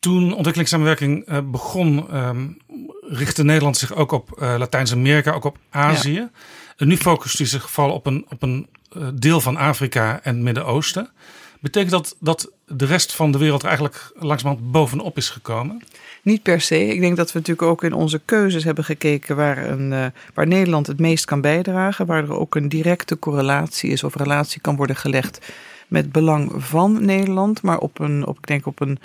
Toen 0.00 0.32
ontwikkelingssamenwerking 0.32 1.28
uh, 1.28 1.38
begon, 1.44 2.16
um, 2.16 2.56
richtte 3.00 3.44
Nederland 3.44 3.76
zich 3.76 3.94
ook 3.94 4.12
op 4.12 4.38
uh, 4.42 4.54
Latijns-Amerika, 4.58 5.32
ook 5.32 5.44
op 5.44 5.58
Azië. 5.70 6.28
En 6.76 6.88
nu 6.88 6.96
focust 6.96 7.38
hij 7.38 7.46
zich 7.46 7.70
vooral 7.70 7.94
op 7.94 8.06
een, 8.06 8.26
op 8.28 8.42
een 8.42 8.66
deel 9.14 9.40
van 9.40 9.56
Afrika 9.56 10.20
en 10.22 10.34
het 10.34 10.42
Midden-Oosten. 10.42 11.08
Betekent 11.60 11.90
dat 11.90 12.16
dat 12.20 12.50
de 12.66 12.86
rest 12.86 13.14
van 13.14 13.32
de 13.32 13.38
wereld 13.38 13.60
er 13.60 13.68
eigenlijk 13.68 14.12
langzamerhand 14.18 14.72
bovenop 14.72 15.16
is 15.16 15.28
gekomen? 15.28 15.82
Niet 16.22 16.42
per 16.42 16.60
se. 16.60 16.86
Ik 16.86 17.00
denk 17.00 17.16
dat 17.16 17.32
we 17.32 17.38
natuurlijk 17.38 17.68
ook 17.68 17.84
in 17.84 17.92
onze 17.92 18.20
keuzes 18.24 18.64
hebben 18.64 18.84
gekeken 18.84 19.36
waar, 19.36 19.70
een, 19.70 19.92
uh, 19.92 20.06
waar 20.34 20.46
Nederland 20.46 20.86
het 20.86 20.98
meest 20.98 21.24
kan 21.24 21.40
bijdragen. 21.40 22.06
Waar 22.06 22.22
er 22.22 22.38
ook 22.38 22.54
een 22.54 22.68
directe 22.68 23.18
correlatie 23.18 23.90
is 23.90 24.04
of 24.04 24.14
relatie 24.14 24.60
kan 24.60 24.76
worden 24.76 24.96
gelegd 24.96 25.52
met 25.88 26.12
belang 26.12 26.52
van 26.56 27.04
Nederland. 27.04 27.62
Maar 27.62 27.78
op 27.78 27.98
een, 27.98 28.26
op, 28.26 28.36
ik 28.36 28.46
denk 28.46 28.66
op 28.66 28.80
een 28.80 28.98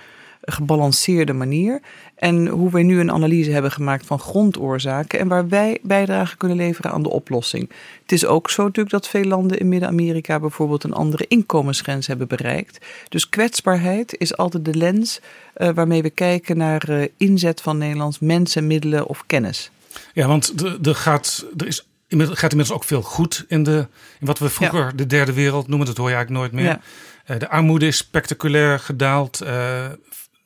gebalanceerde 0.46 1.34
manier. 1.34 1.82
En 2.16 2.48
hoe 2.48 2.72
wij 2.72 2.84
nu 2.84 3.00
een 3.00 3.12
analyse 3.12 3.52
hebben 3.52 3.72
gemaakt 3.72 4.06
van 4.06 4.20
grondoorzaken 4.20 5.20
en 5.20 5.28
waar 5.28 5.48
wij 5.48 5.78
bijdrage 5.82 6.38
kunnen 6.38 6.58
leveren 6.58 6.92
aan 6.92 7.04
de 7.04 7.10
oplossing. 7.10 7.70
Het 8.02 8.12
is 8.12 8.26
ook 8.26 8.50
zo 8.50 8.64
natuurlijk 8.64 8.96
dat 8.96 9.08
veel 9.08 9.24
landen 9.24 9.60
in 9.60 9.70
Midden-Amerika 9.70 10.40
bijvoorbeeld 10.40 10.84
een 10.84 10.94
andere 10.94 11.26
inkomensgrens 11.28 12.08
hebben 12.08 12.28
bereikt. 12.28 12.86
Dus 13.10 13.30
kwetsbaarheid 13.30 14.16
is 14.18 14.38
altijd 14.38 14.66
de 14.66 14.76
lens 14.76 15.20
uh, 15.58 15.70
waarmee 15.70 16.02
we 16.02 16.10
kijken 16.10 16.58
naar 16.58 16.90
uh, 16.90 17.06
inzet 17.18 17.62
van 17.62 17.78
Nederlands 17.78 18.20
mensen, 18.20 18.68
middelen 18.68 19.06
of 19.06 19.24
kennis. 19.26 19.72
Ja, 20.14 20.28
want 20.28 20.54
er, 20.86 20.96
gaat, 20.96 21.46
er 21.58 21.68
is 21.68 21.88
gaat 22.10 22.52
inmiddels 22.52 22.72
ook 22.72 22.84
veel 22.84 23.02
goed 23.02 23.46
in, 23.48 23.64
de, 23.64 23.88
in 24.20 24.26
wat 24.26 24.40
we 24.40 24.50
vroeger 24.50 24.86
ja. 24.86 24.92
de 24.96 25.06
derde 25.06 25.34
wereld 25.34 25.68
noemen. 25.68 25.88
Dat 25.88 25.98
hoor 25.98 26.10
je 26.10 26.16
eigenlijk 26.16 26.44
nooit 26.44 26.64
meer. 26.64 26.80
Ja. 27.26 27.34
Uh, 27.34 27.40
de 27.40 27.50
armoede 27.50 27.88
is 27.88 27.98
spectaculair 27.98 28.80
gedaald. 28.80 29.42
Uh, 29.44 29.86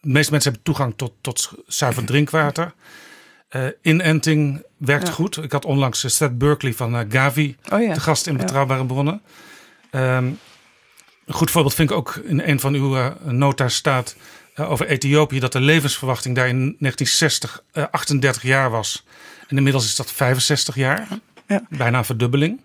de 0.02 0.10
meeste 0.10 0.32
mensen 0.32 0.52
hebben 0.52 0.74
toegang 0.74 0.94
tot, 0.96 1.14
tot 1.22 1.52
zuiver 1.68 2.06
drinkwater. 2.06 2.74
Uh, 3.56 3.68
inenting 3.82 4.64
werkt 4.78 5.08
ja. 5.08 5.14
goed. 5.14 5.38
Ik 5.38 5.52
had 5.52 5.66
onlangs 5.66 6.04
uh, 6.04 6.12
Seth 6.12 6.38
Berkeley 6.38 6.74
van 6.74 6.96
uh, 6.96 7.02
Gavi 7.10 7.56
oh 7.72 7.82
ja. 7.82 7.94
te 7.94 8.00
gast 8.00 8.28
in 8.28 8.38
Betrouwbare 8.38 8.86
Bronnen. 8.86 9.22
Um, 9.92 10.40
een 11.26 11.34
goed 11.34 11.52
voorbeeld 11.52 11.74
vind 11.74 11.90
ik 11.90 11.96
ook 11.96 12.16
in 12.16 12.40
een 12.40 12.60
van 12.60 12.74
uw 12.74 13.14
nota's 13.24 13.76
staat 13.76 14.16
over 14.56 14.88
Ethiopië... 14.88 15.40
dat 15.40 15.52
de 15.52 15.60
levensverwachting 15.60 16.36
daar 16.36 16.48
in 16.48 16.76
1960 16.80 17.64
38 17.92 18.42
jaar 18.44 18.70
was. 18.70 19.06
En 19.48 19.58
inmiddels 19.58 19.86
is 19.86 19.96
dat 19.96 20.12
65 20.12 20.76
jaar. 20.76 21.08
Ja. 21.48 21.66
Bijna 21.70 21.98
een 21.98 22.06
verdubbeling. 22.06 22.62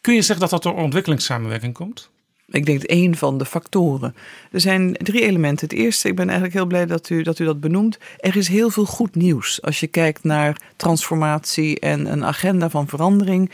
Kun 0.00 0.14
je 0.14 0.22
zeggen 0.22 0.40
dat 0.40 0.50
dat 0.50 0.62
door 0.62 0.82
ontwikkelingssamenwerking 0.82 1.74
komt? 1.74 2.10
Ik 2.48 2.66
denk 2.66 2.82
één 2.82 3.16
van 3.16 3.38
de 3.38 3.44
factoren. 3.44 4.14
Er 4.50 4.60
zijn 4.60 4.92
drie 4.92 5.22
elementen. 5.22 5.68
Het 5.68 5.78
eerste, 5.78 6.08
ik 6.08 6.14
ben 6.14 6.24
eigenlijk 6.24 6.54
heel 6.54 6.66
blij 6.66 6.86
dat 6.86 7.10
u, 7.10 7.22
dat 7.22 7.38
u 7.38 7.44
dat 7.44 7.60
benoemt. 7.60 7.98
Er 8.18 8.36
is 8.36 8.48
heel 8.48 8.70
veel 8.70 8.84
goed 8.84 9.14
nieuws. 9.14 9.62
Als 9.62 9.80
je 9.80 9.86
kijkt 9.86 10.24
naar 10.24 10.60
transformatie 10.76 11.80
en 11.80 12.12
een 12.12 12.24
agenda 12.24 12.70
van 12.70 12.88
verandering. 12.88 13.50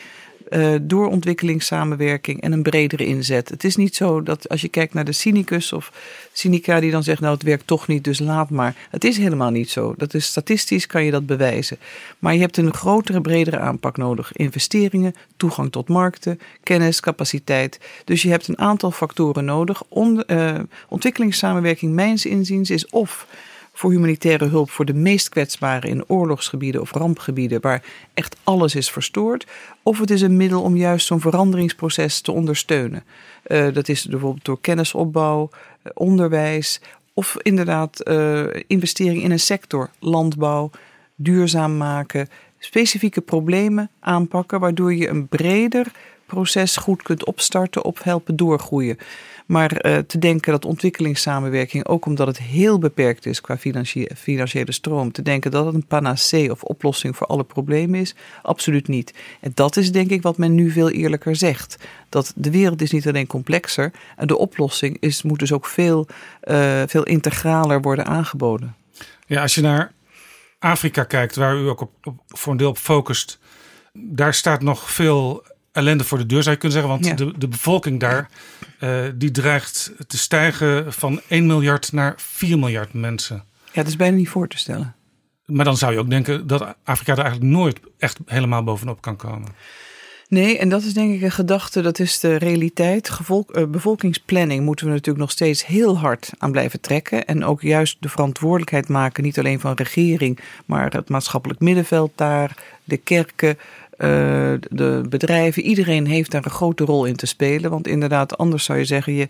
Uh, 0.55 0.75
door 0.83 1.09
ontwikkelingssamenwerking 1.09 2.41
en 2.41 2.53
een 2.53 2.63
bredere 2.63 3.07
inzet. 3.07 3.49
Het 3.49 3.65
is 3.65 3.77
niet 3.77 3.97
zo 3.97 4.23
dat 4.23 4.49
als 4.49 4.61
je 4.61 4.69
kijkt 4.69 4.95
naar 4.95 5.05
de 5.05 5.13
cynicus 5.13 5.73
of 5.73 5.93
cynica 6.33 6.81
die 6.81 6.91
dan 6.91 7.03
zegt, 7.03 7.21
nou 7.21 7.35
het 7.35 7.43
werkt 7.43 7.67
toch 7.67 7.87
niet, 7.87 8.05
dus 8.05 8.19
laat 8.19 8.51
maar. 8.51 8.75
Het 8.91 9.05
is 9.05 9.19
helemaal 9.19 9.51
niet 9.51 9.71
zo. 9.71 9.95
Dat 9.97 10.15
is 10.15 10.27
statistisch 10.27 10.87
kan 10.87 11.05
je 11.05 11.11
dat 11.11 11.27
bewijzen. 11.27 11.79
Maar 12.19 12.35
je 12.35 12.41
hebt 12.41 12.57
een 12.57 12.75
grotere, 12.75 13.21
bredere 13.21 13.59
aanpak 13.59 13.97
nodig. 13.97 14.33
Investeringen, 14.33 15.15
toegang 15.37 15.73
tot 15.73 15.89
markten, 15.89 16.41
kennis, 16.63 17.01
capaciteit. 17.01 17.81
Dus 18.05 18.23
je 18.23 18.31
hebt 18.31 18.49
een 18.49 18.59
aantal 18.59 18.91
factoren 18.91 19.45
nodig. 19.45 19.83
Uh, 20.27 20.59
ontwikkelingssamenwerking, 20.89 21.93
mijns 21.93 22.27
inziens, 22.27 22.71
is 22.71 22.89
of 22.89 23.27
voor 23.73 23.91
humanitaire 23.91 24.45
hulp 24.45 24.71
voor 24.71 24.85
de 24.85 24.95
meest 24.95 25.29
kwetsbaren 25.29 25.91
in 25.91 26.09
oorlogsgebieden 26.09 26.81
of 26.81 26.91
rampgebieden 26.91 27.61
waar 27.61 27.85
echt 28.15 28.37
alles 28.45 28.75
is 28.75 28.91
verstoord. 28.91 29.47
Of 29.83 29.99
het 29.99 30.11
is 30.11 30.23
een 30.23 30.37
middel 30.37 30.63
om 30.63 30.77
juist 30.77 31.07
zo'n 31.07 31.21
veranderingsproces 31.21 32.21
te 32.21 32.33
ondersteunen. 32.33 33.05
Uh, 33.47 33.73
dat 33.73 33.89
is 33.89 34.07
bijvoorbeeld 34.07 34.45
door 34.45 34.61
kennisopbouw, 34.61 35.51
uh, 35.53 35.93
onderwijs 35.95 36.81
of 37.15 37.37
inderdaad 37.43 38.09
uh, 38.09 38.45
investering 38.67 39.23
in 39.23 39.31
een 39.31 39.41
sector, 39.41 39.91
landbouw, 39.99 40.71
duurzaam 41.15 41.77
maken, 41.77 42.29
specifieke 42.59 43.21
problemen 43.21 43.91
aanpakken, 44.01 44.61
waardoor 44.61 44.95
je 44.95 45.09
een 45.09 45.29
breder 45.29 45.87
proces 46.27 46.77
goed 46.77 47.03
kunt 47.03 47.25
opstarten 47.25 47.85
of 47.85 48.03
helpen 48.03 48.37
doorgroeien. 48.37 48.99
Maar 49.53 49.87
uh, 49.87 49.99
te 49.99 50.19
denken 50.19 50.53
dat 50.53 50.65
ontwikkelingssamenwerking, 50.65 51.87
ook 51.87 52.07
omdat 52.07 52.27
het 52.27 52.39
heel 52.39 52.79
beperkt 52.79 53.27
is 53.27 53.41
qua 53.41 53.59
financiële 54.15 54.73
stroom, 54.73 55.13
te 55.13 55.23
denken 55.23 55.51
dat 55.51 55.67
het 55.67 55.75
een 55.75 55.87
panacee 55.87 56.51
of 56.51 56.63
oplossing 56.63 57.17
voor 57.17 57.27
alle 57.27 57.45
problemen 57.45 58.01
is, 58.01 58.15
absoluut 58.43 58.89
niet. 58.89 59.15
En 59.41 59.53
dat 59.55 59.77
is 59.77 59.93
denk 59.93 60.11
ik 60.11 60.23
wat 60.23 60.37
men 60.37 60.55
nu 60.55 60.71
veel 60.71 60.91
eerlijker 60.91 61.37
zegt. 61.37 61.77
Dat 62.09 62.33
de 62.37 62.51
wereld 62.51 62.83
is 62.83 62.91
niet 62.91 63.09
alleen 63.09 63.27
complexer 63.27 63.93
en 64.17 64.27
de 64.27 64.39
oplossing 64.39 64.97
is, 65.01 65.23
moet 65.23 65.39
dus 65.39 65.53
ook 65.53 65.67
veel, 65.67 66.07
uh, 66.45 66.83
veel 66.87 67.03
integraler 67.03 67.81
worden 67.81 68.07
aangeboden. 68.07 68.75
Ja, 69.27 69.43
als 69.43 69.55
je 69.55 69.61
naar 69.61 69.93
Afrika 70.59 71.05
kijkt, 71.05 71.37
waar 71.37 71.57
u 71.57 71.69
ook 71.69 71.81
op, 71.81 71.91
voor 72.29 72.53
een 72.53 72.59
deel 72.59 72.69
op 72.69 72.79
focust, 72.79 73.39
daar 73.93 74.35
staat 74.35 74.63
nog 74.63 74.91
veel 74.91 75.45
ellende 75.73 76.05
voor 76.05 76.19
de 76.19 76.27
deur, 76.27 76.43
zou 76.43 76.55
je 76.55 76.61
kunnen 76.61 76.81
zeggen. 76.81 77.01
Want 77.01 77.07
ja. 77.07 77.27
de, 77.27 77.39
de 77.39 77.49
bevolking 77.49 78.01
daar, 78.01 78.31
uh, 78.81 79.05
die 79.15 79.31
dreigt 79.31 79.93
te 80.07 80.19
stijgen 80.19 80.93
van 80.93 81.21
1 81.29 81.47
miljard 81.47 81.93
naar 81.93 82.15
4 82.17 82.59
miljard 82.59 82.93
mensen. 82.93 83.37
Ja, 83.65 83.73
dat 83.73 83.87
is 83.87 83.97
bijna 83.97 84.17
niet 84.17 84.29
voor 84.29 84.49
te 84.49 84.59
stellen. 84.59 84.95
Maar 85.47 85.65
dan 85.65 85.77
zou 85.77 85.93
je 85.93 85.99
ook 85.99 86.11
denken 86.11 86.47
dat 86.47 86.75
Afrika 86.85 87.13
er 87.13 87.19
eigenlijk 87.19 87.53
nooit 87.53 87.81
echt 87.99 88.19
helemaal 88.27 88.65
bovenop 88.65 89.01
kan 89.01 89.17
komen. 89.17 89.49
Nee, 90.33 90.59
en 90.59 90.69
dat 90.69 90.83
is 90.83 90.95
denk 90.95 91.15
ik 91.15 91.23
een 91.23 91.31
gedachte, 91.31 91.83
dat 91.83 91.99
is 91.99 92.21
de 92.21 92.37
realiteit. 92.37 93.11
Gevolk, 93.11 93.57
uh, 93.57 93.67
bevolkingsplanning 93.67 94.65
moeten 94.65 94.87
we 94.87 94.93
natuurlijk 94.93 95.19
nog 95.19 95.31
steeds 95.31 95.67
heel 95.67 95.99
hard 95.99 96.31
aan 96.39 96.53
blijven 96.53 96.81
trekken. 96.81 97.27
En 97.27 97.45
ook 97.45 97.63
juist 97.63 97.97
de 98.01 98.09
verantwoordelijkheid 98.09 98.89
maken, 98.89 99.23
niet 99.23 99.39
alleen 99.39 99.61
van 99.61 99.75
regering, 99.75 100.39
maar 100.67 100.93
het 100.93 101.09
maatschappelijk 101.09 101.61
middenveld 101.61 102.13
daar, 102.15 102.57
de 102.85 102.97
kerken, 102.97 103.59
de 104.71 105.03
bedrijven. 105.09 105.63
Iedereen 105.63 106.07
heeft 106.07 106.31
daar 106.31 106.45
een 106.45 106.51
grote 106.51 106.85
rol 106.85 107.05
in 107.05 107.17
te 107.17 107.27
spelen. 107.27 107.71
Want 107.71 107.87
inderdaad, 107.87 108.39
anders 108.39 108.65
zou 108.65 108.79
je 108.79 108.85
zeggen, 108.85 109.13
je, 109.13 109.29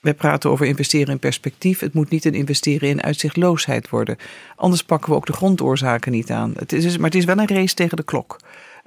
wij 0.00 0.14
praten 0.14 0.50
over 0.50 0.66
investeren 0.66 1.12
in 1.12 1.18
perspectief. 1.18 1.80
Het 1.80 1.94
moet 1.94 2.10
niet 2.10 2.24
een 2.24 2.34
investeren 2.34 2.88
in 2.88 3.02
uitzichtloosheid 3.02 3.88
worden. 3.88 4.16
Anders 4.56 4.84
pakken 4.84 5.10
we 5.10 5.16
ook 5.16 5.26
de 5.26 5.32
grondoorzaken 5.32 6.12
niet 6.12 6.30
aan. 6.30 6.52
Het 6.56 6.72
is, 6.72 6.96
maar 6.96 7.10
het 7.10 7.18
is 7.18 7.24
wel 7.24 7.38
een 7.38 7.48
race 7.48 7.74
tegen 7.74 7.96
de 7.96 8.02
klok. 8.02 8.36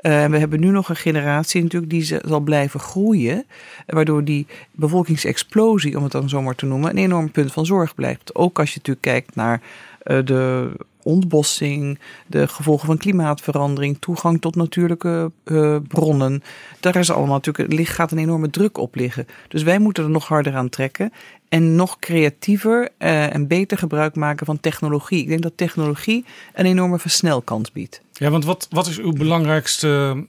Uh, 0.02 0.26
we 0.26 0.38
hebben 0.38 0.60
nu 0.60 0.70
nog 0.70 0.90
een 0.90 0.96
generatie 0.96 1.64
natuurlijk 1.64 1.92
die 1.92 2.20
zal 2.26 2.40
blijven 2.40 2.80
groeien. 2.80 3.46
Waardoor 3.86 4.24
die 4.24 4.48
bevolkingsexplosie, 4.72 5.98
om 5.98 6.04
het 6.04 6.12
dan 6.12 6.30
zomaar 6.30 6.56
te 6.56 6.66
noemen, 6.66 6.90
een 6.90 6.98
enorm 6.98 7.32
punt 7.32 7.52
van 7.52 7.66
zorg 7.66 7.96
blijft. 7.96 8.36
Ook 8.36 8.60
als 8.60 8.70
je 8.70 8.78
natuurlijk 8.78 9.06
kijkt 9.06 9.36
naar 9.36 9.62
uh, 10.04 10.20
de 10.26 10.72
ontbossing, 11.04 12.00
de 12.28 12.48
gevolgen 12.48 12.86
van 12.86 12.98
klimaatverandering, 12.98 13.98
toegang 14.00 14.42
tot 14.42 14.56
natuurlijke 14.56 15.32
uh, 15.46 15.78
bronnen. 15.88 16.44
Daar 16.80 16.96
is 16.96 17.12
allemaal 17.12 17.40
natuurlijk, 17.42 17.90
gaat 17.90 18.12
een 18.12 18.18
enorme 18.18 18.50
druk 18.50 18.78
op 18.78 18.96
liggen. 18.96 19.28
Dus 19.48 19.64
wij 19.64 19.80
moeten 19.80 20.04
er 20.04 20.10
nog 20.10 20.28
harder 20.28 20.56
aan 20.56 20.70
trekken 20.70 21.12
en 21.50 21.76
nog 21.76 22.00
creatiever 22.00 22.90
uh, 23.00 23.34
en 23.34 23.48
beter 23.48 23.78
gebruik 23.78 24.16
maken 24.16 24.46
van 24.46 24.60
technologie. 24.60 25.22
Ik 25.22 25.28
denk 25.28 25.42
dat 25.42 25.58
technologie 25.58 26.26
een 26.54 26.66
enorme 26.66 27.00
versnelkans 27.00 27.72
biedt. 27.72 28.02
Ja, 28.14 28.30
want 28.30 28.46
wat, 28.46 28.68
wat 28.70 28.88
is 28.88 29.00
uw 29.00 29.14
belangrijkste 29.14 30.26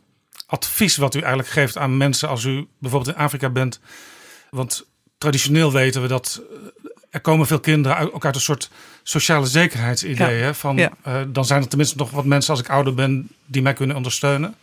advies 0.46 0.96
wat 0.96 1.14
u 1.14 1.18
eigenlijk 1.18 1.48
geeft 1.48 1.78
aan 1.78 1.96
mensen 1.96 2.28
als 2.28 2.44
u 2.44 2.66
bijvoorbeeld 2.78 3.16
in 3.16 3.22
Afrika 3.22 3.50
bent? 3.50 3.80
Want 4.50 4.86
traditioneel 5.18 5.72
weten 5.72 6.02
we 6.02 6.08
dat 6.08 6.42
er 7.10 7.20
komen 7.20 7.46
veel 7.46 7.60
kinderen 7.60 8.12
ook 8.12 8.24
uit 8.24 8.34
een 8.34 8.40
soort 8.40 8.70
sociale 9.04 9.46
zekerheidsidee. 9.46 10.38
Ja. 10.38 10.54
Van, 10.54 10.76
ja. 10.76 10.90
uh, 11.06 11.20
dan 11.28 11.44
zijn 11.44 11.62
er 11.62 11.68
tenminste 11.68 11.96
nog 11.96 12.10
wat 12.10 12.24
mensen 12.24 12.50
als 12.50 12.60
ik 12.60 12.68
ouder 12.68 12.94
ben 12.94 13.28
die 13.46 13.62
mij 13.62 13.72
kunnen 13.72 13.96
ondersteunen. 13.96 14.54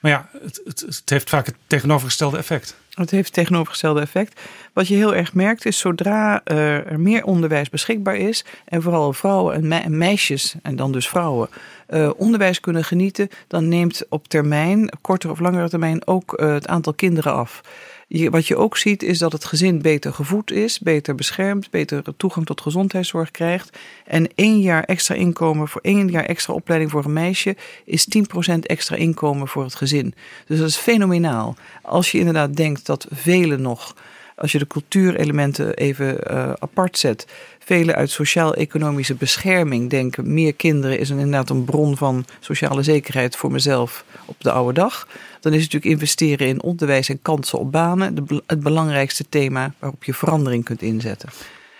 Maar 0.00 0.10
ja, 0.10 0.28
het, 0.42 0.60
het, 0.64 0.80
het 0.80 1.10
heeft 1.10 1.28
vaak 1.28 1.46
het 1.46 1.54
tegenovergestelde 1.66 2.36
effect. 2.36 2.76
Het 2.94 3.10
heeft 3.10 3.24
het 3.24 3.34
tegenovergestelde 3.34 4.00
effect. 4.00 4.40
Wat 4.72 4.88
je 4.88 4.94
heel 4.94 5.14
erg 5.14 5.34
merkt 5.34 5.66
is 5.66 5.78
zodra 5.78 6.40
uh, 6.44 6.90
er 6.90 7.00
meer 7.00 7.24
onderwijs 7.24 7.68
beschikbaar 7.68 8.16
is. 8.16 8.44
En 8.64 8.82
vooral 8.82 9.12
vrouwen 9.12 9.54
en, 9.54 9.68
me 9.68 9.78
en 9.78 9.98
meisjes, 9.98 10.54
en 10.62 10.76
dan 10.76 10.92
dus 10.92 11.08
vrouwen, 11.08 11.48
uh, 11.88 12.10
onderwijs 12.16 12.60
kunnen 12.60 12.84
genieten. 12.84 13.28
Dan 13.48 13.68
neemt 13.68 14.02
op 14.08 14.28
termijn, 14.28 14.90
kortere 15.00 15.32
of 15.32 15.38
langere 15.38 15.68
termijn, 15.68 16.06
ook 16.06 16.40
uh, 16.40 16.52
het 16.52 16.68
aantal 16.68 16.94
kinderen 16.94 17.32
af. 17.32 17.60
Je, 18.08 18.30
wat 18.30 18.46
je 18.46 18.56
ook 18.56 18.76
ziet 18.76 19.02
is 19.02 19.18
dat 19.18 19.32
het 19.32 19.44
gezin 19.44 19.82
beter 19.82 20.12
gevoed 20.12 20.50
is, 20.50 20.78
beter 20.78 21.14
beschermd, 21.14 21.70
beter 21.70 22.02
toegang 22.16 22.46
tot 22.46 22.60
gezondheidszorg 22.60 23.30
krijgt. 23.30 23.78
En 24.04 24.28
één 24.34 24.60
jaar 24.60 24.82
extra 24.82 25.14
inkomen 25.14 25.68
voor 25.68 25.80
één 25.80 26.08
jaar 26.08 26.24
extra 26.24 26.54
opleiding 26.54 26.90
voor 26.90 27.04
een 27.04 27.12
meisje 27.12 27.56
is 27.84 28.06
10% 28.54 28.58
extra 28.60 28.96
inkomen 28.96 29.48
voor 29.48 29.62
het 29.64 29.74
gezin. 29.74 30.14
Dus 30.46 30.58
dat 30.58 30.68
is 30.68 30.76
fenomenaal. 30.76 31.56
Als 31.82 32.12
je 32.12 32.18
inderdaad 32.18 32.56
denkt 32.56 32.86
dat 32.86 33.06
velen 33.10 33.62
nog 33.62 33.94
als 34.36 34.52
je 34.52 34.58
de 34.58 34.66
cultuurelementen 34.66 35.74
even 35.74 36.18
uh, 36.30 36.52
apart 36.58 36.98
zet, 36.98 37.26
velen 37.58 37.94
uit 37.94 38.10
sociaal-economische 38.10 39.14
bescherming 39.14 39.90
denken: 39.90 40.32
meer 40.32 40.54
kinderen 40.54 40.98
is 40.98 41.10
een, 41.10 41.18
inderdaad 41.18 41.50
een 41.50 41.64
bron 41.64 41.96
van 41.96 42.24
sociale 42.40 42.82
zekerheid 42.82 43.36
voor 43.36 43.52
mezelf 43.52 44.04
op 44.24 44.36
de 44.38 44.52
oude 44.52 44.72
dag. 44.72 45.08
Dan 45.40 45.52
is 45.52 45.62
het 45.62 45.72
natuurlijk 45.72 46.00
investeren 46.00 46.46
in 46.46 46.62
onderwijs 46.62 47.08
en 47.08 47.22
kansen 47.22 47.58
op 47.58 47.72
banen 47.72 48.14
de, 48.14 48.42
het 48.46 48.60
belangrijkste 48.60 49.28
thema 49.28 49.74
waarop 49.78 50.04
je 50.04 50.14
verandering 50.14 50.64
kunt 50.64 50.82
inzetten. 50.82 51.28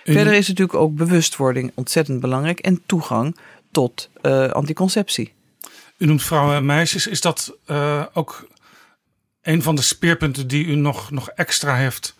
Verder 0.03 0.33
is 0.33 0.47
natuurlijk 0.47 0.77
ook 0.77 0.95
bewustwording 0.95 1.71
ontzettend 1.75 2.19
belangrijk 2.19 2.59
en 2.59 2.81
toegang 2.85 3.37
tot 3.71 4.09
uh, 4.21 4.47
anticonceptie. 4.47 5.33
U 5.97 6.05
noemt 6.05 6.23
vrouwen 6.23 6.55
en 6.55 6.65
meisjes. 6.65 7.07
Is 7.07 7.21
dat 7.21 7.57
uh, 7.67 8.05
ook 8.13 8.47
een 9.41 9.61
van 9.61 9.75
de 9.75 9.81
speerpunten 9.81 10.47
die 10.47 10.65
u 10.65 10.75
nog, 10.75 11.11
nog 11.11 11.29
extra 11.29 11.75
heeft 11.75 12.15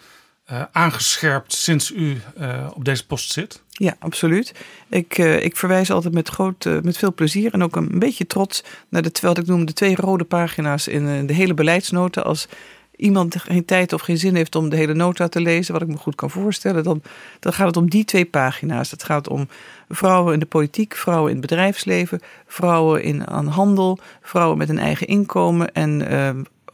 uh, 0.52 0.62
aangescherpt 0.72 1.54
sinds 1.54 1.92
u 1.92 2.22
uh, 2.40 2.68
op 2.74 2.86
deze 2.86 3.06
post 3.06 3.32
zit? 3.32 3.62
Ja, 3.70 3.96
absoluut. 4.00 4.54
Ik, 4.90 5.18
uh, 5.18 5.44
ik 5.44 5.58
verwijs 5.58 5.92
altijd 5.92 6.14
met, 6.14 6.30
groot, 6.30 6.66
met 6.84 6.98
veel 6.98 7.14
plezier 7.14 7.54
en 7.54 7.64
ook 7.64 7.76
een 7.76 8.00
beetje 8.00 8.28
trots 8.28 8.64
naar 8.90 9.02
de, 9.02 9.12
wat 9.22 9.38
ik 9.38 9.46
noem 9.46 9.66
de 9.66 9.74
twee 9.74 9.96
rode 9.96 10.24
pagina's 10.24 10.88
in 10.88 11.28
de 11.28 11.34
hele 11.34 11.54
beleidsnota. 11.54 12.22
Als 12.22 12.48
iemand 12.96 13.36
geen 13.36 13.66
tijd 13.66 13.94
of 13.94 14.02
geen 14.02 14.18
zin 14.18 14.36
heeft 14.36 14.56
om 14.56 14.70
de 14.70 14.76
hele 14.76 14.94
nota 14.94 15.28
te 15.28 15.42
lezen, 15.42 15.74
wat 15.74 15.82
ik 15.82 15.88
me 15.88 15.98
goed 15.98 16.16
kan 16.16 16.30
voorstellen, 16.30 16.84
dan, 16.84 17.02
dan 17.40 17.54
gaat 17.54 17.68
het 17.68 17.78
om 17.78 17.90
die 17.90 18.06
twee 18.06 18.26
pagina's. 18.26 18.92
Het 18.92 19.04
gaat 19.04 19.28
om 19.28 19.48
vrouwen 19.90 20.34
in 20.34 20.40
de 20.40 20.46
politiek, 20.46 20.96
vrouwen 20.96 21.32
in 21.32 21.38
het 21.38 21.48
bedrijfsleven, 21.48 22.22
vrouwen 22.48 23.04
in, 23.04 23.28
aan 23.28 23.48
handel, 23.48 24.00
vrouwen 24.22 24.58
met 24.58 24.70
een 24.70 24.80
eigen 24.80 25.08
inkomen 25.08 25.74
en 25.74 26.02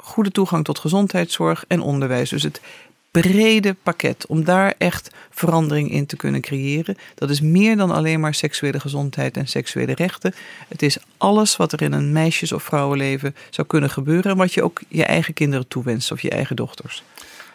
goede 0.04 0.32
toegang 0.32 0.64
tot 0.64 0.80
gezondheidszorg 0.80 1.66
en 1.68 1.82
onderwijs. 1.82 2.30
Dus 2.30 2.44
het 2.44 2.62
brede 3.22 3.76
pakket 3.84 4.26
om 4.28 4.44
daar 4.44 4.74
echt 4.78 5.10
verandering 5.30 5.92
in 5.92 6.06
te 6.06 6.16
kunnen 6.16 6.42
creëren. 6.42 6.98
Dat 7.16 7.30
is 7.30 7.42
meer 7.42 7.78
dan 7.78 7.92
alleen 7.92 8.20
maar 8.20 8.34
seksuele 8.34 8.80
gezondheid 8.80 9.38
en 9.38 9.48
seksuele 9.48 9.94
rechten. 9.94 10.34
Het 10.68 10.82
is 10.82 10.98
alles 11.18 11.58
wat 11.58 11.72
er 11.72 11.82
in 11.82 11.92
een 11.92 12.12
meisjes- 12.12 12.52
of 12.52 12.64
vrouwenleven 12.64 13.36
zou 13.50 13.68
kunnen 13.68 13.90
gebeuren 13.90 14.32
en 14.32 14.38
wat 14.38 14.54
je 14.54 14.64
ook 14.64 14.82
je 14.88 15.06
eigen 15.06 15.34
kinderen 15.34 15.68
toewenst 15.68 16.12
of 16.12 16.22
je 16.22 16.30
eigen 16.30 16.56
dochters. 16.56 17.04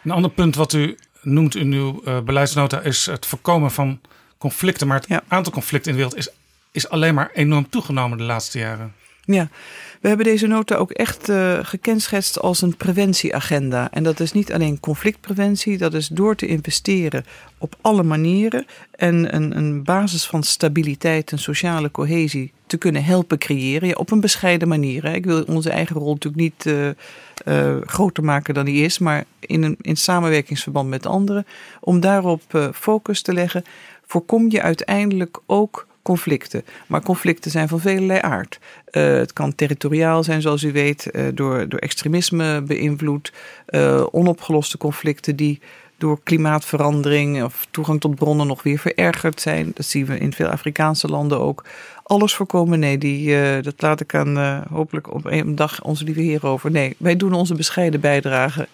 Een 0.03 0.11
ander 0.11 0.31
punt 0.31 0.55
wat 0.55 0.73
u 0.73 0.97
noemt 1.21 1.55
in 1.55 1.71
uw 1.71 2.01
uh, 2.05 2.19
beleidsnota 2.19 2.81
is 2.81 3.05
het 3.05 3.25
voorkomen 3.25 3.71
van 3.71 3.99
conflicten. 4.37 4.87
Maar 4.87 4.99
het 4.99 5.09
ja. 5.09 5.23
aantal 5.27 5.53
conflicten 5.53 5.91
in 5.91 5.97
de 5.97 6.03
wereld 6.03 6.27
is, 6.27 6.33
is 6.71 6.89
alleen 6.89 7.13
maar 7.13 7.29
enorm 7.33 7.69
toegenomen 7.69 8.17
de 8.17 8.23
laatste 8.23 8.59
jaren. 8.59 8.93
Ja, 9.25 9.49
we 9.99 10.07
hebben 10.07 10.25
deze 10.25 10.47
nota 10.47 10.75
ook 10.75 10.91
echt 10.91 11.29
uh, 11.29 11.59
gekenschetst 11.61 12.39
als 12.39 12.61
een 12.61 12.77
preventieagenda. 12.77 13.91
En 13.91 14.03
dat 14.03 14.19
is 14.19 14.31
niet 14.31 14.53
alleen 14.53 14.79
conflictpreventie, 14.79 15.77
dat 15.77 15.93
is 15.93 16.07
door 16.07 16.35
te 16.35 16.47
investeren 16.47 17.25
op 17.57 17.75
alle 17.81 18.03
manieren 18.03 18.65
en 18.91 19.35
een, 19.35 19.57
een 19.57 19.83
basis 19.83 20.25
van 20.25 20.43
stabiliteit 20.43 21.31
en 21.31 21.39
sociale 21.39 21.91
cohesie 21.91 22.51
te 22.65 22.77
kunnen 22.77 23.03
helpen 23.03 23.37
creëren. 23.37 23.97
Op 23.97 24.11
een 24.11 24.21
bescheiden 24.21 24.67
manier. 24.67 25.03
Hè. 25.03 25.13
Ik 25.13 25.25
wil 25.25 25.43
onze 25.43 25.69
eigen 25.69 25.95
rol 25.95 26.13
natuurlijk 26.13 26.43
niet 26.43 26.65
uh, 26.65 26.89
uh, 27.45 27.75
groter 27.81 28.23
maken 28.23 28.53
dan 28.53 28.65
die 28.65 28.83
is, 28.83 28.99
maar 28.99 29.25
in, 29.39 29.63
een, 29.63 29.77
in 29.81 29.97
samenwerkingsverband 29.97 30.89
met 30.89 31.05
anderen. 31.05 31.45
Om 31.79 31.99
daarop 31.99 32.71
focus 32.73 33.21
te 33.21 33.33
leggen, 33.33 33.63
voorkom 34.05 34.51
je 34.51 34.61
uiteindelijk 34.61 35.39
ook 35.45 35.87
conflicten. 36.09 36.65
Maar 36.87 37.01
conflicten 37.01 37.51
zijn 37.51 37.67
van 37.67 37.79
velelei 37.79 38.19
aard. 38.21 38.59
Uh, 38.91 39.03
het 39.03 39.33
kan 39.33 39.55
territoriaal 39.55 40.23
zijn, 40.23 40.41
zoals 40.41 40.63
u 40.63 40.71
weet, 40.71 41.09
uh, 41.11 41.27
door, 41.33 41.69
door 41.69 41.79
extremisme 41.79 42.61
beïnvloed. 42.61 43.33
Uh, 43.69 44.05
onopgeloste 44.11 44.77
conflicten 44.77 45.35
die 45.35 45.59
door 45.97 46.19
klimaatverandering 46.23 47.43
of 47.43 47.67
toegang 47.71 47.99
tot 47.99 48.15
bronnen 48.15 48.47
nog 48.47 48.63
weer 48.63 48.79
verergerd 48.79 49.41
zijn. 49.41 49.71
Dat 49.73 49.85
zien 49.85 50.05
we 50.05 50.17
in 50.17 50.33
veel 50.33 50.47
Afrikaanse 50.47 51.07
landen 51.07 51.39
ook. 51.39 51.65
Alles 52.03 52.33
voorkomen, 52.33 52.79
nee, 52.79 52.97
die, 52.97 53.61
dat 53.61 53.81
laat 53.81 53.99
ik 53.99 54.15
aan 54.15 54.63
hopelijk 54.69 55.13
op 55.13 55.25
een 55.25 55.55
dag 55.55 55.83
onze 55.83 56.03
lieve 56.03 56.21
heer 56.21 56.45
over. 56.45 56.71
Nee, 56.71 56.95
wij 56.97 57.15
doen 57.15 57.33
onze 57.33 57.55
bescheiden 57.55 57.99
bijdrage 57.99 58.67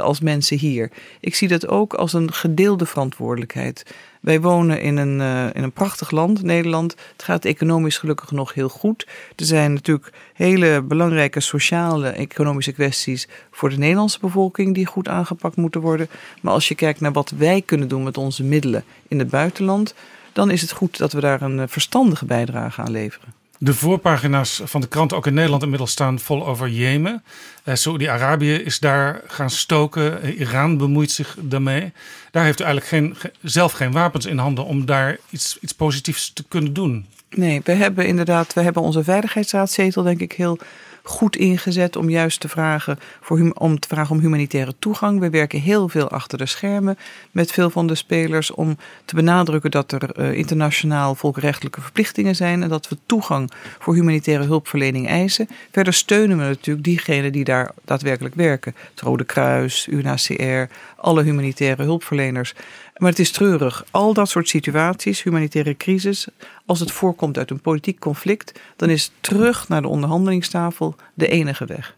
als 0.00 0.20
mensen 0.20 0.58
hier. 0.58 0.90
Ik 1.20 1.34
zie 1.34 1.48
dat 1.48 1.68
ook 1.68 1.94
als 1.94 2.12
een 2.12 2.32
gedeelde 2.32 2.86
verantwoordelijkheid. 2.86 3.84
Wij 4.20 4.40
wonen 4.40 4.80
in 4.80 4.96
een, 4.96 5.20
uh, 5.20 5.44
in 5.52 5.62
een 5.62 5.72
prachtig 5.72 6.10
land, 6.10 6.42
Nederland. 6.42 6.96
Het 7.12 7.22
gaat 7.22 7.44
economisch 7.44 7.98
gelukkig 7.98 8.30
nog 8.30 8.54
heel 8.54 8.68
goed. 8.68 9.06
Er 9.36 9.44
zijn 9.44 9.72
natuurlijk 9.72 10.12
hele 10.34 10.82
belangrijke 10.82 11.40
sociale, 11.40 12.08
economische 12.08 12.72
kwesties 12.72 13.28
voor 13.50 13.70
de 13.70 13.78
Nederlandse 13.78 14.18
bevolking 14.20 14.74
die 14.74 14.86
goed 14.86 15.08
aangepakt 15.08 15.56
moeten 15.56 15.80
worden. 15.80 16.08
Maar 16.40 16.52
als 16.52 16.68
je 16.68 16.74
kijkt 16.74 17.00
naar 17.00 17.12
wat 17.12 17.30
wij 17.30 17.62
kunnen 17.62 17.88
doen 17.88 18.02
met 18.02 18.18
onze 18.18 18.44
middelen 18.44 18.84
in 19.08 19.18
het 19.18 19.30
buitenland, 19.30 19.94
dan 20.32 20.50
is 20.50 20.60
het 20.60 20.72
goed 20.72 20.98
dat 20.98 21.12
we 21.12 21.20
daar 21.20 21.42
een 21.42 21.60
eh, 21.60 21.68
verstandige 21.68 22.24
bijdrage 22.24 22.80
aan 22.80 22.90
leveren. 22.90 23.35
De 23.58 23.74
voorpagina's 23.74 24.60
van 24.64 24.80
de 24.80 24.86
krant, 24.86 25.12
ook 25.12 25.26
in 25.26 25.34
Nederland, 25.34 25.62
inmiddels 25.62 25.90
staan 25.90 26.18
vol 26.18 26.46
over 26.46 26.68
Jemen. 26.68 27.22
Uh, 27.64 27.74
Saudi-Arabië 27.74 28.54
is 28.54 28.78
daar 28.78 29.20
gaan 29.26 29.50
stoken. 29.50 30.38
Iran 30.38 30.76
bemoeit 30.76 31.10
zich 31.10 31.36
daarmee. 31.40 31.92
Daar 32.30 32.44
heeft 32.44 32.60
u 32.60 32.64
eigenlijk 32.64 32.94
geen, 33.22 33.32
zelf 33.42 33.72
geen 33.72 33.92
wapens 33.92 34.26
in 34.26 34.38
handen 34.38 34.64
om 34.64 34.86
daar 34.86 35.18
iets, 35.30 35.58
iets 35.60 35.72
positiefs 35.72 36.32
te 36.32 36.44
kunnen 36.48 36.72
doen. 36.72 37.06
Nee, 37.30 37.60
we 37.64 37.72
hebben 37.72 38.06
inderdaad, 38.06 38.52
we 38.52 38.60
hebben 38.60 38.82
onze 38.82 39.04
veiligheidsraadzetel 39.04 40.02
denk 40.02 40.20
ik 40.20 40.32
heel 40.32 40.58
goed 41.06 41.36
ingezet 41.36 41.96
om 41.96 42.10
juist 42.10 42.40
te 42.40 42.48
vragen, 42.48 42.98
voor, 43.20 43.50
om 43.54 43.78
te 43.78 43.88
vragen 43.88 44.14
om 44.14 44.20
humanitaire 44.20 44.74
toegang. 44.78 45.20
We 45.20 45.30
werken 45.30 45.60
heel 45.60 45.88
veel 45.88 46.08
achter 46.08 46.38
de 46.38 46.46
schermen 46.46 46.98
met 47.30 47.52
veel 47.52 47.70
van 47.70 47.86
de 47.86 47.94
spelers 47.94 48.50
om 48.50 48.76
te 49.04 49.14
benadrukken 49.14 49.70
dat 49.70 49.92
er 49.92 50.18
uh, 50.18 50.32
internationaal 50.32 51.14
volkenrechtelijke 51.14 51.80
verplichtingen 51.80 52.36
zijn 52.36 52.62
en 52.62 52.68
dat 52.68 52.88
we 52.88 52.96
toegang 53.06 53.50
voor 53.78 53.94
humanitaire 53.94 54.44
hulpverlening 54.44 55.08
eisen. 55.08 55.48
Verder 55.70 55.92
steunen 55.92 56.38
we 56.38 56.44
natuurlijk 56.44 56.84
diegenen 56.84 57.32
die 57.32 57.44
daar 57.44 57.70
daadwerkelijk 57.84 58.34
werken. 58.34 58.74
Het 58.90 59.00
Rode 59.00 59.24
Kruis, 59.24 59.86
UNHCR, 59.90 60.72
alle 60.96 61.22
humanitaire 61.22 61.82
hulpverleners. 61.82 62.54
Maar 62.96 63.10
het 63.10 63.18
is 63.18 63.30
treurig. 63.30 63.84
Al 63.90 64.12
dat 64.12 64.28
soort 64.28 64.48
situaties, 64.48 65.22
humanitaire 65.22 65.76
crisis, 65.76 66.26
als 66.66 66.80
het 66.80 66.90
voorkomt 66.90 67.38
uit 67.38 67.50
een 67.50 67.60
politiek 67.60 67.98
conflict, 67.98 68.60
dan 68.76 68.90
is 68.90 69.12
terug 69.20 69.68
naar 69.68 69.82
de 69.82 69.88
onderhandelingstafel 69.88 70.95
de 71.14 71.28
enige 71.28 71.64
weg. 71.64 71.96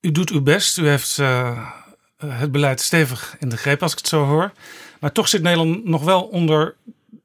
U 0.00 0.12
doet 0.12 0.30
uw 0.30 0.42
best. 0.42 0.78
U 0.78 0.88
heeft 0.88 1.18
uh, 1.18 1.70
het 2.16 2.52
beleid 2.52 2.80
stevig 2.80 3.36
in 3.38 3.48
de 3.48 3.56
greep, 3.56 3.82
als 3.82 3.92
ik 3.92 3.98
het 3.98 4.08
zo 4.08 4.24
hoor. 4.24 4.52
Maar 5.00 5.12
toch 5.12 5.28
zit 5.28 5.42
Nederland 5.42 5.84
nog 5.84 6.04
wel 6.04 6.22
onder 6.22 6.74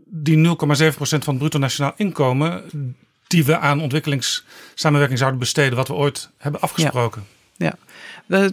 die 0.06 0.48
0,7% 0.48 0.54
van 0.98 1.20
het 1.20 1.38
bruto 1.38 1.60
nationaal 1.60 1.94
inkomen. 1.96 2.64
die 3.28 3.46
we 3.46 3.58
aan 3.58 3.82
ontwikkelingssamenwerking 3.82 5.20
zouden 5.20 5.40
besteden, 5.40 5.78
wat 5.78 5.88
we 5.88 5.94
ooit 5.94 6.30
hebben 6.38 6.62
afgesproken. 6.62 7.26
Ja. 7.56 7.66
ja. 7.66 7.78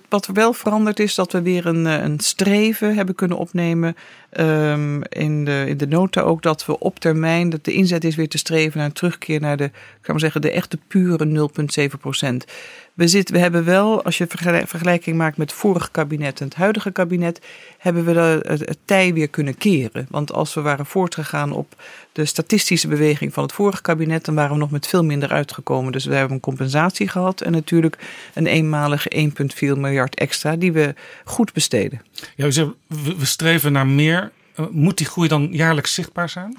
Wat 0.09 0.27
er 0.27 0.32
wel 0.32 0.52
veranderd 0.52 1.01
is, 1.01 1.15
dat 1.15 1.32
we 1.32 1.43
weer 1.43 1.66
een, 1.66 1.86
eh, 1.86 2.02
een 2.02 2.20
streven 2.20 2.94
hebben 2.94 3.15
kunnen 3.15 3.36
opnemen. 3.36 3.97
Um, 4.39 5.02
in, 5.05 5.44
de, 5.44 5.65
in 5.69 5.77
de 5.77 5.86
nota 5.86 6.20
ook 6.20 6.43
dat 6.43 6.66
we 6.66 6.78
op 6.78 6.98
termijn, 6.98 7.51
dat 7.51 7.65
de 7.65 7.73
inzet 7.73 8.05
is 8.05 8.15
weer 8.15 8.28
te 8.28 8.39
streven 8.39 8.78
naar 8.78 8.86
een 8.86 8.93
terugkeer 8.93 9.40
naar 9.40 9.57
de, 9.57 9.65
ik 9.65 9.73
ga 10.01 10.12
maar 10.12 10.20
zeggen, 10.20 10.40
de 10.40 10.51
echte 10.51 10.78
pure 10.89 11.48
0,7 11.90 12.01
procent. 12.01 12.44
We, 13.01 13.09
zitten, 13.09 13.35
we 13.35 13.40
hebben 13.40 13.64
wel, 13.64 14.05
als 14.05 14.18
je 14.18 14.27
vergelijking 14.66 15.16
maakt 15.16 15.36
met 15.36 15.51
het 15.51 15.60
vorige 15.60 15.90
kabinet 15.90 16.40
en 16.40 16.47
het 16.47 16.55
huidige 16.55 16.90
kabinet, 16.90 17.40
hebben 17.78 18.05
we 18.05 18.12
het, 18.20 18.60
het 18.60 18.78
tij 18.85 19.14
weer 19.14 19.28
kunnen 19.28 19.59
keren. 19.59 20.06
Want 20.10 20.32
als 20.32 20.55
we 20.55 20.60
waren 20.60 20.86
voortgegaan 20.86 21.52
op 21.52 21.82
de 22.12 22.24
statistische 22.24 22.89
beweging 22.89 23.32
van 23.32 23.43
het 23.43 23.52
vorige 23.52 23.82
kabinet, 23.82 24.24
dan 24.24 24.35
waren 24.35 24.52
we 24.52 24.59
nog 24.59 24.70
met 24.70 24.86
veel 24.86 25.05
minder 25.05 25.31
uitgekomen. 25.31 25.93
Dus 25.93 26.05
we 26.05 26.14
hebben 26.14 26.35
een 26.35 26.40
compensatie 26.40 27.09
gehad 27.09 27.40
en 27.40 27.52
natuurlijk 27.52 27.98
een 28.35 28.47
eenmalige 28.47 29.32
1,4 29.55 29.78
miljard 29.78 30.14
extra 30.14 30.56
die 30.56 30.72
we 30.72 30.94
goed 31.24 31.52
besteden. 31.52 32.02
Ja, 32.36 32.48
we 32.86 33.24
streven 33.24 33.72
naar 33.72 33.86
meer. 33.86 34.31
Eh, 34.55 34.64
moet 34.70 34.97
die 34.97 35.06
groei 35.06 35.28
dan 35.28 35.48
jaarlijks 35.51 35.94
zichtbaar 35.94 36.28
zijn? 36.28 36.56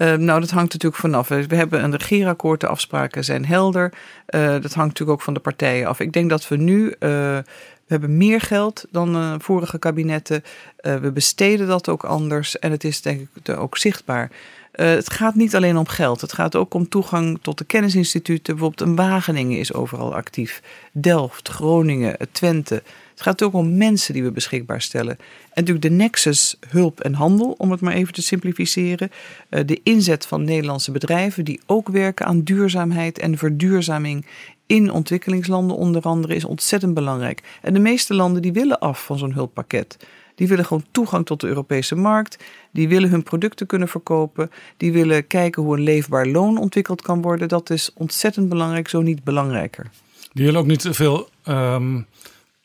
Uh, 0.00 0.14
nou, 0.14 0.40
dat 0.40 0.50
hangt 0.50 0.72
natuurlijk 0.72 1.00
vanaf. 1.00 1.28
We 1.28 1.56
hebben 1.56 1.84
een 1.84 1.96
regeerakkoord, 1.96 2.60
de 2.60 2.66
afspraken 2.66 3.24
zijn 3.24 3.46
helder. 3.46 3.92
Uh, 4.28 4.46
dat 4.46 4.72
hangt 4.72 4.76
natuurlijk 4.76 5.10
ook 5.10 5.20
van 5.20 5.34
de 5.34 5.40
partijen 5.40 5.86
af. 5.86 6.00
Ik 6.00 6.12
denk 6.12 6.30
dat 6.30 6.48
we 6.48 6.56
nu, 6.56 6.84
uh, 6.84 6.90
we 6.98 7.44
hebben 7.86 8.16
meer 8.16 8.40
geld 8.40 8.86
dan 8.90 9.40
vorige 9.40 9.78
kabinetten. 9.78 10.44
we 10.76 11.10
besteden 11.12 11.66
dat 11.66 11.88
ook 11.88 12.04
anders 12.04 12.58
en 12.58 12.70
het 12.70 12.84
is 12.84 13.00
denk 13.00 13.28
ik 13.42 13.58
ook 13.58 13.78
zichtbaar. 13.78 14.30
het 14.72 15.12
gaat 15.12 15.34
niet 15.34 15.56
alleen 15.56 15.76
om 15.76 15.86
geld. 15.86 16.20
Het 16.20 16.32
gaat 16.32 16.56
ook 16.56 16.74
om 16.74 16.88
toegang 16.88 17.38
tot 17.42 17.58
de 17.58 17.64
kennisinstituten. 17.64 18.54
Bijvoorbeeld 18.54 18.88
een 18.88 18.96
Wageningen 18.96 19.58
is 19.58 19.72
overal 19.72 20.14
actief. 20.14 20.62
Delft, 20.92 21.48
Groningen, 21.48 22.16
Twente. 22.32 22.82
Het 23.20 23.28
gaat 23.28 23.42
ook 23.42 23.54
om 23.54 23.76
mensen 23.76 24.14
die 24.14 24.22
we 24.22 24.30
beschikbaar 24.30 24.82
stellen. 24.82 25.16
En 25.18 25.26
natuurlijk 25.54 25.82
de 25.82 25.90
nexus 25.90 26.56
hulp 26.68 27.00
en 27.00 27.14
handel, 27.14 27.54
om 27.58 27.70
het 27.70 27.80
maar 27.80 27.92
even 27.92 28.12
te 28.12 28.22
simplificeren. 28.22 29.10
Eh, 29.48 29.66
de 29.66 29.80
inzet 29.82 30.26
van 30.26 30.44
Nederlandse 30.44 30.90
bedrijven 30.90 31.44
die 31.44 31.60
ook 31.66 31.88
werken 31.88 32.26
aan 32.26 32.42
duurzaamheid 32.42 33.18
en 33.18 33.38
verduurzaming 33.38 34.26
in 34.66 34.90
ontwikkelingslanden 34.92 35.76
onder 35.76 36.02
andere 36.02 36.34
is 36.34 36.44
ontzettend 36.44 36.94
belangrijk. 36.94 37.42
En 37.62 37.74
de 37.74 37.80
meeste 37.80 38.14
landen 38.14 38.42
die 38.42 38.52
willen 38.52 38.78
af 38.78 39.04
van 39.04 39.18
zo'n 39.18 39.32
hulppakket. 39.32 39.96
Die 40.34 40.48
willen 40.48 40.64
gewoon 40.64 40.84
toegang 40.90 41.26
tot 41.26 41.40
de 41.40 41.46
Europese 41.46 41.94
markt. 41.94 42.44
Die 42.70 42.88
willen 42.88 43.10
hun 43.10 43.22
producten 43.22 43.66
kunnen 43.66 43.88
verkopen. 43.88 44.50
Die 44.76 44.92
willen 44.92 45.26
kijken 45.26 45.62
hoe 45.62 45.76
een 45.76 45.82
leefbaar 45.82 46.26
loon 46.26 46.58
ontwikkeld 46.58 47.02
kan 47.02 47.22
worden. 47.22 47.48
Dat 47.48 47.70
is 47.70 47.90
ontzettend 47.94 48.48
belangrijk, 48.48 48.88
zo 48.88 49.00
niet 49.00 49.24
belangrijker. 49.24 49.90
Die 50.32 50.44
willen 50.44 50.60
ook 50.60 50.66
niet 50.66 50.80
te 50.80 50.94
veel 50.94 51.28
um, 51.48 52.06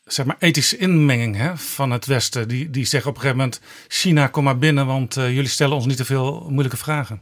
zeg 0.06 0.26
maar 0.26 0.36
ethische 0.38 0.76
inmenging 0.76 1.36
hè, 1.36 1.56
van 1.56 1.90
het 1.90 2.06
Westen. 2.06 2.48
Die, 2.48 2.70
die 2.70 2.84
zeggen 2.84 3.10
op 3.10 3.16
een 3.16 3.22
gegeven 3.22 3.42
moment: 3.42 3.60
China, 3.88 4.26
kom 4.26 4.44
maar 4.44 4.58
binnen, 4.58 4.86
want 4.86 5.16
uh, 5.16 5.34
jullie 5.34 5.48
stellen 5.48 5.76
ons 5.76 5.86
niet 5.86 5.96
te 5.96 6.04
veel 6.04 6.46
moeilijke 6.48 6.76
vragen. 6.76 7.20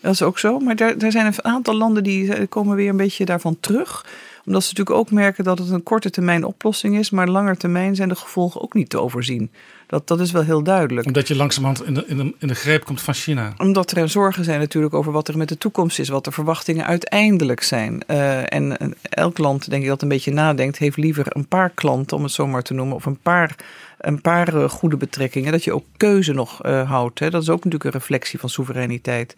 Dat 0.00 0.12
is 0.12 0.22
ook 0.22 0.38
zo, 0.38 0.58
maar 0.58 0.76
daar, 0.76 0.98
daar 0.98 1.10
zijn 1.10 1.26
een 1.26 1.44
aantal 1.44 1.74
landen 1.74 2.02
die 2.02 2.46
komen 2.46 2.76
weer 2.76 2.88
een 2.88 2.96
beetje 2.96 3.24
daarvan 3.24 3.60
terug 3.60 4.04
omdat 4.46 4.62
ze 4.62 4.68
natuurlijk 4.68 4.98
ook 4.98 5.10
merken 5.10 5.44
dat 5.44 5.58
het 5.58 5.70
een 5.70 5.82
korte 5.82 6.10
termijn 6.10 6.44
oplossing 6.44 6.98
is, 6.98 7.10
maar 7.10 7.28
langer 7.28 7.56
termijn 7.56 7.94
zijn 7.94 8.08
de 8.08 8.14
gevolgen 8.14 8.62
ook 8.62 8.74
niet 8.74 8.90
te 8.90 9.00
overzien. 9.00 9.50
Dat, 9.92 10.08
dat 10.08 10.20
is 10.20 10.30
wel 10.30 10.42
heel 10.42 10.62
duidelijk. 10.62 11.06
Omdat 11.06 11.28
je 11.28 11.36
langzamerhand 11.36 11.86
in 11.86 11.94
de, 11.94 12.04
in, 12.06 12.16
de, 12.16 12.34
in 12.38 12.48
de 12.48 12.54
greep 12.54 12.84
komt 12.84 13.00
van 13.00 13.14
China. 13.14 13.54
Omdat 13.58 13.90
er 13.90 14.08
zorgen 14.08 14.44
zijn 14.44 14.60
natuurlijk 14.60 14.94
over 14.94 15.12
wat 15.12 15.28
er 15.28 15.36
met 15.36 15.48
de 15.48 15.58
toekomst 15.58 15.98
is, 15.98 16.08
wat 16.08 16.24
de 16.24 16.30
verwachtingen 16.30 16.86
uiteindelijk 16.86 17.62
zijn. 17.62 18.02
Uh, 18.06 18.54
en 18.54 18.94
elk 19.00 19.38
land, 19.38 19.70
denk 19.70 19.82
ik, 19.82 19.88
dat 19.88 20.02
een 20.02 20.08
beetje 20.08 20.32
nadenkt, 20.32 20.78
heeft 20.78 20.96
liever 20.96 21.26
een 21.28 21.48
paar 21.48 21.70
klanten, 21.70 22.16
om 22.16 22.22
het 22.22 22.32
zo 22.32 22.46
maar 22.46 22.62
te 22.62 22.74
noemen, 22.74 22.96
of 22.96 23.06
een 23.06 23.18
paar 23.22 23.56
een 24.02 24.20
paar 24.20 24.54
uh, 24.54 24.68
goede 24.68 24.96
betrekkingen, 24.96 25.52
dat 25.52 25.64
je 25.64 25.74
ook 25.74 25.84
keuze 25.96 26.32
nog 26.32 26.66
uh, 26.66 26.90
houdt. 26.90 27.18
Hè. 27.18 27.30
Dat 27.30 27.42
is 27.42 27.48
ook 27.48 27.64
natuurlijk 27.64 27.84
een 27.84 28.00
reflectie 28.00 28.38
van 28.38 28.48
soevereiniteit. 28.48 29.36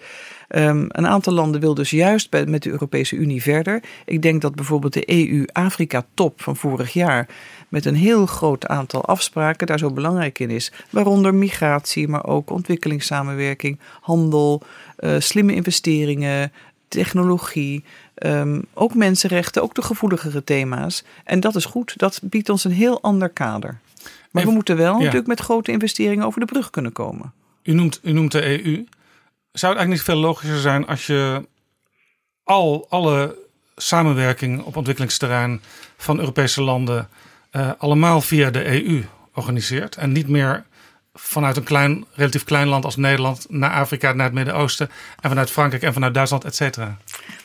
Um, 0.49 0.87
een 0.89 1.07
aantal 1.07 1.33
landen 1.33 1.61
wil 1.61 1.75
dus 1.75 1.91
juist 1.91 2.31
bij, 2.31 2.47
met 2.47 2.63
de 2.63 2.71
Europese 2.71 3.17
Unie 3.17 3.43
verder. 3.43 3.83
Ik 4.05 4.23
denk 4.23 4.43
dat 4.43 4.55
bijvoorbeeld 4.55 4.93
de 4.93 5.11
EU-Afrika-top 5.11 6.43
van 6.43 6.57
vorig 6.57 6.93
jaar 6.93 7.29
met 7.75 7.85
een 7.85 7.95
heel 7.95 8.27
groot 8.27 8.67
aantal 8.67 9.05
afspraken 9.05 9.67
daar 9.67 9.79
zo 9.79 9.91
belangrijk 9.91 10.39
in 10.39 10.51
is. 10.51 10.73
Waaronder 10.91 11.35
migratie, 11.35 12.09
maar 12.09 12.25
ook 12.25 12.51
ontwikkelingssamenwerking, 12.51 13.79
handel, 14.01 14.63
uh, 14.99 15.15
slimme 15.19 15.55
investeringen, 15.55 16.53
technologie. 16.89 17.85
Um, 18.15 18.65
ook 18.75 18.95
mensenrechten, 18.95 19.63
ook 19.63 19.75
de 19.75 19.83
gevoeligere 19.83 20.45
thema's. 20.45 21.05
En 21.25 21.41
dat 21.41 21.57
is 21.57 21.65
goed. 21.65 21.95
Dat 21.97 22.21
biedt 22.23 22.49
ons 22.49 22.65
een 22.65 22.73
heel 22.73 23.03
ander 23.03 23.29
kader. 23.29 23.79
Maar 24.31 24.45
we 24.45 24.51
moeten 24.51 24.77
wel 24.77 24.93
ja. 24.93 24.99
natuurlijk 24.99 25.27
met 25.27 25.41
grote 25.41 25.73
investeringen 25.73 26.27
over 26.27 26.41
de 26.41 26.47
brug 26.47 26.71
kunnen 26.71 26.93
komen. 26.93 27.33
U 27.63 27.73
noemt, 27.73 28.01
u 28.03 28.13
noemt 28.13 28.33
de 28.33 28.45
EU. 28.45 28.61
Zou 28.63 28.87
het 29.53 29.63
eigenlijk 29.63 29.89
niet 29.89 30.03
veel 30.03 30.17
logischer 30.17 30.61
zijn 30.61 30.87
als 30.87 31.07
je 31.07 31.47
al 32.45 32.87
alle 32.89 33.37
samenwerking 33.77 34.63
op 34.63 34.77
ontwikkelingsterrein 34.77 35.61
van 35.97 36.19
Europese 36.19 36.63
landen 36.63 37.09
uh, 37.57 37.71
allemaal 37.79 38.21
via 38.21 38.51
de 38.51 38.87
EU 38.87 39.05
organiseert 39.35 39.97
en 39.97 40.13
niet 40.13 40.29
meer 40.29 40.65
vanuit 41.15 41.57
een 41.57 41.63
klein, 41.63 42.05
relatief 42.13 42.45
klein 42.45 42.69
land 42.69 42.85
als 42.85 42.97
Nederland 42.97 43.47
naar 43.49 43.71
Afrika, 43.71 44.13
naar 44.13 44.25
het 44.25 44.35
Midden-Oosten 44.35 44.91
en 45.21 45.29
vanuit 45.29 45.51
Frankrijk 45.51 45.83
en 45.83 45.93
vanuit 45.93 46.15
Duitsland, 46.15 46.45
et 46.45 46.55
cetera? 46.55 46.97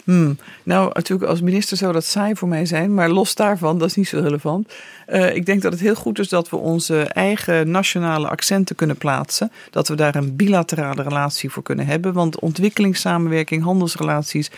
Hmm. 0.03 0.37
Nou, 0.63 0.91
natuurlijk 0.93 1.29
als 1.29 1.41
minister 1.41 1.77
zou 1.77 1.93
dat 1.93 2.05
saai 2.05 2.35
voor 2.35 2.47
mij 2.47 2.65
zijn, 2.65 2.93
maar 2.93 3.09
los 3.09 3.35
daarvan, 3.35 3.77
dat 3.77 3.87
is 3.87 3.95
niet 3.95 4.07
zo 4.07 4.19
relevant. 4.19 4.73
Uh, 5.07 5.35
ik 5.35 5.45
denk 5.45 5.61
dat 5.61 5.71
het 5.71 5.81
heel 5.81 5.95
goed 5.95 6.19
is 6.19 6.29
dat 6.29 6.49
we 6.49 6.55
onze 6.55 7.03
eigen 7.03 7.71
nationale 7.71 8.27
accenten 8.27 8.75
kunnen 8.75 8.97
plaatsen. 8.97 9.51
Dat 9.69 9.87
we 9.87 9.95
daar 9.95 10.15
een 10.15 10.35
bilaterale 10.35 11.03
relatie 11.03 11.49
voor 11.49 11.63
kunnen 11.63 11.85
hebben. 11.85 12.13
Want 12.13 12.39
ontwikkelingssamenwerking, 12.39 13.63
handelsrelaties 13.63 14.51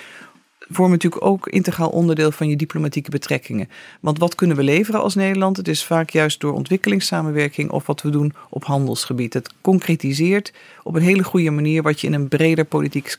vormen 0.72 0.92
natuurlijk 0.92 1.26
ook 1.26 1.48
integraal 1.48 1.90
onderdeel 1.90 2.32
van 2.32 2.48
je 2.48 2.56
diplomatieke 2.56 3.10
betrekkingen. 3.10 3.70
Want 4.00 4.18
wat 4.18 4.36
kunnen 4.36 4.58
we 4.58 4.64
leveren 4.64 5.02
als 5.02 5.16
Nederland? 5.16 5.58
Het 5.58 5.68
is 5.68 5.84
vaak 5.86 6.10
juist 6.10 6.40
door 6.40 6.54
ontwikkelingssamenwerking 6.54 7.72
of 7.72 7.86
wat 7.86 8.02
we 8.02 8.10
doen 8.10 8.34
op 8.50 8.64
handelsgebied. 8.64 9.34
Het 9.34 9.54
concretiseert 9.62 10.54
op 10.84 10.96
een 10.96 11.02
hele 11.02 11.24
goede 11.24 11.52
manier 11.52 11.82
wat 11.82 12.02
je 12.02 12.08
in 12.08 12.14
een 12.14 12.28
breder 12.28 12.66
politiek 12.66 13.18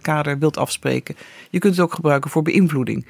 kader 0.00 0.38
wilt 0.38 0.56
afspreken. 0.56 1.16
Je 1.50 1.58
kunt 1.58 1.76
het 1.76 1.84
ook 1.84 1.94
gebruiken 1.94 2.30
voor 2.30 2.42
beïnvloeding. 2.42 3.06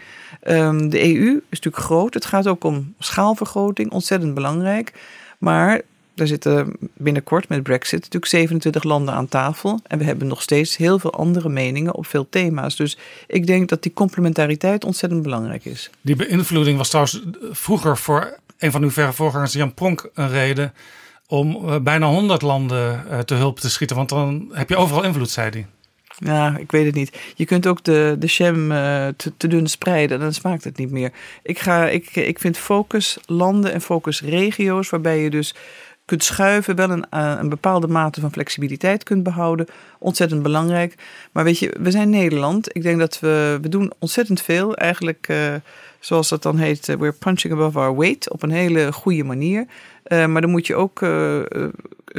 Um, 0.49 0.89
de 0.89 1.15
EU 1.15 1.37
is 1.37 1.61
natuurlijk 1.61 1.85
groot. 1.85 2.15
Het 2.15 2.27
gaat 2.27 2.47
ook 2.47 2.65
om 2.65 2.95
schaalvergroting, 2.99 3.91
ontzettend 3.91 4.35
belangrijk. 4.35 4.93
Maar 5.39 5.81
er 6.17 6.27
zitten 6.27 6.77
binnenkort 6.95 7.49
met 7.49 7.63
Brexit 7.63 8.01
natuurlijk 8.01 8.27
27 8.27 8.83
landen 8.83 9.15
aan 9.15 9.29
tafel. 9.29 9.81
En 9.87 9.99
we 9.99 10.05
hebben 10.05 10.27
nog 10.27 10.43
steeds 10.43 10.77
heel 10.77 10.99
veel 10.99 11.13
andere 11.13 11.49
meningen 11.49 11.95
op 11.95 12.07
veel 12.07 12.27
thema's. 12.29 12.77
Dus 12.77 12.99
ik 13.27 13.47
denk 13.47 13.69
dat 13.69 13.83
die 13.83 13.93
complementariteit 13.93 14.85
ontzettend 14.85 15.23
belangrijk 15.23 15.65
is. 15.65 15.91
Die 16.01 16.17
beïnvloeding 16.17 16.79
was 16.79 16.89
trouwens 16.89 17.23
vroeger 17.51 17.97
voor 17.99 18.39
een 18.59 18.71
van 18.71 18.83
uw 18.83 18.91
verre 18.91 19.13
voorgangers, 19.13 19.53
Jan 19.53 19.75
Pronk, 19.75 20.11
een 20.15 20.31
reden 20.31 20.73
om 21.27 21.69
eh, 21.69 21.81
bijna 21.81 22.07
100 22.07 22.43
landen 22.43 23.11
eh, 23.11 23.19
te 23.19 23.35
hulp 23.35 23.61
te 23.61 23.71
schieten. 23.71 23.97
Want 23.97 24.09
dan 24.09 24.49
heb 24.53 24.69
je 24.69 24.77
overal 24.77 25.05
invloed, 25.05 25.31
zei 25.31 25.51
hij. 25.51 25.67
Ja, 26.19 26.57
ik 26.57 26.71
weet 26.71 26.87
het 26.87 26.95
niet. 26.95 27.19
Je 27.35 27.45
kunt 27.45 27.67
ook 27.67 27.85
de, 27.85 28.17
de 28.19 28.27
jam 28.27 28.73
uh, 28.73 29.09
te, 29.17 29.33
te 29.37 29.49
dun 29.49 29.67
spreiden, 29.67 30.21
dan 30.21 30.33
smaakt 30.33 30.65
het 30.65 30.77
niet 30.77 30.91
meer. 30.91 31.13
Ik, 31.43 31.59
ga, 31.59 31.89
ik, 31.89 32.17
ik 32.17 32.39
vind 32.39 32.59
focus 32.59 33.19
landen 33.27 33.73
en 33.73 33.81
focus 33.81 34.21
regio's, 34.21 34.91
waarbij 34.91 35.21
je 35.21 35.31
dus 35.31 35.55
kunt 36.07 36.25
schuiven, 36.25 36.77
wel 36.77 36.91
een, 36.91 37.05
eh, 37.11 37.35
een 37.39 37.49
bepaalde 37.49 37.87
mate 37.87 38.21
van 38.21 38.33
flexibiliteit 38.33 39.03
kunt 39.03 39.23
behouden. 39.23 39.67
Ontzettend 39.99 40.43
belangrijk. 40.43 40.95
Maar 41.33 41.45
weet 41.45 41.59
je, 41.59 41.77
we 41.81 41.91
zijn 41.91 42.11
Nederland. 42.11 42.77
Ik 42.77 42.83
denk 42.83 42.99
dat 42.99 43.21
we, 43.21 43.59
we 43.63 43.69
doen 43.69 43.93
ontzettend 43.99 44.43
veel. 44.43 44.77
Eigenlijk, 44.77 45.27
uh, 45.31 45.55
zoals 46.01 46.29
dat 46.29 46.43
dan 46.43 46.59
heet, 46.59 46.89
uh, 46.89 46.97
we're 46.97 47.13
punching 47.13 47.55
above 47.55 47.79
our 47.79 47.97
weight. 47.97 48.31
Op 48.31 48.43
een 48.43 48.51
hele 48.51 48.93
goede 48.93 49.25
manier. 49.25 49.67
Maar 50.09 50.41
dan 50.41 50.51
moet 50.51 50.67
je 50.67 50.75
ook 50.75 50.99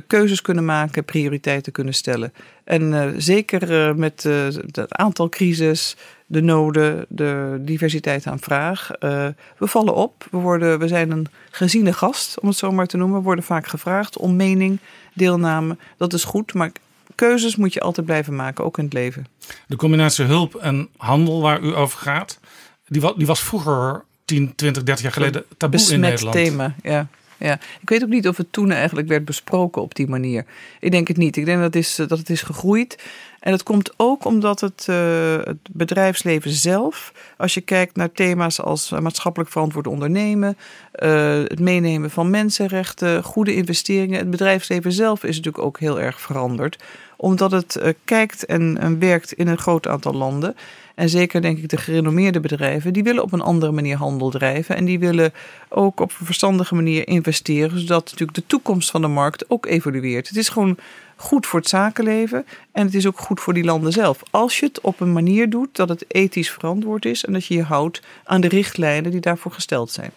keuzes 0.07 0.41
kunnen 0.41 0.65
maken, 0.65 1.05
prioriteiten 1.05 1.72
kunnen 1.72 1.93
stellen. 1.93 2.34
En 2.64 3.14
zeker 3.18 3.95
met 3.97 4.23
het 4.72 4.93
aantal 4.93 5.30
crisis, 5.30 5.95
de 6.29 6.41
noden, 6.41 7.05
de 7.09 7.57
diversiteit 7.59 8.27
aan 8.27 8.39
vraag. 8.39 8.89
Uh, 8.99 9.27
we 9.57 9.67
vallen 9.67 9.95
op. 9.95 10.27
We, 10.31 10.37
worden, 10.37 10.79
we 10.79 10.87
zijn 10.87 11.11
een 11.11 11.27
geziene 11.51 11.93
gast, 11.93 12.39
om 12.39 12.47
het 12.47 12.57
zo 12.57 12.71
maar 12.71 12.87
te 12.87 12.97
noemen. 12.97 13.17
We 13.17 13.23
worden 13.23 13.43
vaak 13.43 13.67
gevraagd 13.67 14.17
om 14.17 14.35
mening, 14.35 14.79
deelname. 15.13 15.77
Dat 15.97 16.13
is 16.13 16.23
goed, 16.23 16.53
maar 16.53 16.71
keuzes 17.15 17.55
moet 17.55 17.73
je 17.73 17.79
altijd 17.79 18.05
blijven 18.05 18.35
maken, 18.35 18.63
ook 18.63 18.77
in 18.77 18.83
het 18.83 18.93
leven. 18.93 19.27
De 19.67 19.75
combinatie 19.75 20.25
hulp 20.25 20.55
en 20.55 20.89
handel 20.97 21.41
waar 21.41 21.61
u 21.61 21.75
over 21.75 21.99
gaat, 21.99 22.39
die 22.87 23.01
was, 23.01 23.13
die 23.15 23.27
was 23.27 23.43
vroeger 23.43 24.03
10, 24.25 24.55
20, 24.55 24.83
30 24.83 25.03
jaar 25.03 25.13
geleden 25.13 25.43
taboe 25.57 25.77
Besmet 25.77 25.95
in 25.95 25.99
Nederland. 25.99 26.35
thema, 26.35 26.75
ja. 26.83 27.07
Ja, 27.39 27.59
ik 27.81 27.89
weet 27.89 28.03
ook 28.03 28.09
niet 28.09 28.27
of 28.27 28.37
het 28.37 28.51
toen 28.51 28.71
eigenlijk 28.71 29.07
werd 29.07 29.25
besproken 29.25 29.81
op 29.81 29.95
die 29.95 30.07
manier. 30.07 30.45
Ik 30.79 30.91
denk 30.91 31.07
het 31.07 31.17
niet. 31.17 31.37
Ik 31.37 31.45
denk 31.45 31.57
dat 31.57 31.73
het 31.73 31.83
is, 31.83 31.95
dat 31.95 32.17
het 32.17 32.29
is 32.29 32.41
gegroeid. 32.41 33.03
En 33.48 33.53
dat 33.53 33.64
komt 33.64 33.94
ook 33.98 34.26
omdat 34.26 34.60
het, 34.60 34.88
uh, 34.90 34.98
het 35.44 35.57
bedrijfsleven 35.72 36.52
zelf, 36.52 37.14
als 37.38 37.53
je 37.53 37.61
kijkt 37.61 37.95
naar 37.95 38.11
thema's 38.11 38.61
als 38.61 38.90
maatschappelijk 38.90 39.52
verantwoord 39.52 39.88
ondernemen, 39.88 40.57
uh, 41.03 41.41
het 41.44 41.60
meenemen 41.60 42.10
van 42.10 42.30
mensenrechten, 42.30 43.24
goede 43.24 43.56
investeringen, 43.56 44.19
het 44.19 44.30
bedrijfsleven 44.30 44.91
zelf 44.91 45.24
is 45.24 45.36
natuurlijk 45.36 45.64
ook 45.64 45.80
heel 45.80 45.99
erg 45.99 46.22
veranderd. 46.22 46.84
Omdat 47.18 47.52
het 47.52 47.80
uh, 47.82 47.90
kijkt 48.03 48.45
en, 48.45 48.78
en 48.80 48.99
werkt 48.99 49.32
in 49.32 49.48
een 49.48 49.57
groot 49.57 49.88
aantal 49.88 50.14
landen. 50.14 50.56
En 50.95 51.10
zeker 51.10 51.41
denk 51.41 51.57
ik 51.57 51.69
de 51.69 51.78
gerenommeerde 51.78 52.40
bedrijven, 52.40 52.94
die 52.94 53.03
willen 53.03 53.24
op 53.24 53.34
een 53.34 53.41
andere 53.41 53.72
manier 53.72 53.98
handel 53.98 54.30
drijven. 54.30 54.76
En 54.76 54.86
die 54.86 54.99
willen 54.99 55.34
ook 55.69 55.99
op 55.99 56.11
een 56.19 56.26
verstandige 56.26 56.76
manier 56.76 57.07
investeren, 57.07 57.80
zodat 57.80 58.03
natuurlijk 58.03 58.38
de 58.38 58.48
toekomst 58.48 58.91
van 58.91 59.02
de 59.02 59.07
markt 59.07 59.49
ook 59.49 59.65
evolueert. 59.65 60.28
Het 60.28 60.38
is 60.38 60.49
gewoon 60.49 60.78
goed 61.18 61.45
voor 61.45 61.60
het 61.60 61.69
zakenleven 61.69 62.45
en 62.72 62.85
het 62.85 62.95
is 62.95 63.07
ook 63.07 63.19
goed 63.19 63.39
voor 63.39 63.53
die 63.53 63.64
landen 63.64 63.91
zelf. 63.91 64.22
Als 64.31 64.60
je 64.60 64.65
het 64.65 64.81
op 64.81 64.99
een 64.99 65.14
manier 65.14 65.49
doet 65.49 65.76
dat 65.76 65.89
het 65.89 66.06
ethisch 66.07 66.52
verantwoord 66.52 67.06
is 67.06 67.26
en 67.26 67.34
dat 67.34 67.45
je 67.45 67.53
je 67.53 67.64
houdt 67.64 68.02
aan 68.23 68.41
de 68.41 68.48
richtlijnen 68.48 69.11
die 69.11 69.22
daarvoor 69.22 69.52
gesteld 69.52 69.91
zijn. 69.91 70.11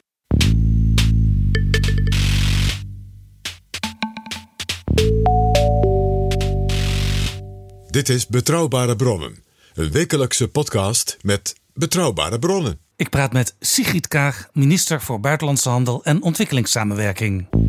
Dit 7.90 8.08
is 8.08 8.26
Betrouwbare 8.26 8.96
Bronnen, 8.96 9.44
een 9.74 9.90
wekelijkse 9.90 10.48
podcast 10.48 11.16
met 11.22 11.54
betrouwbare 11.74 12.38
bronnen. 12.38 12.78
Ik 12.96 13.08
praat 13.08 13.32
met 13.32 13.56
Sigrid 13.60 14.08
Kaag, 14.08 14.48
minister 14.52 15.00
voor 15.00 15.20
Buitenlandse 15.20 15.68
Handel 15.68 16.04
en 16.04 16.22
Ontwikkelingssamenwerking. 16.22 17.59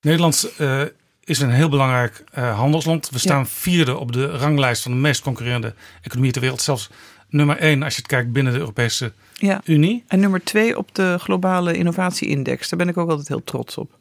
Nederland 0.00 0.52
uh, 0.58 0.82
is 1.24 1.40
een 1.40 1.50
heel 1.50 1.68
belangrijk 1.68 2.24
uh, 2.38 2.58
handelsland. 2.58 3.10
We 3.10 3.18
staan 3.18 3.38
ja. 3.38 3.46
vierde 3.46 3.96
op 3.96 4.12
de 4.12 4.26
ranglijst 4.26 4.82
van 4.82 4.92
de 4.92 4.98
meest 4.98 5.22
concurrerende 5.22 5.74
economieën 6.02 6.32
ter 6.32 6.42
wereld. 6.42 6.62
Zelfs 6.62 6.90
nummer 7.28 7.56
één 7.56 7.82
als 7.82 7.94
je 7.94 7.98
het 7.98 8.10
kijkt 8.10 8.32
binnen 8.32 8.52
de 8.52 8.58
Europese 8.58 9.12
ja. 9.34 9.60
Unie. 9.64 10.04
En 10.08 10.20
nummer 10.20 10.44
twee 10.44 10.78
op 10.78 10.94
de 10.94 11.16
globale 11.18 11.76
innovatie-index. 11.76 12.68
Daar 12.68 12.78
ben 12.78 12.88
ik 12.88 12.96
ook 12.96 13.10
altijd 13.10 13.28
heel 13.28 13.44
trots 13.44 13.76
op. 13.76 13.98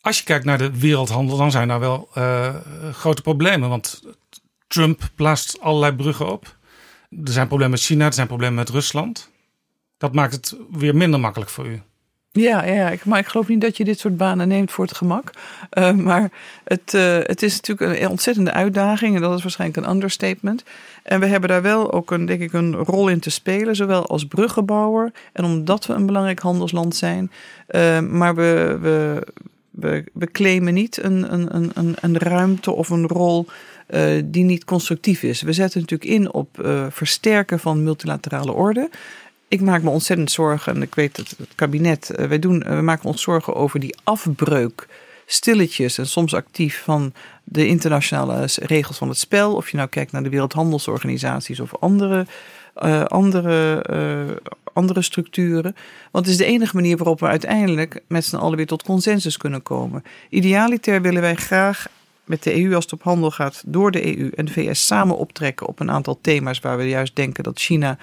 Als 0.00 0.18
je 0.18 0.24
kijkt 0.24 0.44
naar 0.44 0.58
de 0.58 0.78
wereldhandel, 0.78 1.36
dan 1.36 1.50
zijn 1.50 1.68
daar 1.68 1.80
wel 1.80 2.08
uh, 2.18 2.54
grote 2.92 3.22
problemen. 3.22 3.68
Want 3.68 4.02
Trump 4.66 5.10
blaast 5.14 5.60
allerlei 5.60 5.94
bruggen 5.94 6.32
op. 6.32 6.56
Er 7.24 7.32
zijn 7.32 7.46
problemen 7.46 7.72
met 7.72 7.82
China, 7.82 8.06
er 8.06 8.12
zijn 8.12 8.26
problemen 8.26 8.54
met 8.54 8.68
Rusland. 8.68 9.30
Dat 9.98 10.14
maakt 10.14 10.32
het 10.32 10.56
weer 10.70 10.96
minder 10.96 11.20
makkelijk 11.20 11.50
voor 11.50 11.66
u. 11.66 11.82
Ja, 12.32 12.64
ja 12.64 12.90
ik, 12.90 13.04
maar 13.04 13.18
ik 13.18 13.26
geloof 13.26 13.48
niet 13.48 13.60
dat 13.60 13.76
je 13.76 13.84
dit 13.84 13.98
soort 13.98 14.16
banen 14.16 14.48
neemt 14.48 14.70
voor 14.70 14.84
het 14.84 14.96
gemak. 14.96 15.30
Uh, 15.78 15.92
maar 15.92 16.30
het, 16.64 16.94
uh, 16.94 17.18
het 17.18 17.42
is 17.42 17.60
natuurlijk 17.60 18.00
een 18.00 18.08
ontzettende 18.08 18.52
uitdaging 18.52 19.14
en 19.14 19.20
dat 19.20 19.36
is 19.36 19.42
waarschijnlijk 19.42 19.86
een 19.86 19.92
understatement. 19.92 20.62
En 21.02 21.20
we 21.20 21.26
hebben 21.26 21.48
daar 21.48 21.62
wel 21.62 21.92
ook 21.92 22.10
een, 22.10 22.26
denk 22.26 22.40
ik, 22.40 22.52
een 22.52 22.74
rol 22.74 23.08
in 23.08 23.20
te 23.20 23.30
spelen, 23.30 23.76
zowel 23.76 24.06
als 24.06 24.24
bruggenbouwer 24.24 25.12
en 25.32 25.44
omdat 25.44 25.86
we 25.86 25.92
een 25.92 26.06
belangrijk 26.06 26.38
handelsland 26.38 26.96
zijn. 26.96 27.30
Uh, 27.70 28.00
maar 28.00 28.34
we, 28.34 28.78
we, 28.80 29.26
we, 29.70 30.04
we 30.12 30.26
claimen 30.30 30.74
niet 30.74 31.02
een, 31.02 31.32
een, 31.32 31.70
een, 31.74 31.94
een 32.00 32.18
ruimte 32.18 32.72
of 32.72 32.88
een 32.88 33.06
rol 33.06 33.46
die 34.24 34.44
niet 34.44 34.64
constructief 34.64 35.22
is. 35.22 35.42
We 35.42 35.52
zetten 35.52 35.80
natuurlijk 35.80 36.10
in 36.10 36.32
op 36.32 36.48
versterken 36.90 37.58
van 37.58 37.82
multilaterale 37.82 38.52
orde 38.52 38.90
ik 39.52 39.60
maak 39.60 39.82
me 39.82 39.90
ontzettend 39.90 40.30
zorgen, 40.30 40.74
en 40.74 40.82
ik 40.82 40.94
weet 40.94 41.16
dat 41.16 41.34
het 41.38 41.54
kabinet, 41.54 42.10
eh, 42.10 42.26
wij, 42.26 42.38
doen, 42.38 42.62
eh, 42.62 42.76
we 42.76 42.82
maken 42.82 43.08
ons 43.08 43.22
zorgen 43.22 43.54
over 43.54 43.80
die 43.80 43.96
afbreuk, 44.04 44.88
stilletjes 45.26 45.98
en 45.98 46.06
soms 46.06 46.34
actief 46.34 46.82
van 46.84 47.12
de 47.44 47.66
internationale 47.66 48.48
regels 48.54 48.98
van 48.98 49.08
het 49.08 49.18
spel. 49.18 49.54
Of 49.54 49.70
je 49.70 49.76
nou 49.76 49.88
kijkt 49.88 50.12
naar 50.12 50.22
de 50.22 50.28
Wereldhandelsorganisaties 50.28 51.60
of 51.60 51.76
andere, 51.76 52.26
uh, 52.82 53.04
andere, 53.04 54.40
andere 54.72 55.02
structuren. 55.02 55.76
Want 56.10 56.24
het 56.26 56.34
is 56.34 56.40
de 56.40 56.52
enige 56.52 56.76
manier 56.76 56.96
waarop 56.96 57.20
we 57.20 57.26
uiteindelijk 57.26 58.00
met 58.06 58.24
z'n 58.24 58.36
allen 58.36 58.56
weer 58.56 58.66
tot 58.66 58.82
consensus 58.82 59.36
kunnen 59.36 59.62
komen. 59.62 60.02
Idealiter 60.28 61.02
willen 61.02 61.22
wij 61.22 61.34
graag 61.34 61.86
met 62.24 62.42
de 62.42 62.62
EU 62.62 62.74
als 62.74 62.84
het 62.84 62.92
op 62.92 63.02
handel 63.02 63.30
gaat 63.30 63.62
door 63.66 63.90
de 63.90 64.18
EU 64.18 64.30
en 64.34 64.44
de 64.44 64.52
VS 64.52 64.86
samen 64.86 65.16
optrekken 65.16 65.66
op 65.66 65.80
een 65.80 65.90
aantal 65.90 66.18
thema's 66.20 66.60
waar 66.60 66.76
we 66.76 66.88
juist 66.88 67.16
denken 67.16 67.44
dat 67.44 67.60
China 67.60 67.98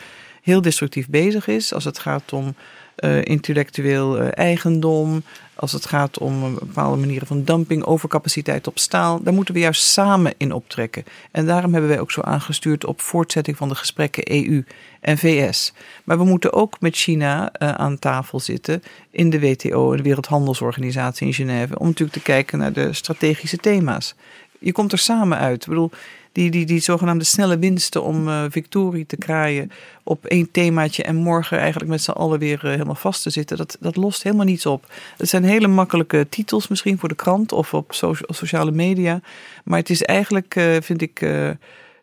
heel 0.49 0.61
destructief 0.61 1.07
bezig 1.07 1.47
is. 1.47 1.73
Als 1.73 1.83
het 1.83 1.99
gaat 1.99 2.33
om 2.33 2.55
uh, 2.99 3.25
intellectueel 3.25 4.21
uh, 4.21 4.27
eigendom, 4.31 5.23
als 5.55 5.71
het 5.71 5.85
gaat 5.85 6.17
om 6.17 6.53
bepaalde 6.53 6.97
manieren 6.97 7.27
van 7.27 7.43
dumping, 7.43 7.83
overcapaciteit 7.83 8.67
op 8.67 8.79
staal. 8.79 9.23
Daar 9.23 9.33
moeten 9.33 9.53
we 9.53 9.59
juist 9.59 9.83
samen 9.83 10.33
in 10.37 10.51
optrekken. 10.51 11.03
En 11.31 11.45
daarom 11.45 11.71
hebben 11.71 11.89
wij 11.89 11.99
ook 11.99 12.11
zo 12.11 12.21
aangestuurd 12.21 12.85
op 12.85 13.01
voortzetting 13.01 13.57
van 13.57 13.69
de 13.69 13.75
gesprekken 13.75 14.31
EU 14.31 14.63
en 14.99 15.17
VS. 15.17 15.73
Maar 16.03 16.17
we 16.17 16.23
moeten 16.23 16.53
ook 16.53 16.79
met 16.79 16.95
China 16.95 17.53
aan 17.59 17.99
tafel 17.99 18.39
zitten 18.39 18.83
in 19.11 19.29
de 19.29 19.39
WTO, 19.39 19.95
de 19.95 20.03
Wereldhandelsorganisatie 20.03 21.27
in 21.27 21.33
Genève, 21.33 21.79
om 21.79 21.87
natuurlijk 21.87 22.17
te 22.17 22.23
kijken 22.23 22.57
naar 22.57 22.73
de 22.73 22.93
strategische 22.93 23.57
thema's. 23.57 24.15
Je 24.59 24.71
komt 24.71 24.91
er 24.91 24.97
samen 24.97 25.37
uit. 25.37 25.61
Ik 25.61 25.69
bedoel, 25.69 25.91
die, 26.39 26.51
die, 26.51 26.65
die 26.65 26.79
zogenaamde 26.79 27.23
snelle 27.23 27.59
winsten 27.59 28.03
om 28.03 28.27
uh, 28.27 28.43
victorie 28.49 29.05
te 29.05 29.17
kraaien 29.17 29.71
op 30.03 30.25
één 30.25 30.51
themaatje 30.51 31.03
en 31.03 31.15
morgen 31.15 31.59
eigenlijk 31.59 31.89
met 31.89 32.01
z'n 32.01 32.11
allen 32.11 32.39
weer 32.39 32.59
uh, 32.63 32.71
helemaal 32.71 32.95
vast 32.95 33.23
te 33.23 33.29
zitten, 33.29 33.57
dat, 33.57 33.77
dat 33.79 33.95
lost 33.95 34.23
helemaal 34.23 34.45
niets 34.45 34.65
op. 34.65 34.85
Het 35.17 35.29
zijn 35.29 35.43
hele 35.43 35.67
makkelijke 35.67 36.27
titels 36.29 36.67
misschien 36.67 36.99
voor 36.99 37.09
de 37.09 37.15
krant 37.15 37.51
of 37.51 37.73
op 37.73 37.93
so 37.93 38.13
sociale 38.27 38.71
media, 38.71 39.21
maar 39.63 39.79
het 39.79 39.89
is 39.89 40.03
eigenlijk, 40.03 40.55
uh, 40.55 40.75
vind 40.81 41.01
ik, 41.01 41.17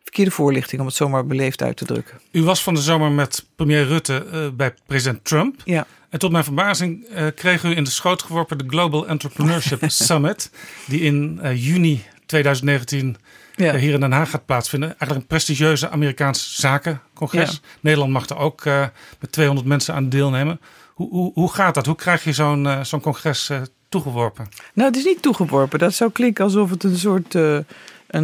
verkeerde 0.03 0.31
voorlichting 0.31 0.81
om 0.81 0.87
het 0.87 0.97
zomaar 0.97 1.27
beleefd 1.27 1.63
uit 1.63 1.77
te 1.77 1.85
drukken. 1.85 2.21
U 2.31 2.43
was 2.43 2.63
van 2.63 2.75
de 2.75 2.81
zomer 2.81 3.11
met 3.11 3.47
premier 3.57 3.87
Rutte 3.87 4.53
bij 4.57 4.75
president 4.87 5.25
Trump. 5.25 5.61
Ja. 5.65 5.87
En 6.09 6.19
tot 6.19 6.33
mijn 6.33 6.45
verbazing 6.45 7.07
kreeg 7.35 7.65
u 7.65 7.77
in 7.77 7.85
de 7.85 7.91
schoot 7.91 8.23
geworpen 8.23 8.59
de 8.59 8.65
Global 8.67 9.07
Entrepreneurship 9.07 9.83
Summit, 9.91 10.51
die 10.87 11.01
in 11.01 11.41
juni 11.55 12.05
2019 12.27 13.17
ja. 13.57 13.77
hier 13.77 13.95
in 13.95 14.01
Den 14.01 14.12
Haag 14.12 14.31
gaat 14.31 14.47
plaatsvinden. 14.47 14.89
Eigenlijk 14.89 15.20
een 15.20 15.27
prestigieuze 15.27 15.89
Amerikaanse 15.89 16.61
zakencongres. 16.61 17.51
Ja. 17.51 17.69
Nederland 17.81 18.12
mag 18.12 18.28
er 18.28 18.37
ook 18.37 18.65
uh, 18.65 18.87
met 19.20 19.33
200 19.33 19.66
mensen 19.66 19.95
aan 19.95 20.09
deelnemen. 20.09 20.61
Hoe, 20.95 21.09
hoe, 21.09 21.33
hoe 21.35 21.53
gaat 21.53 21.74
dat? 21.74 21.87
Hoe 21.87 21.95
krijg 21.95 22.24
je 22.24 22.33
zo'n 22.33 22.65
uh, 22.65 22.85
zo'n 22.85 23.01
congres 23.01 23.51
uh, 23.51 23.61
toegeworpen? 23.89 24.49
Nou, 24.74 24.89
het 24.89 24.99
is 24.99 25.05
niet 25.05 25.23
toegeworpen. 25.23 25.78
Dat 25.78 25.95
zou 25.95 26.11
klinken 26.12 26.45
alsof 26.45 26.70
het 26.70 26.85
een 26.85 26.99
soort 26.99 27.35
een, 27.35 27.65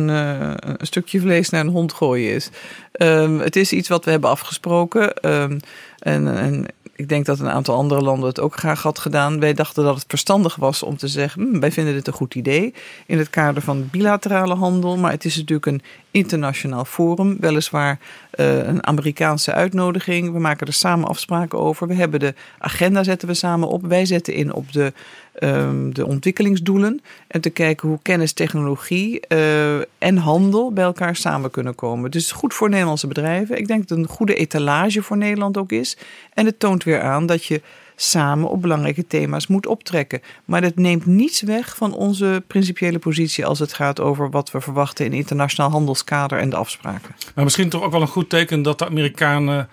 een, 0.08 0.76
stukje 0.78 1.20
vlees 1.20 1.50
naar 1.50 1.60
een 1.60 1.68
hond 1.68 1.92
gooien 1.92 2.34
is. 2.34 2.50
Um, 2.92 3.40
het 3.40 3.56
is 3.56 3.72
iets 3.72 3.88
wat 3.88 4.04
we 4.04 4.10
hebben 4.10 4.30
afgesproken. 4.30 5.30
Um, 5.30 5.60
en, 5.98 6.36
en 6.36 6.66
ik 7.02 7.08
denk 7.08 7.26
dat 7.26 7.38
een 7.38 7.48
aantal 7.48 7.76
andere 7.76 8.02
landen 8.02 8.28
het 8.28 8.40
ook 8.40 8.56
graag 8.56 8.82
had 8.82 8.98
gedaan. 8.98 9.40
Wij 9.40 9.54
dachten 9.54 9.84
dat 9.84 9.94
het 9.94 10.04
verstandig 10.08 10.56
was 10.56 10.82
om 10.82 10.96
te 10.96 11.08
zeggen: 11.08 11.42
hm, 11.42 11.60
wij 11.60 11.72
vinden 11.72 11.94
dit 11.94 12.06
een 12.06 12.12
goed 12.12 12.34
idee 12.34 12.74
in 13.06 13.18
het 13.18 13.30
kader 13.30 13.62
van 13.62 13.88
bilaterale 13.90 14.54
handel. 14.54 14.96
Maar 14.96 15.10
het 15.10 15.24
is 15.24 15.36
natuurlijk 15.36 15.66
een 15.66 15.82
internationaal 16.12 16.84
forum, 16.84 17.36
weliswaar 17.40 17.98
uh, 18.36 18.66
een 18.66 18.86
Amerikaanse 18.86 19.52
uitnodiging. 19.52 20.32
We 20.32 20.38
maken 20.38 20.66
er 20.66 20.72
samen 20.72 21.08
afspraken 21.08 21.58
over. 21.58 21.86
We 21.86 21.94
hebben 21.94 22.20
de 22.20 22.34
agenda 22.58 23.02
zetten 23.02 23.28
we 23.28 23.34
samen 23.34 23.68
op. 23.68 23.86
Wij 23.86 24.04
zetten 24.04 24.34
in 24.34 24.52
op 24.52 24.72
de, 24.72 24.92
um, 25.40 25.94
de 25.94 26.06
ontwikkelingsdoelen 26.06 27.00
en 27.26 27.40
te 27.40 27.50
kijken 27.50 27.88
hoe 27.88 27.98
kennis, 28.02 28.32
technologie 28.32 29.20
uh, 29.28 29.76
en 29.98 30.16
handel 30.16 30.72
bij 30.72 30.84
elkaar 30.84 31.16
samen 31.16 31.50
kunnen 31.50 31.74
komen. 31.74 32.10
Dus 32.10 32.32
goed 32.32 32.54
voor 32.54 32.68
Nederlandse 32.68 33.06
bedrijven. 33.06 33.58
Ik 33.58 33.66
denk 33.66 33.88
dat 33.88 33.98
het 33.98 34.08
een 34.08 34.14
goede 34.14 34.34
etalage 34.34 35.02
voor 35.02 35.16
Nederland 35.16 35.56
ook 35.56 35.72
is. 35.72 35.96
En 36.34 36.46
het 36.46 36.58
toont 36.58 36.84
weer 36.84 37.00
aan 37.00 37.26
dat 37.26 37.44
je 37.44 37.62
samen 37.96 38.48
op 38.48 38.62
belangrijke 38.62 39.06
thema's 39.06 39.46
moet 39.46 39.66
optrekken. 39.66 40.20
Maar 40.44 40.60
dat 40.60 40.74
neemt 40.74 41.06
niets 41.06 41.42
weg 41.42 41.76
van 41.76 41.94
onze 41.94 42.42
principiële 42.46 42.98
positie 42.98 43.46
als 43.46 43.58
het 43.58 43.72
gaat 43.72 44.00
over 44.00 44.30
wat 44.30 44.50
we 44.50 44.60
verwachten 44.60 45.04
in 45.04 45.12
internationaal 45.12 45.70
handelskader 45.70 46.38
en 46.38 46.50
de 46.50 46.56
afspraken. 46.56 47.14
Maar 47.34 47.44
misschien 47.44 47.68
toch 47.68 47.82
ook 47.82 47.92
wel 47.92 48.00
een 48.00 48.06
goed 48.06 48.28
teken 48.28 48.62
dat 48.62 48.78
de 48.78 48.86
Amerikanen 48.86 49.68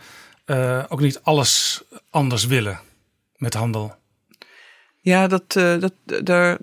uh, 0.45 0.83
ook 0.89 0.99
niet 0.99 1.19
alles 1.23 1.83
anders 2.09 2.45
willen 2.45 2.79
met 3.35 3.53
handel. 3.53 3.95
Ja, 5.01 5.27
dat, 5.27 5.55
uh, 5.57 5.79
dat, 5.79 5.93
daar, 6.23 6.57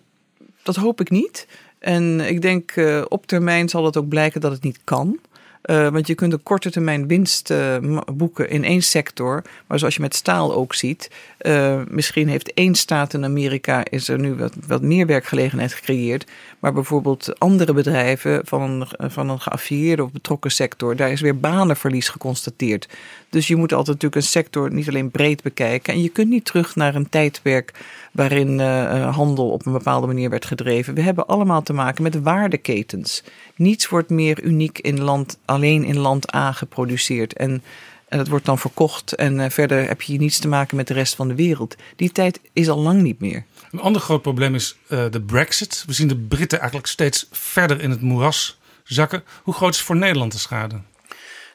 dat 0.62 0.76
hoop 0.76 1.00
ik 1.00 1.10
niet. 1.10 1.46
En 1.78 2.20
ik 2.20 2.42
denk 2.42 2.76
uh, 2.76 3.04
op 3.08 3.26
termijn 3.26 3.68
zal 3.68 3.84
het 3.84 3.96
ook 3.96 4.08
blijken 4.08 4.40
dat 4.40 4.52
het 4.52 4.62
niet 4.62 4.80
kan. 4.84 5.18
Uh, 5.66 5.88
want 5.88 6.06
je 6.06 6.14
kunt 6.14 6.32
een 6.32 6.42
korte 6.42 6.70
termijn 6.70 7.06
winst 7.06 7.50
uh, 7.50 7.76
boeken 8.12 8.50
in 8.50 8.64
één 8.64 8.82
sector. 8.82 9.42
Maar 9.66 9.78
zoals 9.78 9.94
je 9.94 10.00
met 10.00 10.14
staal 10.14 10.54
ook 10.54 10.74
ziet, 10.74 11.10
uh, 11.40 11.82
misschien 11.88 12.28
heeft 12.28 12.52
één 12.52 12.74
staat 12.74 13.14
in 13.14 13.24
Amerika 13.24 13.84
is 13.90 14.08
er 14.08 14.18
nu 14.18 14.34
wat, 14.34 14.54
wat 14.66 14.82
meer 14.82 15.06
werkgelegenheid 15.06 15.72
gecreëerd. 15.72 16.30
Maar 16.58 16.72
bijvoorbeeld 16.72 17.38
andere 17.38 17.72
bedrijven 17.72 18.40
van 18.44 18.88
van 18.98 19.28
een 19.28 19.40
geaffilieerde 19.40 20.04
of 20.04 20.12
betrokken 20.12 20.50
sector, 20.50 20.96
daar 20.96 21.10
is 21.10 21.20
weer 21.20 21.40
banenverlies 21.40 22.08
geconstateerd. 22.08 22.88
Dus 23.30 23.46
je 23.46 23.56
moet 23.56 23.72
altijd 23.72 23.86
natuurlijk 24.02 24.22
een 24.22 24.28
sector 24.28 24.72
niet 24.72 24.88
alleen 24.88 25.10
breed 25.10 25.42
bekijken. 25.42 25.92
En 25.92 26.02
je 26.02 26.08
kunt 26.08 26.28
niet 26.28 26.44
terug 26.44 26.76
naar 26.76 26.94
een 26.94 27.08
tijdperk 27.08 27.72
waarin 28.12 28.58
uh, 28.58 29.14
handel 29.16 29.50
op 29.50 29.66
een 29.66 29.72
bepaalde 29.72 30.06
manier 30.06 30.30
werd 30.30 30.44
gedreven. 30.44 30.94
We 30.94 31.00
hebben 31.00 31.26
allemaal 31.26 31.62
te 31.62 31.72
maken 31.72 32.02
met 32.02 32.22
waardeketens. 32.22 33.22
Niets 33.56 33.88
wordt 33.88 34.10
meer 34.10 34.42
uniek 34.42 34.78
in 34.78 35.00
land, 35.00 35.38
alleen 35.44 35.84
in 35.84 35.98
land 35.98 36.34
A 36.34 36.52
geproduceerd. 36.52 37.32
En, 37.32 37.62
en 38.08 38.18
het 38.18 38.28
wordt 38.28 38.44
dan 38.44 38.58
verkocht 38.58 39.12
en 39.14 39.50
verder 39.50 39.88
heb 39.88 40.02
je 40.02 40.18
niets 40.18 40.38
te 40.38 40.48
maken 40.48 40.76
met 40.76 40.88
de 40.88 40.94
rest 40.94 41.14
van 41.14 41.28
de 41.28 41.34
wereld. 41.34 41.76
Die 41.96 42.12
tijd 42.12 42.40
is 42.52 42.68
al 42.68 42.78
lang 42.78 43.02
niet 43.02 43.20
meer. 43.20 43.44
Een 43.70 43.80
ander 43.80 44.02
groot 44.02 44.22
probleem 44.22 44.54
is 44.54 44.76
de 44.88 45.22
Brexit. 45.26 45.84
We 45.86 45.92
zien 45.92 46.08
de 46.08 46.16
Britten 46.16 46.58
eigenlijk 46.58 46.88
steeds 46.88 47.28
verder 47.30 47.80
in 47.80 47.90
het 47.90 48.00
moeras 48.00 48.58
zakken. 48.84 49.22
Hoe 49.42 49.54
groot 49.54 49.74
is 49.74 49.80
voor 49.80 49.96
Nederland 49.96 50.32
de 50.32 50.38
schade? 50.38 50.80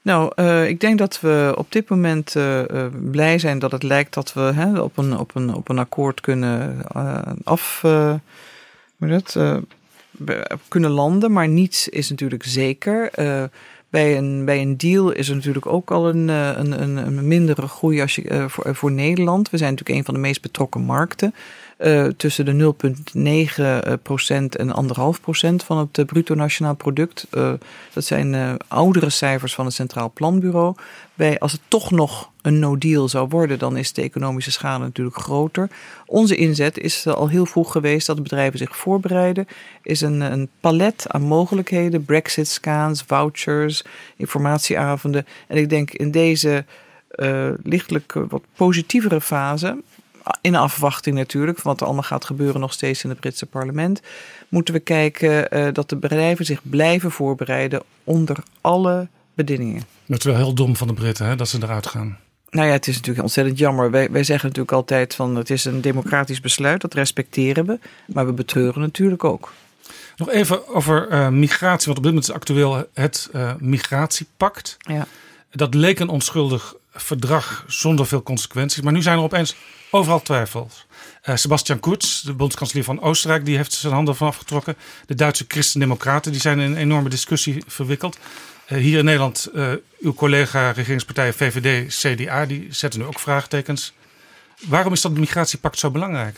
Nou, 0.02 0.32
uh, 0.36 0.68
ik 0.68 0.80
denk 0.80 0.98
dat 0.98 1.20
we 1.20 1.54
op 1.58 1.72
dit 1.72 1.90
moment 1.90 2.36
uh, 2.36 2.60
uh, 2.60 2.86
blij 3.12 3.40
zijn 3.40 3.60
dat 3.60 3.72
het 3.72 3.84
lijkt 3.84 4.14
dat 4.14 4.34
we 4.34 4.42
hè, 4.42 4.80
op, 4.80 4.98
een, 4.98 5.18
op, 5.18 5.36
een, 5.36 5.54
op 5.54 5.70
een 5.70 5.80
akkoord 5.80 6.22
kunnen 6.22 6.84
af. 7.44 7.86
dat, 8.98 9.40
kunnen 10.68 10.90
landen, 10.90 11.32
maar 11.32 11.48
niets 11.48 11.90
is 11.90 12.10
natuurlijk 12.10 12.44
zeker. 12.44 13.10
bij, 13.90 14.18
een, 14.18 14.46
bij 14.46 14.62
een 14.62 14.78
deal 14.78 15.12
is 15.12 15.30
er 15.30 15.36
natuurlijk 15.36 15.66
ook 15.66 15.92
al 15.92 16.10
een, 16.10 16.28
een, 16.28 16.82
een, 16.82 16.98
een 16.98 17.28
mindere 17.28 17.68
groei 17.68 18.02
als 18.02 18.16
je, 18.16 18.46
voor, 18.50 18.76
voor 18.76 18.92
Nederland. 18.92 19.50
We 19.50 19.58
zijn 19.58 19.70
natuurlijk 19.70 20.00
een 20.00 20.06
van 20.06 20.14
de 20.14 20.20
meest 20.20 20.42
betrokken 20.42 20.82
markten. 20.82 21.34
Uh, 21.84 22.06
tussen 22.06 22.46
de 22.46 22.74
0,9% 23.14 23.16
en 24.50 24.76
1,5% 25.60 25.66
van 25.66 25.78
het 25.78 25.98
uh, 25.98 26.06
bruto 26.06 26.36
nationaal 26.36 26.76
product. 26.76 27.28
Uh, 27.32 27.54
dat 27.94 28.04
zijn 28.04 28.58
oudere 28.68 29.10
cijfers 29.10 29.54
van 29.54 29.66
het 29.66 29.74
Centraal 29.74 30.12
Planbureau. 30.14 30.76
Bij, 31.14 31.40
als 31.40 31.52
het 31.52 31.62
toch 31.68 31.92
nog 31.92 32.32
een 32.42 32.60
no-deal 32.60 33.10
zou 33.10 33.28
worden, 33.30 33.60
dan 33.60 33.78
is 33.78 33.94
de 33.94 34.02
economische 34.02 34.52
schade 34.52 34.84
natuurlijk 34.84 35.18
groter. 35.18 35.70
Onze 36.06 36.36
inzet 36.36 36.78
is 36.78 37.08
al 37.08 37.28
heel 37.28 37.46
vroeg 37.46 37.72
geweest 37.72 38.08
dat 38.08 38.24
bedrijven 38.24 38.60
zich 38.60 38.78
voorbereiden. 38.78 39.48
Is 39.82 40.02
een, 40.02 40.22
een 40.22 40.50
palet 40.60 41.06
aan 41.08 41.22
mogelijkheden: 41.22 42.06
Brexit-scans, 42.06 43.04
vouchers, 43.08 43.84
informatieavonden. 44.16 45.26
En 45.48 45.58
ik 45.58 45.70
denk 45.70 45.92
in 45.92 46.12
deze 46.12 46.66
lichtelijk 47.64 48.14
wat 48.14 48.44
positievere 48.56 49.22
fase 49.22 49.78
in 50.42 50.56
afwachting 50.56 51.16
natuurlijk 51.16 51.58
van 51.58 51.72
wat 51.72 51.80
er 51.80 51.86
allemaal 51.86 52.04
gaat 52.04 52.26
gebeuren 52.26 52.62
nog 52.62 52.74
steeds 52.74 53.04
in 53.04 53.10
het 53.10 53.20
Britse 53.20 53.46
parlement, 53.46 54.02
moeten 54.50 54.74
we 54.74 54.80
kijken 54.80 55.58
uh, 55.58 55.68
dat 55.74 55.90
de 55.90 55.96
bedrijven 55.96 56.46
zich 56.46 56.60
blijven 56.64 57.12
voorbereiden 57.12 57.82
onder 58.04 58.38
alle 58.62 59.08
bedingingen. 59.34 59.84
Dat 60.06 60.20
is 60.20 60.26
wel 60.26 60.36
heel 60.36 60.54
dom 60.54 60.76
van 60.76 60.88
de 60.88 60.94
Britten 60.94 61.26
hè, 61.26 61.36
dat 61.36 61.50
ze 61.50 61.58
eruit 61.62 61.88
gaan. 61.88 62.18
Nou 62.50 62.68
ja, 62.68 62.74
het 62.74 62.88
is 62.88 62.96
natuurlijk 62.96 63.24
ontzettend 63.24 63.58
jammer. 63.58 63.92
Wij, 63.92 64.12
wij 64.12 64.24
zeggen 64.24 64.48
natuurlijk 64.48 64.76
altijd 64.76 65.16
van 65.16 65.36
het 65.36 65.50
is 65.50 65.66
een 65.66 65.82
democratisch 65.82 66.40
besluit, 66.40 66.82
dat 66.82 66.94
respecteren 66.94 67.66
we. 67.66 67.80
Maar 68.06 68.26
we 68.26 68.34
betreuren 68.34 68.82
natuurlijk 68.82 69.24
ook. 69.24 69.54
Nog 70.16 70.30
even 70.30 70.68
over 70.68 71.12
uh, 71.12 71.28
migratie, 71.28 71.86
want 71.86 71.98
op 71.98 72.04
dit 72.04 72.14
moment 72.14 72.24
is 72.24 72.36
actueel 72.36 72.88
het 72.94 73.30
uh, 73.36 73.54
migratiepact. 73.60 74.78
Ja. 74.78 75.08
Dat 75.52 75.74
leek 75.74 76.00
een 76.00 76.10
onschuldig 76.10 76.76
verdrag 76.92 77.64
zonder 77.68 78.06
veel 78.06 78.24
consequenties. 78.24 78.82
Maar 78.82 78.94
nu 78.94 79.02
zijn 79.02 79.18
er 79.18 79.24
opeens 79.24 79.56
overal 79.92 80.22
twijfels. 80.22 80.86
Uh, 81.26 81.36
Sebastian 81.36 81.80
Kurz, 81.80 82.22
de 82.22 82.34
bondskanselier 82.34 82.84
van 82.84 83.02
Oostenrijk, 83.02 83.46
die 83.46 83.56
heeft 83.56 83.74
zijn 83.74 83.94
handen 83.94 84.16
vanaf 84.16 84.38
getrokken. 84.38 84.76
De 85.06 85.16
Duitse 85.16 85.46
christendemocraten 85.48 86.32
die 86.32 86.42
zijn 86.42 86.60
in 86.60 86.72
een 86.72 86.78
enorme 86.78 87.10
discussie 87.10 87.64
verwikkeld. 87.68 88.18
Uh, 88.70 88.78
hier 88.78 88.98
in 88.98 89.06
Nederland, 89.06 89.50
uh, 89.54 89.72
uw 90.00 90.14
collega 90.14 90.72
regeringspartijen 90.72 91.34
VVD, 91.34 91.96
CDA, 91.96 92.46
die 92.46 92.68
zetten 92.70 93.00
nu 93.00 93.06
ook 93.06 93.20
vraagtekens. 93.20 93.94
Waarom 94.68 94.94
is 94.94 95.02
dat 95.02 95.12
migratiepact 95.12 95.80
zo 95.80 95.92
belangrijk? 95.92 96.38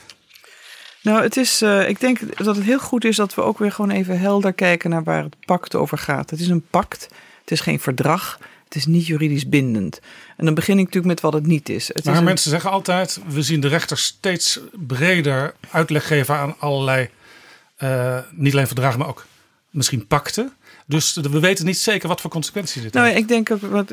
Nou, 1.01 1.21
het 1.21 1.37
is, 1.37 1.61
ik 1.61 1.99
denk 1.99 2.37
dat 2.43 2.55
het 2.55 2.65
heel 2.65 2.79
goed 2.79 3.05
is 3.05 3.15
dat 3.15 3.35
we 3.35 3.41
ook 3.41 3.59
weer 3.59 3.71
gewoon 3.71 3.91
even 3.91 4.19
helder 4.19 4.53
kijken 4.53 4.89
naar 4.89 5.03
waar 5.03 5.23
het 5.23 5.35
pact 5.45 5.75
over 5.75 5.97
gaat. 5.97 6.29
Het 6.29 6.39
is 6.39 6.47
een 6.47 6.65
pact, 6.69 7.07
het 7.41 7.51
is 7.51 7.59
geen 7.59 7.79
verdrag. 7.79 8.39
Het 8.73 8.81
is 8.81 8.87
niet 8.87 9.07
juridisch 9.07 9.49
bindend. 9.49 9.99
En 10.37 10.45
dan 10.45 10.53
begin 10.53 10.77
ik 10.77 10.85
natuurlijk 10.85 11.13
met 11.13 11.21
wat 11.21 11.33
het 11.33 11.45
niet 11.45 11.69
is. 11.69 11.87
Het 11.87 12.05
maar 12.05 12.15
is 12.15 12.21
mensen 12.21 12.49
zeggen 12.49 12.71
altijd: 12.71 13.19
we 13.27 13.41
zien 13.41 13.59
de 13.59 13.67
rechter 13.67 13.97
steeds 13.97 14.59
breder 14.87 15.53
uitleg 15.69 16.07
geven 16.07 16.35
aan 16.35 16.55
allerlei, 16.59 17.09
uh, 17.79 18.17
niet 18.31 18.53
alleen 18.53 18.67
verdragen, 18.67 18.99
maar 18.99 19.07
ook 19.07 19.25
misschien 19.69 20.07
pakten. 20.07 20.53
Dus 20.85 21.13
we 21.13 21.39
weten 21.39 21.65
niet 21.65 21.77
zeker 21.77 22.07
wat 22.07 22.21
voor 22.21 22.29
consequenties 22.29 22.81
dit 22.81 22.93
nou, 22.93 23.07
heeft. 23.07 23.19
Ik 23.19 23.27
denk 23.27 23.49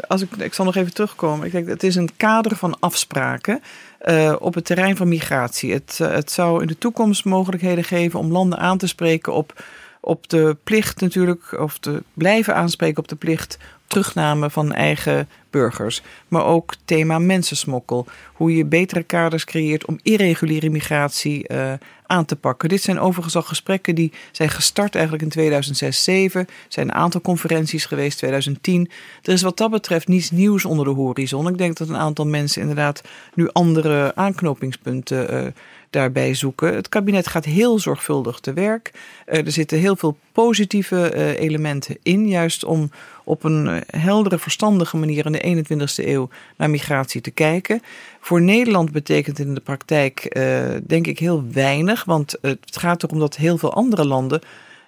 als 0.06 0.22
ik, 0.22 0.36
ik 0.36 0.54
zal 0.54 0.64
nog 0.64 0.76
even 0.76 0.94
terugkomen. 0.94 1.46
Ik 1.46 1.52
denk 1.52 1.64
dat 1.64 1.74
het 1.74 1.82
is 1.82 1.96
een 1.96 2.16
kader 2.16 2.56
van 2.56 2.76
afspraken 2.80 3.62
uh, 4.02 4.36
op 4.38 4.54
het 4.54 4.64
terrein 4.64 4.96
van 4.96 5.08
migratie. 5.08 5.72
Het, 5.72 5.98
uh, 6.02 6.10
het 6.10 6.30
zou 6.30 6.62
in 6.62 6.68
de 6.68 6.78
toekomst 6.78 7.24
mogelijkheden 7.24 7.84
geven 7.84 8.18
om 8.18 8.32
landen 8.32 8.58
aan 8.58 8.78
te 8.78 8.86
spreken 8.86 9.32
op, 9.32 9.64
op 10.00 10.28
de 10.28 10.56
plicht 10.64 11.00
natuurlijk, 11.00 11.52
of 11.60 11.78
te 11.78 12.02
blijven 12.14 12.54
aanspreken 12.54 12.98
op 12.98 13.08
de 13.08 13.16
plicht 13.16 13.58
terugname 13.90 14.50
van 14.50 14.72
eigen 14.72 15.28
burgers. 15.50 16.02
Maar 16.28 16.44
ook 16.44 16.74
thema 16.84 17.18
mensensmokkel. 17.18 18.06
Hoe 18.32 18.56
je 18.56 18.64
betere 18.64 19.02
kaders 19.02 19.44
creëert 19.44 19.84
om 19.84 19.98
irreguliere 20.02 20.70
migratie 20.70 21.44
uh, 21.52 21.72
aan 22.06 22.24
te 22.24 22.36
pakken. 22.36 22.68
Dit 22.68 22.82
zijn 22.82 23.00
overigens 23.00 23.36
al 23.36 23.42
gesprekken 23.42 23.94
die 23.94 24.12
zijn 24.32 24.48
gestart 24.48 24.94
eigenlijk 24.94 25.24
in 25.24 25.30
2006 25.30 25.90
2007 26.02 26.40
Er 26.40 26.46
zijn 26.68 26.88
een 26.88 26.94
aantal 26.94 27.20
conferenties 27.20 27.84
geweest, 27.84 28.18
2010. 28.18 28.90
Er 29.22 29.32
is 29.32 29.42
wat 29.42 29.56
dat 29.56 29.70
betreft 29.70 30.08
niets 30.08 30.30
nieuws 30.30 30.64
onder 30.64 30.84
de 30.84 30.90
horizon. 30.90 31.48
Ik 31.48 31.58
denk 31.58 31.76
dat 31.76 31.88
een 31.88 31.96
aantal 31.96 32.26
mensen 32.26 32.60
inderdaad 32.60 33.02
nu 33.34 33.48
andere 33.52 34.12
aanknopingspunten 34.14 35.34
uh, 35.34 35.46
daarbij 35.90 36.34
zoeken. 36.34 36.74
Het 36.74 36.88
kabinet 36.88 37.26
gaat 37.26 37.44
heel 37.44 37.78
zorgvuldig 37.78 38.40
te 38.40 38.52
werk. 38.52 38.90
Uh, 39.26 39.46
er 39.46 39.52
zitten 39.52 39.78
heel 39.78 39.96
veel 39.96 40.16
positieve 40.32 41.12
uh, 41.14 41.38
elementen 41.38 41.96
in, 42.02 42.28
juist 42.28 42.64
om 42.64 42.90
op 43.24 43.44
een 43.44 43.82
heldere, 43.86 44.38
verstandige 44.38 44.96
manier 44.96 45.26
in 45.26 45.32
de 45.32 45.64
21ste 45.64 46.06
eeuw 46.06 46.28
naar 46.56 46.70
migratie 46.70 47.20
te 47.20 47.30
kijken. 47.30 47.82
Voor 48.20 48.42
Nederland 48.42 48.92
betekent 48.92 49.38
het 49.38 49.46
in 49.46 49.54
de 49.54 49.60
praktijk, 49.60 50.40
denk 50.86 51.06
ik, 51.06 51.18
heel 51.18 51.44
weinig. 51.52 52.04
Want 52.04 52.36
het 52.40 52.76
gaat 52.76 53.02
erom 53.02 53.18
dat 53.18 53.36
heel 53.36 53.58
veel 53.58 53.72
andere 53.72 54.04
landen 54.04 54.40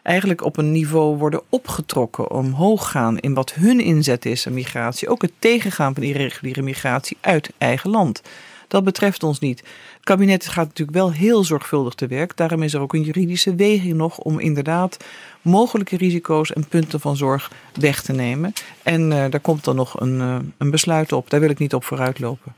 eigenlijk 0.03 0.45
op 0.45 0.57
een 0.57 0.73
niveau 0.73 1.17
worden 1.17 1.43
opgetrokken, 1.49 2.31
omhoog 2.31 2.91
gaan 2.91 3.19
in 3.19 3.35
wat 3.35 3.55
hun 3.55 3.81
inzet 3.81 4.27
is 4.27 4.47
aan 4.47 4.55
migratie. 4.55 5.09
Ook 5.09 5.23
het 5.23 5.33
tegengaan 5.39 5.95
van 5.95 6.03
irreguliere 6.03 6.63
migratie 6.63 7.17
uit 7.21 7.51
eigen 7.59 7.91
land. 7.91 8.23
Dat 8.69 8.85
betreft 8.85 9.23
ons 9.23 9.39
niet. 9.39 9.63
Kabinet 10.03 10.49
gaat 10.49 10.67
natuurlijk 10.67 10.97
wel 10.97 11.13
heel 11.13 11.45
zorgvuldig 11.45 11.95
te 11.95 12.07
werk. 12.07 12.37
Daarom 12.37 12.63
is 12.63 12.75
er 12.75 12.81
ook 12.81 12.95
een 12.95 13.03
juridische 13.03 13.55
weging 13.55 13.95
nog 13.95 14.19
om 14.19 14.41
inderdaad 14.41 14.97
mogelijke 15.43 15.97
risico's 15.97 16.53
en 16.53 16.69
punten 16.69 17.01
van 17.01 17.17
zorg 17.17 17.51
weg 17.75 18.03
te 18.03 18.13
nemen. 18.13 18.53
En 18.83 19.03
uh, 19.03 19.25
daar 19.31 19.41
komt 19.41 19.65
dan 19.65 19.77
nog 19.77 20.01
een, 20.01 20.19
uh, 20.19 20.37
een 20.59 20.71
besluit 20.71 21.13
op. 21.13 21.31
Daar 21.31 21.41
wil 21.41 21.51
ik 21.51 21.59
niet 21.59 21.75
op 21.75 21.85
vooruitlopen. 21.85 22.55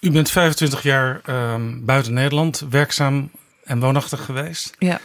U 0.00 0.10
bent 0.10 0.30
25 0.30 0.82
jaar 0.82 1.20
uh, 1.28 1.54
buiten 1.80 2.12
Nederland 2.12 2.66
werkzaam 2.70 3.30
en 3.64 3.80
woonachtig 3.80 4.24
geweest. 4.24 4.74
Ja. 4.78 5.00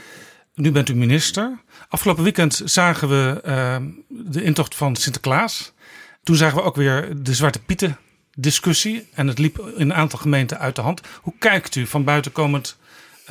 Nu 0.55 0.71
bent 0.71 0.89
u 0.89 0.95
minister. 0.95 1.59
Afgelopen 1.89 2.23
weekend 2.23 2.61
zagen 2.65 3.09
we 3.09 3.41
ehm, 3.43 3.83
de 4.07 4.43
intocht 4.43 4.75
van 4.75 4.95
Sinterklaas. 4.95 5.71
Toen 6.23 6.35
zagen 6.35 6.57
we 6.57 6.63
ook 6.63 6.75
weer 6.75 7.13
de 7.17 7.33
Zwarte 7.33 7.59
Pieten 7.59 7.97
discussie. 8.35 9.07
En 9.13 9.27
het 9.27 9.39
liep 9.39 9.59
in 9.59 9.73
een 9.75 9.93
aantal 9.93 10.19
gemeenten 10.19 10.59
uit 10.59 10.75
de 10.75 10.81
hand. 10.81 11.01
Hoe 11.21 11.33
kijkt 11.39 11.75
u 11.75 11.85
van 11.85 12.03
buiten 12.03 12.31
komend 12.31 12.77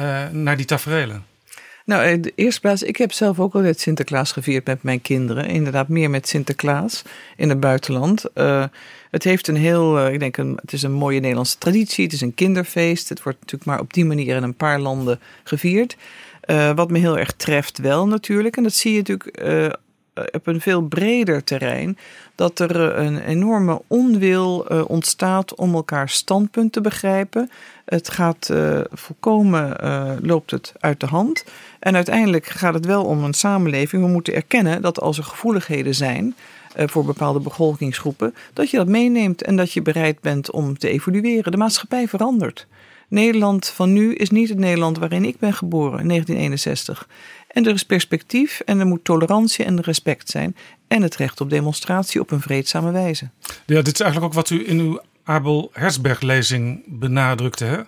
uh, 0.00 0.28
naar 0.28 0.56
die 0.56 0.66
tafereelen? 0.66 1.24
Nou, 1.84 2.04
in 2.04 2.22
de 2.22 2.32
eerste 2.34 2.60
plaats, 2.60 2.82
ik 2.82 2.96
heb 2.96 3.12
zelf 3.12 3.40
ook 3.40 3.54
altijd 3.54 3.80
Sinterklaas 3.80 4.32
gevierd 4.32 4.66
met 4.66 4.82
mijn 4.82 5.02
kinderen. 5.02 5.46
Inderdaad, 5.46 5.88
meer 5.88 6.10
met 6.10 6.28
Sinterklaas 6.28 7.02
in 7.36 7.48
het 7.48 7.60
buitenland. 7.60 8.24
Uh, 8.34 8.64
het 9.10 9.24
heeft 9.24 9.48
een 9.48 9.56
heel, 9.56 10.08
ik 10.08 10.18
denk, 10.18 10.36
het 10.36 10.72
is 10.72 10.82
een 10.82 10.92
mooie 10.92 11.20
Nederlandse 11.20 11.58
traditie. 11.58 12.04
Het 12.04 12.12
is 12.12 12.20
een 12.20 12.34
kinderfeest. 12.34 13.08
Het 13.08 13.22
wordt 13.22 13.40
natuurlijk 13.40 13.70
maar 13.70 13.80
op 13.80 13.92
die 13.92 14.04
manier 14.04 14.36
in 14.36 14.42
een 14.42 14.54
paar 14.54 14.80
landen 14.80 15.20
gevierd. 15.44 15.96
Wat 16.74 16.90
me 16.90 16.98
heel 16.98 17.18
erg 17.18 17.32
treft 17.32 17.78
wel 17.78 18.06
natuurlijk. 18.06 18.56
En 18.56 18.62
dat 18.62 18.74
zie 18.74 18.92
je 18.92 18.98
natuurlijk 18.98 19.40
op 20.32 20.46
een 20.46 20.60
veel 20.60 20.82
breder 20.82 21.44
terrein. 21.44 21.98
Dat 22.40 22.58
er 22.58 22.98
een 22.98 23.18
enorme 23.18 23.82
onwil 23.86 24.58
ontstaat 24.86 25.54
om 25.54 25.74
elkaar 25.74 26.08
standpunt 26.08 26.72
te 26.72 26.80
begrijpen. 26.80 27.50
Het 27.84 28.10
gaat 28.10 28.48
uh, 28.52 28.80
volkomen, 28.90 29.76
loopt 30.22 30.50
het 30.50 30.72
uit 30.78 31.00
de 31.00 31.06
hand. 31.06 31.44
En 31.78 31.94
uiteindelijk 31.94 32.46
gaat 32.46 32.74
het 32.74 32.86
wel 32.86 33.04
om 33.04 33.24
een 33.24 33.34
samenleving. 33.34 34.02
We 34.02 34.08
moeten 34.08 34.34
erkennen 34.34 34.82
dat 34.82 35.00
als 35.00 35.18
er 35.18 35.24
gevoeligheden 35.24 35.94
zijn 35.94 36.34
voor 36.76 37.04
bepaalde 37.04 37.40
bevolkingsgroepen, 37.40 38.34
dat 38.52 38.70
je 38.70 38.76
dat 38.76 38.88
meeneemt 38.88 39.42
en 39.42 39.56
dat 39.56 39.72
je 39.72 39.82
bereid 39.82 40.20
bent 40.20 40.50
om 40.50 40.78
te 40.78 40.88
evolueren. 40.88 41.52
De 41.52 41.58
maatschappij 41.58 42.08
verandert. 42.08 42.66
Nederland 43.10 43.68
van 43.68 43.92
nu 43.92 44.14
is 44.14 44.30
niet 44.30 44.48
het 44.48 44.58
Nederland 44.58 44.98
waarin 44.98 45.24
ik 45.24 45.38
ben 45.38 45.52
geboren 45.52 46.00
in 46.00 46.08
1961. 46.08 47.08
En 47.50 47.66
er 47.66 47.74
is 47.74 47.84
perspectief 47.84 48.60
en 48.60 48.80
er 48.80 48.86
moet 48.86 49.04
tolerantie 49.04 49.64
en 49.64 49.80
respect 49.80 50.28
zijn. 50.28 50.56
En 50.88 51.02
het 51.02 51.16
recht 51.16 51.40
op 51.40 51.50
demonstratie 51.50 52.20
op 52.20 52.30
een 52.30 52.40
vreedzame 52.40 52.90
wijze. 52.90 53.30
Ja, 53.66 53.82
dit 53.82 53.94
is 53.94 54.00
eigenlijk 54.00 54.32
ook 54.32 54.38
wat 54.40 54.50
u 54.50 54.68
in 54.68 54.78
uw 54.78 55.00
Abel 55.24 55.70
Herzberg-lezing 55.72 56.82
benadrukte. 56.86 57.64
Hè? 57.64 57.80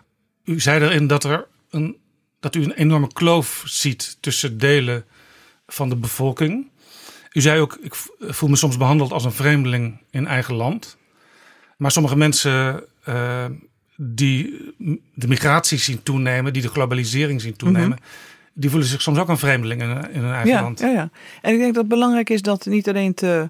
U 0.44 0.60
zei 0.60 0.84
erin 0.84 1.06
dat, 1.06 1.24
er 1.24 1.46
een, 1.70 1.96
dat 2.40 2.54
u 2.54 2.62
een 2.62 2.72
enorme 2.72 3.12
kloof 3.12 3.62
ziet 3.66 4.16
tussen 4.20 4.58
delen 4.58 5.04
van 5.66 5.88
de 5.88 5.96
bevolking. 5.96 6.70
U 7.32 7.40
zei 7.40 7.60
ook, 7.60 7.78
ik 7.80 7.94
voel 8.18 8.48
me 8.48 8.56
soms 8.56 8.76
behandeld 8.76 9.12
als 9.12 9.24
een 9.24 9.32
vreemdeling 9.32 10.00
in 10.10 10.26
eigen 10.26 10.54
land. 10.54 10.96
Maar 11.76 11.90
sommige 11.90 12.16
mensen 12.16 12.84
uh, 13.08 13.44
die 13.96 14.74
de 15.14 15.28
migratie 15.28 15.78
zien 15.78 16.02
toenemen, 16.02 16.52
die 16.52 16.62
de 16.62 16.68
globalisering 16.68 17.40
zien 17.40 17.56
toenemen, 17.56 17.88
mm 17.88 17.92
-hmm. 17.92 18.31
Die 18.52 18.70
voelen 18.70 18.88
zich 18.88 19.02
soms 19.02 19.18
ook 19.18 19.28
een 19.28 19.38
vreemdeling 19.38 19.82
in, 19.82 20.10
in 20.12 20.20
hun 20.20 20.32
eigen 20.32 20.50
ja, 20.50 20.62
land. 20.62 20.80
Ja, 20.80 20.88
ja. 20.88 21.10
En 21.40 21.52
ik 21.52 21.58
denk 21.58 21.74
dat 21.74 21.82
het 21.82 21.92
belangrijk 21.92 22.30
is 22.30 22.42
dat 22.42 22.66
niet 22.66 22.88
alleen 22.88 23.14
te 23.14 23.48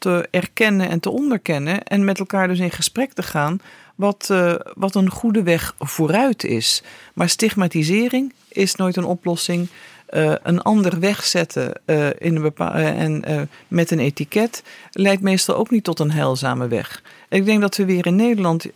te 0.00 0.28
erkennen 0.30 0.88
en 0.88 1.00
te 1.00 1.10
onderkennen. 1.10 1.82
En 1.82 2.04
met 2.04 2.18
elkaar 2.18 2.48
dus 2.48 2.58
in 2.58 2.70
gesprek 2.70 3.12
te 3.12 3.22
gaan 3.22 3.60
wat, 3.94 4.28
uh, 4.32 4.54
wat 4.74 4.94
een 4.94 5.10
goede 5.10 5.42
weg 5.42 5.74
vooruit 5.78 6.44
is. 6.44 6.82
Maar 7.14 7.28
stigmatisering 7.28 8.32
is 8.48 8.74
nooit 8.74 8.96
een 8.96 9.04
oplossing. 9.04 9.68
Uh, 10.14 10.34
een 10.42 10.60
ander 10.62 11.00
wegzetten 11.00 11.80
uh, 11.86 12.06
in 12.18 12.36
een 12.36 12.42
bepaal, 12.42 12.72
en 12.72 13.48
met 13.68 13.90
een 13.90 13.98
etiket 13.98 14.62
leidt 14.90 15.22
meestal 15.22 15.56
ook 15.56 15.70
niet 15.70 15.84
tot 15.84 15.98
een 15.98 16.10
heilzame 16.10 16.68
weg. 16.68 17.02
Ik 17.28 17.44
denk 17.44 17.60
dat 17.60 17.76
we 17.76 17.84
weer 17.84 18.06
in 18.06 18.16
Nederland, 18.16 18.66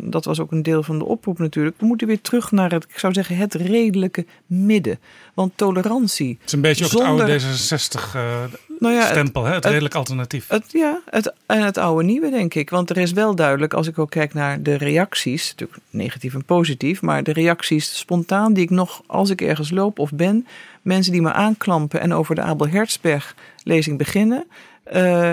dat 0.00 0.24
was 0.24 0.40
ook 0.40 0.52
een 0.52 0.62
deel 0.62 0.82
van 0.82 0.98
de 0.98 1.04
oproep 1.04 1.38
natuurlijk, 1.38 1.76
we 1.80 1.86
moeten 1.86 2.06
weer 2.06 2.20
terug 2.20 2.50
naar 2.50 2.70
het, 2.70 2.84
ik 2.84 2.98
zou 2.98 3.12
zeggen, 3.12 3.36
het 3.36 3.54
redelijke 3.54 4.26
midden. 4.46 4.98
Want 5.34 5.52
tolerantie. 5.56 6.36
Het 6.40 6.46
is 6.46 6.52
een 6.52 6.60
beetje 6.60 6.86
zonder, 6.86 7.10
ook 7.10 7.28
het 7.28 7.42
oude 7.42 8.56
D66 8.56 8.66
nou 8.78 8.94
ja, 8.94 9.06
stempel, 9.06 9.42
het, 9.42 9.50
hè? 9.50 9.54
het 9.54 9.64
redelijk 9.64 9.94
het, 9.94 10.02
alternatief. 10.02 10.48
Het, 10.48 10.64
ja, 10.72 11.00
het, 11.10 11.32
en 11.46 11.62
het 11.62 11.78
oude 11.78 12.04
nieuwe, 12.04 12.30
denk 12.30 12.54
ik. 12.54 12.70
Want 12.70 12.90
er 12.90 12.96
is 12.96 13.12
wel 13.12 13.34
duidelijk, 13.34 13.74
als 13.74 13.86
ik 13.86 13.98
ook 13.98 14.10
kijk 14.10 14.34
naar 14.34 14.62
de 14.62 14.74
reacties, 14.74 15.50
natuurlijk 15.50 15.80
negatief 15.90 16.34
en 16.34 16.44
positief, 16.44 17.02
maar 17.02 17.22
de 17.22 17.32
reacties 17.32 17.98
spontaan 17.98 18.52
die 18.52 18.64
ik 18.64 18.70
nog, 18.70 19.02
als 19.06 19.30
ik 19.30 19.40
ergens 19.40 19.70
loop 19.70 19.98
of 19.98 20.10
ben, 20.12 20.46
mensen 20.82 21.12
die 21.12 21.22
me 21.22 21.32
aanklampen 21.32 22.00
en 22.00 22.12
over 22.12 22.34
de 22.34 22.42
Abel 22.42 22.68
Herzberg 22.68 23.34
lezing 23.62 23.98
beginnen. 23.98 24.46
Uh, 24.92 25.32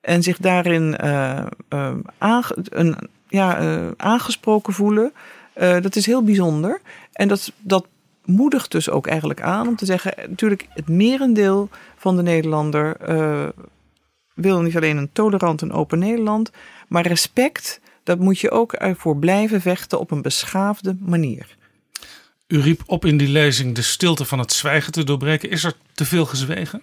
en 0.00 0.22
zich 0.22 0.38
daarin 0.38 0.98
uh, 1.04 1.42
uh, 1.70 1.92
aange, 2.18 2.56
een, 2.64 2.96
ja, 3.28 3.78
aangesproken 3.96 4.72
voelen. 4.72 5.12
dat 5.54 5.96
is 5.96 6.06
heel 6.06 6.22
bijzonder. 6.22 6.80
En 7.12 7.28
dat, 7.28 7.52
dat 7.58 7.86
moedigt 8.26 8.70
dus 8.70 8.90
ook 8.90 9.06
eigenlijk 9.06 9.42
aan 9.42 9.68
om 9.68 9.76
te 9.76 9.84
zeggen: 9.84 10.14
natuurlijk, 10.28 10.66
het 10.68 10.88
merendeel 10.88 11.68
van 11.96 12.16
de 12.16 12.22
Nederlander 12.22 12.96
uh, 13.08 13.48
wil 14.34 14.60
niet 14.60 14.76
alleen 14.76 14.96
een 14.96 15.12
tolerant 15.12 15.62
en 15.62 15.72
open 15.72 15.98
Nederland, 15.98 16.50
maar 16.88 17.06
respect 17.06 17.80
dat 18.02 18.18
moet 18.18 18.38
je 18.38 18.50
ook 18.50 18.76
voor 18.96 19.16
blijven 19.16 19.60
vechten 19.60 20.00
op 20.00 20.10
een 20.10 20.22
beschaafde 20.22 20.96
manier. 21.00 21.56
U 22.46 22.60
riep 22.60 22.82
op 22.86 23.04
in 23.04 23.16
die 23.16 23.28
lezing 23.28 23.74
de 23.74 23.82
stilte 23.82 24.24
van 24.24 24.38
het 24.38 24.52
zwijgen 24.52 24.92
te 24.92 25.04
doorbreken. 25.04 25.50
Is 25.50 25.64
er 25.64 25.72
te 25.92 26.04
veel 26.04 26.26
gezwegen? 26.26 26.82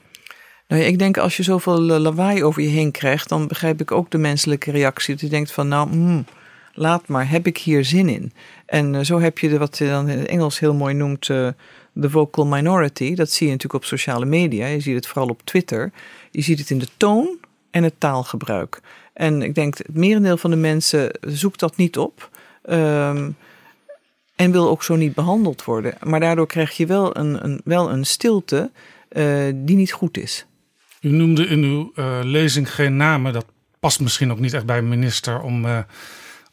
Nou 0.67 0.81
ja, 0.81 0.87
ik 0.87 0.99
denk 0.99 1.17
als 1.17 1.37
je 1.37 1.43
zoveel 1.43 1.79
lawaai 1.79 2.43
over 2.43 2.61
je 2.61 2.69
heen 2.69 2.91
krijgt, 2.91 3.29
dan 3.29 3.47
begrijp 3.47 3.81
ik 3.81 3.91
ook 3.91 4.11
de 4.11 4.17
menselijke 4.17 4.71
reactie. 4.71 5.13
Dat 5.13 5.23
je 5.23 5.29
denkt 5.29 5.51
van 5.51 5.67
nou, 5.67 5.95
mm, 5.95 6.25
laat 6.73 7.07
maar, 7.07 7.29
heb 7.29 7.47
ik 7.47 7.57
hier 7.57 7.85
zin 7.85 8.09
in? 8.09 8.33
En 8.65 8.93
uh, 8.93 9.01
zo 9.01 9.19
heb 9.19 9.39
je 9.39 9.57
wat 9.57 9.77
je 9.77 9.87
dan 9.87 10.09
in 10.09 10.17
het 10.17 10.27
Engels 10.27 10.59
heel 10.59 10.73
mooi 10.73 10.93
noemt, 10.93 11.27
uh, 11.27 11.47
de 11.93 12.09
vocal 12.09 12.45
minority. 12.45 13.15
Dat 13.15 13.31
zie 13.31 13.45
je 13.45 13.51
natuurlijk 13.51 13.83
op 13.83 13.89
sociale 13.89 14.25
media. 14.25 14.65
Je 14.65 14.79
ziet 14.79 14.95
het 14.95 15.07
vooral 15.07 15.29
op 15.29 15.41
Twitter. 15.43 15.91
Je 16.31 16.41
ziet 16.41 16.59
het 16.59 16.69
in 16.69 16.79
de 16.79 16.87
toon 16.97 17.37
en 17.71 17.83
het 17.83 17.93
taalgebruik. 17.97 18.81
En 19.13 19.41
ik 19.41 19.55
denk 19.55 19.77
het 19.77 19.95
merendeel 19.97 20.37
van 20.37 20.49
de 20.49 20.55
mensen 20.55 21.11
zoekt 21.21 21.59
dat 21.59 21.75
niet 21.75 21.97
op. 21.97 22.29
Um, 22.69 23.35
en 24.35 24.51
wil 24.51 24.69
ook 24.69 24.83
zo 24.83 24.95
niet 24.95 25.13
behandeld 25.13 25.63
worden. 25.63 25.93
Maar 26.03 26.19
daardoor 26.19 26.47
krijg 26.47 26.77
je 26.77 26.85
wel 26.85 27.17
een, 27.17 27.43
een 27.43 27.61
wel 27.63 27.91
een 27.91 28.05
stilte 28.05 28.71
uh, 29.11 29.51
die 29.55 29.75
niet 29.75 29.91
goed 29.91 30.17
is. 30.17 30.45
U 31.01 31.09
noemde 31.09 31.47
in 31.47 31.63
uw 31.63 31.91
uh, 31.95 32.19
lezing 32.23 32.73
geen 32.73 32.95
namen. 32.95 33.33
Dat 33.33 33.45
past 33.79 33.99
misschien 33.99 34.31
ook 34.31 34.39
niet 34.39 34.53
echt 34.53 34.65
bij 34.65 34.77
een 34.77 34.87
minister 34.87 35.41
om, 35.41 35.65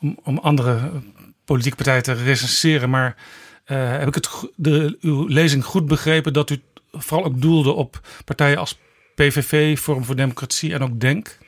om, 0.00 0.18
om 0.24 0.38
andere 0.38 0.90
politieke 1.44 1.76
partijen 1.76 2.02
te 2.02 2.12
recenseren. 2.12 2.90
Maar 2.90 3.16
heb 3.64 4.08
ik 4.08 4.14
het, 4.14 4.28
de, 4.56 4.96
uw 5.00 5.26
lezing 5.26 5.64
goed 5.64 5.86
begrepen 5.86 6.32
dat 6.32 6.50
u 6.50 6.62
vooral 6.92 7.26
ook 7.26 7.40
doelde 7.40 7.72
op 7.72 8.00
partijen 8.24 8.58
als 8.58 8.78
PVV, 9.14 9.78
Forum 9.78 10.04
voor 10.04 10.16
Democratie 10.16 10.72
en 10.72 10.82
ook 10.82 11.00
DENK? 11.00 11.38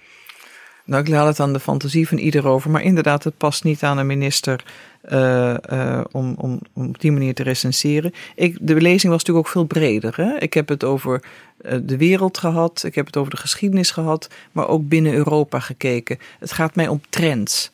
Nou, 0.85 1.03
ik 1.03 1.09
laat 1.09 1.27
het 1.27 1.41
aan 1.41 1.53
de 1.53 1.61
fantasie 1.61 2.09
van 2.09 2.19
ieder 2.19 2.47
over. 2.47 2.70
Maar 2.70 2.83
inderdaad, 2.83 3.24
het 3.24 3.37
past 3.37 3.65
niet 3.65 3.83
aan 3.83 3.99
een 3.99 4.07
minister 4.07 4.65
uh, 5.12 5.55
uh, 5.73 6.01
om, 6.11 6.35
om, 6.39 6.61
om 6.73 6.89
op 6.89 7.01
die 7.01 7.12
manier 7.12 7.35
te 7.35 7.43
recenseren. 7.43 8.12
Ik, 8.35 8.57
de 8.61 8.74
lezing 8.74 9.12
was 9.12 9.24
natuurlijk 9.24 9.47
ook 9.47 9.53
veel 9.53 9.65
breder. 9.65 10.16
Hè? 10.16 10.39
Ik 10.39 10.55
heb 10.55 10.69
het 10.69 10.85
over 10.85 11.23
de 11.83 11.97
wereld 11.97 12.39
gehad, 12.39 12.83
ik 12.85 12.95
heb 12.95 13.07
het 13.07 13.16
over 13.16 13.31
de 13.31 13.37
geschiedenis 13.37 13.91
gehad, 13.91 14.29
maar 14.53 14.69
ook 14.69 14.89
binnen 14.89 15.12
Europa 15.12 15.61
gekeken. 15.61 16.19
Het 16.39 16.53
gaat 16.53 16.74
mij 16.74 16.89
om 16.89 17.01
trends. 17.09 17.73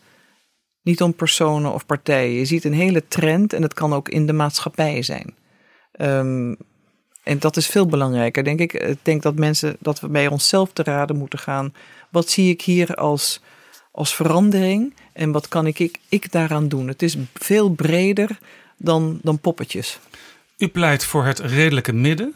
Niet 0.89 1.03
om 1.03 1.15
personen 1.15 1.73
of 1.73 1.87
partijen. 1.87 2.33
Je 2.33 2.45
ziet 2.45 2.65
een 2.65 2.73
hele 2.73 3.09
trend 3.09 3.53
en 3.53 3.61
dat 3.61 3.75
kan 3.75 3.93
ook 3.93 4.09
in 4.09 4.27
de 4.27 4.33
maatschappij 4.33 5.03
zijn. 5.03 5.35
Um, 6.01 6.57
en 7.23 7.39
dat 7.39 7.57
is 7.57 7.67
veel 7.67 7.87
belangrijker, 7.87 8.45
denk 8.45 8.61
ik. 8.61 8.73
Ik 8.73 8.99
denk 9.03 9.23
dat 9.23 9.35
mensen 9.35 9.77
dat 9.81 10.01
we 10.01 10.09
bij 10.09 10.27
onszelf 10.27 10.73
te 10.73 10.83
raden 10.83 11.17
moeten 11.17 11.39
gaan. 11.39 11.75
Wat 12.11 12.31
zie 12.31 12.51
ik 12.51 12.63
hier 12.63 12.95
als, 12.95 13.41
als 13.93 14.15
verandering 14.15 14.95
en 15.13 15.33
wat 15.33 15.49
kan 15.49 15.67
ik, 15.67 15.79
ik, 15.79 15.99
ik 16.09 16.33
daaraan 16.33 16.69
doen? 16.69 16.89
Het 16.89 17.03
is 17.03 17.17
veel 17.35 17.71
breder 17.71 18.39
dan, 18.77 19.19
dan 19.23 19.39
poppetjes. 19.39 19.99
U 20.59 20.69
pleit 20.69 21.05
voor 21.05 21.25
het 21.25 21.39
redelijke 21.39 21.93
midden. 21.93 22.35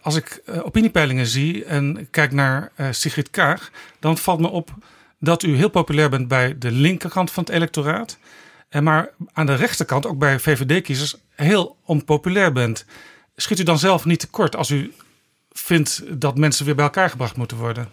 Als 0.00 0.16
ik 0.16 0.42
uh, 0.46 0.66
opiniepeilingen 0.66 1.26
zie 1.26 1.64
en 1.64 2.08
kijk 2.10 2.32
naar 2.32 2.72
uh, 2.76 2.88
Sigrid 2.90 3.30
Kaag, 3.30 3.70
dan 3.98 4.18
valt 4.18 4.40
me 4.40 4.48
op 4.48 4.74
dat 5.18 5.42
u 5.42 5.56
heel 5.56 5.68
populair 5.70 6.10
bent 6.10 6.28
bij 6.28 6.58
de 6.58 6.70
linkerkant 6.70 7.30
van 7.30 7.44
het 7.44 7.52
electoraat. 7.52 8.18
En 8.68 8.84
maar 8.84 9.10
aan 9.32 9.46
de 9.46 9.54
rechterkant, 9.54 10.06
ook 10.06 10.18
bij 10.18 10.38
VVD-kiezers, 10.38 11.16
heel 11.34 11.76
onpopulair 11.84 12.52
bent. 12.52 12.84
Schiet 13.36 13.58
u 13.58 13.62
dan 13.62 13.78
zelf 13.78 14.04
niet 14.04 14.20
tekort 14.20 14.56
als 14.56 14.70
u 14.70 14.92
vindt 15.52 16.02
dat 16.20 16.38
mensen 16.38 16.64
weer 16.64 16.74
bij 16.74 16.84
elkaar 16.84 17.10
gebracht 17.10 17.36
moeten 17.36 17.56
worden? 17.56 17.88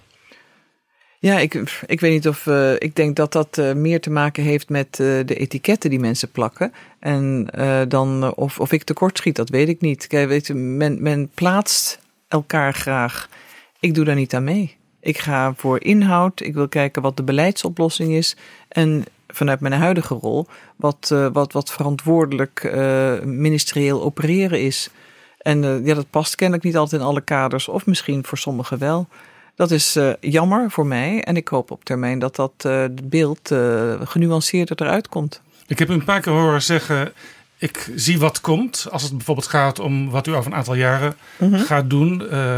Ja, 1.20 1.40
ik, 1.40 1.82
ik 1.86 2.00
weet 2.00 2.12
niet 2.12 2.28
of. 2.28 2.45
Uh, 2.45 2.74
ik 2.74 2.95
denk 2.95 3.16
dat 3.16 3.32
dat 3.32 3.58
uh, 3.58 3.74
meer 3.74 4.02
te 4.02 4.10
maken 4.10 4.44
heeft 4.44 4.70
met 4.70 4.95
de 4.95 5.36
etiketten 5.36 5.90
die 5.90 6.00
mensen 6.00 6.32
plakken. 6.32 6.74
En 7.00 7.48
dan 7.88 8.36
of, 8.36 8.60
of 8.60 8.72
ik 8.72 8.84
tekort 8.84 9.18
schiet, 9.18 9.36
dat 9.36 9.50
weet 9.50 9.70
ik 9.70 9.82
niet. 9.82 10.08
Kijk, 10.08 10.28
weet 10.28 10.54
men, 10.54 11.02
men 11.02 11.30
plaatst 11.30 12.00
elkaar 12.28 12.74
graag. 12.74 13.30
Ik 13.80 13.95
doe 13.95 14.06
daar 14.06 14.16
niet 14.16 14.34
aan 14.34 14.44
mee. 14.44 14.78
Ik 15.04 15.18
ga 15.18 15.54
voor 15.56 15.84
inhoud. 15.84 16.42
Ik 16.42 16.54
wil 16.54 16.68
kijken 16.68 17.02
wat 17.02 17.18
de 17.18 17.24
beleidsoplossing 17.24 18.14
is. 18.14 18.36
En 18.68 19.06
vanuit 19.28 19.60
mijn 19.60 19.74
huidige 19.74 20.14
rol, 20.14 20.48
wat, 20.76 21.16
wat, 21.34 21.54
wat 21.54 21.72
verantwoordelijk 21.72 22.74
ministerieel 23.24 24.04
opereren 24.04 24.62
is. 24.62 24.90
En 25.38 25.86
ja, 25.86 25.94
dat 25.94 26.10
past 26.10 26.36
kennelijk 26.36 26.66
niet 26.66 26.78
altijd 26.78 27.02
in 27.02 27.08
alle 27.08 27.22
kaders, 27.22 27.68
of 27.68 27.86
misschien 27.86 28.26
voor 28.26 28.38
sommigen 28.38 28.78
wel. 28.78 29.08
Dat 29.56 29.72
is 29.72 29.98
uh, 29.98 30.14
jammer 30.20 30.72
voor 30.72 30.86
mij. 30.86 31.24
En 31.24 31.36
ik 31.36 31.48
hoop 31.48 31.72
op 31.72 31.84
termijn 31.84 32.20
dat 32.20 32.36
dat 32.36 32.64
uh, 32.68 32.86
beeld 33.04 33.52
uh, 33.52 33.94
genuanceerder 34.04 34.82
eruit 34.82 35.08
komt. 35.08 35.42
Ik 35.68 35.80
heb 35.80 35.90
een 35.90 36.04
paar 36.04 36.22
keer 36.22 36.34
horen 36.34 36.62
zeggen. 36.62 37.14
Ik 37.64 37.90
zie 37.95 38.19
wat 38.19 38.41
komt. 38.41 38.88
Als 38.91 39.03
het 39.03 39.11
bijvoorbeeld 39.11 39.48
gaat 39.48 39.80
om 39.80 40.10
wat 40.10 40.27
u 40.27 40.34
over 40.34 40.52
een 40.52 40.57
aantal 40.57 40.76
jaren 40.76 41.15
mm 41.38 41.53
-hmm. 41.53 41.64
gaat 41.64 41.90
doen. 41.90 42.22
Uh, 42.22 42.57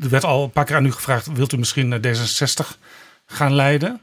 er 0.00 0.08
werd 0.10 0.24
al 0.24 0.44
een 0.44 0.50
paar 0.50 0.64
keer 0.64 0.76
aan 0.76 0.86
u 0.86 0.92
gevraagd. 0.92 1.32
Wilt 1.32 1.52
u 1.52 1.58
misschien 1.58 1.88
naar 1.88 2.00
D66 2.00 2.78
gaan 3.26 3.54
leiden? 3.54 4.00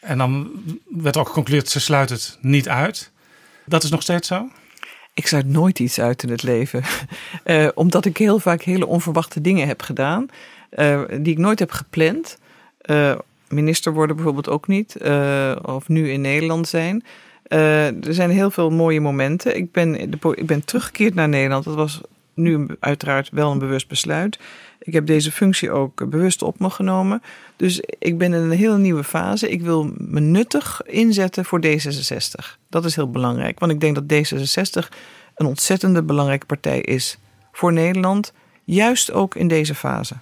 En 0.00 0.18
dan 0.18 0.50
werd 0.88 1.16
ook 1.16 1.26
geconcludeerd. 1.26 1.68
Ze 1.68 1.80
sluit 1.80 2.10
het 2.10 2.38
niet 2.40 2.68
uit. 2.68 3.10
Dat 3.64 3.82
is 3.82 3.90
nog 3.90 4.02
steeds 4.02 4.28
zo? 4.28 4.48
Ik 5.14 5.26
sluit 5.26 5.46
nooit 5.46 5.78
iets 5.78 6.00
uit 6.00 6.22
in 6.22 6.30
het 6.30 6.42
leven. 6.42 6.82
omdat 7.74 8.04
ik 8.04 8.16
heel 8.16 8.38
vaak 8.38 8.62
hele 8.62 8.86
onverwachte 8.86 9.40
dingen 9.40 9.66
heb 9.66 9.82
gedaan. 9.82 10.26
Uh, 10.70 11.02
die 11.08 11.32
ik 11.32 11.38
nooit 11.38 11.58
heb 11.58 11.70
gepland. 11.70 12.38
Uh, 12.84 13.14
minister 13.48 13.92
worden 13.92 14.16
bijvoorbeeld 14.16 14.48
ook 14.48 14.66
niet. 14.66 14.96
Of 15.62 15.88
nu 15.88 16.10
in 16.10 16.20
Nederland 16.20 16.68
zijn. 16.68 17.04
Er 17.42 18.14
zijn 18.14 18.30
heel 18.30 18.50
veel 18.50 18.70
mooie 18.70 19.00
momenten. 19.00 19.56
Ik 19.56 19.72
ben, 19.72 20.00
ik 20.34 20.46
ben 20.46 20.64
teruggekeerd 20.64 21.14
naar 21.14 21.28
Nederland. 21.28 21.64
Dat 21.64 21.74
was 21.74 22.00
nu 22.34 22.66
uiteraard 22.80 23.28
wel 23.32 23.50
een 23.50 23.58
bewust 23.58 23.88
besluit. 23.88 24.38
Ik 24.78 24.92
heb 24.92 25.06
deze 25.06 25.32
functie 25.32 25.70
ook 25.70 26.10
bewust 26.10 26.42
op 26.42 26.58
me 26.58 26.70
genomen. 26.70 27.22
Dus 27.56 27.82
ik 27.98 28.18
ben 28.18 28.32
in 28.32 28.40
een 28.40 28.50
heel 28.50 28.76
nieuwe 28.76 29.04
fase. 29.04 29.50
Ik 29.50 29.62
wil 29.62 29.92
me 29.98 30.20
nuttig 30.20 30.82
inzetten 30.84 31.44
voor 31.44 31.60
D66. 31.66 32.58
Dat 32.68 32.84
is 32.84 32.96
heel 32.96 33.10
belangrijk. 33.10 33.58
Want 33.58 33.72
ik 33.72 33.80
denk 33.80 33.94
dat 33.94 34.04
D66 34.04 34.88
een 35.34 35.46
ontzettende 35.46 36.02
belangrijke 36.02 36.46
partij 36.46 36.80
is 36.80 37.18
voor 37.52 37.72
Nederland. 37.72 38.32
Juist 38.64 39.12
ook 39.12 39.34
in 39.34 39.48
deze 39.48 39.74
fase. 39.74 40.14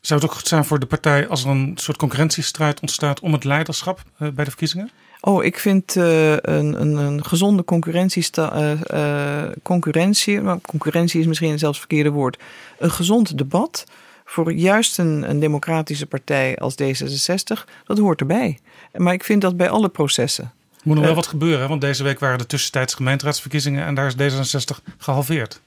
Zou 0.00 0.20
het 0.20 0.28
ook 0.28 0.36
goed 0.36 0.48
zijn 0.48 0.64
voor 0.64 0.78
de 0.78 0.86
partij 0.86 1.28
als 1.28 1.44
er 1.44 1.50
een 1.50 1.72
soort 1.74 1.96
concurrentiestrijd 1.96 2.80
ontstaat 2.80 3.20
om 3.20 3.32
het 3.32 3.44
leiderschap 3.44 4.02
uh, 4.12 4.28
bij 4.28 4.44
de 4.44 4.50
verkiezingen? 4.50 4.90
Oh, 5.20 5.44
ik 5.44 5.58
vind 5.58 5.96
uh, 5.96 6.32
een, 6.32 6.80
een, 6.80 6.96
een, 6.96 7.24
gezonde 7.24 7.64
concurrentie, 7.64 8.28
uh, 8.38 9.42
concurrentie, 9.62 10.40
maar 10.40 10.58
concurrentie 10.60 11.20
is 11.20 11.26
misschien 11.26 11.58
zelfs 11.58 11.78
het 11.78 11.86
verkeerde 11.86 12.10
woord, 12.10 12.38
een 12.78 12.90
gezond 12.90 13.38
debat 13.38 13.84
voor 14.24 14.52
juist 14.52 14.98
een, 14.98 15.30
een 15.30 15.40
democratische 15.40 16.06
partij 16.06 16.56
als 16.56 16.74
D66, 16.82 17.64
dat 17.84 17.98
hoort 17.98 18.20
erbij. 18.20 18.58
Maar 18.96 19.12
ik 19.12 19.24
vind 19.24 19.42
dat 19.42 19.56
bij 19.56 19.70
alle 19.70 19.88
processen. 19.88 20.52
Moet 20.82 20.96
nog 20.96 21.04
wel 21.04 21.14
wat 21.14 21.26
gebeuren, 21.26 21.68
want 21.68 21.80
deze 21.80 22.02
week 22.02 22.18
waren 22.18 22.38
de 22.38 22.46
tussentijds 22.46 22.94
gemeenteraadsverkiezingen 22.94 23.86
en 23.86 23.94
daar 23.94 24.14
is 24.16 24.34
D66 24.34 24.82
gehalveerd. 24.98 25.60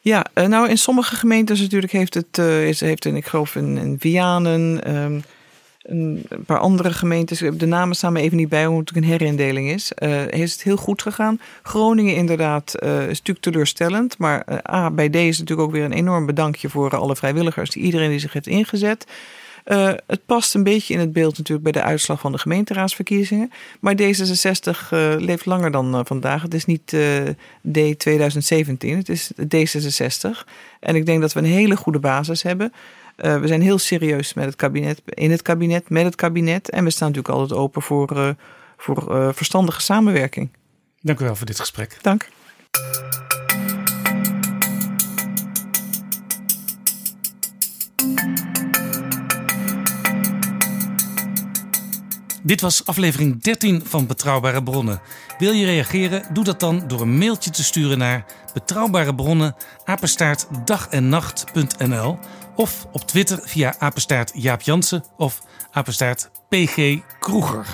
Ja, 0.00 0.26
nou 0.34 0.68
in 0.68 0.78
sommige 0.78 1.14
gemeentes 1.14 1.60
natuurlijk 1.60 1.92
heeft 1.92 2.14
het, 2.14 2.38
is, 2.38 2.80
heeft 2.80 3.04
een, 3.04 3.16
ik 3.16 3.26
geloof 3.26 3.54
in, 3.54 3.78
in 3.78 3.96
Vianen, 3.98 4.94
um, 4.94 5.22
een 5.82 6.26
paar 6.46 6.58
andere 6.58 6.92
gemeentes, 6.92 7.38
de 7.38 7.66
namen 7.66 7.96
staan 7.96 8.12
me 8.12 8.20
even 8.20 8.36
niet 8.36 8.48
bij, 8.48 8.66
omdat 8.66 8.88
het 8.88 8.96
een 8.96 9.10
herindeling 9.10 9.70
is, 9.70 9.92
uh, 9.98 10.28
is 10.28 10.52
het 10.52 10.62
heel 10.62 10.76
goed 10.76 11.02
gegaan. 11.02 11.40
Groningen 11.62 12.14
inderdaad 12.14 12.74
uh, 12.82 13.00
is 13.00 13.18
natuurlijk 13.18 13.40
teleurstellend, 13.40 14.18
maar 14.18 14.62
A, 14.70 14.90
bij 14.90 15.10
deze 15.10 15.40
natuurlijk 15.40 15.68
ook 15.68 15.74
weer 15.74 15.84
een 15.84 15.92
enorm 15.92 16.26
bedankje 16.26 16.68
voor 16.68 16.96
alle 16.96 17.16
vrijwilligers, 17.16 17.76
iedereen 17.76 18.10
die 18.10 18.18
zich 18.18 18.32
heeft 18.32 18.46
ingezet. 18.46 19.06
Uh, 19.66 19.92
het 20.06 20.26
past 20.26 20.54
een 20.54 20.62
beetje 20.62 20.94
in 20.94 21.00
het 21.00 21.12
beeld 21.12 21.38
natuurlijk 21.38 21.72
bij 21.72 21.82
de 21.82 21.88
uitslag 21.88 22.20
van 22.20 22.32
de 22.32 22.38
gemeenteraadsverkiezingen. 22.38 23.50
Maar 23.80 23.94
D66 23.94 24.92
uh, 24.92 25.14
leeft 25.18 25.46
langer 25.46 25.70
dan 25.70 25.94
uh, 25.94 26.00
vandaag. 26.04 26.42
Het 26.42 26.54
is 26.54 26.64
niet 26.64 26.96
D 27.72 27.98
2017, 27.98 28.96
het 28.96 29.08
is 29.08 29.32
D66. 29.32 30.30
En 30.80 30.94
ik 30.94 31.06
denk 31.06 31.20
dat 31.20 31.32
we 31.32 31.40
een 31.40 31.46
hele 31.46 31.76
goede 31.76 31.98
basis 31.98 32.42
hebben. 32.42 32.72
We 33.20 33.46
zijn 33.46 33.62
heel 33.62 33.78
serieus 33.78 34.34
met 34.34 34.44
het 34.44 34.56
kabinet, 34.56 35.02
in 35.04 35.30
het 35.30 35.42
kabinet, 35.42 35.88
met 35.88 36.04
het 36.04 36.14
kabinet. 36.14 36.70
En 36.70 36.84
we 36.84 36.90
staan 36.90 37.08
natuurlijk 37.08 37.34
altijd 37.34 37.58
open 37.58 37.82
voor, 37.82 38.36
voor 38.76 39.34
verstandige 39.34 39.80
samenwerking. 39.80 40.50
Dank 41.00 41.20
u 41.20 41.24
wel 41.24 41.36
voor 41.36 41.46
dit 41.46 41.60
gesprek. 41.60 41.96
Dank. 42.02 42.28
Dit 52.42 52.60
was 52.60 52.86
aflevering 52.86 53.42
13 53.42 53.82
van 53.86 54.06
Betrouwbare 54.06 54.62
Bronnen. 54.62 55.00
Wil 55.38 55.52
je 55.52 55.64
reageren? 55.64 56.22
Doe 56.32 56.44
dat 56.44 56.60
dan 56.60 56.84
door 56.86 57.00
een 57.00 57.18
mailtje 57.18 57.50
te 57.50 57.64
sturen 57.64 57.98
naar 57.98 58.24
betrouwbare 58.52 59.14
bronnen 59.14 59.54
apenstaart 59.84 60.46
nacht.nl 61.00 62.18
of 62.56 62.86
op 62.92 63.00
Twitter 63.06 63.40
via 63.42 63.74
apenstaart 63.78 64.30
Jaap 64.34 64.60
Jansen 64.60 65.04
of 65.16 65.42
apenstaart 65.70 66.30
PG 66.48 66.98
Kroeger. 67.18 67.66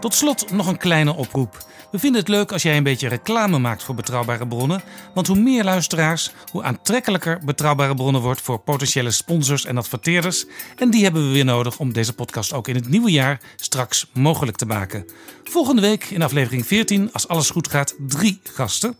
Tot 0.00 0.14
slot 0.14 0.52
nog 0.52 0.66
een 0.66 0.78
kleine 0.78 1.14
oproep. 1.14 1.66
We 1.90 1.98
vinden 1.98 2.20
het 2.20 2.30
leuk 2.30 2.52
als 2.52 2.62
jij 2.62 2.76
een 2.76 2.82
beetje 2.82 3.08
reclame 3.08 3.58
maakt 3.58 3.82
voor 3.82 3.94
betrouwbare 3.94 4.46
bronnen. 4.46 4.82
Want 5.14 5.26
hoe 5.26 5.38
meer 5.38 5.64
luisteraars, 5.64 6.30
hoe 6.52 6.62
aantrekkelijker 6.62 7.40
betrouwbare 7.44 7.94
bronnen 7.94 8.20
wordt 8.20 8.40
voor 8.40 8.58
potentiële 8.58 9.10
sponsors 9.10 9.64
en 9.64 9.76
adverteerders. 9.76 10.46
En 10.76 10.90
die 10.90 11.02
hebben 11.02 11.26
we 11.26 11.32
weer 11.32 11.44
nodig 11.44 11.78
om 11.78 11.92
deze 11.92 12.12
podcast 12.12 12.52
ook 12.52 12.68
in 12.68 12.74
het 12.74 12.88
nieuwe 12.88 13.10
jaar 13.10 13.40
straks 13.56 14.10
mogelijk 14.12 14.56
te 14.56 14.66
maken. 14.66 15.06
Volgende 15.44 15.80
week 15.82 16.04
in 16.04 16.22
aflevering 16.22 16.66
14, 16.66 17.12
als 17.12 17.28
alles 17.28 17.50
goed 17.50 17.68
gaat, 17.68 17.94
drie 17.98 18.40
gasten. 18.42 18.96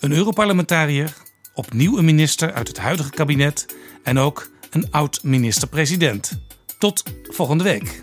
Een 0.00 0.12
Europarlementariër, 0.12 1.14
opnieuw 1.54 1.98
een 1.98 2.04
minister 2.04 2.52
uit 2.52 2.68
het 2.68 2.78
huidige 2.78 3.10
kabinet 3.10 3.66
en 4.02 4.18
ook 4.18 4.50
een 4.70 4.90
oud 4.90 5.22
minister-president. 5.22 6.32
Tot 6.78 7.02
volgende 7.22 7.64
week. 7.64 8.02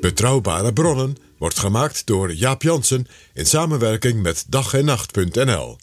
Betrouwbare 0.00 0.72
bronnen 0.72 1.16
wordt 1.38 1.58
gemaakt 1.58 2.06
door 2.06 2.32
Jaap 2.32 2.62
Jansen 2.62 3.06
in 3.34 3.46
samenwerking 3.46 4.22
met 4.22 4.44
dag 4.48 4.74
en 4.74 4.84
nacht.nl. 4.84 5.78